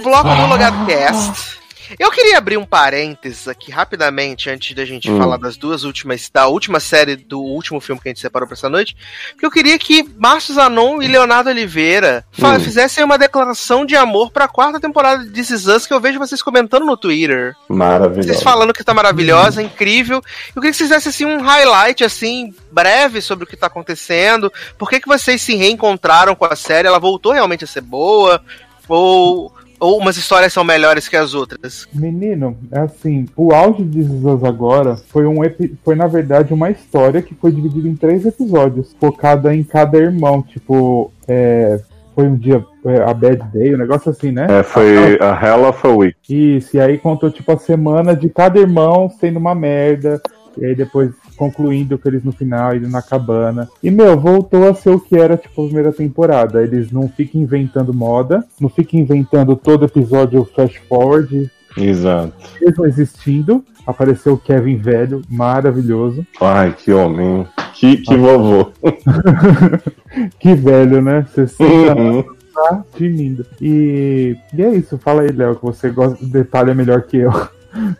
O 0.00 0.02
bloco 0.02 0.28
do 0.34 0.46
Logado 0.46 0.86
Cast. 0.86 1.60
Eu 1.98 2.08
queria 2.12 2.38
abrir 2.38 2.56
um 2.56 2.64
parênteses 2.64 3.48
aqui 3.48 3.72
rapidamente 3.72 4.48
antes 4.48 4.76
da 4.76 4.84
gente 4.84 5.10
Hum. 5.10 5.18
falar 5.18 5.36
das 5.38 5.56
duas 5.56 5.82
últimas, 5.82 6.30
da 6.32 6.46
última 6.46 6.78
série 6.78 7.16
do 7.16 7.40
último 7.40 7.80
filme 7.80 8.00
que 8.00 8.08
a 8.08 8.10
gente 8.10 8.20
separou 8.20 8.46
pra 8.46 8.54
essa 8.54 8.68
noite, 8.68 8.96
porque 9.32 9.44
eu 9.44 9.50
queria 9.50 9.76
que 9.76 10.08
Márcio 10.16 10.54
Zanon 10.54 11.02
e 11.02 11.08
Leonardo 11.08 11.50
Oliveira 11.50 12.24
Hum. 12.38 12.60
fizessem 12.60 13.02
uma 13.02 13.18
declaração 13.18 13.84
de 13.84 13.96
amor 13.96 14.30
pra 14.30 14.46
quarta 14.46 14.78
temporada 14.78 15.24
de 15.24 15.30
This 15.32 15.50
Is 15.50 15.66
Us 15.66 15.84
que 15.84 15.92
eu 15.92 15.98
vejo 15.98 16.20
vocês 16.20 16.40
comentando 16.40 16.86
no 16.86 16.96
Twitter. 16.96 17.56
Maravilhoso. 17.68 18.28
Vocês 18.28 18.40
falando 18.42 18.72
que 18.72 18.84
tá 18.84 18.94
maravilhosa, 18.94 19.60
incrível. 19.60 20.22
Eu 20.54 20.62
queria 20.62 20.70
que 20.70 20.76
vocês 20.76 20.88
fizessem 20.88 21.10
assim 21.10 21.24
um 21.24 21.42
highlight 21.42 22.04
assim 22.04 22.54
breve 22.70 23.20
sobre 23.20 23.42
o 23.42 23.46
que 23.48 23.56
tá 23.56 23.66
acontecendo. 23.66 24.52
Por 24.78 24.88
que 24.88 25.00
que 25.00 25.08
vocês 25.08 25.42
se 25.42 25.56
reencontraram 25.56 26.36
com 26.36 26.44
a 26.44 26.54
série? 26.54 26.86
Ela 26.86 27.00
voltou 27.00 27.32
realmente 27.32 27.64
a 27.64 27.66
ser 27.66 27.80
boa? 27.80 28.40
Ou 28.88 29.52
ou 29.80 29.98
umas 29.98 30.16
histórias 30.16 30.52
são 30.52 30.62
melhores 30.62 31.08
que 31.08 31.16
as 31.16 31.34
outras? 31.34 31.88
Menino, 31.92 32.56
é 32.70 32.80
assim, 32.80 33.26
o 33.36 33.52
auge 33.52 33.82
de 33.82 34.02
This 34.02 34.12
Is 34.12 34.24
Us 34.24 34.44
agora 34.44 34.96
foi, 35.08 35.26
um 35.26 35.42
epi- 35.42 35.74
foi, 35.84 35.94
na 35.96 36.06
verdade, 36.06 36.52
uma 36.54 36.70
história 36.70 37.22
que 37.22 37.34
foi 37.34 37.50
dividida 37.50 37.88
em 37.88 37.96
três 37.96 38.24
episódios, 38.26 38.94
focada 39.00 39.54
em 39.54 39.62
cada 39.64 39.98
irmão. 39.98 40.42
Tipo, 40.42 41.10
é, 41.26 41.80
foi 42.14 42.24
um 42.26 42.36
dia, 42.36 42.64
é, 42.84 43.02
a 43.02 43.14
Bad 43.14 43.42
Day, 43.52 43.74
um 43.74 43.78
negócio 43.78 44.10
assim, 44.10 44.30
né? 44.30 44.46
É, 44.50 44.62
foi 44.62 45.18
a 45.20 45.46
Hell 45.46 45.68
of 45.68 45.86
a 45.86 45.90
Week. 45.90 46.16
Isso, 46.28 46.76
e 46.76 46.80
aí 46.80 46.98
contou, 46.98 47.30
tipo, 47.30 47.50
a 47.50 47.58
semana 47.58 48.14
de 48.14 48.28
cada 48.28 48.58
irmão 48.58 49.10
sendo 49.20 49.38
uma 49.38 49.54
merda. 49.54 50.20
E 50.58 50.64
aí 50.66 50.74
depois 50.74 51.10
concluindo 51.40 51.98
com 51.98 52.06
eles 52.06 52.22
no 52.22 52.32
final, 52.32 52.76
indo 52.76 52.86
na 52.86 53.00
cabana. 53.00 53.66
E, 53.82 53.90
meu, 53.90 54.20
voltou 54.20 54.68
a 54.68 54.74
ser 54.74 54.90
o 54.90 55.00
que 55.00 55.16
era, 55.16 55.38
tipo, 55.38 55.62
a 55.62 55.64
primeira 55.64 55.90
temporada. 55.90 56.62
Eles 56.62 56.92
não 56.92 57.08
ficam 57.08 57.40
inventando 57.40 57.94
moda, 57.94 58.44
não 58.60 58.68
ficam 58.68 59.00
inventando 59.00 59.56
todo 59.56 59.86
episódio 59.86 60.44
flash 60.54 60.76
forward, 60.86 61.50
Exato. 61.78 62.34
mesmo 62.60 62.84
existindo. 62.86 63.64
Apareceu 63.86 64.34
o 64.34 64.38
Kevin 64.38 64.76
velho, 64.76 65.22
maravilhoso. 65.30 66.26
Ai, 66.38 66.74
que 66.78 66.92
homem. 66.92 67.46
Que, 67.72 67.96
que 67.96 68.14
vovô. 68.14 68.70
Que 70.38 70.54
velho, 70.54 71.00
né? 71.00 71.24
60 71.34 71.64
Uhum. 71.94 72.22
tá 72.52 72.84
tinindo. 72.96 73.46
E, 73.60 74.36
e 74.52 74.62
é 74.62 74.70
isso, 74.74 74.98
fala 74.98 75.22
aí, 75.22 75.28
Léo, 75.32 75.56
que 75.56 75.62
você 75.62 75.88
gosta 75.88 76.22
detalha 76.26 76.74
melhor 76.74 77.02
que 77.02 77.16
eu. 77.16 77.32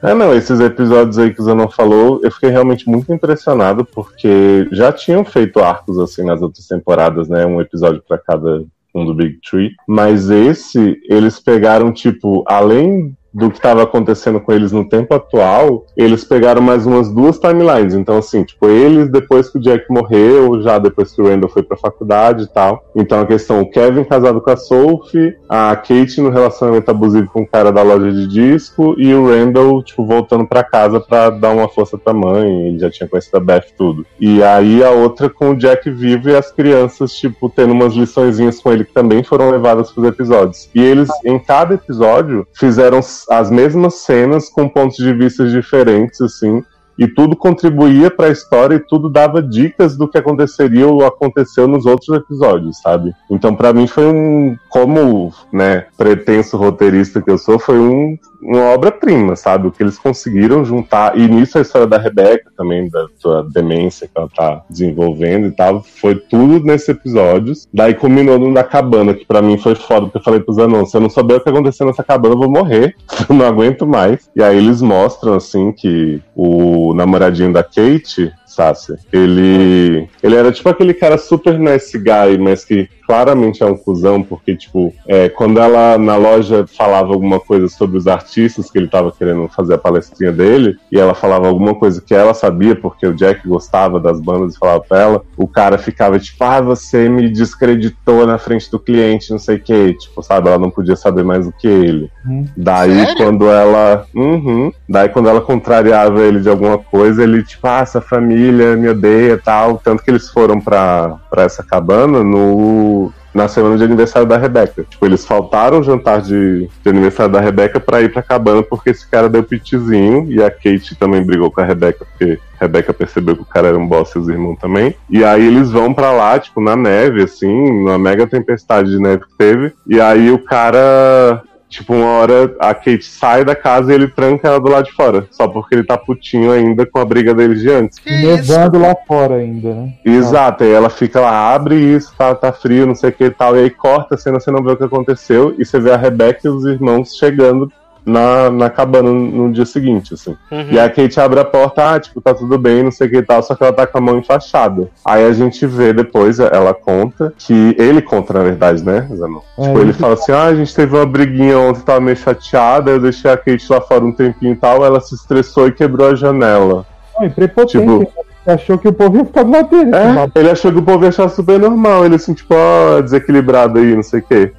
É, 0.02 0.14
não, 0.14 0.34
esses 0.34 0.60
episódios 0.60 1.18
aí 1.18 1.32
que 1.32 1.40
o 1.40 1.44
Zanon 1.44 1.68
falou, 1.68 2.20
eu 2.22 2.30
fiquei 2.30 2.50
realmente 2.50 2.88
muito 2.88 3.12
impressionado, 3.12 3.84
porque 3.84 4.68
já 4.72 4.92
tinham 4.92 5.24
feito 5.24 5.60
arcos 5.60 5.98
assim 5.98 6.24
nas 6.24 6.42
outras 6.42 6.66
temporadas, 6.66 7.28
né? 7.28 7.46
Um 7.46 7.60
episódio 7.60 8.02
pra 8.06 8.18
cada 8.18 8.64
um 8.94 9.04
do 9.04 9.14
Big 9.14 9.38
Tree. 9.48 9.70
Mas 9.86 10.30
esse, 10.30 11.00
eles 11.08 11.38
pegaram, 11.38 11.92
tipo, 11.92 12.44
além 12.46 13.16
do 13.32 13.50
que 13.50 13.56
estava 13.56 13.82
acontecendo 13.82 14.40
com 14.40 14.52
eles 14.52 14.72
no 14.72 14.88
tempo 14.88 15.14
atual, 15.14 15.86
eles 15.96 16.24
pegaram 16.24 16.60
mais 16.60 16.86
umas 16.86 17.12
duas 17.12 17.38
timelines. 17.38 17.94
Então, 17.94 18.18
assim, 18.18 18.42
tipo, 18.42 18.66
eles 18.66 19.08
depois 19.08 19.48
que 19.48 19.58
o 19.58 19.60
Jack 19.60 19.84
morreu, 19.88 20.60
já 20.62 20.78
depois 20.78 21.12
que 21.12 21.22
o 21.22 21.28
Randall 21.28 21.50
foi 21.50 21.62
pra 21.62 21.76
faculdade 21.76 22.44
e 22.44 22.46
tal. 22.46 22.84
Então, 22.94 23.20
a 23.20 23.26
questão, 23.26 23.60
o 23.60 23.70
Kevin 23.70 24.04
casado 24.04 24.40
com 24.40 24.50
a 24.50 24.56
Sophie, 24.56 25.36
a 25.48 25.74
Kate 25.76 26.20
no 26.20 26.30
relacionamento 26.30 26.90
abusivo 26.90 27.28
com 27.32 27.42
o 27.42 27.46
cara 27.46 27.70
da 27.70 27.82
loja 27.82 28.10
de 28.10 28.26
disco, 28.26 28.94
e 28.98 29.14
o 29.14 29.28
Randall, 29.28 29.82
tipo, 29.82 30.04
voltando 30.04 30.46
pra 30.46 30.64
casa 30.64 31.00
pra 31.00 31.30
dar 31.30 31.50
uma 31.50 31.68
força 31.68 31.96
pra 31.96 32.12
mãe. 32.12 32.68
Ele 32.68 32.78
já 32.78 32.90
tinha 32.90 33.08
conhecido 33.08 33.36
a 33.36 33.40
Beth 33.40 33.66
tudo. 33.76 34.04
E 34.18 34.42
aí 34.42 34.82
a 34.82 34.90
outra 34.90 35.28
com 35.28 35.50
o 35.50 35.56
Jack 35.56 35.88
vivo 35.90 36.28
e 36.28 36.36
as 36.36 36.50
crianças, 36.50 37.12
tipo, 37.12 37.48
tendo 37.48 37.72
umas 37.72 37.94
liçõezinhas 37.94 38.60
com 38.60 38.72
ele 38.72 38.84
que 38.84 38.92
também 38.92 39.22
foram 39.22 39.50
levadas 39.50 39.90
pros 39.90 40.06
episódios. 40.06 40.68
E 40.74 40.82
eles, 40.82 41.08
em 41.24 41.38
cada 41.38 41.74
episódio, 41.74 42.46
fizeram 42.52 43.00
as 43.28 43.50
mesmas 43.50 43.94
cenas 43.94 44.48
com 44.48 44.68
pontos 44.68 44.96
de 44.96 45.12
vista 45.12 45.48
diferentes, 45.48 46.20
assim. 46.20 46.62
E 47.00 47.08
tudo 47.08 47.34
contribuía 47.34 48.10
para 48.10 48.26
a 48.26 48.30
história 48.30 48.74
e 48.74 48.78
tudo 48.78 49.08
dava 49.08 49.42
dicas 49.42 49.96
do 49.96 50.06
que 50.06 50.18
aconteceria 50.18 50.86
ou 50.86 51.06
aconteceu 51.06 51.66
nos 51.66 51.86
outros 51.86 52.14
episódios, 52.14 52.78
sabe? 52.82 53.14
Então, 53.30 53.56
para 53.56 53.72
mim, 53.72 53.86
foi 53.86 54.04
um. 54.04 54.54
Como, 54.68 55.32
né, 55.50 55.86
pretenso 55.96 56.58
roteirista 56.58 57.22
que 57.22 57.30
eu 57.30 57.38
sou, 57.38 57.58
foi 57.58 57.78
um, 57.78 58.18
uma 58.42 58.64
obra-prima, 58.74 59.34
sabe? 59.34 59.66
O 59.66 59.72
que 59.72 59.82
eles 59.82 59.98
conseguiram 59.98 60.62
juntar. 60.62 61.18
E 61.18 61.26
nisso 61.26 61.56
a 61.56 61.62
história 61.62 61.86
da 61.86 61.96
Rebeca 61.96 62.50
também, 62.54 62.88
da 62.90 63.06
sua 63.18 63.46
demência 63.50 64.06
que 64.06 64.12
ela 64.14 64.28
tá 64.28 64.62
desenvolvendo 64.68 65.46
e 65.46 65.50
tal, 65.50 65.82
foi 65.82 66.14
tudo 66.14 66.66
nesses 66.66 66.90
episódios. 66.90 67.66
Daí 67.72 67.94
culminou 67.94 68.38
no 68.38 68.52
da 68.52 68.62
cabana, 68.62 69.14
que 69.14 69.24
para 69.24 69.40
mim 69.40 69.56
foi 69.56 69.74
foda, 69.74 70.02
porque 70.02 70.18
eu 70.18 70.22
falei 70.22 70.40
pros 70.40 70.56
se 70.90 70.96
eu 70.96 71.00
não 71.00 71.08
souber 71.08 71.38
o 71.38 71.40
que 71.40 71.48
aconteceu 71.48 71.86
nessa 71.86 72.04
cabana, 72.04 72.34
eu 72.34 72.38
vou 72.38 72.50
morrer. 72.50 72.94
Eu 73.28 73.36
não 73.36 73.46
aguento 73.46 73.86
mais. 73.86 74.28
E 74.34 74.42
aí 74.42 74.56
eles 74.56 74.82
mostram, 74.82 75.34
assim, 75.34 75.72
que 75.72 76.20
o 76.34 76.89
namoradinho 76.94 77.52
da 77.52 77.62
Kate, 77.62 78.32
Sassi, 78.46 78.94
ele. 79.12 80.08
Ele 80.22 80.34
era 80.36 80.50
tipo 80.50 80.68
aquele 80.68 80.92
cara 80.92 81.16
super 81.16 81.58
nice 81.58 81.96
guy, 81.96 82.38
mas 82.38 82.64
que 82.64 82.88
claramente 83.10 83.60
é 83.60 83.66
um 83.66 83.76
cuzão, 83.76 84.22
porque, 84.22 84.54
tipo, 84.54 84.94
é, 85.04 85.28
quando 85.28 85.58
ela 85.58 85.98
na 85.98 86.14
loja 86.14 86.64
falava 86.64 87.12
alguma 87.12 87.40
coisa 87.40 87.66
sobre 87.66 87.98
os 87.98 88.06
artistas 88.06 88.70
que 88.70 88.78
ele 88.78 88.86
tava 88.86 89.10
querendo 89.10 89.48
fazer 89.48 89.74
a 89.74 89.78
palestrinha 89.78 90.30
dele, 90.30 90.76
e 90.92 90.96
ela 90.96 91.12
falava 91.12 91.48
alguma 91.48 91.74
coisa 91.74 92.00
que 92.00 92.14
ela 92.14 92.32
sabia, 92.32 92.76
porque 92.76 93.04
o 93.04 93.12
Jack 93.12 93.48
gostava 93.48 93.98
das 93.98 94.20
bandas 94.20 94.54
e 94.54 94.58
falava 94.58 94.80
pra 94.88 95.00
ela, 95.00 95.22
o 95.36 95.48
cara 95.48 95.76
ficava 95.76 96.20
tipo, 96.20 96.44
ah, 96.44 96.60
você 96.60 97.08
me 97.08 97.28
descreditou 97.28 98.24
na 98.24 98.38
frente 98.38 98.70
do 98.70 98.78
cliente, 98.78 99.32
não 99.32 99.40
sei 99.40 99.56
o 99.56 99.60
que, 99.60 99.94
tipo, 99.94 100.22
sabe, 100.22 100.46
ela 100.46 100.58
não 100.58 100.70
podia 100.70 100.94
saber 100.94 101.24
mais 101.24 101.46
do 101.46 101.52
que 101.52 101.66
ele. 101.66 102.08
Hum. 102.24 102.44
Daí 102.56 103.06
Sério? 103.06 103.16
quando 103.16 103.48
ela. 103.48 104.06
Uhum. 104.14 104.72
Daí 104.88 105.08
quando 105.08 105.28
ela 105.28 105.40
contrariava 105.40 106.20
ele 106.20 106.40
de 106.40 106.48
alguma 106.48 106.78
coisa, 106.78 107.22
ele, 107.22 107.42
tipo, 107.42 107.66
ah, 107.66 107.80
essa 107.80 108.00
família 108.00 108.76
me 108.76 108.88
odeia 108.88 109.32
e 109.32 109.38
tal. 109.38 109.78
Tanto 109.78 110.02
que 110.02 110.10
eles 110.10 110.28
foram 110.28 110.60
pra, 110.60 111.16
pra 111.30 111.44
essa 111.44 111.62
cabana 111.62 112.22
no. 112.22 112.99
Na 113.32 113.48
semana 113.48 113.76
de 113.76 113.84
aniversário 113.84 114.28
da 114.28 114.36
Rebeca. 114.36 114.84
Tipo, 114.88 115.06
eles 115.06 115.24
faltaram 115.24 115.80
o 115.80 115.82
jantar 115.82 116.20
de, 116.20 116.68
de 116.82 116.88
aniversário 116.88 117.32
da 117.32 117.40
Rebeca 117.40 117.78
pra 117.78 118.02
ir 118.02 118.12
pra 118.12 118.22
cabana 118.22 118.62
porque 118.62 118.90
esse 118.90 119.08
cara 119.08 119.28
deu 119.28 119.42
pitizinho 119.42 120.26
e 120.30 120.42
a 120.42 120.50
Kate 120.50 120.96
também 120.98 121.22
brigou 121.22 121.50
com 121.50 121.60
a 121.60 121.64
Rebeca 121.64 122.04
porque 122.04 122.38
a 122.58 122.64
Rebeca 122.64 122.92
percebeu 122.92 123.36
que 123.36 123.42
o 123.42 123.46
cara 123.46 123.68
era 123.68 123.78
um 123.78 123.86
boss 123.86 124.10
e 124.14 124.18
os 124.18 124.28
irmãos 124.28 124.58
também. 124.58 124.94
E 125.08 125.24
aí 125.24 125.46
eles 125.46 125.70
vão 125.70 125.94
pra 125.94 126.10
lá, 126.12 126.38
tipo, 126.38 126.60
na 126.60 126.76
neve, 126.76 127.22
assim, 127.22 127.46
numa 127.48 127.98
mega 127.98 128.26
tempestade 128.26 128.90
de 128.90 128.98
neve 128.98 129.22
que 129.22 129.38
teve. 129.38 129.72
E 129.86 130.00
aí 130.00 130.30
o 130.30 130.38
cara 130.38 131.42
Tipo, 131.70 131.94
uma 131.94 132.06
hora 132.06 132.52
a 132.58 132.74
Kate 132.74 133.04
sai 133.04 133.44
da 133.44 133.54
casa 133.54 133.92
e 133.92 133.94
ele 133.94 134.08
tranca 134.08 134.48
ela 134.48 134.58
do 134.58 134.68
lado 134.68 134.86
de 134.86 134.92
fora. 134.92 135.28
Só 135.30 135.46
porque 135.46 135.76
ele 135.76 135.84
tá 135.84 135.96
putinho 135.96 136.50
ainda 136.50 136.84
com 136.84 136.98
a 136.98 137.04
briga 137.04 137.32
deles 137.32 137.60
de 137.60 137.70
antes. 137.70 137.98
Nevando 138.04 138.80
lá 138.80 138.92
fora 139.06 139.36
ainda, 139.36 139.72
né? 139.72 139.94
Exato, 140.04 140.64
aí 140.64 140.72
ela 140.72 140.90
fica 140.90 141.20
lá, 141.20 141.54
abre 141.54 141.76
isso, 141.76 142.12
tá, 142.18 142.34
tá 142.34 142.52
frio, 142.52 142.86
não 142.86 142.94
sei 142.96 143.10
o 143.10 143.12
que 143.12 143.24
e 143.24 143.30
tal. 143.30 143.56
E 143.56 143.60
aí 143.60 143.70
corta 143.70 144.16
a 144.16 144.18
cena, 144.18 144.40
você 144.40 144.50
não 144.50 144.64
vê 144.64 144.72
o 144.72 144.76
que 144.76 144.82
aconteceu. 144.82 145.54
E 145.56 145.64
você 145.64 145.78
vê 145.78 145.92
a 145.92 145.96
Rebecca 145.96 146.40
e 146.44 146.50
os 146.50 146.64
irmãos 146.64 147.16
chegando 147.16 147.72
na, 148.04 148.50
na 148.50 148.70
cabana 148.70 149.10
no, 149.10 149.46
no 149.46 149.52
dia 149.52 149.66
seguinte, 149.66 150.14
assim. 150.14 150.36
Uhum. 150.50 150.68
E 150.70 150.78
a 150.78 150.88
Kate 150.88 151.20
abre 151.20 151.40
a 151.40 151.44
porta, 151.44 151.94
ah, 151.94 152.00
tipo, 152.00 152.20
tá 152.20 152.34
tudo 152.34 152.58
bem, 152.58 152.82
não 152.82 152.90
sei 152.90 153.06
o 153.06 153.10
que 153.10 153.16
e 153.18 153.22
tal, 153.22 153.42
só 153.42 153.54
que 153.54 153.62
ela 153.62 153.72
tá 153.72 153.86
com 153.86 153.98
a 153.98 154.00
mão 154.00 154.18
enfaixada. 154.18 154.88
Aí 155.04 155.24
a 155.24 155.32
gente 155.32 155.66
vê 155.66 155.92
depois, 155.92 156.38
ela 156.38 156.74
conta, 156.74 157.32
que 157.36 157.74
ele 157.78 158.00
conta, 158.02 158.32
na 158.34 158.42
verdade, 158.42 158.84
né, 158.84 159.06
Zanon? 159.14 159.40
É, 159.58 159.62
tipo, 159.64 159.78
ele 159.78 159.92
fala 159.92 160.14
assim, 160.14 160.32
ah, 160.32 160.44
a 160.44 160.54
gente 160.54 160.74
teve 160.74 160.96
uma 160.96 161.06
briguinha 161.06 161.58
ontem, 161.58 161.80
tava 161.82 162.00
meio 162.00 162.16
chateada, 162.16 162.90
eu 162.90 163.00
deixei 163.00 163.30
a 163.30 163.36
Kate 163.36 163.66
lá 163.70 163.80
fora 163.80 164.04
um 164.04 164.12
tempinho 164.12 164.52
e 164.52 164.56
tal, 164.56 164.84
ela 164.84 165.00
se 165.00 165.14
estressou 165.14 165.68
e 165.68 165.72
quebrou 165.72 166.08
a 166.08 166.14
janela. 166.14 166.86
Não, 167.16 167.26
e 167.26 167.30
prepotente, 167.30 167.78
Tipo- 167.78 167.98
né? 168.00 168.06
achou 168.46 168.78
que 168.78 168.88
o 168.88 168.92
povo 168.92 169.18
ia 169.18 169.24
ficar 169.24 169.42
do 169.44 169.50
lado 169.50 169.68
dele. 169.68 169.90
É, 169.94 170.40
ele 170.40 170.50
achou 170.50 170.72
que 170.72 170.78
o 170.78 170.82
povo 170.82 171.04
ia 171.04 171.10
achar 171.10 171.28
super 171.28 171.58
normal, 171.58 172.04
ele 172.04 172.16
assim, 172.16 172.32
tipo, 172.34 172.54
ó, 172.54 173.00
desequilibrado 173.00 173.78
aí, 173.78 173.94
não 173.94 174.02
sei 174.02 174.20
o 174.20 174.22
quê. 174.22 174.52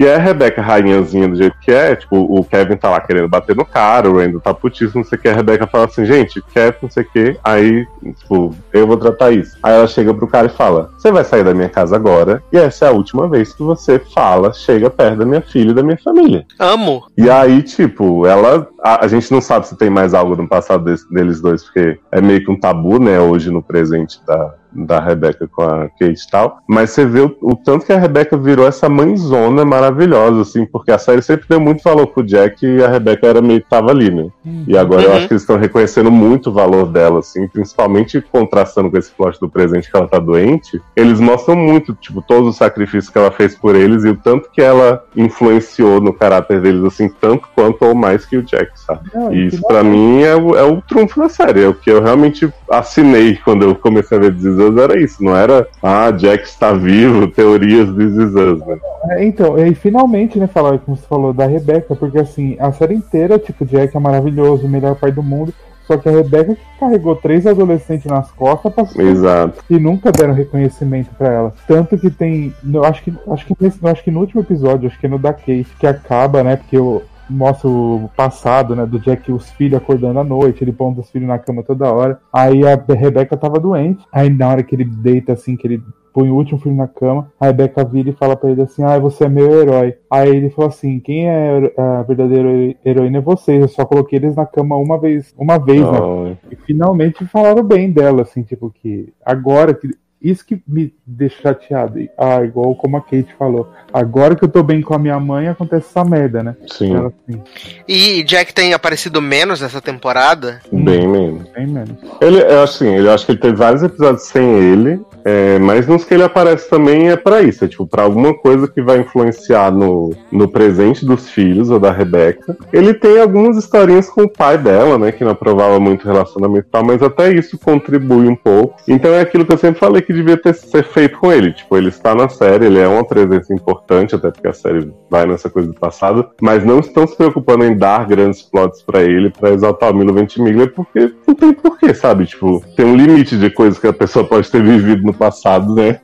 E 0.00 0.06
aí 0.08 0.14
a 0.14 0.18
Rebeca, 0.18 0.62
rainhazinha 0.62 1.28
do 1.28 1.36
jeito 1.36 1.54
que 1.60 1.70
é, 1.70 1.94
tipo, 1.94 2.16
o 2.16 2.42
Kevin 2.42 2.76
tá 2.76 2.88
lá 2.88 3.00
querendo 3.02 3.28
bater 3.28 3.54
no 3.54 3.66
cara, 3.66 4.08
o 4.10 4.16
Randall 4.18 4.40
tá 4.40 4.54
putíssimo, 4.54 5.02
não 5.02 5.04
sei 5.04 5.18
o 5.18 5.20
que, 5.20 5.28
a 5.28 5.34
Rebeca 5.34 5.66
fala 5.66 5.84
assim, 5.84 6.06
gente, 6.06 6.40
Kevin, 6.54 6.76
não 6.82 6.90
sei 6.90 7.02
o 7.02 7.10
que, 7.10 7.36
aí, 7.44 7.86
tipo, 8.18 8.54
eu 8.72 8.86
vou 8.86 8.96
tratar 8.96 9.30
isso. 9.30 9.58
Aí 9.62 9.74
ela 9.74 9.86
chega 9.86 10.14
pro 10.14 10.26
cara 10.26 10.46
e 10.46 10.50
fala, 10.56 10.90
você 10.96 11.12
vai 11.12 11.22
sair 11.22 11.44
da 11.44 11.52
minha 11.52 11.68
casa 11.68 11.94
agora, 11.96 12.42
e 12.50 12.56
essa 12.56 12.86
é 12.86 12.88
a 12.88 12.92
última 12.92 13.28
vez 13.28 13.52
que 13.52 13.62
você 13.62 13.98
fala, 13.98 14.54
chega 14.54 14.88
perto 14.88 15.18
da 15.18 15.26
minha 15.26 15.42
filha 15.42 15.72
e 15.72 15.74
da 15.74 15.82
minha 15.82 15.98
família. 15.98 16.46
Amo. 16.58 17.02
E 17.16 17.28
aí, 17.28 17.62
tipo, 17.62 18.26
ela. 18.26 18.66
A, 18.82 19.04
a 19.04 19.08
gente 19.08 19.30
não 19.30 19.42
sabe 19.42 19.66
se 19.66 19.76
tem 19.76 19.90
mais 19.90 20.14
algo 20.14 20.34
no 20.34 20.48
passado 20.48 20.84
desse- 20.84 21.06
deles 21.12 21.42
dois, 21.42 21.62
porque 21.64 21.98
é 22.10 22.18
meio 22.22 22.42
que 22.42 22.50
um 22.50 22.58
tabu, 22.58 22.98
né, 22.98 23.20
hoje 23.20 23.50
no 23.50 23.62
presente 23.62 24.18
da, 24.26 24.54
da 24.72 24.98
Rebeca 25.00 25.46
com 25.46 25.60
a 25.62 25.88
Kate 25.90 26.12
e 26.26 26.30
tal. 26.30 26.60
Mas 26.66 26.88
você 26.90 27.04
vê 27.04 27.20
o, 27.20 27.36
o 27.42 27.54
tanto 27.54 27.84
que 27.84 27.92
a 27.92 27.98
Rebeca 27.98 28.38
virou 28.38 28.66
essa 28.66 28.88
mãezona 28.88 29.66
maravilhosos, 29.90 30.48
assim, 30.48 30.64
porque 30.64 30.90
a 30.90 30.98
série 30.98 31.22
sempre 31.22 31.46
deu 31.48 31.60
muito 31.60 31.82
valor 31.82 32.06
pro 32.06 32.22
Jack 32.22 32.64
e 32.64 32.82
a 32.82 32.88
Rebecca 32.88 33.26
era 33.26 33.42
meio 33.42 33.60
que 33.60 33.68
tava 33.68 33.90
ali, 33.90 34.10
né? 34.10 34.28
E 34.66 34.76
agora 34.76 35.02
eu 35.02 35.10
Uhum. 35.10 35.16
acho 35.16 35.28
que 35.28 35.32
eles 35.34 35.42
estão 35.42 35.56
reconhecendo 35.58 36.10
muito 36.10 36.50
o 36.50 36.52
valor 36.52 36.86
dela, 36.86 37.18
assim, 37.20 37.46
principalmente 37.48 38.20
contrastando 38.32 38.90
com 38.90 38.96
esse 38.96 39.10
plot 39.10 39.38
do 39.40 39.48
presente 39.48 39.90
que 39.90 39.96
ela 39.96 40.08
tá 40.08 40.18
doente. 40.18 40.80
Eles 40.96 41.18
mostram 41.20 41.56
muito, 41.56 41.92
tipo, 41.94 42.22
todos 42.22 42.48
os 42.50 42.56
sacrifícios 42.56 43.10
que 43.10 43.18
ela 43.18 43.30
fez 43.30 43.54
por 43.56 43.74
eles 43.74 44.04
e 44.04 44.08
o 44.08 44.16
tanto 44.16 44.50
que 44.50 44.60
ela 44.62 45.02
influenciou 45.16 46.00
no 46.00 46.12
caráter 46.12 46.60
deles, 46.60 46.84
assim, 46.84 47.08
tanto 47.20 47.48
quanto 47.54 47.84
ou 47.84 47.94
mais 47.94 48.24
que 48.24 48.36
o 48.36 48.42
Jack, 48.42 48.70
sabe? 48.80 49.10
Não, 49.14 49.32
E 49.32 49.46
isso 49.46 49.62
pra 49.66 49.82
mim 49.82 50.22
é 50.22 50.34
o, 50.36 50.56
é 50.56 50.62
o 50.62 50.80
trunfo 50.82 51.20
da 51.20 51.28
série. 51.28 51.62
É 51.64 51.68
o 51.68 51.74
que 51.74 51.90
eu 51.90 52.02
realmente 52.02 52.52
assinei 52.70 53.36
quando 53.44 53.64
eu 53.64 53.74
comecei 53.74 54.16
a 54.18 54.20
ver 54.20 54.34
This 54.34 54.44
Us, 54.58 54.76
era 54.76 54.98
isso. 54.98 55.22
Não 55.22 55.36
era, 55.36 55.66
ah, 55.82 56.10
Jack 56.10 56.44
está 56.44 56.72
vivo, 56.72 57.26
teorias 57.28 57.88
This 57.94 58.14
Us, 58.34 58.66
né? 58.66 58.78
É, 59.10 59.24
então, 59.24 59.58
e 59.58 59.74
finalmente, 59.80 60.38
né, 60.38 60.46
falar 60.46 60.78
como 60.78 60.96
você 60.96 61.06
falou 61.06 61.32
da 61.32 61.46
Rebeca, 61.46 61.94
porque 61.94 62.18
assim, 62.18 62.56
a 62.58 62.72
série 62.72 62.94
inteira, 62.94 63.38
tipo, 63.38 63.64
Jack 63.64 63.96
é 63.96 64.00
maravilhoso, 64.00 64.66
o 64.66 64.68
melhor 64.68 64.94
pai 64.94 65.10
do 65.10 65.22
mundo. 65.22 65.52
Só 65.86 65.96
que 65.96 66.08
a 66.08 66.12
Rebeca 66.12 66.54
que 66.54 66.78
carregou 66.78 67.16
três 67.16 67.48
adolescentes 67.48 68.06
nas 68.06 68.30
costas 68.30 68.72
pra 68.72 69.02
Exato. 69.02 69.64
e 69.68 69.76
nunca 69.76 70.12
deram 70.12 70.32
reconhecimento 70.32 71.10
pra 71.18 71.32
ela. 71.32 71.54
Tanto 71.66 71.98
que 71.98 72.08
tem. 72.08 72.54
Eu 72.72 72.84
acho 72.84 73.02
que, 73.02 73.12
acho 73.28 73.44
que, 73.44 73.56
nesse, 73.60 73.84
acho 73.84 74.04
que 74.04 74.10
no 74.12 74.20
último 74.20 74.40
episódio, 74.40 74.86
acho 74.86 74.96
que 75.00 75.06
é 75.06 75.08
no 75.08 75.18
da 75.18 75.32
Kate, 75.32 75.66
que 75.80 75.86
acaba, 75.88 76.44
né? 76.44 76.54
Porque 76.54 76.76
eu 76.76 77.02
mostra 77.28 77.68
o 77.68 78.08
passado, 78.16 78.76
né? 78.76 78.86
Do 78.86 79.00
Jack 79.00 79.28
e 79.28 79.34
os 79.34 79.50
filhos 79.50 79.78
acordando 79.78 80.20
à 80.20 80.24
noite, 80.24 80.62
ele 80.62 80.72
pondo 80.72 81.00
os 81.00 81.10
filhos 81.10 81.26
na 81.26 81.40
cama 81.40 81.64
toda 81.64 81.92
hora. 81.92 82.20
Aí 82.32 82.60
a 82.64 82.76
Rebeca 82.94 83.36
tava 83.36 83.58
doente. 83.58 84.04
Aí 84.12 84.30
na 84.30 84.48
hora 84.48 84.62
que 84.62 84.76
ele 84.76 84.84
deita 84.84 85.32
assim, 85.32 85.56
que 85.56 85.66
ele 85.66 85.82
põe 86.12 86.30
o 86.30 86.34
último 86.34 86.58
filho 86.58 86.74
na 86.74 86.88
cama, 86.88 87.32
a 87.38 87.46
Rebeca 87.46 87.84
vira 87.84 88.10
e 88.10 88.14
fala 88.14 88.36
pra 88.36 88.50
ele 88.50 88.62
assim, 88.62 88.82
ah, 88.82 88.98
você 88.98 89.24
é 89.24 89.28
meu 89.28 89.60
herói. 89.60 89.96
Aí 90.10 90.28
ele 90.28 90.50
falou 90.50 90.68
assim, 90.68 91.00
quem 91.00 91.28
é 91.28 91.72
a 91.76 92.02
verdadeira 92.02 92.76
heroína 92.84 93.18
é 93.18 93.22
vocês, 93.22 93.60
eu 93.60 93.68
só 93.68 93.84
coloquei 93.84 94.18
eles 94.18 94.36
na 94.36 94.46
cama 94.46 94.76
uma 94.76 94.98
vez, 94.98 95.34
uma 95.38 95.58
vez, 95.58 95.80
né? 95.80 95.98
Ai. 96.26 96.38
E 96.50 96.56
finalmente 96.56 97.24
falaram 97.26 97.62
bem 97.62 97.90
dela, 97.90 98.22
assim, 98.22 98.42
tipo, 98.42 98.70
que 98.70 99.12
agora 99.24 99.74
que. 99.74 99.88
Isso 100.22 100.44
que 100.44 100.60
me 100.66 100.92
deixa 101.06 101.42
chateado. 101.42 101.98
Ah, 102.18 102.44
igual 102.44 102.74
como 102.74 102.96
a 102.96 103.00
Kate 103.00 103.34
falou. 103.38 103.68
Agora 103.92 104.36
que 104.36 104.44
eu 104.44 104.48
tô 104.48 104.62
bem 104.62 104.82
com 104.82 104.94
a 104.94 104.98
minha 104.98 105.18
mãe, 105.18 105.48
acontece 105.48 105.86
essa 105.88 106.04
merda, 106.04 106.42
né? 106.42 106.56
Sim, 106.70 106.94
Ela 106.94 107.08
assim, 107.08 107.42
E 107.88 108.22
Jack 108.22 108.52
tem 108.52 108.72
aparecido 108.74 109.20
menos 109.22 109.60
nessa 109.60 109.80
temporada. 109.80 110.60
bem 110.70 111.08
menos. 111.08 111.48
bem 111.50 111.66
menos. 111.66 111.90
Ele, 112.20 112.40
eu 112.40 112.62
acho 112.62 112.74
assim, 112.76 112.94
ele 112.94 113.08
eu 113.08 113.12
acho 113.12 113.26
que 113.26 113.32
ele 113.32 113.40
teve 113.40 113.56
vários 113.56 113.82
episódios 113.82 114.22
sem 114.22 114.58
ele, 114.58 115.00
é, 115.24 115.58
mas 115.58 115.86
nos 115.86 116.04
que 116.04 116.14
ele 116.14 116.22
aparece 116.22 116.68
também 116.68 117.08
é 117.10 117.16
pra 117.16 117.42
isso, 117.42 117.64
é 117.64 117.68
tipo, 117.68 117.86
pra 117.86 118.02
alguma 118.02 118.34
coisa 118.34 118.68
que 118.68 118.80
vai 118.80 118.98
influenciar 119.00 119.70
no, 119.70 120.14
no 120.30 120.48
presente 120.48 121.04
dos 121.04 121.28
filhos 121.28 121.70
ou 121.70 121.78
da 121.78 121.90
Rebeca. 121.90 122.56
Ele 122.72 122.94
tem 122.94 123.20
algumas 123.20 123.56
historinhas 123.56 124.08
com 124.08 124.22
o 124.22 124.32
pai 124.32 124.56
dela, 124.56 124.98
né, 124.98 125.12
que 125.12 125.24
não 125.24 125.32
aprovava 125.32 125.78
muito 125.80 126.04
o 126.04 126.12
relacionamento 126.12 126.66
e 126.68 126.70
tal, 126.70 126.84
mas 126.84 127.02
até 127.02 127.32
isso 127.32 127.58
contribui 127.58 128.28
um 128.28 128.36
pouco. 128.36 128.76
Então 128.86 129.12
é 129.12 129.20
aquilo 129.20 129.44
que 129.44 129.52
eu 129.52 129.58
sempre 129.58 129.80
falei 129.80 130.02
que 130.10 130.14
devia 130.14 130.36
ter 130.36 130.52
ser 130.54 130.82
feito 130.82 131.18
com 131.18 131.32
ele. 131.32 131.52
Tipo, 131.52 131.76
ele 131.76 131.88
está 131.88 132.16
na 132.16 132.28
série, 132.28 132.66
ele 132.66 132.80
é 132.80 132.88
uma 132.88 133.04
presença 133.06 133.54
importante, 133.54 134.14
até 134.16 134.28
porque 134.30 134.48
a 134.48 134.52
série 134.52 134.92
vai 135.08 135.24
nessa 135.24 135.48
coisa 135.48 135.68
do 135.68 135.74
passado, 135.78 136.28
mas 136.42 136.64
não 136.64 136.80
estão 136.80 137.06
se 137.06 137.16
preocupando 137.16 137.64
em 137.64 137.76
dar 137.76 138.06
grandes 138.06 138.42
plots 138.42 138.82
pra 138.82 139.02
ele, 139.02 139.30
pra 139.30 139.50
exaltar 139.50 139.92
o 139.92 139.94
Milo 139.94 140.12
Ventimiglia, 140.12 140.66
porque 140.68 141.12
não 141.26 141.34
tem 141.34 141.52
porquê, 141.52 141.94
sabe? 141.94 142.26
Tipo, 142.26 142.60
tem 142.76 142.84
um 142.84 142.96
limite 142.96 143.36
de 143.38 143.50
coisas 143.50 143.78
que 143.78 143.86
a 143.86 143.92
pessoa 143.92 144.24
pode 144.26 144.50
ter 144.50 144.60
vivido 144.62 145.04
no 145.04 145.14
passado, 145.14 145.74
né? 145.76 146.00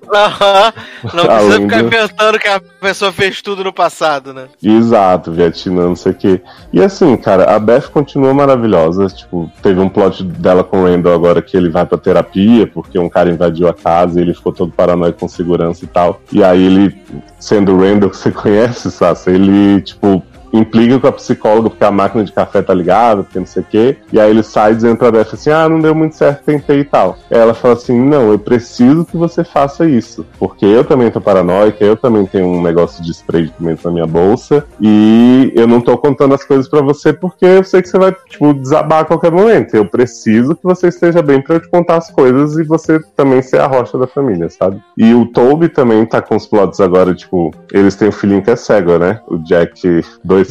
Não 1.12 1.24
precisa 1.26 1.60
ficar 1.60 1.82
do- 1.82 1.86
inventando 1.86 2.38
que 2.38 2.48
a 2.48 2.60
pessoa 2.80 3.10
fez 3.12 3.42
tudo 3.42 3.64
no 3.64 3.72
passado, 3.72 4.32
né? 4.32 4.46
Exato, 4.62 5.32
Vietnã, 5.32 5.88
não 5.88 5.96
sei 5.96 6.12
o 6.12 6.14
quê. 6.14 6.40
E 6.72 6.80
assim, 6.80 7.16
cara, 7.16 7.54
a 7.54 7.58
Beth 7.58 7.88
continua 7.92 8.32
maravilhosa. 8.32 9.06
Tipo, 9.08 9.50
teve 9.62 9.80
um 9.80 9.88
plot 9.88 10.22
dela 10.22 10.62
com 10.62 10.82
o 10.82 10.84
Randall 10.86 11.14
agora 11.14 11.42
que 11.42 11.56
ele 11.56 11.70
vai 11.70 11.84
pra 11.84 11.98
terapia, 11.98 12.66
porque 12.66 12.98
um 12.98 13.08
cara 13.08 13.30
invadiu 13.30 13.66
a 13.68 13.74
casa 13.74 13.95
e 14.04 14.20
ele 14.20 14.34
ficou 14.34 14.52
todo 14.52 14.72
paranoico 14.72 15.20
com 15.20 15.28
segurança 15.28 15.84
e 15.84 15.88
tal. 15.88 16.20
E 16.32 16.44
aí 16.44 16.62
ele, 16.62 16.96
sendo 17.38 17.72
o 17.72 17.80
Randall 17.80 18.10
que 18.10 18.16
você 18.16 18.30
conhece, 18.32 18.90
Sassa, 18.90 19.30
ele, 19.30 19.80
tipo, 19.80 20.22
implica 20.58 20.98
com 20.98 21.06
a 21.06 21.12
psicóloga 21.12 21.70
porque 21.70 21.84
a 21.84 21.90
máquina 21.90 22.24
de 22.24 22.32
café 22.32 22.62
tá 22.62 22.74
ligada, 22.74 23.22
porque 23.22 23.38
não 23.38 23.46
sei 23.46 23.62
o 23.62 23.66
quê. 23.66 23.96
E 24.12 24.20
aí 24.20 24.30
ele 24.30 24.42
sai 24.42 24.74
dizendo 24.74 24.96
pra 24.96 25.10
Beth 25.10 25.28
assim: 25.32 25.50
ah, 25.50 25.68
não 25.68 25.80
deu 25.80 25.94
muito 25.94 26.16
certo, 26.16 26.44
tentei 26.44 26.80
e 26.80 26.84
tal. 26.84 27.18
Ela 27.30 27.54
fala 27.54 27.74
assim: 27.74 27.98
não, 27.98 28.30
eu 28.30 28.38
preciso 28.38 29.04
que 29.04 29.16
você 29.16 29.44
faça 29.44 29.86
isso. 29.86 30.26
Porque 30.38 30.64
eu 30.64 30.84
também 30.84 31.10
tô 31.10 31.20
paranoica, 31.20 31.84
eu 31.84 31.96
também 31.96 32.26
tenho 32.26 32.46
um 32.46 32.62
negócio 32.62 33.02
de 33.02 33.10
spray 33.12 33.46
de 33.46 33.52
pimenta 33.52 33.82
na 33.84 33.90
minha 33.92 34.06
bolsa. 34.06 34.64
E 34.80 35.52
eu 35.54 35.66
não 35.66 35.80
tô 35.80 35.96
contando 35.98 36.34
as 36.34 36.44
coisas 36.44 36.68
pra 36.68 36.80
você 36.80 37.12
porque 37.12 37.44
eu 37.44 37.64
sei 37.64 37.82
que 37.82 37.88
você 37.88 37.98
vai, 37.98 38.14
tipo, 38.28 38.54
desabar 38.54 39.00
a 39.00 39.04
qualquer 39.04 39.30
momento. 39.30 39.74
Eu 39.74 39.86
preciso 39.86 40.54
que 40.54 40.62
você 40.62 40.88
esteja 40.88 41.22
bem 41.22 41.42
pra 41.42 41.56
eu 41.56 41.60
te 41.60 41.68
contar 41.68 41.96
as 41.96 42.10
coisas 42.10 42.58
e 42.58 42.64
você 42.64 43.00
também 43.16 43.42
ser 43.42 43.60
a 43.60 43.66
rocha 43.66 43.98
da 43.98 44.06
família, 44.06 44.48
sabe? 44.48 44.80
E 44.96 45.14
o 45.14 45.26
Toby 45.26 45.68
também 45.68 46.04
tá 46.06 46.20
com 46.20 46.36
os 46.36 46.46
plots 46.46 46.80
agora, 46.80 47.14
tipo, 47.14 47.52
eles 47.72 47.96
têm 47.96 48.08
um 48.08 48.12
filhinho 48.12 48.42
que 48.42 48.50
é 48.50 48.56
cego, 48.56 48.98
né? 48.98 49.20
O 49.26 49.38
Jack 49.38 50.02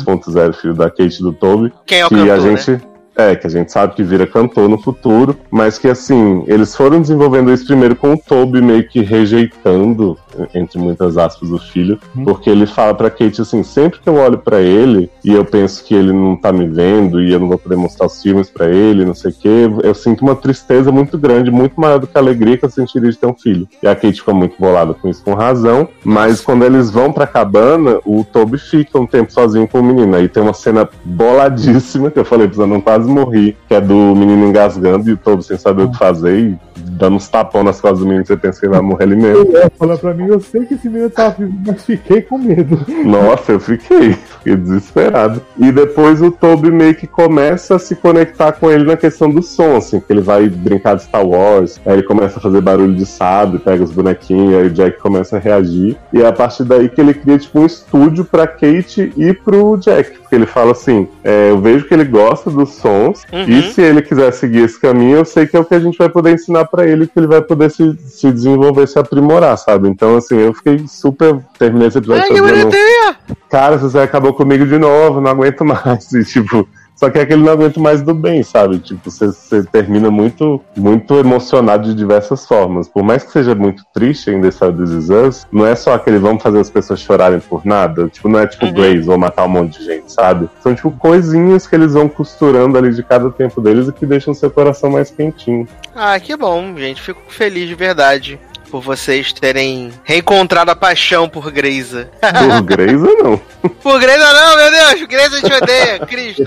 2.0, 0.03 0.53
filho 0.53 0.73
da 0.73 0.89
Kate 0.89 1.19
e 1.19 1.23
do 1.23 1.31
Toby 1.34 1.73
Quem 1.85 1.99
é 1.99 2.05
o 2.05 2.09
que 2.09 2.15
cantor, 2.15 2.31
a 2.31 2.39
gente 2.39 2.72
né? 2.72 2.81
É 3.17 3.35
que 3.35 3.47
a 3.47 3.49
gente 3.49 3.71
sabe 3.71 3.95
que 3.95 4.03
vira 4.03 4.25
cantor 4.27 4.67
no 4.69 4.77
futuro, 4.81 5.35
mas 5.49 5.77
que 5.77 5.87
assim 5.87 6.43
eles 6.47 6.75
foram 6.75 7.01
desenvolvendo 7.01 7.51
isso 7.51 7.65
primeiro 7.65 7.95
com 7.95 8.13
o 8.13 8.17
Toby 8.17 8.61
meio 8.61 8.87
que 8.87 9.01
rejeitando 9.01 10.17
entre 10.53 10.77
muitas 10.79 11.17
aspas 11.17 11.49
o 11.49 11.57
filho, 11.57 11.97
Hum. 12.15 12.25
porque 12.25 12.49
ele 12.49 12.65
fala 12.65 12.93
pra 12.93 13.09
Kate 13.09 13.41
assim, 13.41 13.63
sempre 13.63 13.99
que 14.01 14.09
eu 14.09 14.15
olho 14.15 14.37
pra 14.37 14.59
ele 14.61 15.09
e 15.23 15.31
eu 15.33 15.45
penso 15.45 15.81
que 15.83 15.93
ele 15.95 16.11
não 16.11 16.35
tá 16.35 16.51
me 16.51 16.67
vendo 16.67 17.21
e 17.21 17.31
eu 17.31 17.39
não 17.39 17.47
vou 17.47 17.57
poder 17.57 17.77
mostrar 17.77 18.07
os 18.07 18.21
filmes 18.21 18.49
pra 18.49 18.67
ele, 18.69 19.05
não 19.05 19.13
sei 19.15 19.31
o 19.31 19.33
que, 19.33 19.69
eu 19.83 19.95
sinto 19.95 20.21
uma 20.23 20.35
tristeza 20.35 20.91
muito 20.91 21.17
grande, 21.17 21.49
muito 21.49 21.79
maior 21.79 21.99
do 21.99 22.07
que 22.07 22.17
a 22.17 22.19
alegria 22.21 22.57
que 22.57 22.65
eu 22.65 22.69
sentiria 22.69 23.09
de 23.09 23.17
ter 23.17 23.25
um 23.27 23.33
filho. 23.33 23.67
E 23.81 23.87
a 23.87 23.95
Kate 23.95 24.19
fica 24.19 24.33
muito 24.33 24.55
bolada 24.59 24.93
com 24.93 25.07
isso, 25.07 25.23
com 25.23 25.33
razão, 25.33 25.87
mas 26.03 26.41
quando 26.41 26.65
eles 26.65 26.91
vão 26.91 27.13
pra 27.13 27.25
cabana, 27.25 27.99
o 28.05 28.25
Toby 28.25 28.57
fica 28.57 28.99
um 28.99 29.05
tempo 29.07 29.31
sozinho 29.31 29.67
com 29.67 29.79
o 29.79 29.83
menino. 29.83 30.15
Aí 30.15 30.27
tem 30.27 30.43
uma 30.43 30.53
cena 30.53 30.87
boladíssima 31.05 32.11
que 32.11 32.19
eu 32.19 32.25
falei, 32.25 32.47
precisando 32.47 32.71
não 32.71 32.81
quase 33.06 33.07
morri, 33.07 33.56
que 33.68 33.73
é 33.73 33.82
do 33.82 34.15
menino 34.15 34.48
engasgando 34.48 35.10
e 35.10 35.15
todo 35.15 35.44
sem 35.44 35.57
saber 35.57 35.84
o 35.84 35.91
que 35.91 35.98
fazer 35.98 36.40
e 36.40 36.57
dando 36.76 37.18
uns 37.18 37.27
tapão 37.27 37.64
nas 37.64 37.80
costas 37.80 37.99
do 37.99 38.06
menino, 38.06 38.26
você 38.26 38.38
pensa 38.38 38.60
que 38.60 38.68
vai 38.68 38.82
morrer 38.82 39.03
ali 39.03 39.15
mesmo. 39.15 39.57
É, 39.57 39.69
fala 39.69 39.98
pra 39.98 40.14
mim, 40.14 40.27
eu 40.27 40.40
sei 40.40 40.65
que 40.65 40.76
esse 40.76 40.90
menino 40.90 41.10
tá 41.10 41.30
vivo, 41.30 41.53
mas 41.65 41.86
fiquei 41.86 42.22
com 42.22 42.38
medo. 42.38 42.80
Nossa, 43.06 43.53
eu 43.53 43.60
fiquei, 43.60 44.14
fiquei 44.14 44.56
desesperado. 44.56 45.41
E 45.57 45.72
depois 45.72 46.22
o 46.22 46.32
Toby 46.32 46.72
meio 46.72 46.95
que 46.95 47.07
começa 47.07 47.76
a 47.76 47.80
se 47.80 47.95
conectar 47.95 48.53
com 48.53 48.72
ele 48.72 48.86
na 48.86 48.98
questão 48.98 49.30
do 49.30 49.41
som, 49.41 49.77
assim, 49.77 49.99
que 49.99 50.11
ele 50.11 50.22
vai 50.22 50.48
brincar 50.48 50.95
de 50.95 51.03
Star 51.03 51.26
Wars, 51.26 51.80
aí 51.86 51.94
ele 51.94 52.03
começa 52.03 52.40
a 52.40 52.41
fazer 52.41 52.61
barulho 52.61 52.95
de 52.95 53.06
sábio, 53.06 53.60
pega 53.60 53.84
os 53.84 53.91
bonequinhos, 53.91 54.56
aí 54.56 54.68
o 54.68 54.72
Jack 54.72 54.99
começa 54.99 55.38
a 55.38 55.40
reagir. 55.40 55.98
E 56.14 56.22
é 56.22 56.27
a 56.27 56.34
partir 56.34 56.64
daí 56.64 56.88
que 56.88 57.02
ele 57.02 57.14
cria 57.14 57.38
tipo 57.38 57.60
um 57.60 57.65
estúdio 57.65 58.23
pra 58.23 58.48
Kate 58.48 59.14
e 59.18 59.34
pro 59.34 59.77
Jack. 59.77 60.19
Porque 60.19 60.36
ele 60.36 60.45
fala 60.45 60.72
assim: 60.72 61.07
é, 61.23 61.49
eu 61.49 61.60
vejo 61.60 61.86
que 61.86 61.94
ele 61.94 62.06
gosta 62.06 62.49
do 62.49 62.65
som 62.65 62.94
11. 62.95 63.26
Uhum. 63.31 63.43
E 63.47 63.73
se 63.73 63.81
ele 63.81 64.01
quiser 64.01 64.31
seguir 64.31 64.63
esse 64.63 64.80
caminho, 64.80 65.17
eu 65.17 65.26
sei 65.26 65.45
que 65.45 65.55
é 65.55 65.59
o 65.59 65.65
que 65.65 65.76
a 65.76 65.80
gente 65.80 65.97
vai 65.97 66.09
poder 66.09 66.34
ensinar 66.34 66.65
para 66.65 66.88
ele, 66.88 67.07
que 67.07 67.17
ele 67.17 67.27
vai 67.27 67.41
poder 67.41 67.69
se, 67.69 67.97
se 68.07 68.31
desenvolver, 68.31 68.88
se 68.88 68.97
aprimorar, 68.97 69.57
sabe? 69.57 69.88
Então, 69.88 70.17
assim, 70.17 70.38
eu 70.38 70.53
fiquei 70.53 70.85
super. 70.88 71.39
Terminei 71.57 71.88
esse 71.88 71.97
episódio. 71.97 72.23
Ai, 72.23 72.69
que! 72.69 73.35
Cara, 73.49 73.77
você 73.77 73.99
acabou 73.99 74.34
comigo 74.34 74.65
de 74.65 74.77
novo, 74.77 75.22
não 75.22 75.31
aguento 75.31 75.63
mais. 75.63 76.11
E, 76.15 76.23
tipo 76.23 76.67
só 76.95 77.09
que 77.09 77.19
é 77.19 77.22
aquele 77.22 77.43
não 77.43 77.51
aguento 77.51 77.80
mais 77.80 78.01
do 78.01 78.13
bem, 78.13 78.41
sabe? 78.41 78.80
Tipo, 78.80 79.11
você, 79.11 79.27
você 79.27 79.63
termina 79.63 80.09
muito, 80.09 80.61
muito 80.76 81.15
emocionado 81.15 81.89
de 81.89 81.93
diversas 81.93 82.45
formas. 82.47 82.88
Por 82.88 83.03
mais 83.03 83.23
que 83.23 83.31
seja 83.31 83.53
muito 83.53 83.84
triste 83.93 84.30
ainda 84.30 84.47
esse 84.47 84.59
This 84.72 84.89
Is 84.91 85.09
Us, 85.09 85.47
não 85.51 85.65
é 85.65 85.76
só 85.76 85.93
aquele 85.93 86.17
vamos 86.17 86.41
fazer 86.41 86.59
as 86.59 86.69
pessoas 86.69 87.01
chorarem 87.01 87.39
por 87.39 87.65
nada. 87.65 88.07
Tipo, 88.07 88.30
não 88.30 88.39
é 88.39 88.47
tipo 88.47 88.65
Uhum. 88.65 88.73
Grace, 88.73 89.01
vou 89.01 89.17
matar 89.17 89.45
um 89.45 89.49
monte 89.49 89.80
de 89.80 89.85
gente, 89.85 90.11
sabe? 90.11 90.49
São, 90.61 90.73
tipo, 90.73 90.89
coisinhas 90.91 91.67
que 91.67 91.76
eles 91.76 91.93
vão 91.93 92.07
costurando 92.07 92.77
ali 92.77 92.93
de 92.93 93.03
cada 93.03 93.30
tempo 93.30 93.61
deles 93.61 93.88
e 93.88 93.91
que 93.91 94.05
deixam 94.05 94.34
seu 94.34 94.49
coração 94.49 94.89
mais 94.89 95.11
quentinho. 95.11 95.67
Ah, 95.93 96.19
que 96.19 96.35
bom, 96.35 96.76
gente. 96.77 97.01
Fico 97.01 97.22
feliz 97.27 97.67
de 97.67 97.76
verdade 97.76 98.39
por 98.76 98.81
vocês 98.81 99.31
terem 99.31 99.89
reencontrado 100.03 100.69
a 100.69 100.76
paixão 100.76 101.30
por 101.30 101.49
Greisa. 101.49 102.10
Por 102.19 102.61
Grace, 102.64 103.23
não. 103.23 103.39
Por 103.81 104.02
Greisa 104.02 104.34
não, 104.34 104.57
meu 104.57 104.69
Deus! 104.69 105.07
Greisa 105.07 105.41
te 105.41 105.53
odeia, 105.53 105.99
Cristo! 106.06 106.43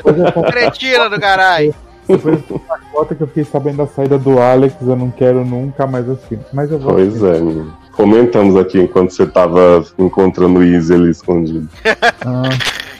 Cretina 0.50 1.08
do 1.08 1.18
caralho! 1.18 1.74
Depois 2.06 2.38
da 2.42 2.78
cota 2.92 3.14
que 3.14 3.22
eu 3.22 3.26
fiquei 3.28 3.44
sabendo 3.44 3.78
da 3.78 3.86
saída 3.86 4.18
do 4.18 4.38
Alex, 4.38 4.74
eu 4.82 4.94
não 4.94 5.10
quero 5.10 5.42
nunca 5.42 5.86
mais 5.86 6.06
assim. 6.06 6.38
Mas 6.52 6.70
eu 6.70 6.78
vou. 6.78 6.92
Pois 6.92 7.22
é, 7.22 7.40
menino. 7.40 7.74
Comentamos 7.92 8.56
aqui 8.56 8.78
enquanto 8.78 9.10
você 9.10 9.26
tava 9.26 9.82
encontrando 9.98 10.60
o 10.60 10.62
Easy 10.62 10.92
ali 10.92 11.10
escondido. 11.10 11.66
Ah, 12.26 12.50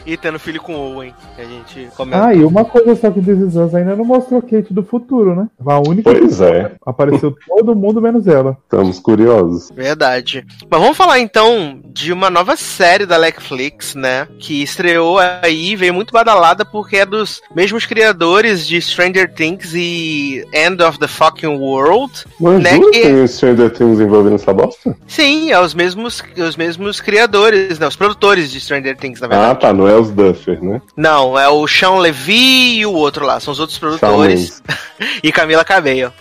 e 0.09 0.17
tendo 0.17 0.39
filho 0.39 0.61
com 0.61 0.75
o 0.75 0.95
Owen, 0.97 1.15
que 1.37 1.43
a 1.43 1.45
gente 1.45 1.89
comenta. 1.97 2.27
Ah, 2.27 2.35
e 2.35 2.45
uma 2.45 2.65
coisa 2.65 2.97
só 2.97 3.11
que 3.11 3.21
This 3.21 3.39
Is 3.39 3.57
Us 3.57 3.75
ainda 3.75 3.95
não 3.95 4.05
mostrou 4.05 4.41
Kate 4.43 4.73
do 4.73 4.83
futuro, 4.83 5.35
né? 5.37 5.47
A 5.65 5.79
única 5.81 6.11
Pois 6.13 6.41
é, 6.41 6.73
apareceu 6.85 7.35
todo 7.47 7.75
mundo 7.77 8.01
menos 8.01 8.27
ela. 8.27 8.57
estamos 8.65 8.99
curiosos. 8.99 9.71
Verdade. 9.75 10.47
Mas 10.71 10.81
vamos 10.81 10.97
falar 10.97 11.21
então 11.21 11.81
de 11.93 12.13
uma 12.13 12.31
nova 12.31 12.57
série 12.57 13.05
da 13.07 13.19
Netflix, 13.19 13.95
né? 13.95 14.27
Que 14.39 14.63
estreou 14.63 15.19
aí, 15.19 15.77
veio 15.77 15.93
muito 15.93 16.13
badalada 16.13 16.65
porque 16.65 16.97
é 16.97 17.07
dos 17.07 17.41
mesmos 17.55 17.85
criadores 17.85 18.67
de 18.67 18.81
Stranger 18.81 19.33
Things 19.33 19.73
e 19.75 20.45
End 20.55 20.83
of 20.83 20.99
the 20.99 21.07
Fucking 21.09 21.59
World. 21.59 22.13
Mas 22.41 22.63
Né, 22.63 22.79
que- 22.79 22.91
tem 23.03 23.23
o 23.23 23.29
Stranger 23.29 23.71
Things 23.71 24.01
envolvendo 24.01 24.37
essa 24.37 24.53
bosta? 24.53 24.97
Sim, 25.07 25.51
é 25.51 25.61
os 25.61 25.75
mesmos, 25.75 26.23
os 26.37 26.57
mesmos 26.57 27.01
criadores, 27.01 27.79
né? 27.79 27.87
Os 27.87 27.97
produtores 27.97 28.51
de 28.51 28.61
Stranger 28.61 28.97
Things, 28.97 29.21
na 29.21 29.29
verdade. 29.29 29.51
Ah, 29.51 29.55
tá, 29.55 29.73
não 29.73 29.87
é 29.89 29.98
os 29.99 30.11
Duffer, 30.11 30.62
né? 30.62 30.81
Não, 30.97 31.39
é 31.39 31.49
o 31.49 31.66
Sean 31.66 31.97
Levy 31.99 32.79
e 32.81 32.87
o 32.87 32.93
outro 32.93 33.25
lá, 33.27 33.39
são 33.41 33.53
os 33.53 33.61
outros 33.61 33.79
produtores. 33.79 34.62
e 35.23 35.31
Camila 35.33 35.65
Cabello. 35.65 36.12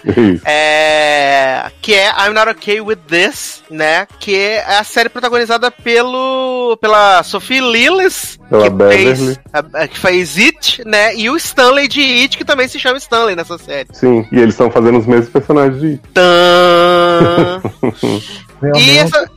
É, 0.45 1.65
que 1.81 1.93
é 1.93 2.09
I'm 2.09 2.33
Not 2.33 2.49
Okay 2.51 2.81
With 2.81 2.97
This, 3.07 3.63
né? 3.69 4.07
Que 4.19 4.35
é 4.35 4.65
a 4.79 4.83
série 4.83 5.09
protagonizada 5.09 5.69
pelo 5.71 6.77
pela 6.81 7.23
Sophie 7.23 7.59
Lillis, 7.61 8.37
Pela 8.49 8.63
que 8.63 8.69
Beverly. 8.69 9.15
fez, 9.15 9.39
a- 9.53 9.87
que 9.87 9.97
fez 9.97 10.37
It, 10.37 10.83
né? 10.85 11.15
E 11.15 11.29
o 11.29 11.35
Stanley 11.37 11.87
de 11.87 12.01
It, 12.01 12.37
que 12.37 12.43
também 12.45 12.67
se 12.67 12.79
chama 12.79 12.97
Stanley 12.97 13.35
nessa 13.35 13.57
série. 13.57 13.87
Sim, 13.93 14.25
e 14.31 14.35
eles 14.39 14.53
estão 14.53 14.69
fazendo 14.69 14.97
os 14.99 15.05
mesmos 15.05 15.29
personagens 15.29 15.79
de 15.81 15.97
Tã! 16.13 17.61
Realmente, 18.61 18.89
E 18.89 18.97
essa, 18.97 19.29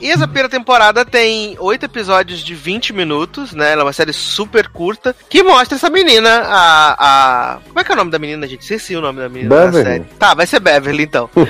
e 0.00 0.10
essa 0.10 0.26
primeira 0.26 0.48
temporada 0.48 1.04
tem 1.04 1.56
oito 1.58 1.84
episódios 1.86 2.40
de 2.40 2.54
20 2.54 2.92
minutos, 2.92 3.52
né? 3.52 3.72
Ela 3.72 3.82
é 3.82 3.84
uma 3.84 3.92
série 3.92 4.12
super 4.12 4.68
curta 4.68 5.14
que 5.28 5.42
mostra 5.42 5.76
essa 5.76 5.90
menina, 5.90 6.42
a. 6.46 7.54
a 7.54 7.58
como 7.66 7.80
é 7.80 7.84
que 7.84 7.90
é 7.90 7.94
o 7.94 7.98
nome 7.98 8.10
da 8.10 8.18
menina, 8.18 8.46
gente? 8.46 8.62
Esqueci 8.62 8.96
o 8.96 9.00
nome 9.00 9.20
da 9.20 9.28
menina 9.28 9.48
da 9.54 9.64
Beverly. 9.66 9.84
série. 9.84 10.04
Tá, 10.18 10.34
vai 10.34 10.46
ser 10.46 10.60
Beverly 10.60 11.04
então. 11.04 11.28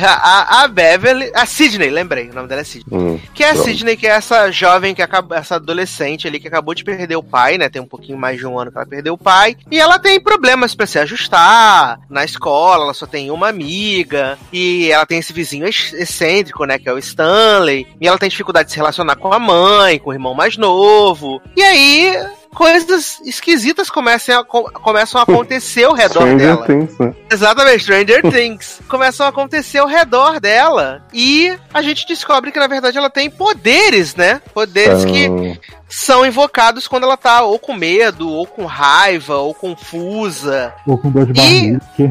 A, 0.00 0.60
a, 0.60 0.62
a 0.64 0.68
Beverly. 0.68 1.30
A 1.34 1.44
Sidney, 1.46 1.90
lembrei, 1.90 2.30
o 2.30 2.34
nome 2.34 2.48
dela 2.48 2.60
é 2.60 2.64
Sidney. 2.64 2.98
Hum, 2.98 3.20
Que 3.34 3.42
é 3.44 3.50
a 3.50 3.52
pronto. 3.54 3.66
Sidney, 3.68 3.96
que 3.96 4.06
é 4.06 4.10
essa 4.10 4.50
jovem, 4.50 4.94
que 4.94 5.02
acaba, 5.02 5.36
essa 5.36 5.56
adolescente 5.56 6.26
ali 6.26 6.38
que 6.40 6.48
acabou 6.48 6.74
de 6.74 6.84
perder 6.84 7.16
o 7.16 7.22
pai, 7.22 7.58
né? 7.58 7.68
Tem 7.68 7.82
um 7.82 7.86
pouquinho 7.86 8.16
mais 8.16 8.38
de 8.38 8.46
um 8.46 8.58
ano 8.58 8.70
que 8.70 8.78
ela 8.78 8.86
perdeu 8.86 9.14
o 9.14 9.18
pai. 9.18 9.56
E 9.70 9.78
ela 9.78 9.98
tem 9.98 10.20
problemas 10.20 10.74
pra 10.74 10.86
se 10.86 10.98
ajustar 10.98 12.00
na 12.08 12.24
escola, 12.24 12.84
ela 12.84 12.94
só 12.94 13.06
tem 13.06 13.30
uma 13.30 13.48
amiga. 13.48 14.38
E 14.52 14.90
ela 14.90 15.04
tem 15.06 15.18
esse 15.18 15.32
vizinho 15.32 15.66
ex- 15.66 15.92
excêntrico, 15.92 16.64
né? 16.64 16.78
Que 16.78 16.88
é 16.88 16.92
o 16.92 16.98
Stanley. 16.98 17.86
E 18.00 18.06
ela 18.08 18.18
tem 18.18 18.28
dificuldade 18.28 18.66
de 18.66 18.72
se 18.72 18.78
relacionar 18.78 19.16
com 19.16 19.32
a 19.32 19.38
mãe, 19.38 19.98
com 19.98 20.10
o 20.10 20.12
irmão 20.12 20.34
mais 20.34 20.56
novo. 20.56 21.40
E 21.56 21.62
aí. 21.62 22.16
Coisas 22.54 23.20
esquisitas 23.26 23.90
começam 23.90 24.40
a, 24.40 24.44
co- 24.44 24.70
começam 24.72 25.20
a 25.20 25.22
acontecer 25.22 25.84
ao 25.84 25.92
redor 25.92 26.22
Stranger 26.22 26.38
dela. 26.38 26.66
Things, 26.66 26.98
né? 26.98 27.14
Exatamente, 27.30 27.82
Stranger 27.84 28.22
Things. 28.32 28.80
Começam 28.88 29.26
a 29.26 29.28
acontecer 29.28 29.78
ao 29.78 29.86
redor 29.86 30.40
dela. 30.40 31.02
E 31.12 31.56
a 31.72 31.82
gente 31.82 32.06
descobre 32.08 32.50
que, 32.50 32.58
na 32.58 32.66
verdade, 32.66 32.96
ela 32.96 33.10
tem 33.10 33.30
poderes, 33.30 34.16
né? 34.16 34.40
Poderes 34.54 35.04
que 35.04 35.24
Então, 35.24 35.56
são 35.90 36.24
invocados 36.26 36.88
quando 36.88 37.04
ela 37.04 37.18
tá 37.18 37.42
ou 37.42 37.58
com 37.58 37.74
medo, 37.74 38.28
ou 38.28 38.46
com 38.46 38.64
raiva, 38.64 39.36
ou 39.36 39.52
confusa. 39.54 40.72
Ou 40.86 40.96
com 40.96 41.10
dor 41.10 41.26
de 41.26 41.32
E- 41.32 41.34
barriga. 41.34 41.80
que- 41.96 42.10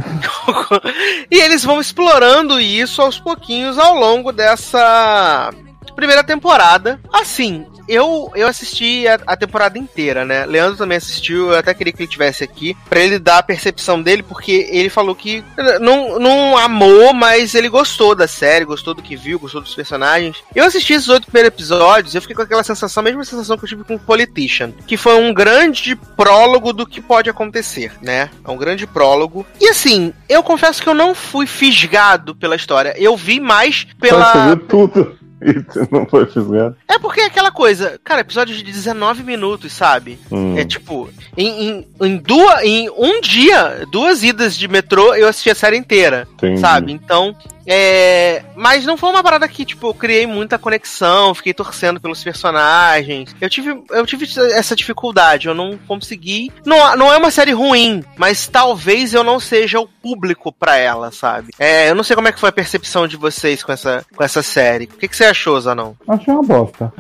e 1.35 1.39
eles 1.41 1.64
vão 1.64 1.81
explorando 1.81 2.59
isso 2.61 3.01
aos 3.01 3.19
pouquinhos 3.19 3.77
ao 3.80 3.95
longo 3.95 4.31
dessa 4.31 5.49
primeira 5.97 6.23
temporada. 6.23 6.99
Assim, 7.11 7.65
eu, 7.89 8.31
eu 8.35 8.47
assisti 8.47 9.07
a, 9.07 9.19
a 9.25 9.35
temporada 9.35 9.79
inteira, 9.79 10.23
né? 10.23 10.45
Leandro 10.45 10.77
também 10.77 10.97
assistiu, 10.97 11.51
eu 11.51 11.57
até 11.57 11.73
queria 11.73 11.91
que 11.91 12.03
ele 12.03 12.09
tivesse 12.09 12.43
aqui, 12.43 12.77
pra 12.87 12.99
ele 12.99 13.17
dar 13.17 13.39
a 13.39 13.43
percepção 13.43 14.01
dele, 14.01 14.21
porque 14.21 14.69
ele 14.71 14.89
falou 14.89 15.15
que 15.15 15.43
não, 15.81 16.19
não 16.19 16.55
amou, 16.55 17.13
mas 17.13 17.55
ele 17.55 17.67
gostou 17.67 18.13
da 18.13 18.27
série, 18.27 18.63
gostou 18.63 18.93
do 18.93 19.01
que 19.01 19.15
viu, 19.15 19.39
gostou 19.39 19.59
dos 19.59 19.73
personagens. 19.73 20.37
Eu 20.53 20.65
assisti 20.65 20.93
esses 20.93 21.09
oito 21.09 21.25
primeiros 21.25 21.47
episódios, 21.47 22.13
eu 22.13 22.21
fiquei 22.21 22.35
com 22.35 22.43
aquela 22.43 22.63
sensação, 22.63 23.01
a 23.01 23.03
mesma 23.03 23.25
sensação 23.25 23.57
que 23.57 23.65
eu 23.65 23.69
tive 23.69 23.83
com 23.83 23.97
Politician, 23.97 24.71
que 24.85 24.97
foi 24.97 25.15
um 25.19 25.33
grande 25.33 25.95
prólogo 25.95 26.71
do 26.73 26.85
que 26.85 27.01
pode 27.01 27.27
acontecer, 27.27 27.93
né? 28.03 28.29
É 28.45 28.51
um 28.51 28.57
grande 28.57 28.85
prólogo. 28.85 29.45
E 29.59 29.67
assim, 29.67 30.13
eu 30.29 30.43
confesso 30.43 30.83
que 30.83 30.89
eu 30.89 30.93
não 30.93 31.15
fui 31.15 31.47
fisgado 31.47 32.35
pela 32.35 32.55
história. 32.55 32.93
Eu 32.97 33.17
vi 33.17 33.39
mais 33.39 33.87
pela. 33.99 34.31
Você 34.31 34.45
viu 34.45 34.67
tudo 34.67 35.26
e 35.41 35.93
não 35.93 36.05
foi 36.05 36.26
fisgado. 36.26 36.76
É 36.88 36.97
porque 36.97 37.22
é 37.22 37.26
aquela 37.26 37.51
coisa, 37.51 37.99
cara, 38.03 38.22
episódios 38.22 38.57
de 38.57 38.64
19 38.64 39.23
minutos, 39.23 39.72
sabe? 39.73 40.19
Hum. 40.31 40.57
É 40.57 40.65
tipo, 40.65 41.09
em, 41.35 41.69
em, 41.69 41.88
em, 42.01 42.18
duas, 42.18 42.64
em 42.64 42.89
um 42.89 43.22
dia, 43.22 43.85
duas 43.91 44.23
idas 44.23 44.57
de 44.57 44.68
metrô, 44.68 45.14
eu 45.15 45.27
assisti 45.27 45.49
a 45.49 45.55
série 45.55 45.77
inteira, 45.77 46.27
Entendi. 46.34 46.59
sabe? 46.59 46.91
Então, 46.91 47.35
é. 47.68 48.44
Mas 48.56 48.85
não 48.85 48.98
foi 48.98 49.10
uma 49.10 49.22
parada 49.22 49.48
que, 49.48 49.65
tipo, 49.65 49.88
eu 49.88 49.94
criei 49.94 50.26
muita 50.26 50.57
conexão, 50.57 51.35
fiquei 51.35 51.53
torcendo 51.53 51.99
pelos 51.99 52.23
personagens. 52.23 53.35
Eu 53.39 53.49
tive, 53.49 53.84
eu 53.89 54.06
tive 54.06 54.26
essa 54.53 54.76
dificuldade, 54.76 55.48
eu 55.48 55.53
não 55.53 55.77
consegui. 55.88 56.52
Não, 56.65 56.95
não 56.95 57.14
é 57.14 57.18
uma 57.18 57.31
série 57.31 57.52
ruim, 57.52 58.03
mas 58.15 58.48
talvez 58.48 59.14
eu 59.14 59.23
não 59.23 59.39
seja 59.39 59.80
o 59.80 59.88
público 59.88 60.52
pra 60.52 60.77
ela, 60.77 61.11
sabe? 61.11 61.53
É, 61.60 61.89
eu 61.89 61.95
não 61.95 62.03
sei 62.03 62.15
como 62.15 62.27
é 62.27 62.31
que 62.31 62.39
foi 62.39 62.49
a 62.49 62.53
percepção 62.53 63.07
de 63.07 63.18
vocês 63.18 63.64
com 63.64 63.72
essa, 63.72 64.06
com 64.15 64.23
essa 64.23 64.41
série. 64.41 64.85
O 64.85 64.98
que, 64.98 65.07
que 65.07 65.15
você 65.15 65.26
achou, 65.26 65.60
Zanão? 65.60 65.95
Achei 66.07 66.34
uma 66.34 66.44
bosta. 66.44 66.94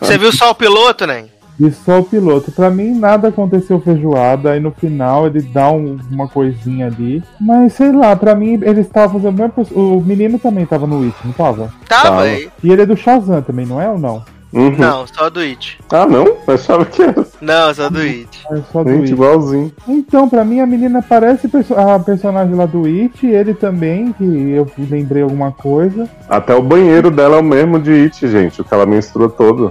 Você 0.00 0.16
viu 0.16 0.32
só 0.32 0.50
o 0.50 0.54
piloto, 0.54 1.06
né? 1.06 1.26
E 1.60 1.70
só 1.72 1.98
o 2.00 2.04
piloto. 2.04 2.52
Pra 2.52 2.70
mim, 2.70 2.96
nada 2.98 3.28
aconteceu 3.28 3.80
feijoada. 3.80 4.52
Aí 4.52 4.60
no 4.60 4.70
final 4.70 5.26
ele 5.26 5.42
dá 5.42 5.70
um- 5.72 5.98
uma 6.10 6.28
coisinha 6.28 6.86
ali. 6.86 7.22
Mas 7.40 7.72
sei 7.72 7.90
lá, 7.92 8.14
pra 8.14 8.34
mim 8.34 8.58
ele 8.62 8.80
estava 8.80 9.12
fazendo. 9.14 9.34
o 9.34 9.48
mesmo- 9.58 9.96
O 9.96 10.00
menino 10.00 10.38
também 10.38 10.64
tava 10.66 10.86
no 10.86 11.02
It, 11.02 11.16
não 11.24 11.32
tava? 11.32 11.72
Tava 11.88 12.02
Tava. 12.04 12.22
aí. 12.22 12.48
E 12.62 12.70
ele 12.70 12.82
é 12.82 12.86
do 12.86 12.96
Shazam 12.96 13.42
também, 13.42 13.66
não 13.66 13.80
é 13.80 13.88
ou 13.88 13.98
não? 13.98 14.22
Uhum. 14.52 14.76
Não, 14.78 15.06
só 15.06 15.28
do 15.28 15.40
It. 15.40 15.78
Ah, 15.90 16.06
não? 16.06 16.24
Eu 16.46 16.54
achava 16.54 16.84
que 16.86 17.02
era. 17.02 17.26
Não, 17.40 17.74
só 17.74 17.90
do 17.90 17.98
It. 17.98 18.28
É 18.50 18.56
só 18.72 18.82
do 18.82 18.90
Gente, 18.90 19.00
It. 19.02 19.12
igualzinho. 19.12 19.72
Então, 19.86 20.28
pra 20.28 20.44
mim, 20.44 20.60
a 20.60 20.66
menina 20.66 21.02
parece 21.06 21.48
perso- 21.48 21.74
a 21.74 21.98
personagem 21.98 22.54
lá 22.54 22.64
do 22.66 22.86
It, 22.86 23.26
ele 23.26 23.52
também, 23.54 24.12
que 24.12 24.24
eu 24.24 24.66
lembrei 24.90 25.22
alguma 25.22 25.52
coisa. 25.52 26.08
Até 26.28 26.54
o 26.54 26.62
banheiro 26.62 27.10
dela 27.10 27.36
é 27.36 27.40
o 27.40 27.44
mesmo 27.44 27.78
de 27.78 27.90
It, 27.92 28.26
gente. 28.28 28.60
O 28.60 28.64
que 28.64 28.72
ela 28.72 28.86
menstrua 28.86 29.28
todo. 29.28 29.70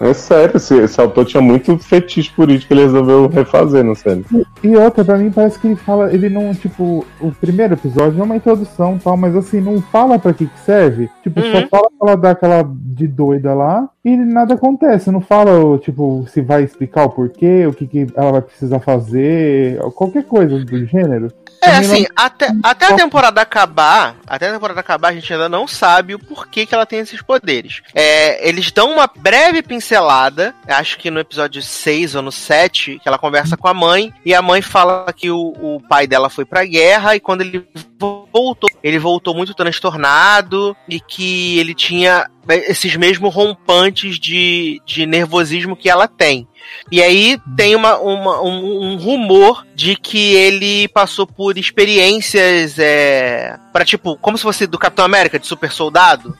É 0.00 0.12
sério, 0.12 0.56
esse, 0.56 0.74
esse 0.78 1.00
autor 1.00 1.24
tinha 1.24 1.42
muito 1.42 1.76
fetiche 1.78 2.30
por 2.36 2.50
It 2.50 2.66
que 2.66 2.74
ele 2.74 2.82
resolveu 2.82 3.26
refazer, 3.28 3.82
não 3.82 3.94
sério. 3.94 4.24
E 4.62 4.76
outra, 4.76 5.04
pra 5.04 5.16
mim, 5.18 5.30
parece 5.30 5.58
que 5.58 5.68
ele 5.68 5.76
fala, 5.76 6.12
ele 6.12 6.28
não, 6.28 6.52
tipo, 6.54 7.04
o 7.20 7.32
primeiro 7.32 7.74
episódio 7.74 8.20
é 8.20 8.24
uma 8.24 8.36
introdução 8.36 8.96
e 8.96 8.98
tal, 8.98 9.16
mas 9.16 9.34
assim, 9.34 9.60
não 9.60 9.80
fala 9.80 10.18
pra 10.18 10.32
que 10.34 10.46
que 10.46 10.58
serve. 10.60 11.08
Tipo, 11.22 11.40
Uhum. 11.40 11.50
só 11.52 11.66
fala 11.68 11.88
pra 11.98 12.08
ela 12.10 12.16
dar 12.16 12.30
aquela 12.32 12.62
de 12.68 13.06
doida 13.06 13.54
lá 13.54 13.85
e 14.04 14.16
nada 14.16 14.54
acontece. 14.54 15.10
Não 15.10 15.20
fala, 15.20 15.78
tipo, 15.78 16.26
se 16.32 16.40
vai 16.40 16.62
explicar 16.62 17.04
o 17.04 17.10
porquê, 17.10 17.66
o 17.66 17.72
que, 17.72 17.86
que 17.86 18.06
ela 18.14 18.32
vai 18.32 18.42
precisar 18.42 18.80
fazer, 18.80 19.78
qualquer 19.94 20.24
coisa 20.24 20.64
do 20.64 20.86
gênero. 20.86 21.32
É, 21.62 21.70
assim, 21.78 22.06
até, 22.14 22.48
até 22.62 22.86
a 22.86 22.94
temporada 22.94 23.40
acabar, 23.40 24.16
até 24.26 24.48
a 24.48 24.52
temporada 24.52 24.78
acabar, 24.78 25.08
a 25.08 25.12
gente 25.12 25.32
ainda 25.32 25.48
não 25.48 25.66
sabe 25.66 26.14
o 26.14 26.18
porquê 26.18 26.64
que 26.64 26.74
ela 26.74 26.86
tem 26.86 27.00
esses 27.00 27.20
poderes. 27.22 27.82
É, 27.94 28.46
eles 28.48 28.70
dão 28.70 28.92
uma 28.92 29.10
breve 29.16 29.62
pincelada, 29.62 30.54
acho 30.68 30.98
que 30.98 31.10
no 31.10 31.18
episódio 31.18 31.62
6 31.62 32.14
ou 32.14 32.22
no 32.22 32.32
7, 32.32 33.00
que 33.02 33.08
ela 33.08 33.18
conversa 33.18 33.56
com 33.56 33.66
a 33.66 33.74
mãe, 33.74 34.12
e 34.24 34.34
a 34.34 34.42
mãe 34.42 34.62
fala 34.62 35.12
que 35.12 35.30
o, 35.30 35.54
o 35.60 35.80
pai 35.88 36.06
dela 36.06 36.30
foi 36.30 36.44
pra 36.44 36.64
guerra, 36.64 37.16
e 37.16 37.20
quando 37.20 37.40
ele 37.40 37.66
voltou, 37.98 38.68
ele 38.82 38.98
voltou 38.98 39.34
muito 39.34 39.54
transtornado, 39.54 40.76
e 40.88 41.00
que 41.00 41.58
ele 41.58 41.74
tinha 41.74 42.28
esses 42.48 42.94
mesmos 42.96 43.34
rompantes 43.34 44.18
de, 44.18 44.80
de 44.86 45.06
nervosismo 45.06 45.74
que 45.76 45.88
ela 45.88 46.06
tem. 46.06 46.46
E 46.90 47.02
aí 47.02 47.38
tem 47.56 47.74
uma, 47.74 47.98
uma- 47.98 48.42
um, 48.42 48.92
um 48.92 48.96
rumor 48.96 49.66
de 49.74 49.96
que 49.96 50.34
ele 50.34 50.88
passou 50.88 51.26
por 51.26 51.56
experiências 51.56 52.78
é, 52.78 53.56
para 53.72 53.84
tipo, 53.84 54.16
como 54.18 54.36
se 54.36 54.42
fosse 54.42 54.66
do 54.66 54.78
Capitão 54.78 55.04
América, 55.04 55.38
de 55.38 55.46
super 55.46 55.70
soldado. 55.70 56.36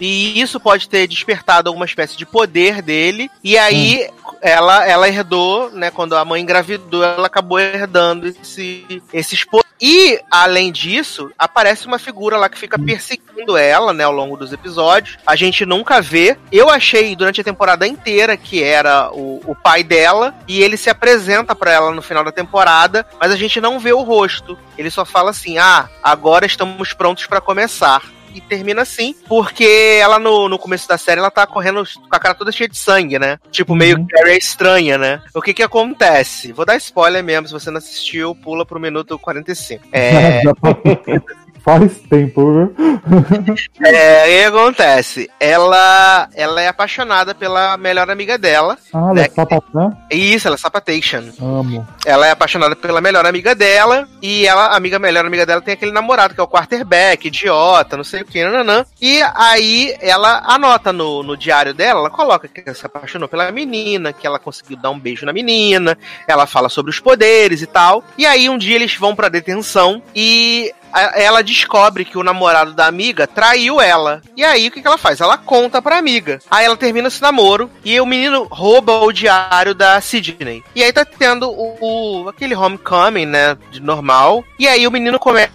E 0.00 0.40
isso 0.40 0.58
pode 0.60 0.88
ter 0.88 1.06
despertado 1.06 1.68
alguma 1.68 1.86
espécie 1.86 2.16
de 2.16 2.26
poder 2.26 2.82
dele. 2.82 3.30
E 3.42 3.56
aí 3.56 4.08
ela, 4.40 4.86
ela 4.86 5.08
herdou, 5.08 5.70
né? 5.70 5.90
Quando 5.90 6.16
a 6.16 6.24
mãe 6.24 6.42
engravidou, 6.42 7.04
ela 7.04 7.26
acabou 7.26 7.58
herdando 7.58 8.26
esse, 8.26 9.02
esses 9.12 9.44
poderes. 9.44 9.62
E, 9.84 10.20
além 10.30 10.70
disso, 10.70 11.32
aparece 11.36 11.88
uma 11.88 11.98
figura 11.98 12.36
lá 12.36 12.48
que 12.48 12.56
fica 12.56 12.78
perseguindo 12.78 13.56
ela, 13.56 13.92
né, 13.92 14.04
ao 14.04 14.12
longo 14.12 14.36
dos 14.36 14.52
episódios. 14.52 15.18
A 15.26 15.34
gente 15.34 15.66
nunca 15.66 16.00
vê. 16.00 16.38
Eu 16.52 16.70
achei 16.70 17.16
durante 17.16 17.40
a 17.40 17.44
temporada 17.44 17.84
inteira 17.84 18.36
que 18.36 18.62
era 18.62 19.10
o, 19.10 19.40
o 19.44 19.56
pai 19.56 19.82
dela, 19.82 20.36
e 20.46 20.62
ele 20.62 20.76
se 20.76 20.88
apresenta 20.88 21.52
pra 21.52 21.72
ela 21.72 21.90
no 21.90 22.00
final 22.00 22.22
da 22.22 22.30
temporada, 22.30 23.04
mas 23.20 23.32
a 23.32 23.36
gente 23.36 23.60
não 23.60 23.80
vê 23.80 23.92
o 23.92 24.02
rosto. 24.02 24.56
Ele 24.78 24.88
só 24.88 25.04
fala 25.04 25.30
assim: 25.30 25.58
ah, 25.58 25.88
agora 26.00 26.46
estamos 26.46 26.92
prontos 26.92 27.26
pra 27.26 27.40
começar. 27.40 28.02
E 28.34 28.40
termina 28.40 28.82
assim, 28.82 29.14
porque 29.28 29.98
ela 30.00 30.18
no, 30.18 30.48
no 30.48 30.58
começo 30.58 30.88
da 30.88 30.98
série 30.98 31.20
ela 31.20 31.30
tá 31.30 31.46
correndo 31.46 31.84
com 31.84 32.16
a 32.16 32.18
cara 32.18 32.34
toda 32.34 32.52
cheia 32.52 32.68
de 32.68 32.76
sangue, 32.76 33.18
né? 33.18 33.38
Tipo, 33.50 33.74
meio 33.74 33.98
Uhum. 33.98 34.06
Carrie 34.06 34.32
é 34.32 34.38
estranha, 34.38 34.96
né? 34.98 35.22
O 35.34 35.42
que 35.42 35.54
que 35.54 35.62
acontece? 35.62 36.52
Vou 36.52 36.64
dar 36.64 36.76
spoiler 36.76 37.22
mesmo, 37.22 37.46
se 37.46 37.52
você 37.52 37.70
não 37.70 37.78
assistiu, 37.78 38.34
pula 38.34 38.64
pro 38.64 38.80
minuto 38.80 39.18
45. 39.18 39.84
É, 39.92 40.42
Faz 41.64 41.98
tempo, 42.10 42.52
viu? 42.52 42.74
é, 43.86 44.24
o 44.24 44.28
que 44.28 44.56
acontece? 44.56 45.30
Ela, 45.38 46.28
ela 46.34 46.60
é 46.60 46.68
apaixonada 46.68 47.34
pela 47.34 47.76
melhor 47.76 48.10
amiga 48.10 48.36
dela. 48.36 48.76
Ah, 48.92 49.12
Né? 49.12 49.12
ela 49.12 49.20
é 49.22 49.28
sapatã? 49.28 49.96
E 50.10 50.34
isso, 50.34 50.48
ela 50.48 50.56
é 50.56 50.58
sapatation. 50.58 51.22
Amo. 51.40 51.86
Ela 52.04 52.26
é 52.26 52.30
apaixonada 52.32 52.74
pela 52.74 53.00
melhor 53.00 53.24
amiga 53.26 53.54
dela. 53.54 54.08
E 54.20 54.46
ela, 54.46 54.66
a 54.66 54.76
amiga, 54.76 54.98
melhor 54.98 55.24
amiga 55.24 55.46
dela 55.46 55.60
tem 55.60 55.74
aquele 55.74 55.92
namorado, 55.92 56.34
que 56.34 56.40
é 56.40 56.42
o 56.42 56.48
quarterback, 56.48 57.28
idiota, 57.28 57.96
não 57.96 58.04
sei 58.04 58.22
o 58.22 58.24
que, 58.24 58.42
nananã. 58.44 58.84
E 59.00 59.22
aí 59.34 59.96
ela 60.00 60.42
anota 60.44 60.92
no, 60.92 61.22
no 61.22 61.36
diário 61.36 61.72
dela, 61.72 62.00
ela 62.00 62.10
coloca 62.10 62.48
que 62.48 62.62
ela 62.64 62.74
se 62.74 62.84
apaixonou 62.84 63.28
pela 63.28 63.50
menina, 63.52 64.12
que 64.12 64.26
ela 64.26 64.38
conseguiu 64.38 64.76
dar 64.76 64.90
um 64.90 64.98
beijo 64.98 65.24
na 65.24 65.32
menina. 65.32 65.96
Ela 66.26 66.46
fala 66.46 66.68
sobre 66.68 66.90
os 66.90 66.98
poderes 66.98 67.62
e 67.62 67.66
tal. 67.66 68.02
E 68.18 68.26
aí 68.26 68.48
um 68.48 68.58
dia 68.58 68.74
eles 68.74 68.96
vão 68.96 69.14
pra 69.14 69.28
detenção 69.28 70.02
e 70.14 70.72
a- 70.92 71.12
ela 71.20 71.42
descobre 71.42 72.04
que 72.04 72.18
o 72.18 72.22
namorado 72.22 72.72
da 72.72 72.86
amiga 72.86 73.26
traiu 73.26 73.80
ela. 73.80 74.20
E 74.36 74.44
aí 74.44 74.68
o 74.68 74.70
que, 74.70 74.80
que 74.82 74.86
ela 74.86 74.98
faz? 74.98 75.20
Ela 75.20 75.38
conta 75.38 75.80
pra 75.82 75.98
amiga. 75.98 76.38
Aí 76.50 76.64
ela 76.64 76.76
termina 76.76 77.08
esse 77.08 77.20
namoro 77.22 77.70
e 77.84 78.00
o 78.00 78.06
menino 78.06 78.44
rouba 78.50 79.00
o 79.00 79.12
diário 79.12 79.74
da 79.74 80.00
Sidney. 80.00 80.62
E 80.74 80.82
aí 80.82 80.92
tá 80.92 81.04
tendo 81.04 81.50
o, 81.50 82.24
o- 82.24 82.28
aquele 82.28 82.54
homecoming, 82.54 83.26
né, 83.26 83.56
de 83.70 83.80
normal. 83.80 84.44
E 84.58 84.68
aí 84.68 84.86
o 84.86 84.90
menino 84.90 85.18
começa 85.18 85.50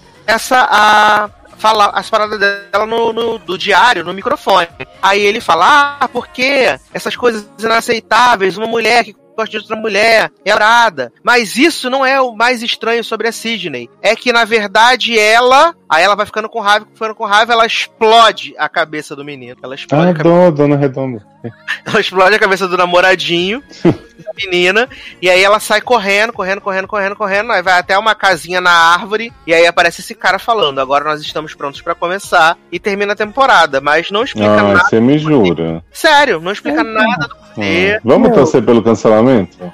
a 0.70 1.30
falar 1.58 1.90
as 1.96 2.10
paradas 2.10 2.40
dela 2.40 2.86
no, 2.86 3.12
no- 3.14 3.38
do 3.40 3.58
diário, 3.58 4.04
no 4.04 4.14
microfone. 4.14 4.68
Aí 5.02 5.20
ele 5.22 5.42
fala: 5.42 5.98
Ah, 6.02 6.08
porque 6.08 6.78
essas 6.94 7.16
coisas 7.16 7.48
inaceitáveis, 7.60 8.58
uma 8.58 8.68
mulher 8.68 9.04
que 9.04 9.16
gosta 9.38 9.52
de 9.52 9.58
outra 9.58 9.76
mulher, 9.76 10.32
é 10.44 10.54
orada. 10.54 11.14
Mas 11.24 11.56
isso 11.56 11.90
não 11.90 12.06
é 12.06 12.20
o 12.20 12.36
mais 12.36 12.62
estranho 12.62 13.04
sobre 13.04 13.28
a 13.28 13.32
Sidney. 13.32 13.90
É 14.02 14.16
que, 14.16 14.34
na 14.34 14.44
verdade, 14.44 15.18
ela. 15.18 15.74
Aí 15.90 16.04
ela 16.04 16.16
vai 16.16 16.26
ficando 16.26 16.50
com 16.50 16.60
raiva, 16.60 16.86
ficando 16.94 17.16
com 17.16 17.24
raiva, 17.26 17.54
ela 17.54 17.66
explode 17.66 18.54
a 18.58 18.68
cabeça 18.68 19.16
do 19.16 19.24
menino. 19.24 19.56
Ela 19.64 19.76
explode 19.76 20.08
Ah, 20.08 20.10
a 20.10 20.14
cabeça 20.14 20.30
dona, 20.36 20.52
dona 20.52 20.76
Redonda. 20.76 21.26
ela 21.86 22.00
explode 22.02 22.36
a 22.36 22.40
cabeça 22.40 22.68
do 22.68 22.76
namoradinho 22.78 23.64
da 23.84 24.34
menina. 24.36 24.90
E 25.22 25.30
aí 25.30 25.42
ela 25.42 25.60
sai 25.62 25.80
correndo, 25.80 26.34
correndo, 26.34 26.60
correndo, 26.60 26.88
correndo, 26.88 27.16
correndo. 27.16 27.52
Aí 27.54 27.62
vai 27.62 27.80
até 27.80 27.98
uma 27.98 28.14
casinha 28.16 28.60
na 28.60 28.72
árvore. 28.72 29.32
E 29.46 29.54
aí 29.54 29.66
aparece 29.66 30.02
esse 30.02 30.14
cara 30.14 30.38
falando: 30.40 30.82
Agora 30.82 31.06
nós 31.06 31.22
estamos 31.22 31.54
prontos 31.54 31.82
pra 31.82 31.96
começar. 31.96 32.58
E 32.72 32.80
termina 32.80 33.14
a 33.14 33.16
temporada. 33.16 33.80
Mas 33.80 34.12
não 34.12 34.24
explica 34.24 34.50
Ah, 34.60 34.64
nada. 34.64 34.80
você 34.90 35.00
me 35.00 35.18
jura. 35.18 35.82
Sério, 35.92 36.42
não 36.42 36.52
explica 36.52 36.84
nada 36.84 37.28
do 37.28 37.36
porquê. 37.62 37.94
Ah, 37.98 38.02
Vamos 38.04 38.30
Meu. 38.30 38.38
torcer 38.38 38.64
pelo 38.64 38.82
cancelamento? 38.84 39.58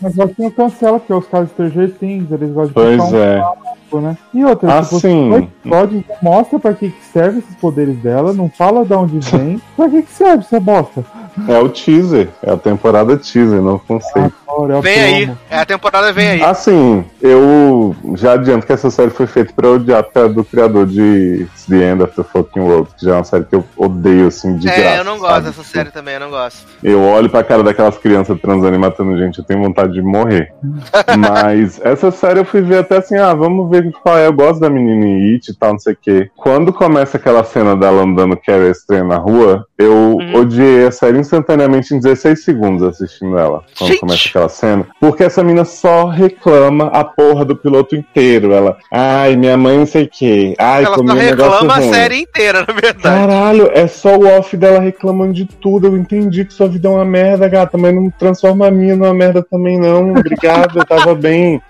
Mas 0.00 0.14
que 0.34 0.42
não 0.42 0.50
cancela, 0.50 0.98
porque 0.98 1.12
os 1.12 1.26
caras 1.28 1.50
Stranger 1.50 1.92
Things, 1.92 2.30
eles 2.32 2.50
gostam 2.52 2.66
de 2.68 2.96
Pois 2.98 3.04
ficar 3.04 3.16
um 3.16 3.22
é. 3.22 3.38
papo, 3.38 4.00
né? 4.00 4.16
E 4.34 4.44
outra, 4.44 4.78
Ah, 4.78 4.82
tipo, 4.82 4.98
sim. 5.00 5.30
não 5.30 6.04
mostra 6.20 6.58
pra 6.58 6.74
que, 6.74 6.90
que 6.90 7.04
serve 7.12 7.38
esses 7.38 7.54
poderes 7.56 7.96
dela, 7.96 8.32
não 8.32 8.48
fala 8.48 8.84
de 8.84 8.94
onde 8.94 9.18
vem. 9.30 9.60
pra 9.76 9.88
que, 9.88 10.02
que 10.02 10.12
serve 10.12 10.44
essa 10.44 10.58
bosta? 10.58 11.04
É 11.48 11.58
o 11.58 11.68
teaser. 11.68 12.28
É 12.42 12.52
a 12.52 12.56
temporada 12.56 13.16
teaser, 13.16 13.60
não 13.62 13.78
conceito. 13.78 14.34
Adoro, 14.46 14.72
é 14.74 14.80
Vem 14.80 15.00
aí. 15.00 15.30
É, 15.48 15.58
a 15.58 15.64
temporada 15.64 16.12
vem 16.12 16.28
aí. 16.28 16.42
Assim, 16.42 17.04
eu 17.20 17.96
já 18.14 18.32
adianto 18.32 18.66
que 18.66 18.72
essa 18.72 18.90
série 18.90 19.10
foi 19.10 19.26
feita 19.26 19.52
pra 19.54 19.70
odiar 19.70 20.04
é 20.14 20.28
do 20.28 20.44
criador 20.44 20.86
de 20.86 21.46
The 21.68 21.92
End 21.92 22.02
of 22.02 22.14
the 22.14 22.22
Fucking 22.22 22.60
World, 22.60 22.90
que 22.98 23.06
já 23.06 23.12
é 23.12 23.14
uma 23.14 23.24
série 23.24 23.44
que 23.44 23.54
eu 23.54 23.64
odeio, 23.76 24.26
assim, 24.26 24.56
de 24.56 24.68
é, 24.68 24.76
graça. 24.76 24.96
eu 24.98 25.04
não 25.04 25.18
gosto 25.18 25.32
sabe? 25.32 25.46
dessa 25.46 25.62
série 25.62 25.90
também, 25.90 26.14
eu 26.14 26.20
não 26.20 26.30
gosto. 26.30 26.66
Eu 26.82 27.00
olho 27.00 27.30
pra 27.30 27.42
cara 27.42 27.62
daquelas 27.62 27.96
crianças 27.96 28.38
transando 28.40 28.74
e 28.74 28.78
matando 28.78 29.16
gente, 29.16 29.38
eu 29.38 29.44
tenho 29.44 29.62
vontade 29.62 29.92
de 29.92 30.02
morrer. 30.02 30.52
Mas 31.18 31.80
essa 31.82 32.10
série 32.10 32.40
eu 32.40 32.44
fui 32.44 32.60
ver 32.60 32.78
até 32.78 32.98
assim, 32.98 33.16
ah, 33.16 33.32
vamos 33.32 33.70
ver 33.70 33.90
qual 34.02 34.18
é. 34.18 34.26
Eu 34.26 34.32
gosto 34.32 34.60
da 34.60 34.68
menina 34.68 35.32
It 35.32 35.50
e 35.50 35.54
tal, 35.54 35.72
não 35.72 35.78
sei 35.78 35.94
o 35.94 35.98
quê. 36.00 36.30
Quando 36.36 36.72
começa 36.72 37.01
aquela 37.16 37.44
cena 37.44 37.76
dela 37.76 38.02
andando 38.02 38.36
Carrie 38.36 38.70
estranha 38.70 39.04
na 39.04 39.16
rua, 39.16 39.66
eu 39.78 39.92
Uhum. 39.92 40.36
odiei 40.40 40.86
a 40.86 40.90
série 40.90 41.18
instantaneamente 41.18 41.94
em 41.94 41.98
16 42.00 42.44
segundos 42.44 42.82
assistindo 42.86 43.36
ela. 43.38 43.62
Quando 43.78 43.88
Gente! 43.90 44.00
começa 44.00 44.28
aquela 44.28 44.48
cena. 44.48 44.86
Porque 45.00 45.24
essa 45.24 45.42
mina 45.42 45.64
só 45.64 46.06
reclama 46.06 46.86
a 46.88 47.04
porra 47.04 47.44
do 47.44 47.56
piloto 47.56 47.96
inteiro. 47.96 48.52
Ela, 48.52 48.76
ai, 48.92 49.36
minha 49.36 49.56
mãe 49.56 49.78
não 49.78 49.86
sei 49.86 50.04
o 50.04 50.08
quê. 50.10 50.54
Ai, 50.58 50.84
Ela 50.84 50.96
só 50.96 51.02
negócio 51.02 51.28
reclama 51.52 51.72
a 51.74 51.76
ruim. 51.78 51.92
série 51.92 52.16
inteira, 52.20 52.64
na 52.66 52.74
verdade. 52.74 53.02
Caralho, 53.02 53.70
é 53.72 53.86
só 53.86 54.16
o 54.16 54.26
off 54.38 54.56
dela 54.56 54.80
reclamando 54.80 55.32
de 55.32 55.44
tudo. 55.46 55.86
Eu 55.88 55.96
entendi 55.96 56.44
que 56.44 56.52
sua 56.52 56.68
vida 56.68 56.88
é 56.88 56.90
uma 56.90 57.04
merda, 57.04 57.48
gata, 57.48 57.76
mas 57.78 57.94
não 57.94 58.10
transforma 58.10 58.66
a 58.66 58.70
minha 58.70 58.94
numa 58.96 59.14
merda 59.14 59.42
também, 59.42 59.78
não. 59.78 60.10
Obrigado, 60.12 60.78
eu 60.78 60.84
tava 60.84 61.14
bem. 61.14 61.60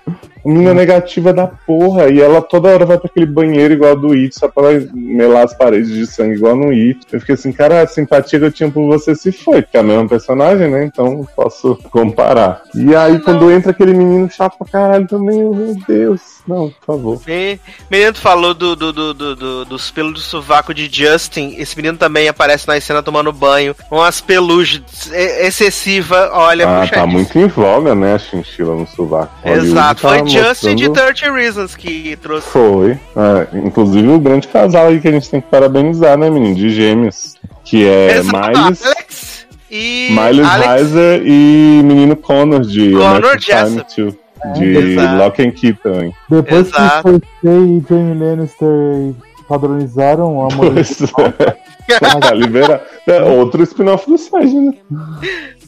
Mina 0.44 0.74
negativa 0.74 1.32
da 1.32 1.47
porra. 1.47 2.09
E 2.09 2.20
ela 2.20 2.40
toda 2.43 2.69
hora 2.69 2.85
vai 2.86 2.98
pra 2.98 3.09
aquele 3.09 3.27
banheiro 3.27 3.74
igual 3.74 3.97
do 3.97 4.12
It, 4.12 4.39
só 4.39 4.48
pra 4.48 4.64
melar 4.93 5.44
as 5.44 5.55
paredes 5.55 5.89
de 5.90 6.06
sangue 6.06 6.35
igual 6.36 6.56
no 6.56 6.70
It. 6.70 6.98
Eu 7.12 7.20
fiquei 7.20 7.35
assim, 7.35 7.52
cara, 7.52 7.82
a 7.82 7.86
simpatia 7.86 8.39
que 8.39 8.44
eu 8.47 8.52
tinha 8.52 8.70
por 8.70 8.86
você 8.86 9.14
se 9.14 9.31
foi, 9.32 9.62
porque 9.62 9.77
é 9.77 9.81
a 9.81 9.85
mesma 9.85 10.09
personagem, 10.09 10.69
né? 10.70 10.85
Então 10.85 11.27
posso 11.36 11.77
comparar. 11.90 12.62
E 12.74 12.94
aí, 12.94 13.19
quando 13.20 13.51
entra 13.51 13.70
aquele 13.70 13.93
menino 13.94 14.28
chato 14.31 14.56
pra 14.59 14.66
caralho 14.66 15.06
também, 15.06 15.40
eu, 15.40 15.55
meu 15.55 15.77
Deus. 15.86 16.20
Não, 16.47 16.70
por 16.70 16.85
favor. 16.86 17.20
Me- 17.27 17.60
Menino, 17.89 18.14
falou 18.16 18.52
do, 18.52 18.74
do, 18.74 18.93
do, 18.93 19.14
do- 19.14 19.36
do- 19.36 19.64
dos 19.64 19.90
pelos 19.93 20.12
do 20.14 20.19
sovaco 20.20 20.74
de 20.74 20.89
Justin. 20.93 21.55
Esse 21.56 21.77
menino 21.77 21.97
também 21.97 22.27
aparece 22.27 22.66
na 22.66 22.81
cena 22.81 23.01
tomando 23.02 23.32
banho. 23.32 23.77
Umas 23.90 24.20
pelugens 24.20 24.82
excessiva. 25.12 26.31
Olha, 26.32 26.64
ah, 26.66 26.81
puxadíssimo. 26.81 27.01
tá 27.01 27.06
muito 27.06 27.39
em 27.39 27.47
voga, 27.47 27.94
né, 27.94 28.14
a 28.14 28.19
chinchila 28.19 28.74
no 28.74 28.86
sovaco. 28.89 29.32
Exato, 29.48 30.02
tá 30.02 30.09
foi 30.38 30.48
Justin 30.48 30.74
de 30.76 30.88
mostrando- 30.88 31.14
30 31.14 31.32
Reasons 31.32 31.74
que 31.76 32.16
trouxe. 32.16 32.48
Foi. 32.48 32.92
É, 32.92 33.56
inclusive 33.59 34.09
o 34.09 34.18
grande 34.18 34.48
casal 34.48 34.88
aí 34.88 35.00
que 35.00 35.09
a 35.09 35.12
gente 35.12 35.28
tem 35.30 35.40
que 35.40 35.48
parabenizar, 35.48 36.16
né, 36.18 36.28
menino? 36.30 36.54
De 36.54 36.70
gêmeos. 36.70 37.34
Que 37.64 37.86
é 37.88 38.16
Exato, 38.18 38.59
Miles, 38.59 38.84
Alex 38.86 39.46
e 39.70 40.09
Miles 40.10 40.46
Alex. 40.46 40.80
Heiser 40.82 41.22
e 41.24 41.80
menino 41.84 42.16
Connor 42.16 42.60
de 42.60 42.92
Connor 42.92 43.38
Jessup. 43.38 43.94
Too. 43.94 44.16
De 44.56 44.76
Exato. 44.76 45.16
Lock 45.18 45.40
and 45.42 45.50
Key 45.52 45.72
também. 45.74 46.12
Depois 46.28 46.66
Exato. 46.66 47.20
que 47.20 47.26
Cersei 47.48 47.76
e 47.78 47.84
Jamie 47.88 48.18
Lannister 48.18 49.14
padronizaram 49.48 50.36
o 50.38 50.50
amor 50.50 50.72
É. 51.88 51.98
tá 51.98 52.32
liberado. 52.34 52.82
É 53.06 53.22
outro 53.22 53.62
spin-off 53.62 54.06
do 54.09 54.16
Sage, 54.18 54.54
né? 54.54 54.72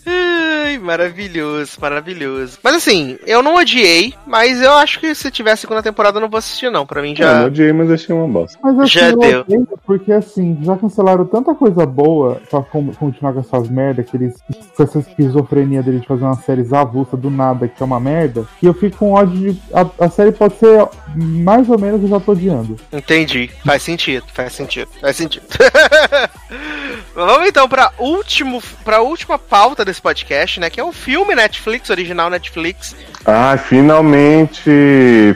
Ai, 0.06 0.76
maravilhoso, 0.78 1.78
maravilhoso. 1.80 2.58
Mas 2.62 2.74
assim, 2.76 3.18
eu 3.26 3.42
não 3.42 3.56
odiei, 3.56 4.12
mas 4.26 4.60
eu 4.60 4.72
acho 4.72 5.00
que 5.00 5.14
se 5.14 5.30
tiver 5.30 5.56
segunda 5.56 5.82
temporada 5.82 6.18
eu 6.18 6.20
não 6.20 6.28
vou 6.28 6.36
assistir, 6.38 6.70
não. 6.70 6.84
Pra 6.84 7.00
mim 7.00 7.14
Eu 7.18 7.26
não 7.26 7.34
já. 7.40 7.46
odiei, 7.46 7.72
mas 7.72 7.90
achei 7.90 8.14
uma 8.14 8.28
bosta. 8.28 8.58
Mas 8.62 8.78
assim, 8.80 8.88
Já 8.98 9.10
eu 9.10 9.44
deu. 9.44 9.68
porque 9.86 10.12
assim, 10.12 10.58
já 10.62 10.76
cancelaram 10.76 11.24
tanta 11.24 11.54
coisa 11.54 11.86
boa 11.86 12.40
pra 12.50 12.60
continuar 12.60 13.32
com 13.32 13.40
essas 13.40 13.68
merdas, 13.70 14.08
que 14.10 14.16
eles, 14.16 14.34
com 14.76 14.82
essa 14.82 14.98
esquizofrenia 14.98 15.82
deles 15.82 16.02
de 16.02 16.06
fazer 16.06 16.24
uma 16.24 16.36
série 16.36 16.66
avulsa 16.74 17.16
do 17.16 17.30
nada, 17.30 17.66
que 17.66 17.82
é 17.82 17.86
uma 17.86 17.98
merda, 18.00 18.46
que 18.60 18.66
eu 18.66 18.74
fico 18.74 18.98
com 18.98 19.12
ódio 19.12 19.52
de. 19.54 19.62
A, 19.72 20.04
a 20.04 20.10
série 20.10 20.32
pode 20.32 20.56
ser 20.58 20.86
mais 21.16 21.68
ou 21.70 21.78
menos 21.78 22.02
eu 22.02 22.08
já 22.08 22.20
tô 22.20 22.32
odiando. 22.32 22.76
Entendi. 22.92 23.50
Faz 23.64 23.82
sentido, 23.82 24.26
faz 24.34 24.52
sentido, 24.52 24.88
faz 25.00 25.16
sentido. 25.16 25.44
Vamos 27.14 27.48
então 27.48 27.68
pra, 27.68 27.92
último, 27.98 28.62
pra 28.84 29.00
última 29.00 29.38
pauta 29.38 29.84
desse 29.84 30.02
podcast, 30.02 30.58
né? 30.58 30.68
Que 30.68 30.80
é 30.80 30.84
o 30.84 30.92
filme 30.92 31.34
Netflix, 31.34 31.90
original 31.90 32.28
Netflix. 32.28 32.94
Ah, 33.24 33.56
finalmente! 33.56 34.70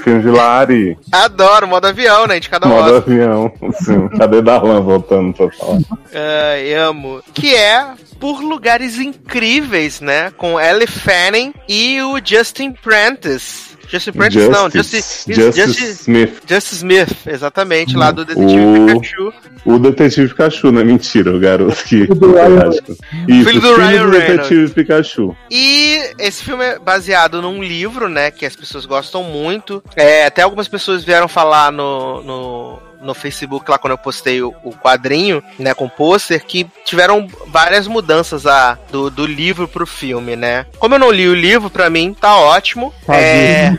Filme 0.02 0.20
de 0.20 0.28
Lari. 0.28 0.98
Adoro, 1.10 1.66
modo 1.66 1.86
avião, 1.86 2.26
né? 2.26 2.38
De 2.38 2.50
cada 2.50 2.66
Modo 2.66 2.96
avião. 2.96 3.50
Sim, 3.80 4.08
cadê 4.08 4.42
Darlan 4.42 4.82
voltando 4.82 5.32
pra 5.32 5.50
falar? 5.50 5.78
Ai, 6.52 6.74
amo. 6.74 7.22
Que 7.32 7.54
é 7.54 7.86
Por 8.20 8.40
Lugares 8.40 8.98
Incríveis, 8.98 10.00
né? 10.00 10.32
Com 10.36 10.60
Ellie 10.60 10.86
Fanning 10.86 11.54
e 11.68 12.02
o 12.02 12.18
Justin 12.22 12.72
Prentice. 12.72 13.67
Justin 13.88 14.12
Prentice, 14.12 14.48
não, 14.48 14.70
Justin, 14.70 14.96
Justice 14.98 15.32
Justin, 15.32 15.84
Smith. 15.90 16.42
Justin 16.48 16.74
Smith, 16.76 17.16
exatamente, 17.26 17.96
lá 17.96 18.10
do 18.10 18.24
Detetive 18.24 18.60
O- 18.60 18.86
Pikachu. 19.00 19.32
O 19.64 19.78
Detetive 19.78 20.28
Pikachu, 20.28 20.70
não 20.72 20.80
é 20.80 20.84
mentira, 20.84 21.34
o 21.34 21.40
garoto 21.40 21.76
que. 21.84 22.06
Filho 22.06 22.14
do 22.14 22.32
Ryan- 22.32 22.70
Isso, 23.28 23.48
Filho 23.48 23.60
do 23.60 23.74
Ryan 23.76 24.04
do 24.04 24.10
Reynolds. 24.10 24.48
Detetive 24.48 24.68
Pikachu. 24.74 25.36
E 25.50 26.00
esse 26.18 26.44
filme 26.44 26.64
é 26.64 26.78
baseado 26.78 27.40
num 27.42 27.62
livro, 27.62 28.08
né? 28.08 28.30
Que 28.30 28.46
as 28.46 28.54
pessoas 28.54 28.84
gostam 28.86 29.22
muito. 29.24 29.82
É, 29.96 30.26
até 30.26 30.42
algumas 30.42 30.68
pessoas 30.68 31.02
vieram 31.04 31.28
falar 31.28 31.72
no, 31.72 32.22
no, 32.22 32.78
no 33.00 33.14
Facebook, 33.14 33.70
lá 33.70 33.78
quando 33.78 33.92
eu 33.92 33.98
postei 33.98 34.42
o, 34.42 34.54
o 34.62 34.72
quadrinho, 34.72 35.42
né? 35.58 35.74
Com 35.74 35.86
o 35.86 35.90
pôster, 35.90 36.44
que 36.44 36.66
tiveram 36.84 37.26
várias 37.46 37.86
mudanças 37.86 38.46
a, 38.46 38.78
do, 38.90 39.10
do 39.10 39.26
livro 39.26 39.68
pro 39.68 39.86
filme, 39.86 40.36
né? 40.36 40.66
Como 40.78 40.94
eu 40.94 40.98
não 40.98 41.10
li 41.10 41.28
o 41.28 41.34
livro, 41.34 41.70
pra 41.70 41.90
mim 41.90 42.14
tá 42.14 42.36
ótimo. 42.36 42.92
Tá 43.06 43.16
é, 43.16 43.78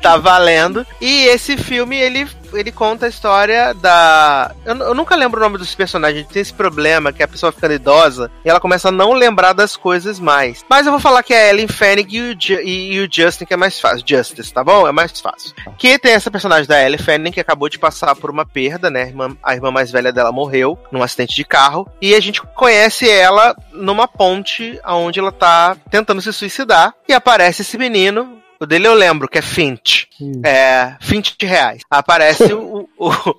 tá 0.00 0.16
valendo. 0.16 0.86
E 1.00 1.26
esse 1.26 1.56
filme, 1.56 1.96
ele 1.96 2.26
ele 2.54 2.72
conta 2.72 3.06
a 3.06 3.08
história 3.08 3.74
da. 3.74 4.54
Eu, 4.64 4.76
eu 4.76 4.94
nunca 4.94 5.14
lembro 5.16 5.40
o 5.40 5.42
nome 5.42 5.58
dos 5.58 5.74
personagens. 5.74 6.26
Tem 6.26 6.42
esse 6.42 6.52
problema 6.52 7.12
que 7.12 7.22
a 7.22 7.28
pessoa 7.28 7.52
fica 7.52 7.72
idosa 7.72 8.30
e 8.44 8.50
ela 8.50 8.60
começa 8.60 8.88
a 8.88 8.92
não 8.92 9.12
lembrar 9.12 9.52
das 9.52 9.76
coisas 9.76 10.18
mais. 10.18 10.64
Mas 10.68 10.86
eu 10.86 10.92
vou 10.92 11.00
falar 11.00 11.22
que 11.22 11.34
é 11.34 11.44
a 11.44 11.50
Ellen 11.50 11.68
Fanning 11.68 12.06
e 12.08 12.20
o, 12.20 12.36
e 12.62 13.00
o 13.00 13.08
Justin, 13.10 13.44
que 13.44 13.54
é 13.54 13.56
mais 13.56 13.80
fácil. 13.80 14.04
Justice, 14.06 14.52
tá 14.52 14.62
bom? 14.62 14.86
É 14.86 14.92
mais 14.92 15.20
fácil. 15.20 15.54
Que 15.78 15.98
tem 15.98 16.12
essa 16.12 16.30
personagem 16.30 16.66
da 16.66 16.82
Ellen 16.82 16.98
Fanning 16.98 17.32
que 17.32 17.40
acabou 17.40 17.68
de 17.68 17.78
passar 17.78 18.14
por 18.16 18.30
uma 18.30 18.44
perda, 18.44 18.90
né? 18.90 19.02
A 19.02 19.06
irmã, 19.06 19.36
a 19.42 19.54
irmã 19.54 19.70
mais 19.70 19.90
velha 19.90 20.12
dela 20.12 20.32
morreu 20.32 20.78
num 20.90 21.02
acidente 21.02 21.34
de 21.34 21.44
carro. 21.44 21.88
E 22.00 22.14
a 22.14 22.20
gente 22.20 22.42
conhece 22.54 23.08
ela 23.08 23.56
numa 23.72 24.06
ponte 24.08 24.78
onde 24.86 25.18
ela 25.18 25.32
tá 25.32 25.76
tentando 25.90 26.20
se 26.20 26.32
suicidar. 26.32 26.94
E 27.08 27.12
aparece 27.12 27.62
esse 27.62 27.78
menino. 27.78 28.41
O 28.62 28.66
dele 28.66 28.86
eu 28.86 28.94
lembro, 28.94 29.28
que 29.28 29.38
é 29.38 29.42
Finch. 29.42 30.06
Isso. 30.20 30.40
É, 30.46 30.96
20 31.00 31.34
reais. 31.44 31.82
Aparece 31.90 32.52
o, 32.52 32.71
o, 33.08 33.36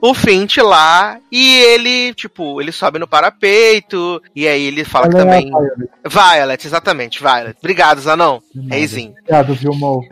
o 0.10 0.14
Finch 0.14 0.60
lá 0.60 1.18
e 1.30 1.56
ele, 1.56 2.14
tipo, 2.14 2.60
ele 2.60 2.72
sobe 2.72 2.98
no 2.98 3.06
parapeito 3.06 4.22
e 4.34 4.46
aí 4.48 4.64
ele 4.64 4.84
fala 4.84 5.08
que 5.08 5.16
é 5.16 5.20
também. 5.20 5.50
Violet. 5.50 5.90
Violet, 6.06 6.66
exatamente, 6.66 7.20
Violet. 7.20 7.56
Obrigado, 7.58 8.00
Zanão. 8.00 8.42
Reizinho. 8.68 9.12
Obrigado, 9.20 9.54
viu, 9.54 9.72
Mo? 9.74 10.02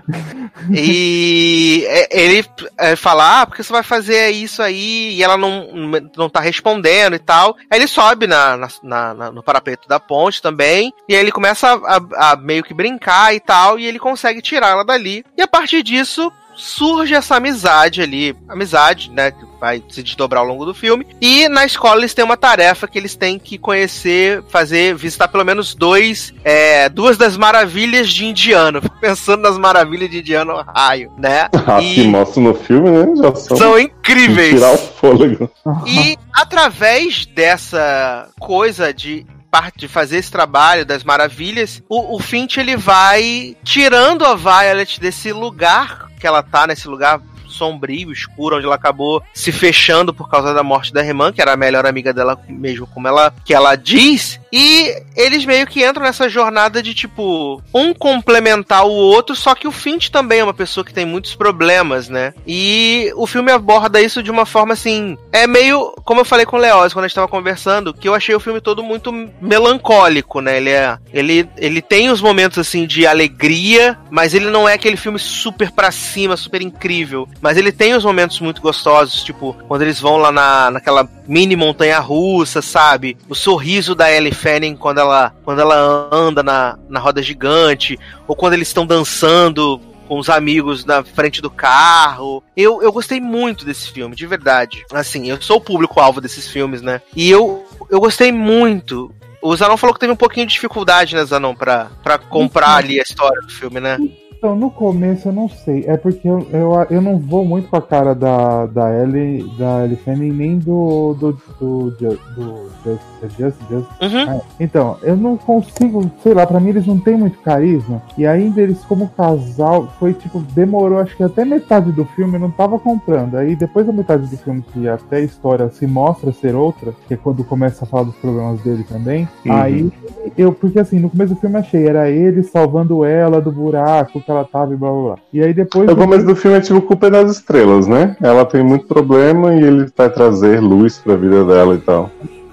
E 0.72 1.84
é, 1.88 2.22
ele 2.24 2.44
é, 2.78 2.96
fala, 2.96 3.42
ah, 3.42 3.46
porque 3.46 3.62
você 3.62 3.72
vai 3.72 3.82
fazer 3.82 4.30
isso 4.30 4.62
aí? 4.62 5.14
E 5.14 5.22
ela 5.22 5.36
não, 5.36 5.68
não 6.16 6.28
tá 6.28 6.40
respondendo 6.40 7.14
e 7.14 7.18
tal. 7.18 7.56
Aí 7.70 7.78
ele 7.78 7.86
sobe 7.86 8.26
na, 8.26 8.56
na- 8.56 8.68
na- 8.82 9.14
na- 9.14 9.30
no 9.32 9.42
parapeito 9.42 9.88
da 9.88 9.98
ponte 10.00 10.40
também. 10.42 10.92
E 11.08 11.14
aí 11.14 11.20
ele 11.20 11.32
começa 11.32 11.68
a, 11.74 11.96
a- 11.96 12.32
a 12.32 12.36
meio 12.36 12.62
que 12.62 12.74
brincar 12.74 13.34
e 13.34 13.40
tal. 13.40 13.78
E 13.78 13.86
ele 13.86 13.98
consegue 13.98 14.40
tirar 14.42 14.68
ela 14.70 14.84
dali. 14.84 15.24
E 15.36 15.42
a 15.42 15.48
partir 15.48 15.82
disso. 15.82 16.30
Surge 16.56 17.14
essa 17.14 17.36
amizade 17.36 18.00
ali, 18.00 18.34
amizade, 18.48 19.10
né, 19.10 19.30
que 19.30 19.44
vai 19.60 19.82
se 19.88 20.02
desdobrar 20.02 20.42
ao 20.42 20.48
longo 20.48 20.64
do 20.64 20.74
filme. 20.74 21.06
E 21.20 21.48
na 21.48 21.64
escola 21.64 22.00
eles 22.00 22.14
têm 22.14 22.24
uma 22.24 22.36
tarefa 22.36 22.88
que 22.88 22.98
eles 22.98 23.14
têm 23.14 23.38
que 23.38 23.58
conhecer, 23.58 24.42
fazer, 24.48 24.94
visitar 24.94 25.28
pelo 25.28 25.44
menos 25.44 25.74
dois, 25.74 26.32
é, 26.44 26.88
duas 26.88 27.16
das 27.16 27.36
maravilhas 27.36 28.08
de 28.08 28.24
Indiana. 28.26 28.80
Fico 28.86 28.96
pensando 29.00 29.42
nas 29.42 29.58
maravilhas 29.58 30.10
de 30.10 30.18
Indiana, 30.20 30.64
raio, 30.74 31.12
né? 31.18 31.48
Que 31.80 32.00
E 32.02 32.08
mostram 32.08 32.44
no 32.44 32.54
filme, 32.54 32.88
né? 32.90 33.06
Já 33.16 33.34
são, 33.34 33.56
são 33.56 33.78
incríveis. 33.78 34.54
tirar 34.54 34.72
o 34.72 34.78
fôlego. 34.78 35.50
E 35.86 36.16
através 36.32 37.26
dessa 37.26 38.28
coisa 38.38 38.92
de 38.94 39.26
parte 39.50 39.78
de 39.78 39.88
fazer 39.88 40.18
esse 40.18 40.30
trabalho 40.30 40.84
das 40.84 41.04
maravilhas, 41.04 41.82
o, 41.88 42.16
o 42.16 42.18
Finch 42.18 42.58
ele 42.58 42.76
vai 42.76 43.56
tirando 43.64 44.24
a 44.24 44.34
Violet 44.34 45.00
desse 45.00 45.32
lugar 45.32 46.10
que 46.18 46.26
ela 46.26 46.42
tá, 46.42 46.66
nesse 46.66 46.88
lugar 46.88 47.20
sombrio, 47.48 48.12
escuro, 48.12 48.56
onde 48.56 48.66
ela 48.66 48.74
acabou 48.74 49.22
se 49.32 49.50
fechando 49.50 50.12
por 50.12 50.28
causa 50.28 50.52
da 50.52 50.62
morte 50.62 50.92
da 50.92 51.04
irmã, 51.04 51.32
que 51.32 51.40
era 51.40 51.52
a 51.52 51.56
melhor 51.56 51.86
amiga 51.86 52.12
dela 52.12 52.38
mesmo, 52.48 52.86
como 52.86 53.08
ela 53.08 53.32
que 53.44 53.54
ela 53.54 53.74
diz. 53.76 54.38
E 54.58 55.02
eles 55.14 55.44
meio 55.44 55.66
que 55.66 55.84
entram 55.84 56.02
nessa 56.02 56.30
jornada 56.30 56.82
de 56.82 56.94
tipo 56.94 57.62
um 57.74 57.92
complementar 57.92 58.86
o 58.86 58.90
outro, 58.90 59.36
só 59.36 59.54
que 59.54 59.68
o 59.68 59.70
Finch 59.70 60.10
também 60.10 60.40
é 60.40 60.44
uma 60.44 60.54
pessoa 60.54 60.82
que 60.82 60.94
tem 60.94 61.04
muitos 61.04 61.34
problemas, 61.34 62.08
né? 62.08 62.32
E 62.46 63.12
o 63.16 63.26
filme 63.26 63.52
aborda 63.52 64.00
isso 64.00 64.22
de 64.22 64.30
uma 64.30 64.46
forma 64.46 64.72
assim, 64.72 65.18
é 65.30 65.46
meio, 65.46 65.92
como 66.06 66.22
eu 66.22 66.24
falei 66.24 66.46
com 66.46 66.56
o 66.56 66.58
Leoz 66.58 66.94
quando 66.94 67.04
a 67.04 67.08
gente 67.08 67.14
tava 67.14 67.28
conversando, 67.28 67.92
que 67.92 68.08
eu 68.08 68.14
achei 68.14 68.34
o 68.34 68.40
filme 68.40 68.58
todo 68.58 68.82
muito 68.82 69.12
melancólico, 69.42 70.40
né? 70.40 70.56
Ele 70.56 70.70
é, 70.70 70.96
ele, 71.12 71.46
ele 71.58 71.82
tem 71.82 72.08
os 72.08 72.22
momentos 72.22 72.56
assim 72.56 72.86
de 72.86 73.06
alegria, 73.06 73.98
mas 74.10 74.32
ele 74.32 74.48
não 74.48 74.66
é 74.66 74.72
aquele 74.72 74.96
filme 74.96 75.18
super 75.18 75.70
pra 75.70 75.92
cima, 75.92 76.34
super 76.34 76.62
incrível. 76.62 77.28
Mas 77.42 77.58
ele 77.58 77.72
tem 77.72 77.92
os 77.92 78.06
momentos 78.06 78.40
muito 78.40 78.62
gostosos, 78.62 79.22
tipo, 79.22 79.54
quando 79.68 79.82
eles 79.82 80.00
vão 80.00 80.16
lá 80.16 80.32
na, 80.32 80.70
naquela 80.70 81.06
mini 81.26 81.56
montanha 81.56 81.98
russa, 81.98 82.62
sabe? 82.62 83.16
O 83.28 83.34
sorriso 83.34 83.94
da 83.94 84.10
Ellie 84.10 84.32
Fanning 84.32 84.76
quando 84.76 84.98
ela, 84.98 85.34
quando 85.44 85.60
ela 85.60 86.08
anda 86.12 86.42
na, 86.42 86.78
na 86.88 87.00
roda 87.00 87.22
gigante, 87.22 87.98
ou 88.26 88.36
quando 88.36 88.54
eles 88.54 88.68
estão 88.68 88.86
dançando 88.86 89.80
com 90.06 90.18
os 90.18 90.30
amigos 90.30 90.84
na 90.84 91.02
frente 91.02 91.42
do 91.42 91.50
carro. 91.50 92.42
Eu, 92.56 92.82
eu 92.82 92.92
gostei 92.92 93.20
muito 93.20 93.64
desse 93.64 93.90
filme, 93.90 94.14
de 94.14 94.26
verdade. 94.26 94.84
Assim, 94.92 95.28
eu 95.28 95.40
sou 95.42 95.58
o 95.58 95.60
público-alvo 95.60 96.20
desses 96.20 96.48
filmes, 96.48 96.80
né? 96.80 97.02
E 97.14 97.30
eu, 97.30 97.64
eu 97.90 98.00
gostei 98.00 98.32
muito. 98.32 99.12
O 99.42 99.54
Zanon 99.54 99.76
falou 99.76 99.94
que 99.94 100.00
teve 100.00 100.12
um 100.12 100.16
pouquinho 100.16 100.46
de 100.46 100.54
dificuldade, 100.54 101.14
né, 101.14 101.24
Zanon, 101.24 101.54
pra, 101.54 101.90
pra 102.02 102.18
comprar 102.18 102.76
ali 102.76 102.98
a 102.98 103.02
história 103.02 103.40
do 103.42 103.52
filme, 103.52 103.80
né? 103.80 103.98
Então, 104.38 104.54
no 104.54 104.70
começo 104.70 105.28
eu 105.28 105.32
não 105.32 105.48
sei. 105.48 105.84
É 105.86 105.96
porque 105.96 106.28
eu, 106.28 106.46
eu, 106.52 106.72
eu 106.90 107.00
não 107.00 107.18
vou 107.18 107.44
muito 107.44 107.68
com 107.68 107.76
a 107.76 107.82
cara 107.82 108.14
da, 108.14 108.66
da 108.66 108.94
Ellie, 108.94 109.44
da 109.56 109.84
Ellie 109.84 109.96
Fanning, 109.96 110.32
nem 110.32 110.58
do. 110.58 111.14
do. 111.14 111.32
do. 111.58 111.90
do, 111.90 112.18
do 112.36 112.66
Just, 112.84 113.02
é 113.22 113.28
Just, 113.28 113.56
Just. 113.68 113.88
Uhum. 114.00 114.28
Ah, 114.28 114.40
Então, 114.60 114.96
eu 115.02 115.16
não 115.16 115.36
consigo, 115.36 116.10
sei 116.22 116.34
lá, 116.34 116.46
pra 116.46 116.60
mim 116.60 116.70
eles 116.70 116.86
não 116.86 116.98
têm 116.98 117.16
muito 117.16 117.38
carisma. 117.38 118.02
E 118.16 118.26
ainda 118.26 118.60
eles, 118.60 118.84
como 118.84 119.08
casal, 119.08 119.88
foi 119.98 120.12
tipo, 120.12 120.40
demorou, 120.54 120.98
acho 120.98 121.16
que 121.16 121.22
até 121.22 121.44
metade 121.44 121.90
do 121.92 122.04
filme 122.04 122.34
eu 122.34 122.40
não 122.40 122.50
tava 122.50 122.78
comprando. 122.78 123.36
Aí 123.36 123.56
depois 123.56 123.86
da 123.86 123.92
metade 123.92 124.26
do 124.26 124.36
filme, 124.36 124.62
que 124.72 124.88
até 124.88 125.16
a 125.16 125.20
história 125.20 125.68
se 125.70 125.86
mostra 125.86 126.32
ser 126.32 126.54
outra, 126.54 126.94
que 127.08 127.14
é 127.14 127.16
quando 127.16 127.42
começa 127.42 127.84
a 127.84 127.88
falar 127.88 128.04
dos 128.04 128.16
problemas 128.16 128.60
dele 128.60 128.84
também. 128.84 129.28
Uhum. 129.44 129.52
Aí 129.52 129.92
eu, 130.36 130.52
porque 130.52 130.78
assim, 130.78 130.98
no 130.98 131.10
começo 131.10 131.34
do 131.34 131.40
filme 131.40 131.56
eu 131.56 131.60
achei, 131.60 131.86
era 131.86 132.10
ele 132.10 132.42
salvando 132.42 133.04
ela 133.04 133.40
do 133.40 133.50
buraco 133.50 134.20
que 134.26 134.30
ela 134.32 134.44
tava 134.44 134.74
e 134.74 134.76
blá 134.76 134.90
blá 134.90 135.02
blá. 135.02 135.14
E 135.32 135.40
aí 135.42 135.54
depois. 135.54 135.88
O 135.88 135.96
começo 135.96 136.26
do 136.26 136.34
filme 136.36 136.58
é 136.58 136.60
tipo 136.60 136.82
culpa 136.82 137.06
é 137.06 137.10
das 137.10 137.30
estrelas, 137.30 137.86
né? 137.86 138.16
Ela 138.20 138.44
tem 138.44 138.62
muito 138.62 138.86
problema 138.86 139.54
e 139.54 139.62
ele 139.62 139.86
vai 139.96 140.10
trazer 140.10 140.60
luz 140.60 140.98
pra 140.98 141.16
vida 141.16 141.44
dela 141.44 141.74
e 141.76 141.78
tal. 141.78 142.10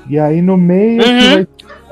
E 0.07 0.19
aí 0.19 0.41
no 0.41 0.55
meio 0.55 1.01
Uhum. 1.01 1.19
que 1.19 1.27
vai 1.35 1.47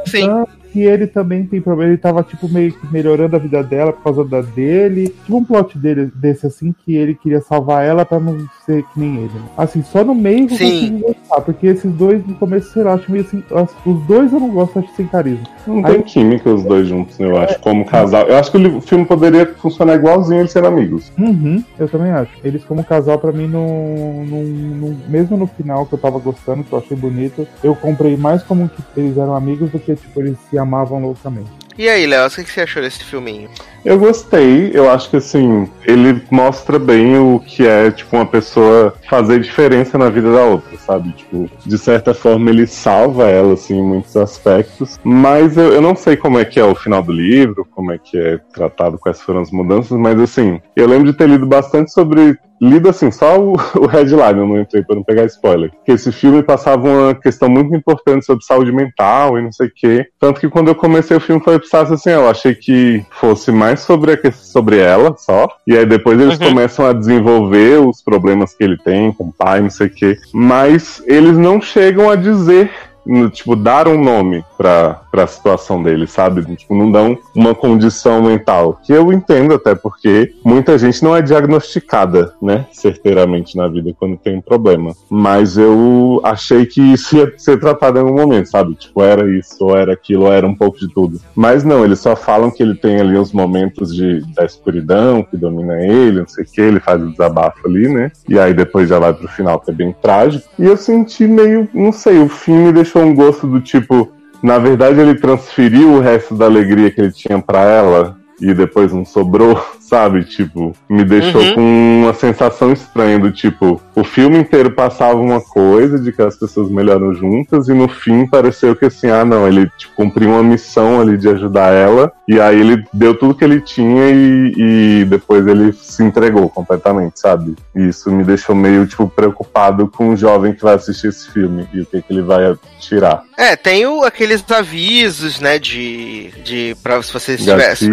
Sim. 0.06 0.28
Que 0.72 0.82
ele 0.82 1.08
também 1.08 1.46
tem 1.46 1.62
problema. 1.62 1.92
Ele 1.92 1.98
tava, 1.98 2.24
tipo, 2.24 2.48
meio 2.50 2.72
que 2.74 2.88
melhorando 2.92 3.36
a 3.36 3.40
vida 3.40 3.64
dela 3.64 3.92
por 3.94 4.04
causa 4.04 4.24
da 4.24 4.42
dele. 4.42 5.10
Tipo 5.26 5.38
um 5.38 5.44
plot 5.44 5.78
dele 5.78 6.12
desse 6.16 6.46
assim, 6.48 6.74
que 6.86 6.96
ele 6.96 7.16
queria 7.16 7.42
salvar 7.42 7.84
ela 7.86 8.06
pra 8.06 8.20
não 8.20 8.38
ser 8.66 8.84
que 8.84 9.00
nem 9.00 9.18
ele. 9.18 9.32
Assim, 9.58 9.82
só 9.84 10.04
no 10.04 10.16
meio 10.16 10.48
que 10.48 10.54
eu 10.54 10.58
consigo 10.60 11.00
gostar. 11.00 11.42
Porque 11.42 11.68
esses 11.68 11.92
dois, 11.94 12.26
no 12.26 12.36
começo, 12.36 12.72
sei 12.72 12.84
lá, 12.84 12.94
acho 12.94 13.12
meio 13.12 13.24
assim. 13.24 13.44
as- 13.54 13.76
Os 13.86 14.02
dois 14.06 14.32
eu 14.34 14.40
não 14.40 14.50
gosto, 14.50 14.80
acho 14.80 14.90
sem 14.96 15.08
carisma. 15.08 15.44
Não 15.66 15.78
Aí- 15.86 15.94
tem 15.94 16.02
química 16.04 16.50
os 16.50 16.64
dois 16.64 16.88
juntos, 16.88 17.20
eu 17.20 17.38
acho, 17.38 17.60
como 17.60 17.86
casal. 17.86 18.28
Eu 18.28 18.38
acho 18.38 18.52
que 18.52 18.58
o 18.58 18.82
filme 18.82 19.06
poderia 19.06 19.46
funcionar 19.46 19.96
igualzinho 19.96 20.42
eles 20.42 20.52
serem 20.52 20.70
amigos. 20.70 21.12
Uhum, 21.18 21.64
eu 21.80 21.88
também 21.88 22.12
acho. 22.12 22.32
Eles, 22.44 22.64
como 22.64 22.84
casal, 22.84 23.18
pra 23.20 23.32
mim, 23.32 23.48
não, 23.48 24.26
não, 24.26 24.44
não- 24.44 24.98
Mesmo 25.08 25.36
no 25.38 25.48
final, 25.48 25.86
que 25.86 25.94
eu 25.94 26.00
tava 26.00 26.20
gostando, 26.20 26.64
que 26.64 26.72
eu 26.74 26.80
achei 26.80 26.96
bonito, 26.96 27.48
eu 27.64 27.76
comprei 27.76 28.16
mais 28.18 28.44
como 28.44 28.70
que 28.70 28.82
eles 28.98 29.18
eram 29.18 29.36
amigos 29.36 29.70
do 29.72 29.80
que, 29.80 29.96
tipo, 29.96 30.20
eles 30.22 30.38
se 30.50 30.58
amavam 30.62 31.02
loucamente. 31.02 31.50
E 31.78 31.90
aí, 31.90 32.06
Léo, 32.06 32.28
o 32.28 32.30
que 32.30 32.44
você 32.44 32.62
achou 32.62 32.82
desse 32.82 33.04
filminho? 33.04 33.50
Eu 33.84 33.98
gostei, 33.98 34.70
eu 34.74 34.92
acho 34.92 35.10
que 35.10 35.18
assim, 35.18 35.68
ele 35.86 36.22
mostra 36.30 36.78
bem 36.78 37.18
o 37.18 37.40
que 37.40 37.66
é, 37.66 37.90
tipo, 37.90 38.16
uma 38.16 38.26
pessoa 38.26 38.94
fazer 39.10 39.40
diferença 39.40 39.98
na 39.98 40.08
vida 40.10 40.32
da 40.32 40.44
outra, 40.44 40.78
sabe? 40.78 41.12
Tipo, 41.14 41.50
de 41.66 41.78
certa 41.80 42.14
forma 42.14 42.52
ele 42.52 42.68
salva 42.68 43.28
ela, 43.28 43.54
assim, 43.54 43.80
em 43.80 43.84
muitos 43.84 44.16
aspectos, 44.16 45.00
mas 45.04 45.58
eu, 45.58 45.74
eu 45.74 45.82
não 45.82 45.96
sei 45.96 46.16
como 46.16 46.38
é 46.38 46.46
que 46.46 46.60
é 46.60 46.64
o 46.64 46.76
final 46.76 47.02
do 47.02 47.12
livro, 47.12 47.68
como 47.72 47.92
é 47.92 47.98
que 47.98 48.16
é 48.16 48.38
tratado, 48.54 49.00
quais 49.00 49.20
foram 49.20 49.42
as 49.42 49.50
mudanças, 49.50 49.98
mas 49.98 50.20
assim, 50.20 50.62
eu 50.76 50.88
lembro 50.88 51.12
de 51.12 51.18
ter 51.18 51.28
lido 51.28 51.48
bastante 51.48 51.92
sobre. 51.92 52.38
Lido 52.62 52.90
assim, 52.90 53.10
só 53.10 53.40
o, 53.40 53.54
o 53.82 53.88
headline, 53.88 54.40
eu 54.40 54.48
não 54.48 54.60
entrei 54.60 54.84
pra 54.84 54.96
não 54.96 55.04
pegar 55.04 55.26
spoiler. 55.26 55.72
Que 55.84 55.94
esse 55.94 56.12
filme 56.12 56.44
passava 56.44 56.88
uma 56.88 57.16
questão 57.16 57.50
muito 57.50 57.76
importante 57.76 58.26
sobre 58.26 58.46
saúde 58.46 58.72
mental 58.72 59.38
e 59.40 59.42
não 59.42 59.52
sei 59.52 59.68
o 59.68 59.72
quê. 59.76 60.06
Tanto 60.20 60.40
que 60.40 60.48
quando 60.50 60.68
eu 60.68 60.76
comecei 60.76 61.18
o 61.18 61.22
filme 61.22 61.42
foi 61.44 61.58
preciso 61.58 61.94
assim, 61.96 62.12
eu 62.12 62.30
achei 62.30 62.54
que 62.54 63.04
fosse 63.20 63.52
mais 63.52 63.80
sobre, 63.80 64.14
a, 64.14 64.32
sobre 64.32 64.78
ela 64.78 65.16
só. 65.18 65.48
E 65.66 65.76
aí 65.76 65.86
depois 65.86 66.20
eles 66.20 66.40
Uhum. 66.40 66.50
começam 66.50 66.86
a 66.86 66.94
desenvolver 66.94 67.80
os 67.80 68.02
problemas 68.04 68.54
que 68.54 68.64
ele 68.64 68.78
tem 68.78 69.12
com 69.12 69.26
o 69.26 69.34
pai, 69.34 69.60
não 69.62 69.70
sei 69.70 69.88
o 69.88 69.90
quê. 69.90 70.18
Mas 70.34 71.02
eles 71.08 71.38
não 71.38 71.60
chegam 71.60 72.10
a 72.10 72.16
dizer. 72.16 72.70
no- 73.04 73.32
Tipo, 73.32 73.56
dar 73.56 73.88
um 73.88 74.00
nome 74.00 74.46
pra, 74.56 75.01
pra 75.12 75.28
situação 75.28 75.84
dele, 75.84 76.08
sabe? 76.08 76.44
Tipo, 76.56 76.74
não 76.74 76.92
dão 76.92 77.18
uma 77.36 77.54
condição 77.54 78.24
mental. 78.24 78.80
Que 78.84 78.94
eu 78.94 79.12
entendo 79.12 79.54
até 79.54 79.76
porque 79.76 80.34
muita 80.44 80.78
gente 80.78 81.04
não 81.04 81.16
é 81.16 81.22
diagnosticada, 81.22 82.34
né? 82.42 82.66
Certeiramente 82.72 83.58
na 83.58 83.68
vida 83.68 83.94
quando 84.00 84.18
tem 84.18 84.38
um 84.38 84.42
problema. 84.42 84.94
Mas 85.10 85.58
eu 85.58 86.22
achei 86.24 86.66
que 86.66 86.82
isso 86.82 87.18
ia 87.18 87.34
ser 87.38 87.60
tratado 87.60 87.98
em 87.98 88.02
algum 88.02 88.16
momento, 88.16 88.48
sabe? 88.48 88.74
Tipo, 88.76 89.04
era 89.04 89.30
isso, 89.30 89.58
ou 89.60 89.76
era 89.76 89.94
aquilo, 89.94 90.24
ou 90.24 90.32
era 90.32 90.48
um 90.48 90.56
pouco 90.56 90.80
de 90.80 90.88
tudo. 90.94 91.20
Mas 91.36 91.64
não, 91.64 91.84
eles 91.84 92.00
só 92.00 92.16
falam 92.16 92.50
que 92.50 92.64
ele 92.64 92.76
tem 92.76 93.00
ali 93.00 93.18
os 93.18 93.34
momentos 93.34 93.94
de, 93.94 94.22
da 94.34 94.46
escuridão 94.46 95.24
que 95.24 95.36
domina 95.36 95.84
ele, 95.84 96.20
não 96.20 96.28
sei 96.28 96.44
o 96.44 96.48
que, 96.48 96.62
ele 96.62 96.80
faz 96.80 97.02
o 97.02 97.10
desabafo 97.10 97.68
ali, 97.68 97.90
né? 97.90 98.12
E 98.28 98.40
aí 98.40 98.54
depois 98.54 98.90
já 98.90 99.00
vai 99.00 99.14
pro 99.14 99.28
final, 99.28 99.60
que 99.60 99.72
é 99.72 99.74
bem 99.74 99.94
trágico. 100.02 100.48
E 100.58 100.66
eu 100.66 100.78
senti 100.78 101.28
meio, 101.28 101.68
não 101.74 101.92
sei, 101.92 102.20
o 102.20 102.30
fim 102.30 102.56
me 102.56 102.72
deixou 102.72 103.02
um 103.02 103.14
gosto 103.14 103.48
do 103.48 103.60
tipo. 103.60 104.12
Na 104.42 104.58
verdade, 104.58 105.00
ele 105.00 105.16
transferiu 105.16 105.94
o 105.94 106.00
resto 106.00 106.34
da 106.36 106.46
alegria 106.46 106.90
que 106.90 107.00
ele 107.00 107.12
tinha 107.12 107.40
pra 107.40 107.62
ela 107.62 108.18
e 108.40 108.54
depois 108.54 108.92
não 108.92 109.06
sobrou, 109.06 109.64
sabe? 109.92 110.24
Tipo, 110.24 110.74
me 110.90 111.04
deixou 111.04 111.42
Uhum. 111.42 111.54
com 111.56 112.02
uma 112.04 112.14
sensação 112.14 112.72
estranha 112.72 113.20
do 113.20 113.30
tipo, 113.30 113.82
o 113.94 114.06
filme 114.06 114.38
inteiro 114.38 114.72
passava 114.72 115.20
uma 115.20 115.42
coisa 115.42 116.00
de 116.00 116.14
que 116.14 116.22
as 116.22 116.38
pessoas 116.38 116.72
melhoram 116.72 117.14
juntas 117.14 117.68
e 117.68 117.74
no 117.74 117.90
fim 117.90 118.26
pareceu 118.26 118.74
que 118.74 118.86
assim, 118.86 119.10
ah 119.10 119.26
não, 119.26 119.46
ele 119.46 119.70
tipo, 119.78 119.94
cumpriu 119.94 120.30
uma 120.30 120.42
missão 120.42 121.02
ali 121.02 121.18
de 121.18 121.28
ajudar 121.28 121.74
ela 121.74 122.10
e 122.26 122.40
aí 122.40 122.58
ele 122.62 122.82
deu 122.94 123.14
tudo 123.14 123.36
que 123.36 123.44
ele 123.44 123.60
tinha 123.60 124.10
e, 124.10 124.54
e 125.02 125.06
depois 125.06 125.46
ele 125.46 125.74
se 125.74 126.02
entregou 126.02 126.48
completamente, 126.50 127.20
sabe? 127.20 127.56
E 127.76 127.90
isso 127.90 128.10
me 128.10 128.24
deixou 128.24 128.56
meio, 128.56 128.88
tipo, 128.88 129.10
preocupado 129.10 129.90
com 129.90 130.14
o 130.14 130.16
jovem 130.16 130.54
que 130.54 130.64
vai 130.64 130.76
assistir 130.76 131.08
esse 131.08 131.30
filme 131.32 131.68
e 131.74 131.82
o 131.82 131.86
que, 131.86 132.02
que 132.02 132.14
ele 132.14 132.22
vai 132.22 132.56
tirar. 132.80 133.24
É, 133.38 133.58
tem 133.58 133.86
o, 133.86 134.04
aqueles 134.06 134.42
avisos, 134.50 135.42
né, 135.42 135.60
de, 135.60 136.32
de 136.46 136.78
pra 136.82 137.04
se 137.04 137.12
você 137.12 137.36
tivesse 137.36 137.90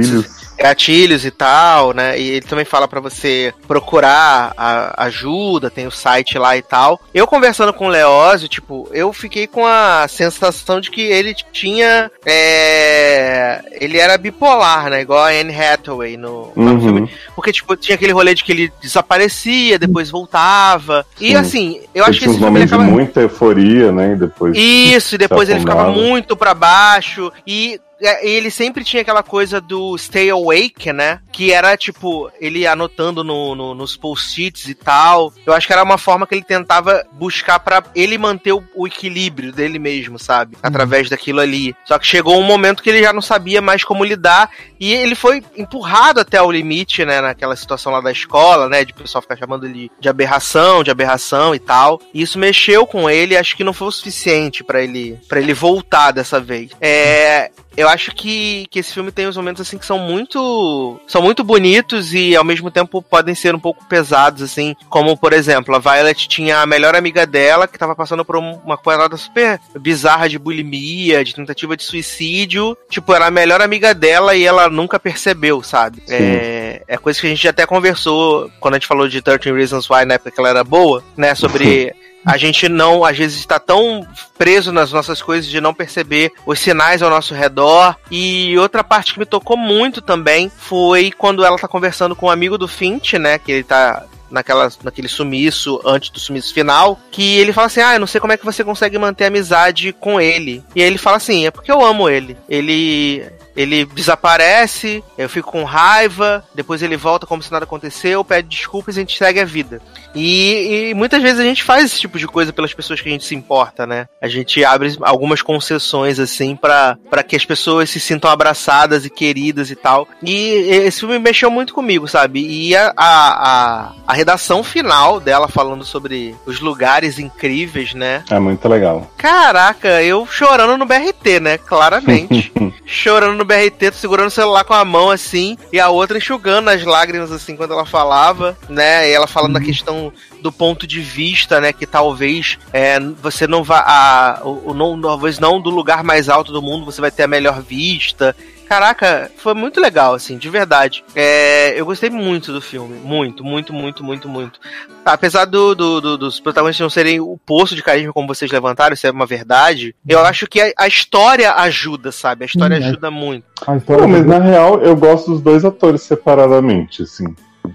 Gatilhos. 0.59 1.25
e 1.25 1.31
tal, 1.31 1.93
né? 1.93 2.19
E 2.19 2.31
ele 2.31 2.47
também 2.47 2.65
fala 2.65 2.87
pra 2.89 3.01
você 3.01 3.53
procurar 3.67 4.53
a- 4.57 5.05
ajuda, 5.05 5.71
tem 5.71 5.87
o 5.87 5.91
site 5.91 6.39
lá 6.39 6.57
e 6.57 6.63
tal. 6.63 7.01
Eu 7.15 7.27
conversando 7.27 7.73
com 7.73 7.87
o 7.87 7.91
Leózio, 7.91 8.49
tipo, 8.49 8.89
eu 8.93 9.13
fiquei 9.13 9.47
com 9.47 9.67
a 9.67 10.07
sensação 10.09 10.81
de 10.81 10.91
que 10.91 11.01
ele 11.03 11.35
tinha. 11.53 12.11
é, 12.27 13.61
ele 13.73 13.99
era 13.99 14.17
bipolar, 14.19 14.89
né? 14.91 15.01
Igual 15.03 15.25
a 15.25 15.29
Anne 15.31 15.55
Hathaway 15.55 16.17
no, 16.17 16.53
Uhum. 16.57 16.81
filme. 16.81 17.11
Porque, 17.35 17.53
tipo, 17.53 17.77
tinha 17.77 17.95
aquele 17.95 18.13
rolê 18.13 18.35
de 18.35 18.43
que 18.45 18.53
ele 18.53 18.73
desaparecia, 18.81 19.79
depois 19.79 20.11
voltava. 20.11 21.05
E 21.21 21.29
Sim. 21.29 21.37
assim, 21.37 21.81
eu 21.95 22.05
acho 22.05 22.19
que 22.21 22.27
esse 22.27 22.39
filme 22.39 22.63
acaba. 22.63 22.83
muita 22.85 23.21
euforia, 23.21 23.91
né? 23.93 24.13
E 24.13 24.17
depois. 24.17 24.57
Isso, 24.57 25.15
e 25.15 25.19
depois 25.19 25.49
ele 25.49 25.61
ficava 25.61 25.91
muito 25.91 26.37
pra 26.37 26.55
baixo. 26.55 27.31
E 27.47 27.81
ele 28.23 28.51
sempre 28.51 28.85
tinha 28.85 29.03
aquela 29.03 29.23
coisa 29.23 29.61
do 29.61 29.97
stay 29.99 30.31
awake, 30.31 30.93
né? 30.93 31.21
Que 31.33 31.53
era 31.53 31.77
tipo, 31.77 32.31
ele 32.41 32.67
anotando 32.67 33.23
no, 33.25 33.55
no- 33.55 33.75
nos 33.75 33.97
post-its 33.97 34.67
e 34.69 34.75
tal. 34.75 35.33
Eu 35.47 35.53
acho 35.53 35.67
que 35.67 35.73
era 35.73 35.83
uma 35.83 35.99
forma 35.99 36.27
que 36.27 36.35
ele 36.35 36.43
tentava 36.45 37.05
buscar 37.13 37.59
pra 37.61 37.83
ele 37.95 38.17
manter 38.19 38.53
o, 38.53 38.63
o 38.75 38.87
equilíbrio 38.87 39.53
dele 39.53 39.79
mesmo, 39.79 40.19
sabe? 40.19 40.57
Através 40.63 41.09
daquilo 41.09 41.41
ali. 41.41 41.75
Só 41.85 41.99
que 41.99 42.07
chegou 42.07 42.39
um 42.39 42.43
momento 42.45 42.83
que 42.83 42.91
ele 42.91 43.03
já 43.03 43.13
não 43.13 43.23
sabia 43.23 43.61
mais 43.61 43.83
como 43.85 44.05
lidar. 44.05 44.51
E 44.81 44.93
ele 44.95 45.15
foi 45.15 45.43
empurrado 45.57 46.21
até 46.21 46.41
o 46.41 46.51
limite, 46.53 47.05
né? 47.05 47.21
Naquela 47.21 47.57
situação 47.57 47.93
lá 47.93 48.01
da 48.01 48.13
escola, 48.13 48.69
né? 48.69 48.85
De 48.85 48.93
pessoal 48.93 49.23
ficar 49.23 49.37
chamando 49.37 49.67
ele 49.67 49.91
de 50.01 50.09
aberração, 50.09 50.85
de 50.85 50.91
aberração 50.91 51.55
e 51.55 51.59
tal. 51.59 52.01
E 52.15 52.23
isso 52.23 52.39
mexeu 52.39 52.87
com 52.87 53.09
ele, 53.11 53.37
acho 53.37 53.57
que 53.57 53.65
não 53.65 53.73
foi 53.73 53.89
o 53.89 53.93
suficiente 53.93 54.63
pra 54.63 54.83
ele 54.83 55.19
para 55.29 55.41
ele 55.41 55.53
voltar 55.55 56.11
dessa 56.13 56.41
vez. 56.41 56.71
É, 56.81 57.51
eu 57.77 57.88
acho 57.89 58.15
que, 58.15 58.67
que 58.71 58.79
esse 58.79 58.93
filme 58.93 59.11
tem 59.11 59.27
uns 59.27 59.37
momentos 59.37 59.61
assim 59.63 59.79
que 59.79 59.87
são 59.87 59.99
muito 59.99 61.01
são 61.07 61.21
muito 61.23 61.43
bonitos 61.43 62.15
e 62.15 62.37
ao 62.37 62.45
mesmo 62.45 62.71
tempo 62.71 63.03
podem 63.03 63.35
ser 63.35 63.55
um 63.55 63.59
pouco 63.59 63.85
pesados 63.87 64.43
assim, 64.43 64.75
como 64.89 65.17
por 65.17 65.33
exemplo, 65.33 65.75
a 65.75 65.79
Violet 65.79 66.29
tinha 66.29 66.59
a 66.61 66.67
melhor 66.67 66.95
amiga 66.95 67.27
dela 67.27 67.67
que 67.67 67.79
tava 67.79 67.95
passando 67.97 68.25
por 68.25 68.37
um- 68.37 68.59
uma 68.65 68.77
coisa 68.77 69.17
super 69.17 69.61
bizarra 69.79 70.29
de 70.29 70.39
bulimia, 70.39 71.25
de 71.25 71.35
tentativa 71.35 71.77
de 71.77 71.83
suicídio, 71.83 72.77
tipo, 72.91 73.13
era 73.15 73.27
a 73.27 73.31
melhor 73.31 73.61
amiga 73.61 73.95
dela 73.95 74.35
e 74.35 74.45
ela 74.45 74.69
nunca 74.69 74.99
percebeu, 74.99 75.63
sabe? 75.63 75.99
Sim. 76.07 76.15
É, 76.15 76.83
é 76.87 76.97
coisa 76.99 77.21
que 77.21 77.27
a 77.27 77.31
gente 77.31 77.49
até 77.49 77.67
conversou 77.67 78.51
quando 78.61 78.75
a 78.75 78.77
gente 78.79 78.87
falou 78.87 79.09
de 79.09 79.23
13 79.23 79.53
Reasons 79.53 79.89
Why 79.89 80.05
na 80.05 80.15
época 80.15 80.31
que 80.31 80.41
ela 80.41 80.49
era 80.51 80.65
boa, 80.65 81.03
né, 81.17 81.35
sobre 81.35 81.95
a 82.25 82.37
gente 82.37 82.69
não, 82.69 83.05
às 83.05 83.17
vezes, 83.17 83.39
está 83.39 83.59
tão 83.59 84.07
preso 84.37 84.73
nas 84.73 84.93
nossas 84.93 85.23
coisas 85.23 85.51
de 85.51 85.61
não 85.61 85.73
perceber 85.73 86.33
os 86.45 86.59
sinais 86.59 87.03
ao 87.03 87.11
nosso 87.11 87.35
redor. 87.35 87.97
E 88.11 88.57
outra 88.59 88.85
parte 88.85 89.15
que 89.15 89.19
me 89.19 89.27
tocou 89.27 89.57
muito 89.57 90.03
também 90.03 90.51
foi 90.57 91.11
quando 91.11 91.45
ela 91.45 91.59
tá 91.59 91.69
conversando 91.69 92.15
com 92.15 92.27
um 92.27 92.31
amigo 92.31 92.59
do 92.59 92.69
Finch, 92.69 93.19
né? 93.19 93.39
Que 93.39 93.53
ele 93.53 93.65
tá 93.65 94.05
naquela, 94.31 94.71
naquele 94.83 95.09
sumiço, 95.09 95.81
antes 95.85 96.11
do 96.11 96.19
sumiço 96.19 96.53
final, 96.53 96.99
que 97.11 97.39
ele 97.39 97.53
fala 97.53 97.67
assim, 97.67 97.81
ah, 97.81 97.95
eu 97.95 98.01
não 98.01 98.07
sei 98.07 98.21
como 98.21 98.33
é 98.33 98.37
que 98.37 98.45
você 98.45 98.65
consegue 98.65 98.99
manter 98.99 99.27
amizade 99.27 99.93
com 99.93 100.21
ele. 100.21 100.63
E 100.75 100.83
aí 100.83 100.89
ele 100.89 100.99
fala 100.99 101.17
assim, 101.17 101.47
é 101.47 101.51
porque 101.51 101.71
eu 101.71 101.85
amo 101.85 102.09
ele. 102.09 102.37
Ele 102.49 103.27
ele 103.59 103.85
desaparece, 103.85 105.03
eu 105.19 105.29
fico 105.29 105.51
com 105.51 105.65
raiva, 105.65 106.45
depois 106.55 106.81
ele 106.81 106.97
volta 106.97 107.27
como 107.27 107.43
se 107.43 107.51
nada 107.51 107.65
aconteceu, 107.65 108.25
pede 108.25 108.49
desculpas 108.49 108.97
e 108.97 109.01
a 109.01 109.03
gente 109.03 109.19
segue 109.19 109.41
a 109.41 109.45
vida. 109.45 109.83
E, 110.15 110.91
e 110.91 110.95
muitas 110.95 111.21
vezes 111.21 111.41
a 111.41 111.43
gente 111.43 111.65
faz 111.65 111.85
esse 111.85 111.99
tipo 111.99 112.21
de 112.21 112.29
coisa 112.29 112.53
pelas 112.53 112.73
pessoas 112.73 113.01
que 113.01 113.09
a 113.09 113.13
gente 113.13 113.25
se 113.25 113.35
importa, 113.35 113.85
né? 113.85 114.07
A 114.23 114.29
gente 114.29 114.65
abre 114.65 114.97
algumas 115.03 115.43
concessões 115.43 116.21
assim 116.21 116.55
pra 116.55 116.97
que 117.27 117.35
as 117.35 117.45
pessoas 117.45 117.91
se 117.91 117.99
sintam 117.99 118.31
abraçadas 118.31 119.05
e 119.05 119.11
queridas 119.11 119.73
e 119.73 119.77
tal. 119.77 120.07
E 120.23 120.53
esse 120.69 121.01
filme 121.01 121.19
mexeu 121.19 121.51
muito 121.51 121.75
comigo, 121.75 122.07
sabe? 122.07 122.47
E 122.47 122.77
a, 122.77 122.93
a, 122.97 123.03
a, 123.07 123.93
a 124.07 124.13
redação 124.19 124.65
final 124.65 125.21
dela 125.21 125.47
falando 125.47 125.85
sobre 125.85 126.35
os 126.45 126.61
lugares 126.61 127.21
incríveis, 127.21 127.95
né? 127.95 128.25
É 128.29 128.39
muito 128.41 128.69
legal. 128.69 129.09
Caraca, 129.17 130.03
eu 130.03 130.27
chorando 130.27 130.77
no 130.77 130.85
BRT, 130.85 131.39
né? 131.41 131.57
Claramente. 131.57 132.53
chorando 132.85 133.37
no 133.37 133.45
BRT, 133.45 133.93
segurando 133.93 134.27
o 134.27 134.31
celular 134.31 134.65
com 134.65 134.75
a 134.75 134.85
mão 134.85 135.11
assim, 135.11 135.57
e 135.73 135.79
a 135.79 135.89
outra 135.89 136.19
enxugando 136.19 136.69
as 136.69 136.83
lágrimas 136.83 137.31
assim 137.31 137.55
quando 137.55 137.73
ela 137.75 137.87
falava, 137.87 138.59
né? 138.69 139.09
E 139.09 139.13
ela 139.13 139.29
falando 139.29 139.55
da 139.55 139.61
questão 139.61 140.13
do 140.43 140.51
ponto 140.51 140.87
de 140.87 141.01
vista, 141.01 141.61
né? 141.61 141.73
Que 141.73 141.87
talvez 141.87 142.59
é, 142.73 142.99
você 142.99 143.47
não 143.47 143.63
vá. 143.63 143.85
A, 143.87 144.41
o, 144.45 144.71
o 144.71 144.75
não, 144.75 145.01
talvez 145.01 145.39
não 145.39 145.61
do 145.61 145.71
lugar 145.71 146.03
mais 146.03 146.29
alto 146.29 146.53
do 146.53 146.61
mundo 146.61 146.85
você 146.85 147.01
vai 147.01 147.11
ter 147.11 147.23
a 147.23 147.29
melhor 147.29 147.63
vista. 147.63 148.35
Caraca, 148.69 149.31
foi 149.39 149.55
muito 149.55 149.81
legal, 149.81 150.13
assim, 150.15 150.37
de 150.37 150.51
verdade. 150.51 151.03
É, 151.15 151.73
eu 151.81 151.87
gostei 151.87 152.11
muito 152.11 152.53
do 152.53 152.61
filme. 152.61 152.99
Muito, 152.99 153.43
muito, 153.43 153.73
muito, 153.73 154.05
muito, 154.05 154.29
muito. 154.29 154.61
Apesar 155.05 155.47
do, 155.47 155.75
do- 155.75 156.01
do- 156.03 156.19
dos 156.19 156.39
protagonistas 156.39 156.83
não 156.85 156.91
serem 156.91 157.19
o 157.19 157.39
poço 157.47 157.75
de 157.75 157.83
carisma 157.83 158.13
como 158.13 158.29
vocês 158.29 158.51
levantaram, 158.51 158.93
isso 158.93 159.07
é 159.07 159.11
uma 159.11 159.25
verdade. 159.25 159.95
Eu 160.07 160.21
acho 160.21 160.47
que 160.47 160.61
a, 160.61 160.71
a 160.77 160.87
história 160.87 161.53
ajuda, 161.55 162.13
sabe? 162.13 162.45
A 162.45 162.47
história 162.47 162.77
Sim, 162.77 162.83
é. 162.83 162.87
ajuda 162.89 163.11
muito. 163.11 163.45
A 163.67 163.77
história 163.77 164.03
Não, 164.03 164.09
mas 164.11 164.27
na 164.27 164.39
real, 164.39 164.83
eu 164.83 164.95
gosto 164.95 165.31
dos 165.31 165.41
dois 165.41 165.65
atores 165.65 166.03
separadamente, 166.03 167.03
assim. 167.03 167.25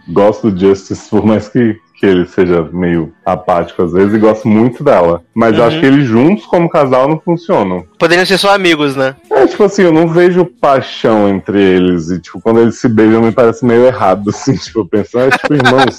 Gosto 0.09 0.51
do 0.51 0.59
Justice, 0.59 1.09
por 1.09 1.25
mais 1.25 1.47
que, 1.49 1.75
que 2.03 2.07
ele 2.07 2.25
seja 2.25 2.67
meio 2.73 3.13
apático 3.25 3.81
às 3.81 3.93
vezes, 3.93 4.13
e 4.13 4.17
gosto 4.17 4.45
muito 4.45 4.83
dela. 4.83 5.21
Mas 5.33 5.57
Uhum. 5.57 5.63
acho 5.63 5.79
que 5.79 5.85
eles 5.85 6.05
juntos, 6.05 6.45
como 6.45 6.69
casal, 6.69 7.07
não 7.07 7.17
funcionam. 7.17 7.85
Poderiam 7.97 8.25
ser 8.25 8.37
só 8.37 8.53
amigos, 8.53 8.93
né? 8.93 9.15
É, 9.31 9.47
tipo 9.47 9.63
assim, 9.63 9.83
eu 9.83 9.93
não 9.93 10.05
vejo 10.09 10.43
paixão 10.43 11.29
entre 11.29 11.61
eles. 11.61 12.09
E, 12.11 12.19
tipo, 12.19 12.41
quando 12.41 12.59
eles 12.59 12.77
se 12.77 12.89
beijam, 12.89 13.21
me 13.21 13.31
parece 13.31 13.65
meio 13.65 13.85
errado, 13.85 14.31
assim. 14.31 14.53
Tipo, 14.63 14.79
eu 14.79 14.85
penso, 14.85 15.17
ah, 15.17 15.21
é 15.23 15.29
tipo 15.29 15.53
irmãos. 15.53 15.95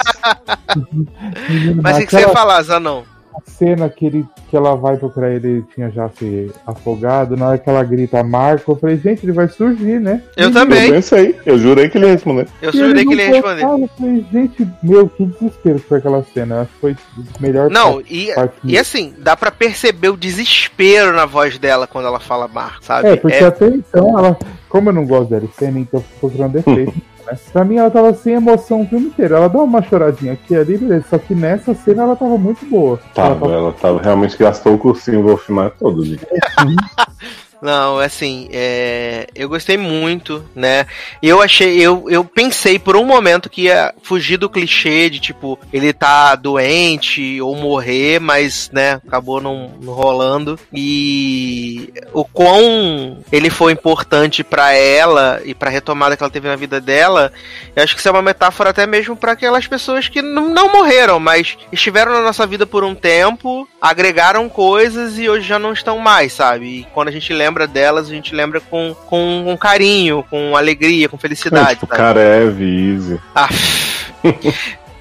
Mas 1.83 1.97
o 1.97 2.01
que 2.01 2.07
que 2.07 2.11
você 2.17 2.21
ia 2.21 2.29
falar, 2.29 2.61
Zanão? 2.63 3.05
Cena 3.45 3.89
que, 3.89 4.07
ele, 4.07 4.27
que 4.49 4.57
ela 4.57 4.75
vai 4.75 4.97
procurar 4.97 5.31
ele, 5.31 5.49
ele 5.49 5.65
tinha 5.75 5.91
já 5.91 6.09
se 6.11 6.51
afogado, 6.67 7.37
na 7.37 7.49
hora 7.49 7.59
que 7.59 7.69
ela 7.69 7.83
grita 7.83 8.23
Marco, 8.23 8.73
eu 8.73 8.77
falei, 8.77 8.97
gente, 8.97 9.25
ele 9.25 9.33
vai 9.33 9.49
surgir, 9.49 10.01
né? 10.01 10.23
Eu 10.37 10.51
E 10.51 10.53
também. 10.53 10.87
Eu 10.87 10.95
pensei, 10.95 11.37
eu 11.45 11.59
jurei 11.59 11.89
que 11.89 11.99
ele 11.99 12.07
ia 12.07 12.13
responder. 12.13 12.49
Eu 12.63 12.71
E 12.71 12.73
jurei 12.73 12.91
ele 12.91 13.07
que 13.07 13.13
ele 13.13 13.23
ia 13.23 13.29
responder. 13.29 13.63
Eu 13.63 13.89
falei, 13.89 14.27
gente, 14.33 14.69
meu, 14.83 15.09
que 15.09 15.27
desespero 15.27 15.79
que 15.79 15.89
foi 15.89 15.99
aquela 15.99 16.23
cena. 16.33 16.55
Eu 16.57 16.61
Acho 16.63 16.73
que 16.73 16.81
foi 16.81 16.93
o 16.93 17.43
melhor 17.43 17.71
Não, 17.71 18.01
e, 18.09 18.33
parte 18.35 18.55
e 18.65 18.79
assim, 18.79 19.15
dá 19.19 19.37
pra 19.37 19.51
perceber 19.51 20.09
o 20.09 20.17
desespero 20.17 21.13
na 21.13 21.27
voz 21.27 21.59
dela 21.59 21.87
quando 21.87 22.07
ela 22.07 22.21
fala 22.21 22.49
Marco, 22.49 22.85
sabe? 22.85 23.09
É, 23.09 23.17
porque 23.17 23.37
até 23.37 23.67
então 23.69 24.19
ela. 24.19 24.39
Como 24.69 24.89
eu 24.89 24.93
não 24.93 25.07
gosto 25.07 25.31
dela 25.31 25.49
cena, 25.57 25.79
então 25.79 26.01
eu 26.01 26.05
fico 26.05 26.21
procurando 26.21 26.53
defeito. 26.63 27.14
Né? 27.27 27.39
Pra 27.53 27.65
mim 27.65 27.77
ela 27.77 27.91
tava 27.91 28.13
sem 28.15 28.35
emoção 28.35 28.83
o 28.83 28.87
filme 28.87 29.07
inteiro. 29.07 29.35
Ela 29.35 29.49
dá 29.49 29.59
uma 29.63 29.83
choradinha 29.83 30.33
aqui 30.33 30.57
ali, 30.57 30.79
beleza. 30.79 31.05
Só 31.11 31.19
que 31.19 31.35
nessa 31.35 31.75
cena 31.75 32.03
ela 32.03 32.17
tava 32.17 32.37
muito 32.39 32.65
boa. 32.67 32.99
Ela 33.17 33.29
Tava, 33.29 33.53
ela 33.53 33.73
tava, 33.73 34.03
realmente 34.03 34.37
gastou 34.37 34.75
o 34.75 34.79
cursinho 34.79 35.23
Wolfmar 35.23 35.73
todo, 35.79 36.03
ali. 36.03 36.21
Não, 37.61 37.99
assim, 37.99 38.49
é, 38.53 39.27
eu 39.35 39.49
gostei 39.49 39.77
muito, 39.77 40.45
né? 40.55 40.87
Eu 41.23 41.41
achei, 41.41 41.81
eu, 41.81 42.07
eu 42.09 42.25
pensei 42.25 42.79
por 42.79 42.97
um 42.97 43.05
momento 43.05 43.49
que 43.49 43.63
ia 43.63 43.95
fugir 44.03 44.37
do 44.37 44.51
clichê 44.51 45.09
de 45.09 45.19
tipo, 45.19 45.59
ele 45.73 45.93
tá 45.93 46.35
doente 46.35 47.41
ou 47.41 47.57
morrer, 47.57 48.21
mas, 48.21 48.71
né, 48.73 49.01
acabou 49.07 49.41
não, 49.41 49.73
não 49.81 49.93
rolando. 49.93 50.59
E 50.73 51.93
o 52.13 52.25
quão 52.25 53.19
ele 53.33 53.51
foi 53.51 53.73
importante 53.73 54.45
pra 54.45 54.73
ela 54.73 55.41
e 55.45 55.55
pra 55.55 55.71
retomada 55.71 56.17
que 56.17 56.23
ela 56.23 56.31
teve 56.31 56.49
na 56.49 56.57
vida 56.57 56.81
dela, 56.81 57.33
eu 57.75 57.83
acho 57.83 57.95
que 57.95 58.01
isso 58.01 58.09
é 58.09 58.13
uma 58.13 58.23
metáfora 58.23 58.71
até 58.71 58.87
mesmo 58.87 59.17
pra 59.17 59.33
aquelas 59.33 59.67
pessoas 59.67 60.09
que 60.09 60.21
não, 60.23 60.73
morreram, 60.73 61.19
mas 61.19 61.57
estiveram 61.73 62.13
na 62.13 62.21
nossa 62.21 62.47
vida 62.47 62.67
por 62.67 62.85
um 62.85 62.95
tempo, 62.95 63.69
agregaram 63.81 64.49
coisas 64.49 65.19
e 65.19 65.29
hoje 65.29 65.47
já 65.47 65.59
não 65.59 65.73
estão 65.73 65.99
mais, 65.99 66.33
sabe? 66.33 66.81
E 66.81 66.87
quando 66.93 67.09
a 67.09 67.13
gente 67.13 67.33
lembra 67.45 67.67
delas, 67.67 68.09
a 68.09 68.11
gente 68.11 68.35
lembra 68.35 68.59
com, 68.61 68.95
com, 69.07 69.43
com 69.45 69.57
carinho, 69.59 70.25
com 70.31 70.57
alegria, 70.57 71.09
com 71.09 71.17
É, 71.17 71.21
felicidade. 71.21 71.81
tipo, 71.81 71.87
sabe? 71.87 71.99
Karev, 71.99 72.61
Easy. 72.63 73.21
Ah. 73.35 73.49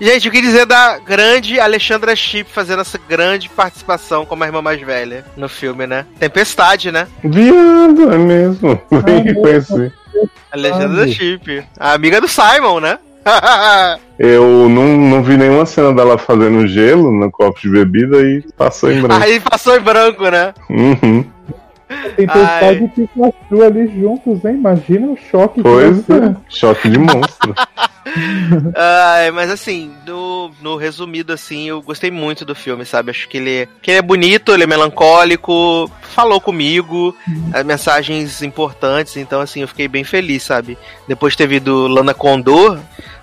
Gente, 0.01 0.25
eu 0.25 0.31
queria 0.31 0.49
dizer 0.49 0.65
da 0.65 0.97
grande 0.99 1.59
Alexandra 1.59 2.13
Chip 2.15 2.49
fazendo 2.51 2.81
essa 2.81 2.99
grande 3.07 3.47
participação 3.47 4.25
como 4.25 4.43
a 4.43 4.47
irmã 4.47 4.61
mais 4.61 4.81
velha 4.81 5.23
no 5.37 5.47
filme, 5.47 5.87
né? 5.87 6.05
Tempestade, 6.19 6.91
né? 6.91 7.07
Viado, 7.23 8.11
é 8.11 8.17
mesmo. 8.17 8.81
Nem 9.05 9.23
mesmo. 9.23 9.41
conheci. 9.41 9.91
Alexandra? 10.51 11.07
Chip. 11.07 11.63
A 11.79 11.93
amiga 11.93 12.19
do 12.19 12.27
Simon, 12.27 12.81
né? 12.81 12.99
Eu 14.19 14.67
não, 14.69 14.85
não 14.97 15.23
vi 15.23 15.37
nenhuma 15.37 15.65
cena 15.65 15.93
dela 15.93 16.17
fazendo 16.17 16.67
gelo 16.67 17.09
no 17.11 17.31
copo 17.31 17.59
de 17.61 17.69
bebida 17.69 18.17
e 18.21 18.43
passou 18.57 18.91
em 18.91 19.01
branco. 19.01 19.23
Aí 19.23 19.39
passou 19.39 19.77
em 19.77 19.81
branco, 19.81 20.29
né? 20.29 20.53
Uhum. 20.69 21.25
Tempestade 22.15 22.79
Ai. 22.79 22.83
e 22.83 22.87
Pikachu 22.87 23.63
ali 23.63 23.87
juntos, 23.99 24.45
hein? 24.45 24.55
Imagina 24.55 25.07
o 25.07 25.17
choque 25.17 25.55
que 25.55 25.61
Pois 25.61 26.09
é, 26.09 26.35
choque 26.49 26.89
de 26.89 26.99
monstro. 26.99 27.53
Ai, 28.75 29.31
mas 29.31 29.49
assim, 29.49 29.91
no, 30.05 30.51
no 30.61 30.75
resumido, 30.75 31.33
assim, 31.33 31.69
eu 31.69 31.81
gostei 31.81 32.11
muito 32.11 32.45
do 32.45 32.55
filme, 32.55 32.85
sabe? 32.85 33.11
Acho 33.11 33.27
que 33.27 33.37
ele, 33.37 33.67
que 33.81 33.91
ele 33.91 33.99
é 33.99 34.01
bonito, 34.01 34.53
ele 34.53 34.63
é 34.63 34.67
melancólico, 34.67 35.89
falou 36.01 36.39
comigo, 36.39 37.15
as 37.53 37.63
mensagens 37.63 38.41
importantes, 38.41 39.17
então 39.17 39.41
assim, 39.41 39.61
eu 39.61 39.67
fiquei 39.67 39.87
bem 39.87 40.03
feliz, 40.03 40.43
sabe? 40.43 40.77
Depois 41.07 41.33
de 41.33 41.37
ter 41.37 41.47
visto 41.47 41.87
Lana 41.87 42.13
Condor, 42.13 42.79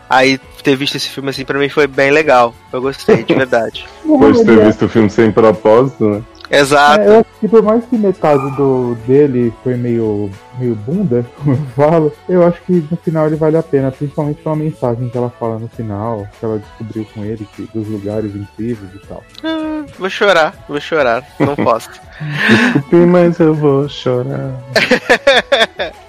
aí 0.09 0.39
ter 0.63 0.77
visto 0.77 0.97
esse 0.97 1.09
filme 1.09 1.31
assim, 1.31 1.45
pra 1.45 1.59
mim 1.59 1.69
foi 1.69 1.87
bem 1.87 2.11
legal. 2.11 2.55
Eu 2.73 2.81
gostei, 2.81 3.23
de 3.23 3.33
verdade. 3.35 3.87
Depois 4.03 4.39
de 4.39 4.45
ter 4.45 4.65
visto 4.65 4.85
o 4.85 4.89
filme 4.89 5.11
sem 5.11 5.31
propósito, 5.31 6.09
né? 6.09 6.23
Exato. 6.51 7.01
É, 7.01 7.09
eu 7.09 7.21
acho 7.21 7.31
que 7.39 7.49
por 7.49 7.63
mais 7.63 7.85
que 7.85 7.97
metade 7.97 8.51
do 8.57 8.97
dele 9.07 9.53
foi 9.63 9.77
meio, 9.77 10.31
meio 10.59 10.75
bunda, 10.75 11.25
como 11.37 11.53
eu 11.53 11.67
falo, 11.77 12.13
eu 12.29 12.47
acho 12.47 12.61
que 12.63 12.87
no 12.91 12.97
final 12.97 13.27
ele 13.27 13.37
vale 13.37 13.57
a 13.57 13.63
pena, 13.63 13.93
principalmente 13.93 14.43
pela 14.43 14.57
mensagem 14.57 15.09
que 15.09 15.17
ela 15.17 15.31
fala 15.31 15.59
no 15.59 15.69
final, 15.69 16.27
que 16.39 16.45
ela 16.45 16.59
descobriu 16.59 17.07
com 17.15 17.25
ele, 17.25 17.47
que, 17.55 17.69
dos 17.73 17.87
lugares 17.87 18.35
incríveis 18.35 18.91
e 18.95 19.07
tal. 19.07 19.23
Ah, 19.45 19.85
vou 19.99 20.11
chorar, 20.11 20.55
vou 20.69 20.81
chorar, 20.81 21.25
não 21.39 21.55
posso. 21.55 21.91
Desculpe, 22.75 22.97
mas 22.97 23.39
eu 23.39 23.55
vou 23.55 23.89
chorar. 23.89 24.53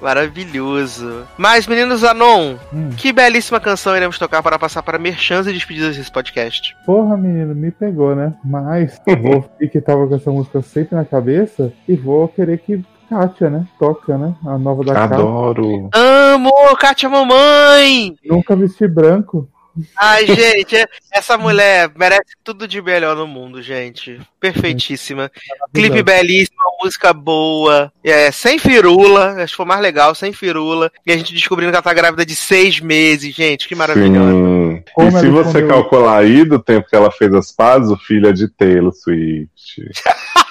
Maravilhoso. 0.00 1.26
Mas, 1.36 1.66
meninos 1.66 2.04
Anon, 2.04 2.56
Hum. 2.72 2.90
que 2.96 3.12
belíssima 3.12 3.60
canção 3.60 3.96
iremos 3.96 4.18
tocar 4.18 4.42
para 4.42 4.58
passar 4.58 4.82
para 4.82 4.98
merchans 4.98 5.46
e 5.46 5.52
despedidas 5.52 5.96
desse 5.96 6.10
podcast. 6.10 6.76
Porra, 6.86 7.16
menino, 7.16 7.54
me 7.54 7.70
pegou, 7.70 8.14
né? 8.14 8.32
Mas 8.44 9.00
vou 9.22 9.48
e 9.60 9.68
que 9.68 9.80
tava 9.80 10.06
com 10.06 10.14
essa 10.14 10.30
música 10.30 10.62
sempre 10.62 10.96
na 10.96 11.04
cabeça 11.04 11.72
e 11.88 11.94
vou 11.96 12.28
querer 12.28 12.58
que 12.58 12.82
Kátia, 13.08 13.48
né? 13.48 13.64
Toca, 13.78 14.18
né? 14.18 14.34
A 14.44 14.58
nova 14.58 14.84
da 14.84 14.92
Kátia. 14.92 15.16
Adoro. 15.16 15.88
Amo, 15.94 16.52
Kátia 16.78 17.08
Mamãe! 17.08 18.14
Nunca 18.22 18.54
vesti 18.54 18.86
branco. 18.86 19.48
Ai, 19.96 20.26
gente, 20.26 20.76
essa 21.12 21.36
mulher 21.36 21.90
merece 21.96 22.34
tudo 22.42 22.66
de 22.66 22.80
melhor 22.80 23.16
no 23.16 23.26
mundo, 23.26 23.62
gente. 23.62 24.20
Perfeitíssima. 24.40 25.30
Clipe 25.74 26.02
belíssimo, 26.02 26.56
música 26.82 27.12
boa. 27.12 27.92
É, 28.02 28.30
sem 28.30 28.58
firula, 28.58 29.42
acho 29.42 29.52
que 29.52 29.56
foi 29.56 29.66
mais 29.66 29.80
legal, 29.80 30.14
sem 30.14 30.32
firula. 30.32 30.90
E 31.06 31.12
a 31.12 31.16
gente 31.16 31.34
descobrindo 31.34 31.70
que 31.70 31.76
ela 31.76 31.82
tá 31.82 31.94
grávida 31.94 32.24
de 32.24 32.34
seis 32.34 32.80
meses, 32.80 33.34
gente, 33.34 33.68
que 33.68 33.74
maravilhoso. 33.74 34.82
E 34.98 35.10
se 35.12 35.28
você 35.28 35.66
calcular 35.66 36.18
aí 36.18 36.44
do 36.44 36.58
tempo 36.58 36.88
que 36.88 36.96
ela 36.96 37.10
fez 37.10 37.32
as 37.34 37.52
pazes, 37.52 37.90
o 37.90 37.96
filho 37.96 38.28
é 38.28 38.32
de 38.32 38.48
Taylor 38.48 38.92
Swift. 38.92 39.82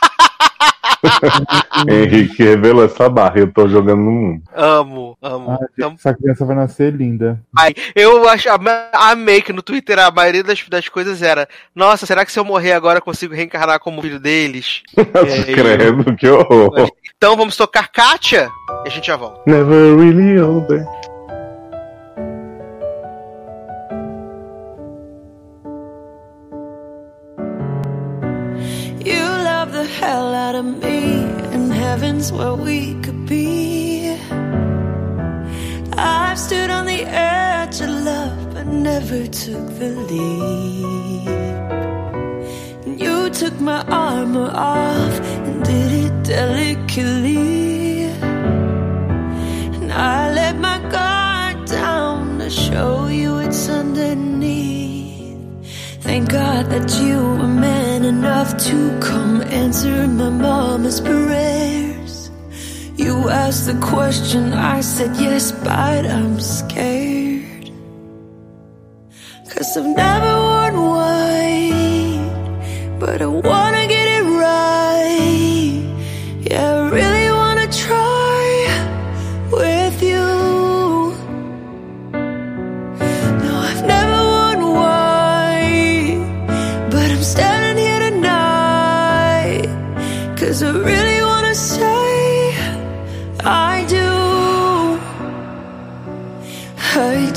Henrique 1.88 2.44
revelou 2.44 2.84
essa 2.86 3.10
barra, 3.10 3.40
eu 3.40 3.52
tô 3.52 3.68
jogando 3.68 4.02
no 4.02 4.12
mundo. 4.12 4.42
Amo, 4.56 5.18
amo. 5.22 5.52
Ah, 5.52 5.66
Então, 5.74 5.94
essa 5.98 6.14
criança 6.14 6.46
vai 6.46 6.56
nascer 6.56 6.94
linda. 6.94 7.40
ai, 7.58 7.74
eu 7.96 8.28
acho, 8.28 8.48
amei 8.94 9.42
que 9.42 9.54
no 9.54 9.62
Twitter 9.62 10.00
a 10.00 10.12
maioria 10.12 10.44
das, 10.44 10.64
das 10.70 10.88
coisas 10.90 11.22
era: 11.22 11.48
Nossa, 11.76 12.06
será 12.06 12.26
que 12.26 12.32
se 12.32 12.40
eu 12.40 12.46
morrer 12.46 12.74
agora 12.74 13.00
eu 13.00 13.04
consigo 13.04 13.34
reencarnar 13.34 13.80
como 13.80 14.02
filho 14.02 14.20
deles? 14.20 14.84
É, 14.98 15.54
Credo, 15.54 16.16
que 16.16 16.28
horror. 16.28 16.90
Então 17.18 17.36
vamos 17.36 17.56
tocar 17.58 17.88
Kátia 17.92 18.50
e 18.86 18.88
a 18.88 18.92
gente 18.92 19.08
já 19.08 19.16
volta. 19.16 19.42
Never 19.48 19.98
really 19.98 20.40
older. 20.40 20.86
Out 30.48 30.56
of 30.56 30.66
me, 30.66 31.00
and 31.54 31.74
heaven's 31.74 32.32
where 32.32 32.54
we 32.54 32.94
could 33.04 33.26
be. 33.26 34.16
I've 35.92 36.40
stood 36.40 36.70
on 36.70 36.86
the 36.86 37.04
edge 37.04 37.82
of 37.82 37.90
love, 37.90 38.54
but 38.54 38.66
never 38.68 39.28
took 39.28 39.66
the 39.82 39.90
leap. 40.10 41.28
And 42.86 42.96
you 43.04 43.30
took 43.30 43.60
my 43.60 43.82
armor 44.08 44.50
off 44.54 45.16
and 45.48 45.66
did 45.66 45.92
it 46.06 46.16
delicately. 46.24 48.04
And 49.76 49.92
I 49.92 50.32
let 50.40 50.56
my 50.68 50.78
guard 50.96 51.58
down 51.66 52.40
to 52.40 52.50
show 52.50 53.08
you 53.08 53.40
it's 53.40 53.68
underneath. 53.68 55.07
Thank 56.08 56.32
God 56.32 56.68
that 56.68 56.90
you 57.02 57.18
were 57.20 57.54
man 57.68 58.06
enough 58.06 58.56
to 58.70 58.98
come 59.02 59.42
answer 59.42 60.08
my 60.08 60.30
mama's 60.30 61.02
prayers. 61.02 62.32
You 62.96 63.28
asked 63.28 63.66
the 63.68 63.78
question, 63.82 64.54
I 64.54 64.80
said 64.80 65.14
yes, 65.18 65.52
but 65.52 66.06
I'm 66.06 66.40
scared. 66.40 67.72
Cause 69.50 69.76
I've 69.76 69.92
never 70.06 70.34
worn 70.48 70.76
white, 70.96 72.30
but 73.02 73.22
I 73.22 73.26
wanna 73.26 73.86
get 73.88 73.97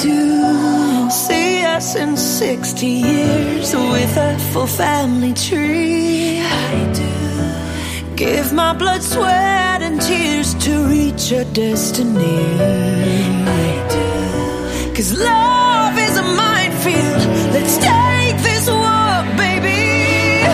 I 0.00 0.02
do. 0.02 1.10
See 1.10 1.62
us 1.62 1.94
in 1.94 2.16
60 2.16 2.86
years 2.86 3.74
with 3.74 4.16
a 4.16 4.38
full 4.50 4.66
family 4.66 5.34
tree. 5.34 6.40
I 6.40 6.92
do. 6.94 8.16
Give 8.16 8.50
my 8.54 8.72
blood, 8.72 9.02
sweat, 9.02 9.82
and 9.82 10.00
tears 10.00 10.54
to 10.64 10.86
reach 10.86 11.32
our 11.34 11.44
destiny. 11.52 12.40
I 13.44 13.68
do. 13.94 14.94
Cause 14.94 15.12
love 15.18 15.98
is 15.98 16.16
a 16.16 16.22
minefield. 16.22 17.22
Let's 17.52 17.76
take 17.76 18.36
this 18.42 18.70
walk, 18.70 19.26
baby. 19.36 20.44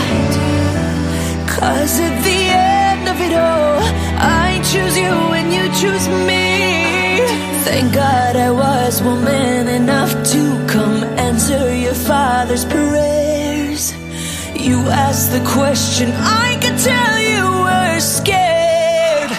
Cause 1.47 2.01
at 2.01 2.17
the 2.25 2.41
end 2.51 3.09
of 3.09 3.21
it 3.21 3.35
all, 3.35 3.79
I 4.19 4.61
choose 4.65 4.97
you 4.99 5.15
and 5.39 5.53
you 5.53 5.65
choose 5.81 6.09
me. 6.27 6.56
Thank 7.67 7.95
God 7.95 8.37
I 8.37 8.53
was 8.53 9.03
woman 9.03 9.67
enough 9.67 10.13
to 10.33 10.43
come 10.69 11.03
answer 11.19 11.75
your 11.75 11.95
father's 11.95 12.65
prayers. 12.65 13.93
You 14.55 14.79
asked 14.89 15.33
the 15.33 15.41
question, 15.41 16.13
I 16.15 16.59
could 16.63 16.79
tell 16.79 17.19
you 17.19 17.43
were 17.67 17.99
scared. 17.99 19.33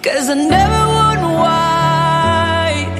Cause 0.00 0.30
I 0.30 0.34
never 0.34 0.82
want 0.94 1.22
white, 1.42 2.96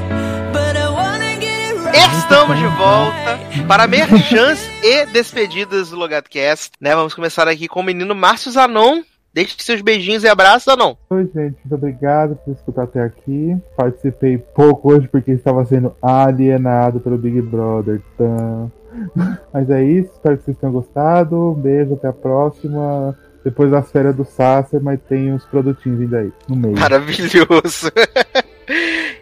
but 0.53 0.77
I 0.77 0.91
wanna 0.91 1.39
get 1.39 1.75
it 1.75 1.79
right. 1.79 1.95
Estamos 2.19 2.59
de 2.59 2.67
volta 2.77 3.39
para 3.69 3.87
merchans 3.87 4.59
e 4.83 5.07
despedidas 5.07 5.91
do 5.91 5.97
LogadoCast, 5.97 6.73
né? 6.81 6.93
Vamos 6.97 7.15
começar 7.15 7.47
aqui 7.47 7.69
com 7.69 7.79
o 7.79 7.85
menino 7.85 8.17
Márcio 8.17 8.51
Zanon. 8.51 9.05
Deixe 9.35 9.57
seus 9.59 9.83
beijinhos 9.83 10.23
e 10.23 10.29
abraços, 10.29 10.63
Zanon. 10.63 10.95
Oi, 11.11 11.25
gente, 11.25 11.57
muito 11.65 11.75
obrigado 11.75 12.37
por 12.37 12.53
escutar 12.53 12.85
até 12.85 13.03
aqui. 13.03 13.57
Participei 13.77 14.39
pouco 14.39 14.93
hoje 14.93 15.09
porque 15.09 15.33
estava 15.33 15.65
sendo 15.65 15.93
alienado 16.01 17.01
pelo 17.01 17.19
Big 17.19 17.43
Brother. 17.43 18.01
Mas 19.53 19.69
é 19.71 19.83
isso, 19.83 20.13
espero 20.13 20.39
que 20.39 20.45
vocês 20.45 20.57
tenham 20.57 20.73
gostado. 20.73 21.51
Um 21.51 21.55
beijo, 21.55 21.95
até 21.95 22.07
a 22.07 22.13
próxima. 22.13 23.19
Depois 23.43 23.73
das 23.73 23.91
férias 23.91 24.15
do 24.15 24.25
Sasser, 24.25 24.81
mas 24.81 24.99
tem 25.07 25.31
uns 25.31 25.45
produtinhos 25.45 25.99
vindo 25.99 26.17
aí 26.17 26.33
no 26.49 26.57
meio. 26.57 26.79
Maravilhoso. 26.79 27.91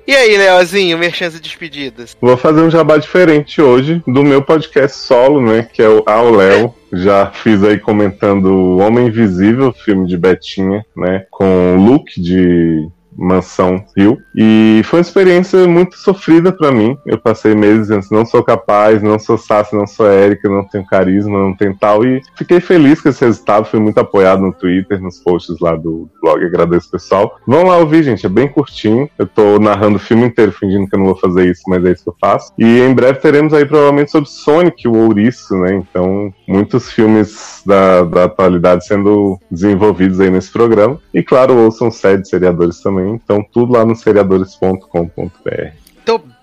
e 0.06 0.14
aí, 0.14 0.36
Leozinho, 0.36 0.98
merchans 0.98 1.36
e 1.36 1.40
despedidas? 1.40 2.16
Vou 2.20 2.36
fazer 2.36 2.60
um 2.60 2.70
jabá 2.70 2.96
diferente 2.96 3.60
hoje 3.60 4.02
do 4.06 4.22
meu 4.22 4.42
podcast 4.42 4.98
solo, 4.98 5.40
né? 5.40 5.68
Que 5.72 5.82
é 5.82 5.88
o 5.88 6.02
Ao 6.06 6.30
Léo. 6.30 6.74
Já 6.92 7.26
fiz 7.30 7.62
aí 7.62 7.78
comentando 7.78 8.46
O 8.46 8.78
Homem 8.78 9.06
Invisível, 9.06 9.72
filme 9.72 10.06
de 10.06 10.18
Betinha, 10.18 10.84
né? 10.96 11.24
Com 11.30 11.76
o 11.76 11.84
look 11.84 12.20
de 12.20 12.86
Mansão 13.16 13.84
Rio. 13.96 14.18
E 14.34 14.82
foi 14.84 14.98
uma 14.98 15.02
experiência 15.02 15.66
muito 15.66 15.96
sofrida 15.96 16.52
pra 16.52 16.72
mim. 16.72 16.96
Eu 17.06 17.18
passei 17.18 17.54
meses 17.54 17.88
dizendo 17.88 18.06
não 18.10 18.24
sou 18.24 18.42
capaz, 18.42 19.02
não 19.02 19.18
sou 19.18 19.38
Sassi, 19.38 19.74
não 19.74 19.86
sou 19.86 20.06
Érica, 20.06 20.48
não 20.48 20.64
tenho 20.64 20.86
carisma, 20.86 21.38
não 21.38 21.54
tenho 21.54 21.76
tal. 21.76 22.04
E 22.04 22.20
fiquei 22.36 22.60
feliz 22.60 23.00
com 23.00 23.08
esse 23.08 23.24
resultado, 23.24 23.66
fui 23.66 23.80
muito 23.80 23.98
apoiado 23.98 24.42
no 24.42 24.52
Twitter, 24.52 25.00
nos 25.00 25.18
posts 25.18 25.58
lá 25.60 25.76
do 25.76 26.08
blog, 26.20 26.44
agradeço 26.44 26.90
pessoal. 26.90 27.38
Vão 27.46 27.64
lá 27.64 27.78
ouvir, 27.78 28.02
gente, 28.02 28.26
é 28.26 28.28
bem 28.28 28.48
curtinho. 28.48 29.08
Eu 29.18 29.26
tô 29.26 29.58
narrando 29.58 29.96
o 29.96 30.00
filme 30.00 30.24
inteiro, 30.24 30.52
fingindo 30.52 30.88
que 30.88 30.94
eu 30.94 30.98
não 30.98 31.06
vou 31.06 31.16
fazer 31.16 31.50
isso, 31.50 31.62
mas 31.68 31.84
é 31.84 31.92
isso 31.92 32.04
que 32.04 32.10
eu 32.10 32.16
faço. 32.20 32.52
E 32.58 32.80
em 32.80 32.94
breve 32.94 33.20
teremos 33.20 33.52
aí 33.54 33.64
provavelmente 33.64 34.10
sobre 34.10 34.28
Sonic, 34.28 34.88
o 34.88 34.94
ouriço, 34.94 35.56
né? 35.56 35.74
Então, 35.74 36.32
muitos 36.46 36.90
filmes 36.90 37.51
da, 37.66 38.02
da 38.02 38.24
atualidade 38.24 38.86
sendo 38.86 39.38
desenvolvidos 39.50 40.20
aí 40.20 40.30
nesse 40.30 40.50
programa. 40.50 40.98
E 41.12 41.22
claro, 41.22 41.56
ouçam 41.56 41.90
sede 41.90 42.28
seriadores 42.28 42.80
também. 42.80 43.14
Então, 43.14 43.44
tudo 43.52 43.72
lá 43.72 43.84
no 43.84 43.94
seriadores.com.br. 43.94 45.81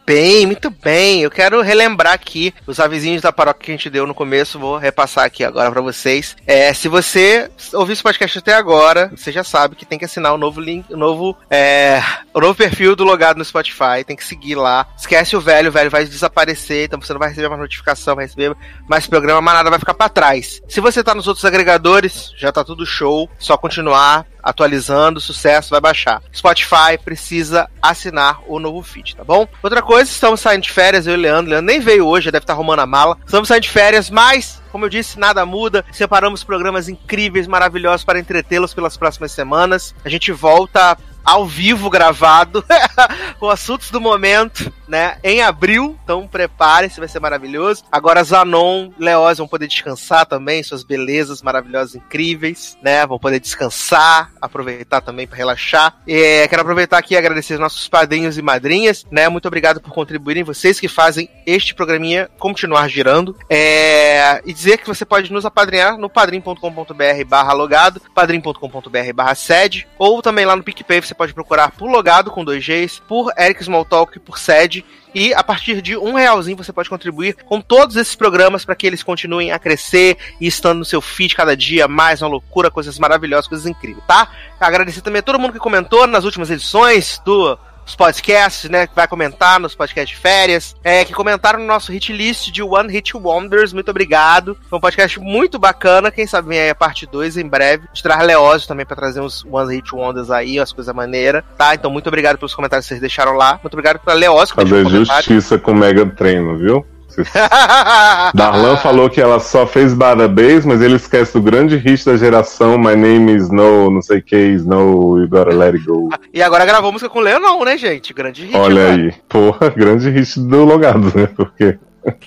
Bem, 0.10 0.48
muito 0.48 0.72
bem. 0.72 1.22
Eu 1.22 1.30
quero 1.30 1.62
relembrar 1.62 2.14
aqui 2.14 2.52
os 2.66 2.80
avisinhos 2.80 3.22
da 3.22 3.32
paróquia 3.32 3.66
que 3.66 3.72
a 3.72 3.76
gente 3.76 3.92
deu 3.92 4.08
no 4.08 4.16
começo. 4.16 4.58
Vou 4.58 4.76
repassar 4.76 5.24
aqui 5.24 5.44
agora 5.44 5.70
para 5.70 5.82
vocês. 5.82 6.36
É, 6.48 6.74
se 6.74 6.88
você 6.88 7.48
ouviu 7.74 7.94
esse 7.94 8.02
podcast 8.02 8.40
até 8.40 8.56
agora, 8.56 9.12
você 9.16 9.32
já 9.32 9.44
sabe 9.44 9.76
que 9.76 9.86
tem 9.86 10.00
que 10.00 10.06
assinar 10.06 10.34
o 10.34 10.38
novo 10.40 10.60
link, 10.60 10.92
o 10.92 10.98
novo, 10.98 11.38
é, 11.48 12.02
o 12.34 12.40
novo 12.40 12.56
perfil 12.56 12.96
do 12.96 13.04
logado 13.04 13.38
no 13.38 13.46
Spotify. 13.46 14.04
Tem 14.04 14.16
que 14.16 14.26
seguir 14.26 14.56
lá. 14.56 14.88
Esquece 14.98 15.36
o 15.36 15.42
velho, 15.42 15.70
o 15.70 15.72
velho 15.72 15.92
vai 15.92 16.04
desaparecer, 16.04 16.86
então 16.86 17.00
você 17.00 17.14
não 17.14 17.20
vai 17.20 17.30
receber 17.30 17.48
mais 17.48 17.62
notificação, 17.62 18.16
vai 18.16 18.26
receber 18.26 18.58
mais 18.90 19.06
programa, 19.06 19.42
mas 19.42 19.54
nada 19.54 19.70
vai 19.70 19.78
ficar 19.78 19.94
para 19.94 20.10
trás. 20.10 20.60
Se 20.68 20.82
você 20.82 21.04
tá 21.04 21.14
nos 21.14 21.28
outros 21.28 21.46
agregadores, 21.46 22.34
já 22.36 22.52
tá 22.52 22.64
tudo 22.64 22.84
show. 22.84 23.30
Só 23.38 23.56
continuar 23.58 24.26
atualizando, 24.44 25.20
sucesso, 25.20 25.72
vai 25.72 25.82
baixar. 25.82 26.22
Spotify 26.34 26.98
precisa 27.04 27.70
assinar 27.82 28.42
o 28.48 28.60
novo 28.60 28.82
feed, 28.82 29.16
tá 29.16 29.24
bom? 29.24 29.48
Outra 29.62 29.82
coisa, 29.82 30.10
estamos 30.10 30.40
saindo 30.40 30.64
de 30.64 30.72
férias, 30.72 31.08
eu 31.08 31.14
e 31.14 31.18
o 31.18 31.20
Leandro. 31.20 31.52
Leandro 31.52 31.66
nem 31.66 31.80
veio 31.80 32.06
hoje, 32.06 32.32
deve 32.32 32.44
estar 32.44 32.54
arrumando 32.54 32.80
a 32.80 32.86
mala. 32.86 33.18
Estamos 33.26 33.48
saindo 33.48 33.64
de 33.64 33.70
férias, 33.70 34.10
mas 34.10 34.60
como 34.72 34.86
eu 34.86 34.90
disse, 34.90 35.20
nada 35.20 35.46
muda. 35.46 35.84
Separamos 35.92 36.44
programas 36.44 36.88
incríveis, 36.88 37.48
maravilhosos 37.48 38.04
para 38.04 38.20
entretê-los 38.20 38.74
pelas 38.74 38.98
próximas 38.98 39.32
semanas. 39.32 39.96
A 40.06 40.10
gente 40.10 40.32
volta 40.32 40.98
ao 41.30 41.46
vivo 41.46 41.92
gravado, 41.92 42.66
com 43.40 43.50
assuntos 43.52 43.92
do 43.92 44.02
momento, 44.02 44.74
né? 44.88 45.18
Em 45.24 45.44
abril, 45.44 45.96
então 46.04 46.28
prepare-se, 46.28 47.00
vai 47.00 47.08
ser 47.08 47.20
maravilhoso. 47.20 47.84
Agora 47.92 48.24
Zanon, 48.24 48.90
Leoz 48.98 49.38
vão 49.38 49.48
poder 49.48 49.68
descansar 49.68 50.26
também, 50.26 50.64
suas 50.64 50.84
belezas 50.84 51.44
maravilhosas, 51.44 51.94
incríveis, 51.94 52.76
né? 52.82 53.06
Vão 53.06 53.20
poder 53.20 53.40
descansar, 53.40 54.32
aproveitar 54.42 55.02
também 55.02 55.28
para 55.28 55.38
relaxar. 55.38 55.96
E, 56.08 56.48
quero 56.48 56.64
aproveitar 56.64 56.98
aqui 56.98 57.14
e 57.14 57.18
agradecer 57.18 57.54
aos 57.54 57.62
nossos 57.62 57.88
padrinhos 57.88 58.36
e 58.36 58.42
madrinhas, 58.42 59.06
né? 59.12 59.30
Muito 59.30 59.48
obrigado 59.48 59.80
por 59.80 59.94
contribuírem, 59.94 60.44
vocês 60.44 60.80
que 60.80 60.88
fazem 60.88 61.30
este 61.46 61.76
programinha 61.76 62.28
continuar 62.40 62.88
girando. 62.88 63.38
É... 63.48 64.42
E 64.44 64.52
dizer 64.52 64.80
que 64.80 64.88
você 64.88 65.06
pode 65.06 65.32
nos 65.32 65.46
apadrinhar 65.46 65.96
no 65.96 66.10
padrim.com.br 66.10 67.26
barra 67.28 67.54
logado, 67.54 68.02
padrim.com.br 68.16 69.14
barra 69.14 69.36
sede, 69.36 69.88
ou 70.00 70.24
também 70.24 70.46
lá 70.46 70.56
no 70.56 70.64
PicPay 70.64 71.02
você 71.02 71.19
pode 71.20 71.34
procurar 71.34 71.72
por 71.72 71.92
logado 71.92 72.32
com 72.32 72.46
dois 72.46 72.66
Gs, 72.66 73.02
por 73.06 73.34
Eric 73.38 73.62
Smalltalk, 73.62 74.18
por 74.20 74.40
sede. 74.40 74.86
E 75.14 75.34
a 75.34 75.44
partir 75.44 75.82
de 75.82 75.98
um 75.98 76.14
realzinho 76.14 76.56
você 76.56 76.72
pode 76.72 76.90
contribuir 76.90 77.36
com 77.44 77.60
todos 77.60 77.98
esses 77.98 78.16
programas 78.16 78.64
para 78.64 78.74
que 78.74 78.88
eles 78.88 79.04
continuem 79.04 79.52
a 79.52 79.60
crescer 79.60 80.18
e 80.40 80.48
estando 80.48 80.80
no 80.80 80.86
seu 80.86 81.02
feed 81.02 81.36
cada 81.36 81.58
dia 81.58 81.90
mais 81.90 82.22
uma 82.22 82.30
loucura, 82.30 82.72
coisas 82.72 82.98
maravilhosas, 82.98 83.50
coisas 83.50 83.68
incríveis, 83.68 84.06
tá? 84.08 84.32
Agradecer 84.58 85.02
também 85.02 85.20
a 85.20 85.24
todo 85.24 85.38
mundo 85.38 85.52
que 85.52 85.60
comentou 85.60 86.08
nas 86.08 86.24
últimas 86.24 86.50
edições 86.50 87.22
do 87.26 87.60
os 87.90 87.96
podcasts, 87.96 88.70
né, 88.70 88.88
que 88.88 88.96
vai 88.96 89.08
comentar 89.08 89.60
nos 89.60 89.76
podcasts 89.76 90.16
de 90.16 90.22
férias, 90.22 90.76
é, 90.84 91.04
que 91.04 91.14
comentaram 91.14 91.60
no 91.60 91.66
nosso 91.66 91.92
hit 91.92 92.14
list 92.14 92.52
de 92.52 92.62
One 92.62 92.92
Hit 92.92 93.16
Wonders, 93.18 93.74
muito 93.74 93.90
obrigado. 93.90 94.58
Foi 94.70 94.78
um 94.78 94.82
podcast 94.82 95.20
muito 95.20 95.58
bacana, 95.58 96.12
quem 96.12 96.28
sabe 96.28 96.50
vem 96.50 96.60
aí 96.60 96.70
a 96.70 96.76
parte 96.76 97.06
2 97.06 97.38
em 97.38 97.48
breve. 97.48 97.88
De 97.92 98.04
traz 98.04 98.26
Leózio 98.26 98.68
também 98.68 98.86
para 98.86 98.96
trazer 98.96 99.22
uns 99.22 99.44
One 99.46 99.76
Hit 99.76 99.94
Wonders 99.94 100.30
aí, 100.30 100.60
umas 100.60 100.72
coisas 100.72 100.94
maneiras, 100.94 101.44
tá? 101.58 101.74
Então 101.74 101.90
muito 101.92 102.08
obrigado 102.08 102.38
pelos 102.38 102.54
comentários 102.54 102.86
que 102.86 102.90
vocês 102.90 103.02
deixaram 103.02 103.34
lá. 103.34 103.60
Muito 103.64 103.74
obrigado 103.74 104.00
pra 104.00 104.14
Leózio 104.14 104.56
que 104.56 104.62
Fazer 104.62 104.84
deixou 104.84 105.02
um 105.02 105.06
justiça 105.06 105.58
com 105.58 105.72
o 105.72 105.76
Mega 105.76 106.06
Treino, 106.06 106.58
viu? 106.58 106.86
Darlan 108.34 108.78
falou 108.78 109.10
que 109.10 109.22
ela 109.22 109.40
só 109.40 109.66
fez 109.66 109.94
Badabase, 109.94 110.68
mas 110.68 110.82
ele 110.82 110.96
esquece 110.96 111.38
o 111.38 111.42
grande 111.42 111.76
hit 111.78 112.06
da 112.06 112.18
geração 112.18 112.78
My 112.78 112.96
Name 112.96 113.36
is 113.36 113.50
No, 113.50 113.90
não 113.90 114.02
sei 114.02 114.20
o 114.20 114.24
que, 114.24 114.36
Snow, 114.36 115.20
You 115.20 115.28
Gotta 115.30 115.56
Let 115.56 115.76
It 115.76 115.86
Go. 115.86 116.10
E 116.34 116.44
agora 116.44 116.66
gravou 116.66 116.92
música 116.92 117.10
com 117.10 117.20
o 117.20 117.24
Leonão, 117.24 117.64
né, 117.66 117.78
gente? 117.78 118.14
Grande 118.14 118.46
hit. 118.46 118.56
Olha 118.56 118.88
agora. 118.88 119.02
aí, 119.04 119.14
porra, 119.28 119.70
grande 119.76 120.10
hit 120.10 120.40
do 120.40 120.64
Logado, 120.64 121.12
né? 121.18 121.28
Porque, 121.36 121.78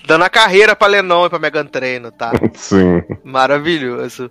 Dando 0.07 0.25
a 0.25 0.29
carreira 0.29 0.77
pra 0.77 0.87
Lenon 0.87 1.27
e 1.27 1.31
pra 1.31 1.39
Megan 1.39 1.67
Treino, 1.67 2.11
tá? 2.11 2.33
sim. 2.55 3.03
Maravilhoso. 3.25 4.31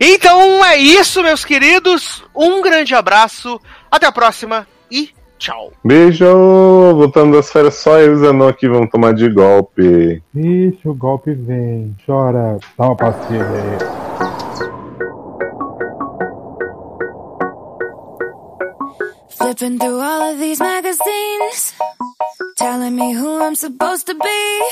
Então 0.00 0.64
é 0.64 0.76
isso, 0.76 1.22
meus 1.22 1.44
queridos. 1.44 2.24
Um 2.34 2.62
grande 2.62 2.94
abraço. 2.94 3.60
Até 3.90 4.06
a 4.06 4.12
próxima 4.12 4.66
e 4.90 5.10
tchau. 5.38 5.72
Beijo! 5.84 6.94
Voltando 6.94 7.36
das 7.36 7.50
férias, 7.50 7.74
só 7.74 7.98
eu 7.98 8.12
e 8.12 8.14
o 8.14 8.18
Zanon 8.18 8.48
aqui 8.48 8.68
vão 8.68 8.86
tomar 8.86 9.14
de 9.14 9.28
golpe. 9.30 10.22
Ixi, 10.34 10.88
o 10.88 10.94
golpe 10.94 11.32
vem. 11.32 11.96
Chora. 12.04 12.58
Dá 12.76 12.86
uma 12.86 12.96
pastilha 12.96 13.44
aí. 13.44 14.08
Flipping 19.30 19.78
through 19.78 20.00
all 20.00 20.32
of 20.32 20.40
these 20.40 20.58
magazines, 20.58 21.74
telling 22.56 22.94
me 22.94 23.14
who 23.14 23.40
I'm 23.40 23.54
supposed 23.54 24.06
to 24.06 24.14
be. 24.14 24.62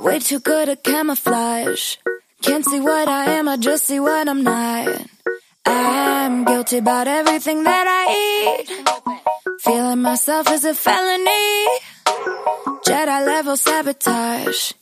Way 0.00 0.20
too 0.20 0.38
good 0.38 0.68
at 0.68 0.84
camouflage. 0.84 1.96
Can't 2.42 2.64
see 2.64 2.78
what 2.78 3.08
I 3.08 3.38
am, 3.38 3.48
I 3.48 3.56
just 3.56 3.86
see 3.86 3.98
what 3.98 4.28
I'm 4.28 4.42
not. 4.44 5.06
I'm 5.66 6.44
guilty 6.44 6.78
about 6.78 7.08
everything 7.08 7.64
that 7.64 7.86
I 7.86 8.04
eat. 8.60 9.60
Feeling 9.60 10.02
myself 10.02 10.50
is 10.52 10.64
a 10.64 10.74
felony. 10.74 11.66
Jedi 12.86 13.26
level 13.26 13.56
sabotage. 13.56 14.72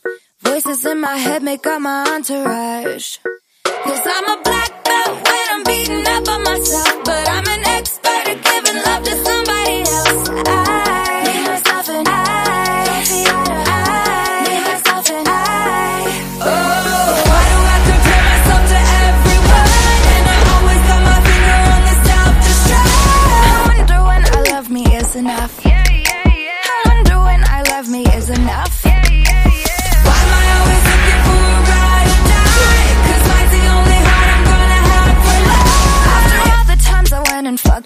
Voices 0.41 0.85
in 0.85 0.99
my 0.99 1.15
head 1.15 1.43
make 1.43 1.65
up 1.65 1.81
my 1.81 2.05
entourage. 2.09 3.17
Cause 3.65 4.01
I'm 4.05 4.39
a 4.39 4.41
black 4.43 4.83
belt 4.83 5.27
when 5.27 5.45
I'm 5.51 5.63
beating 5.63 6.07
up 6.07 6.27
on 6.27 6.43
myself. 6.43 7.03
But 7.05 7.29
I'm 7.29 7.47
an 7.47 7.65
expert 7.65 8.27
at 8.27 8.43
giving 8.43 8.81
love 8.83 9.03
to 9.03 9.25
somebody 9.25 9.82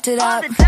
it 0.08 0.20
up. 0.20 0.67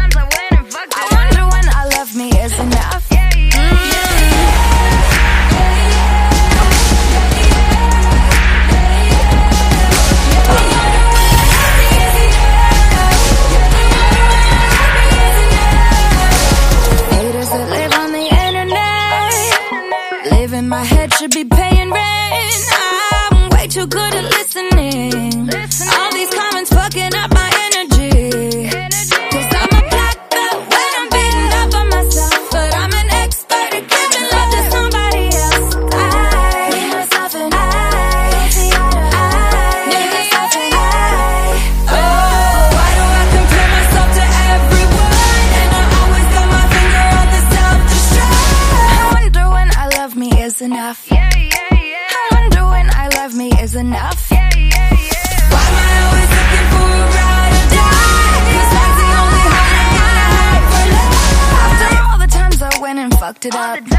Fucked 63.41 63.87
it 63.87 63.93
up. 63.93 63.98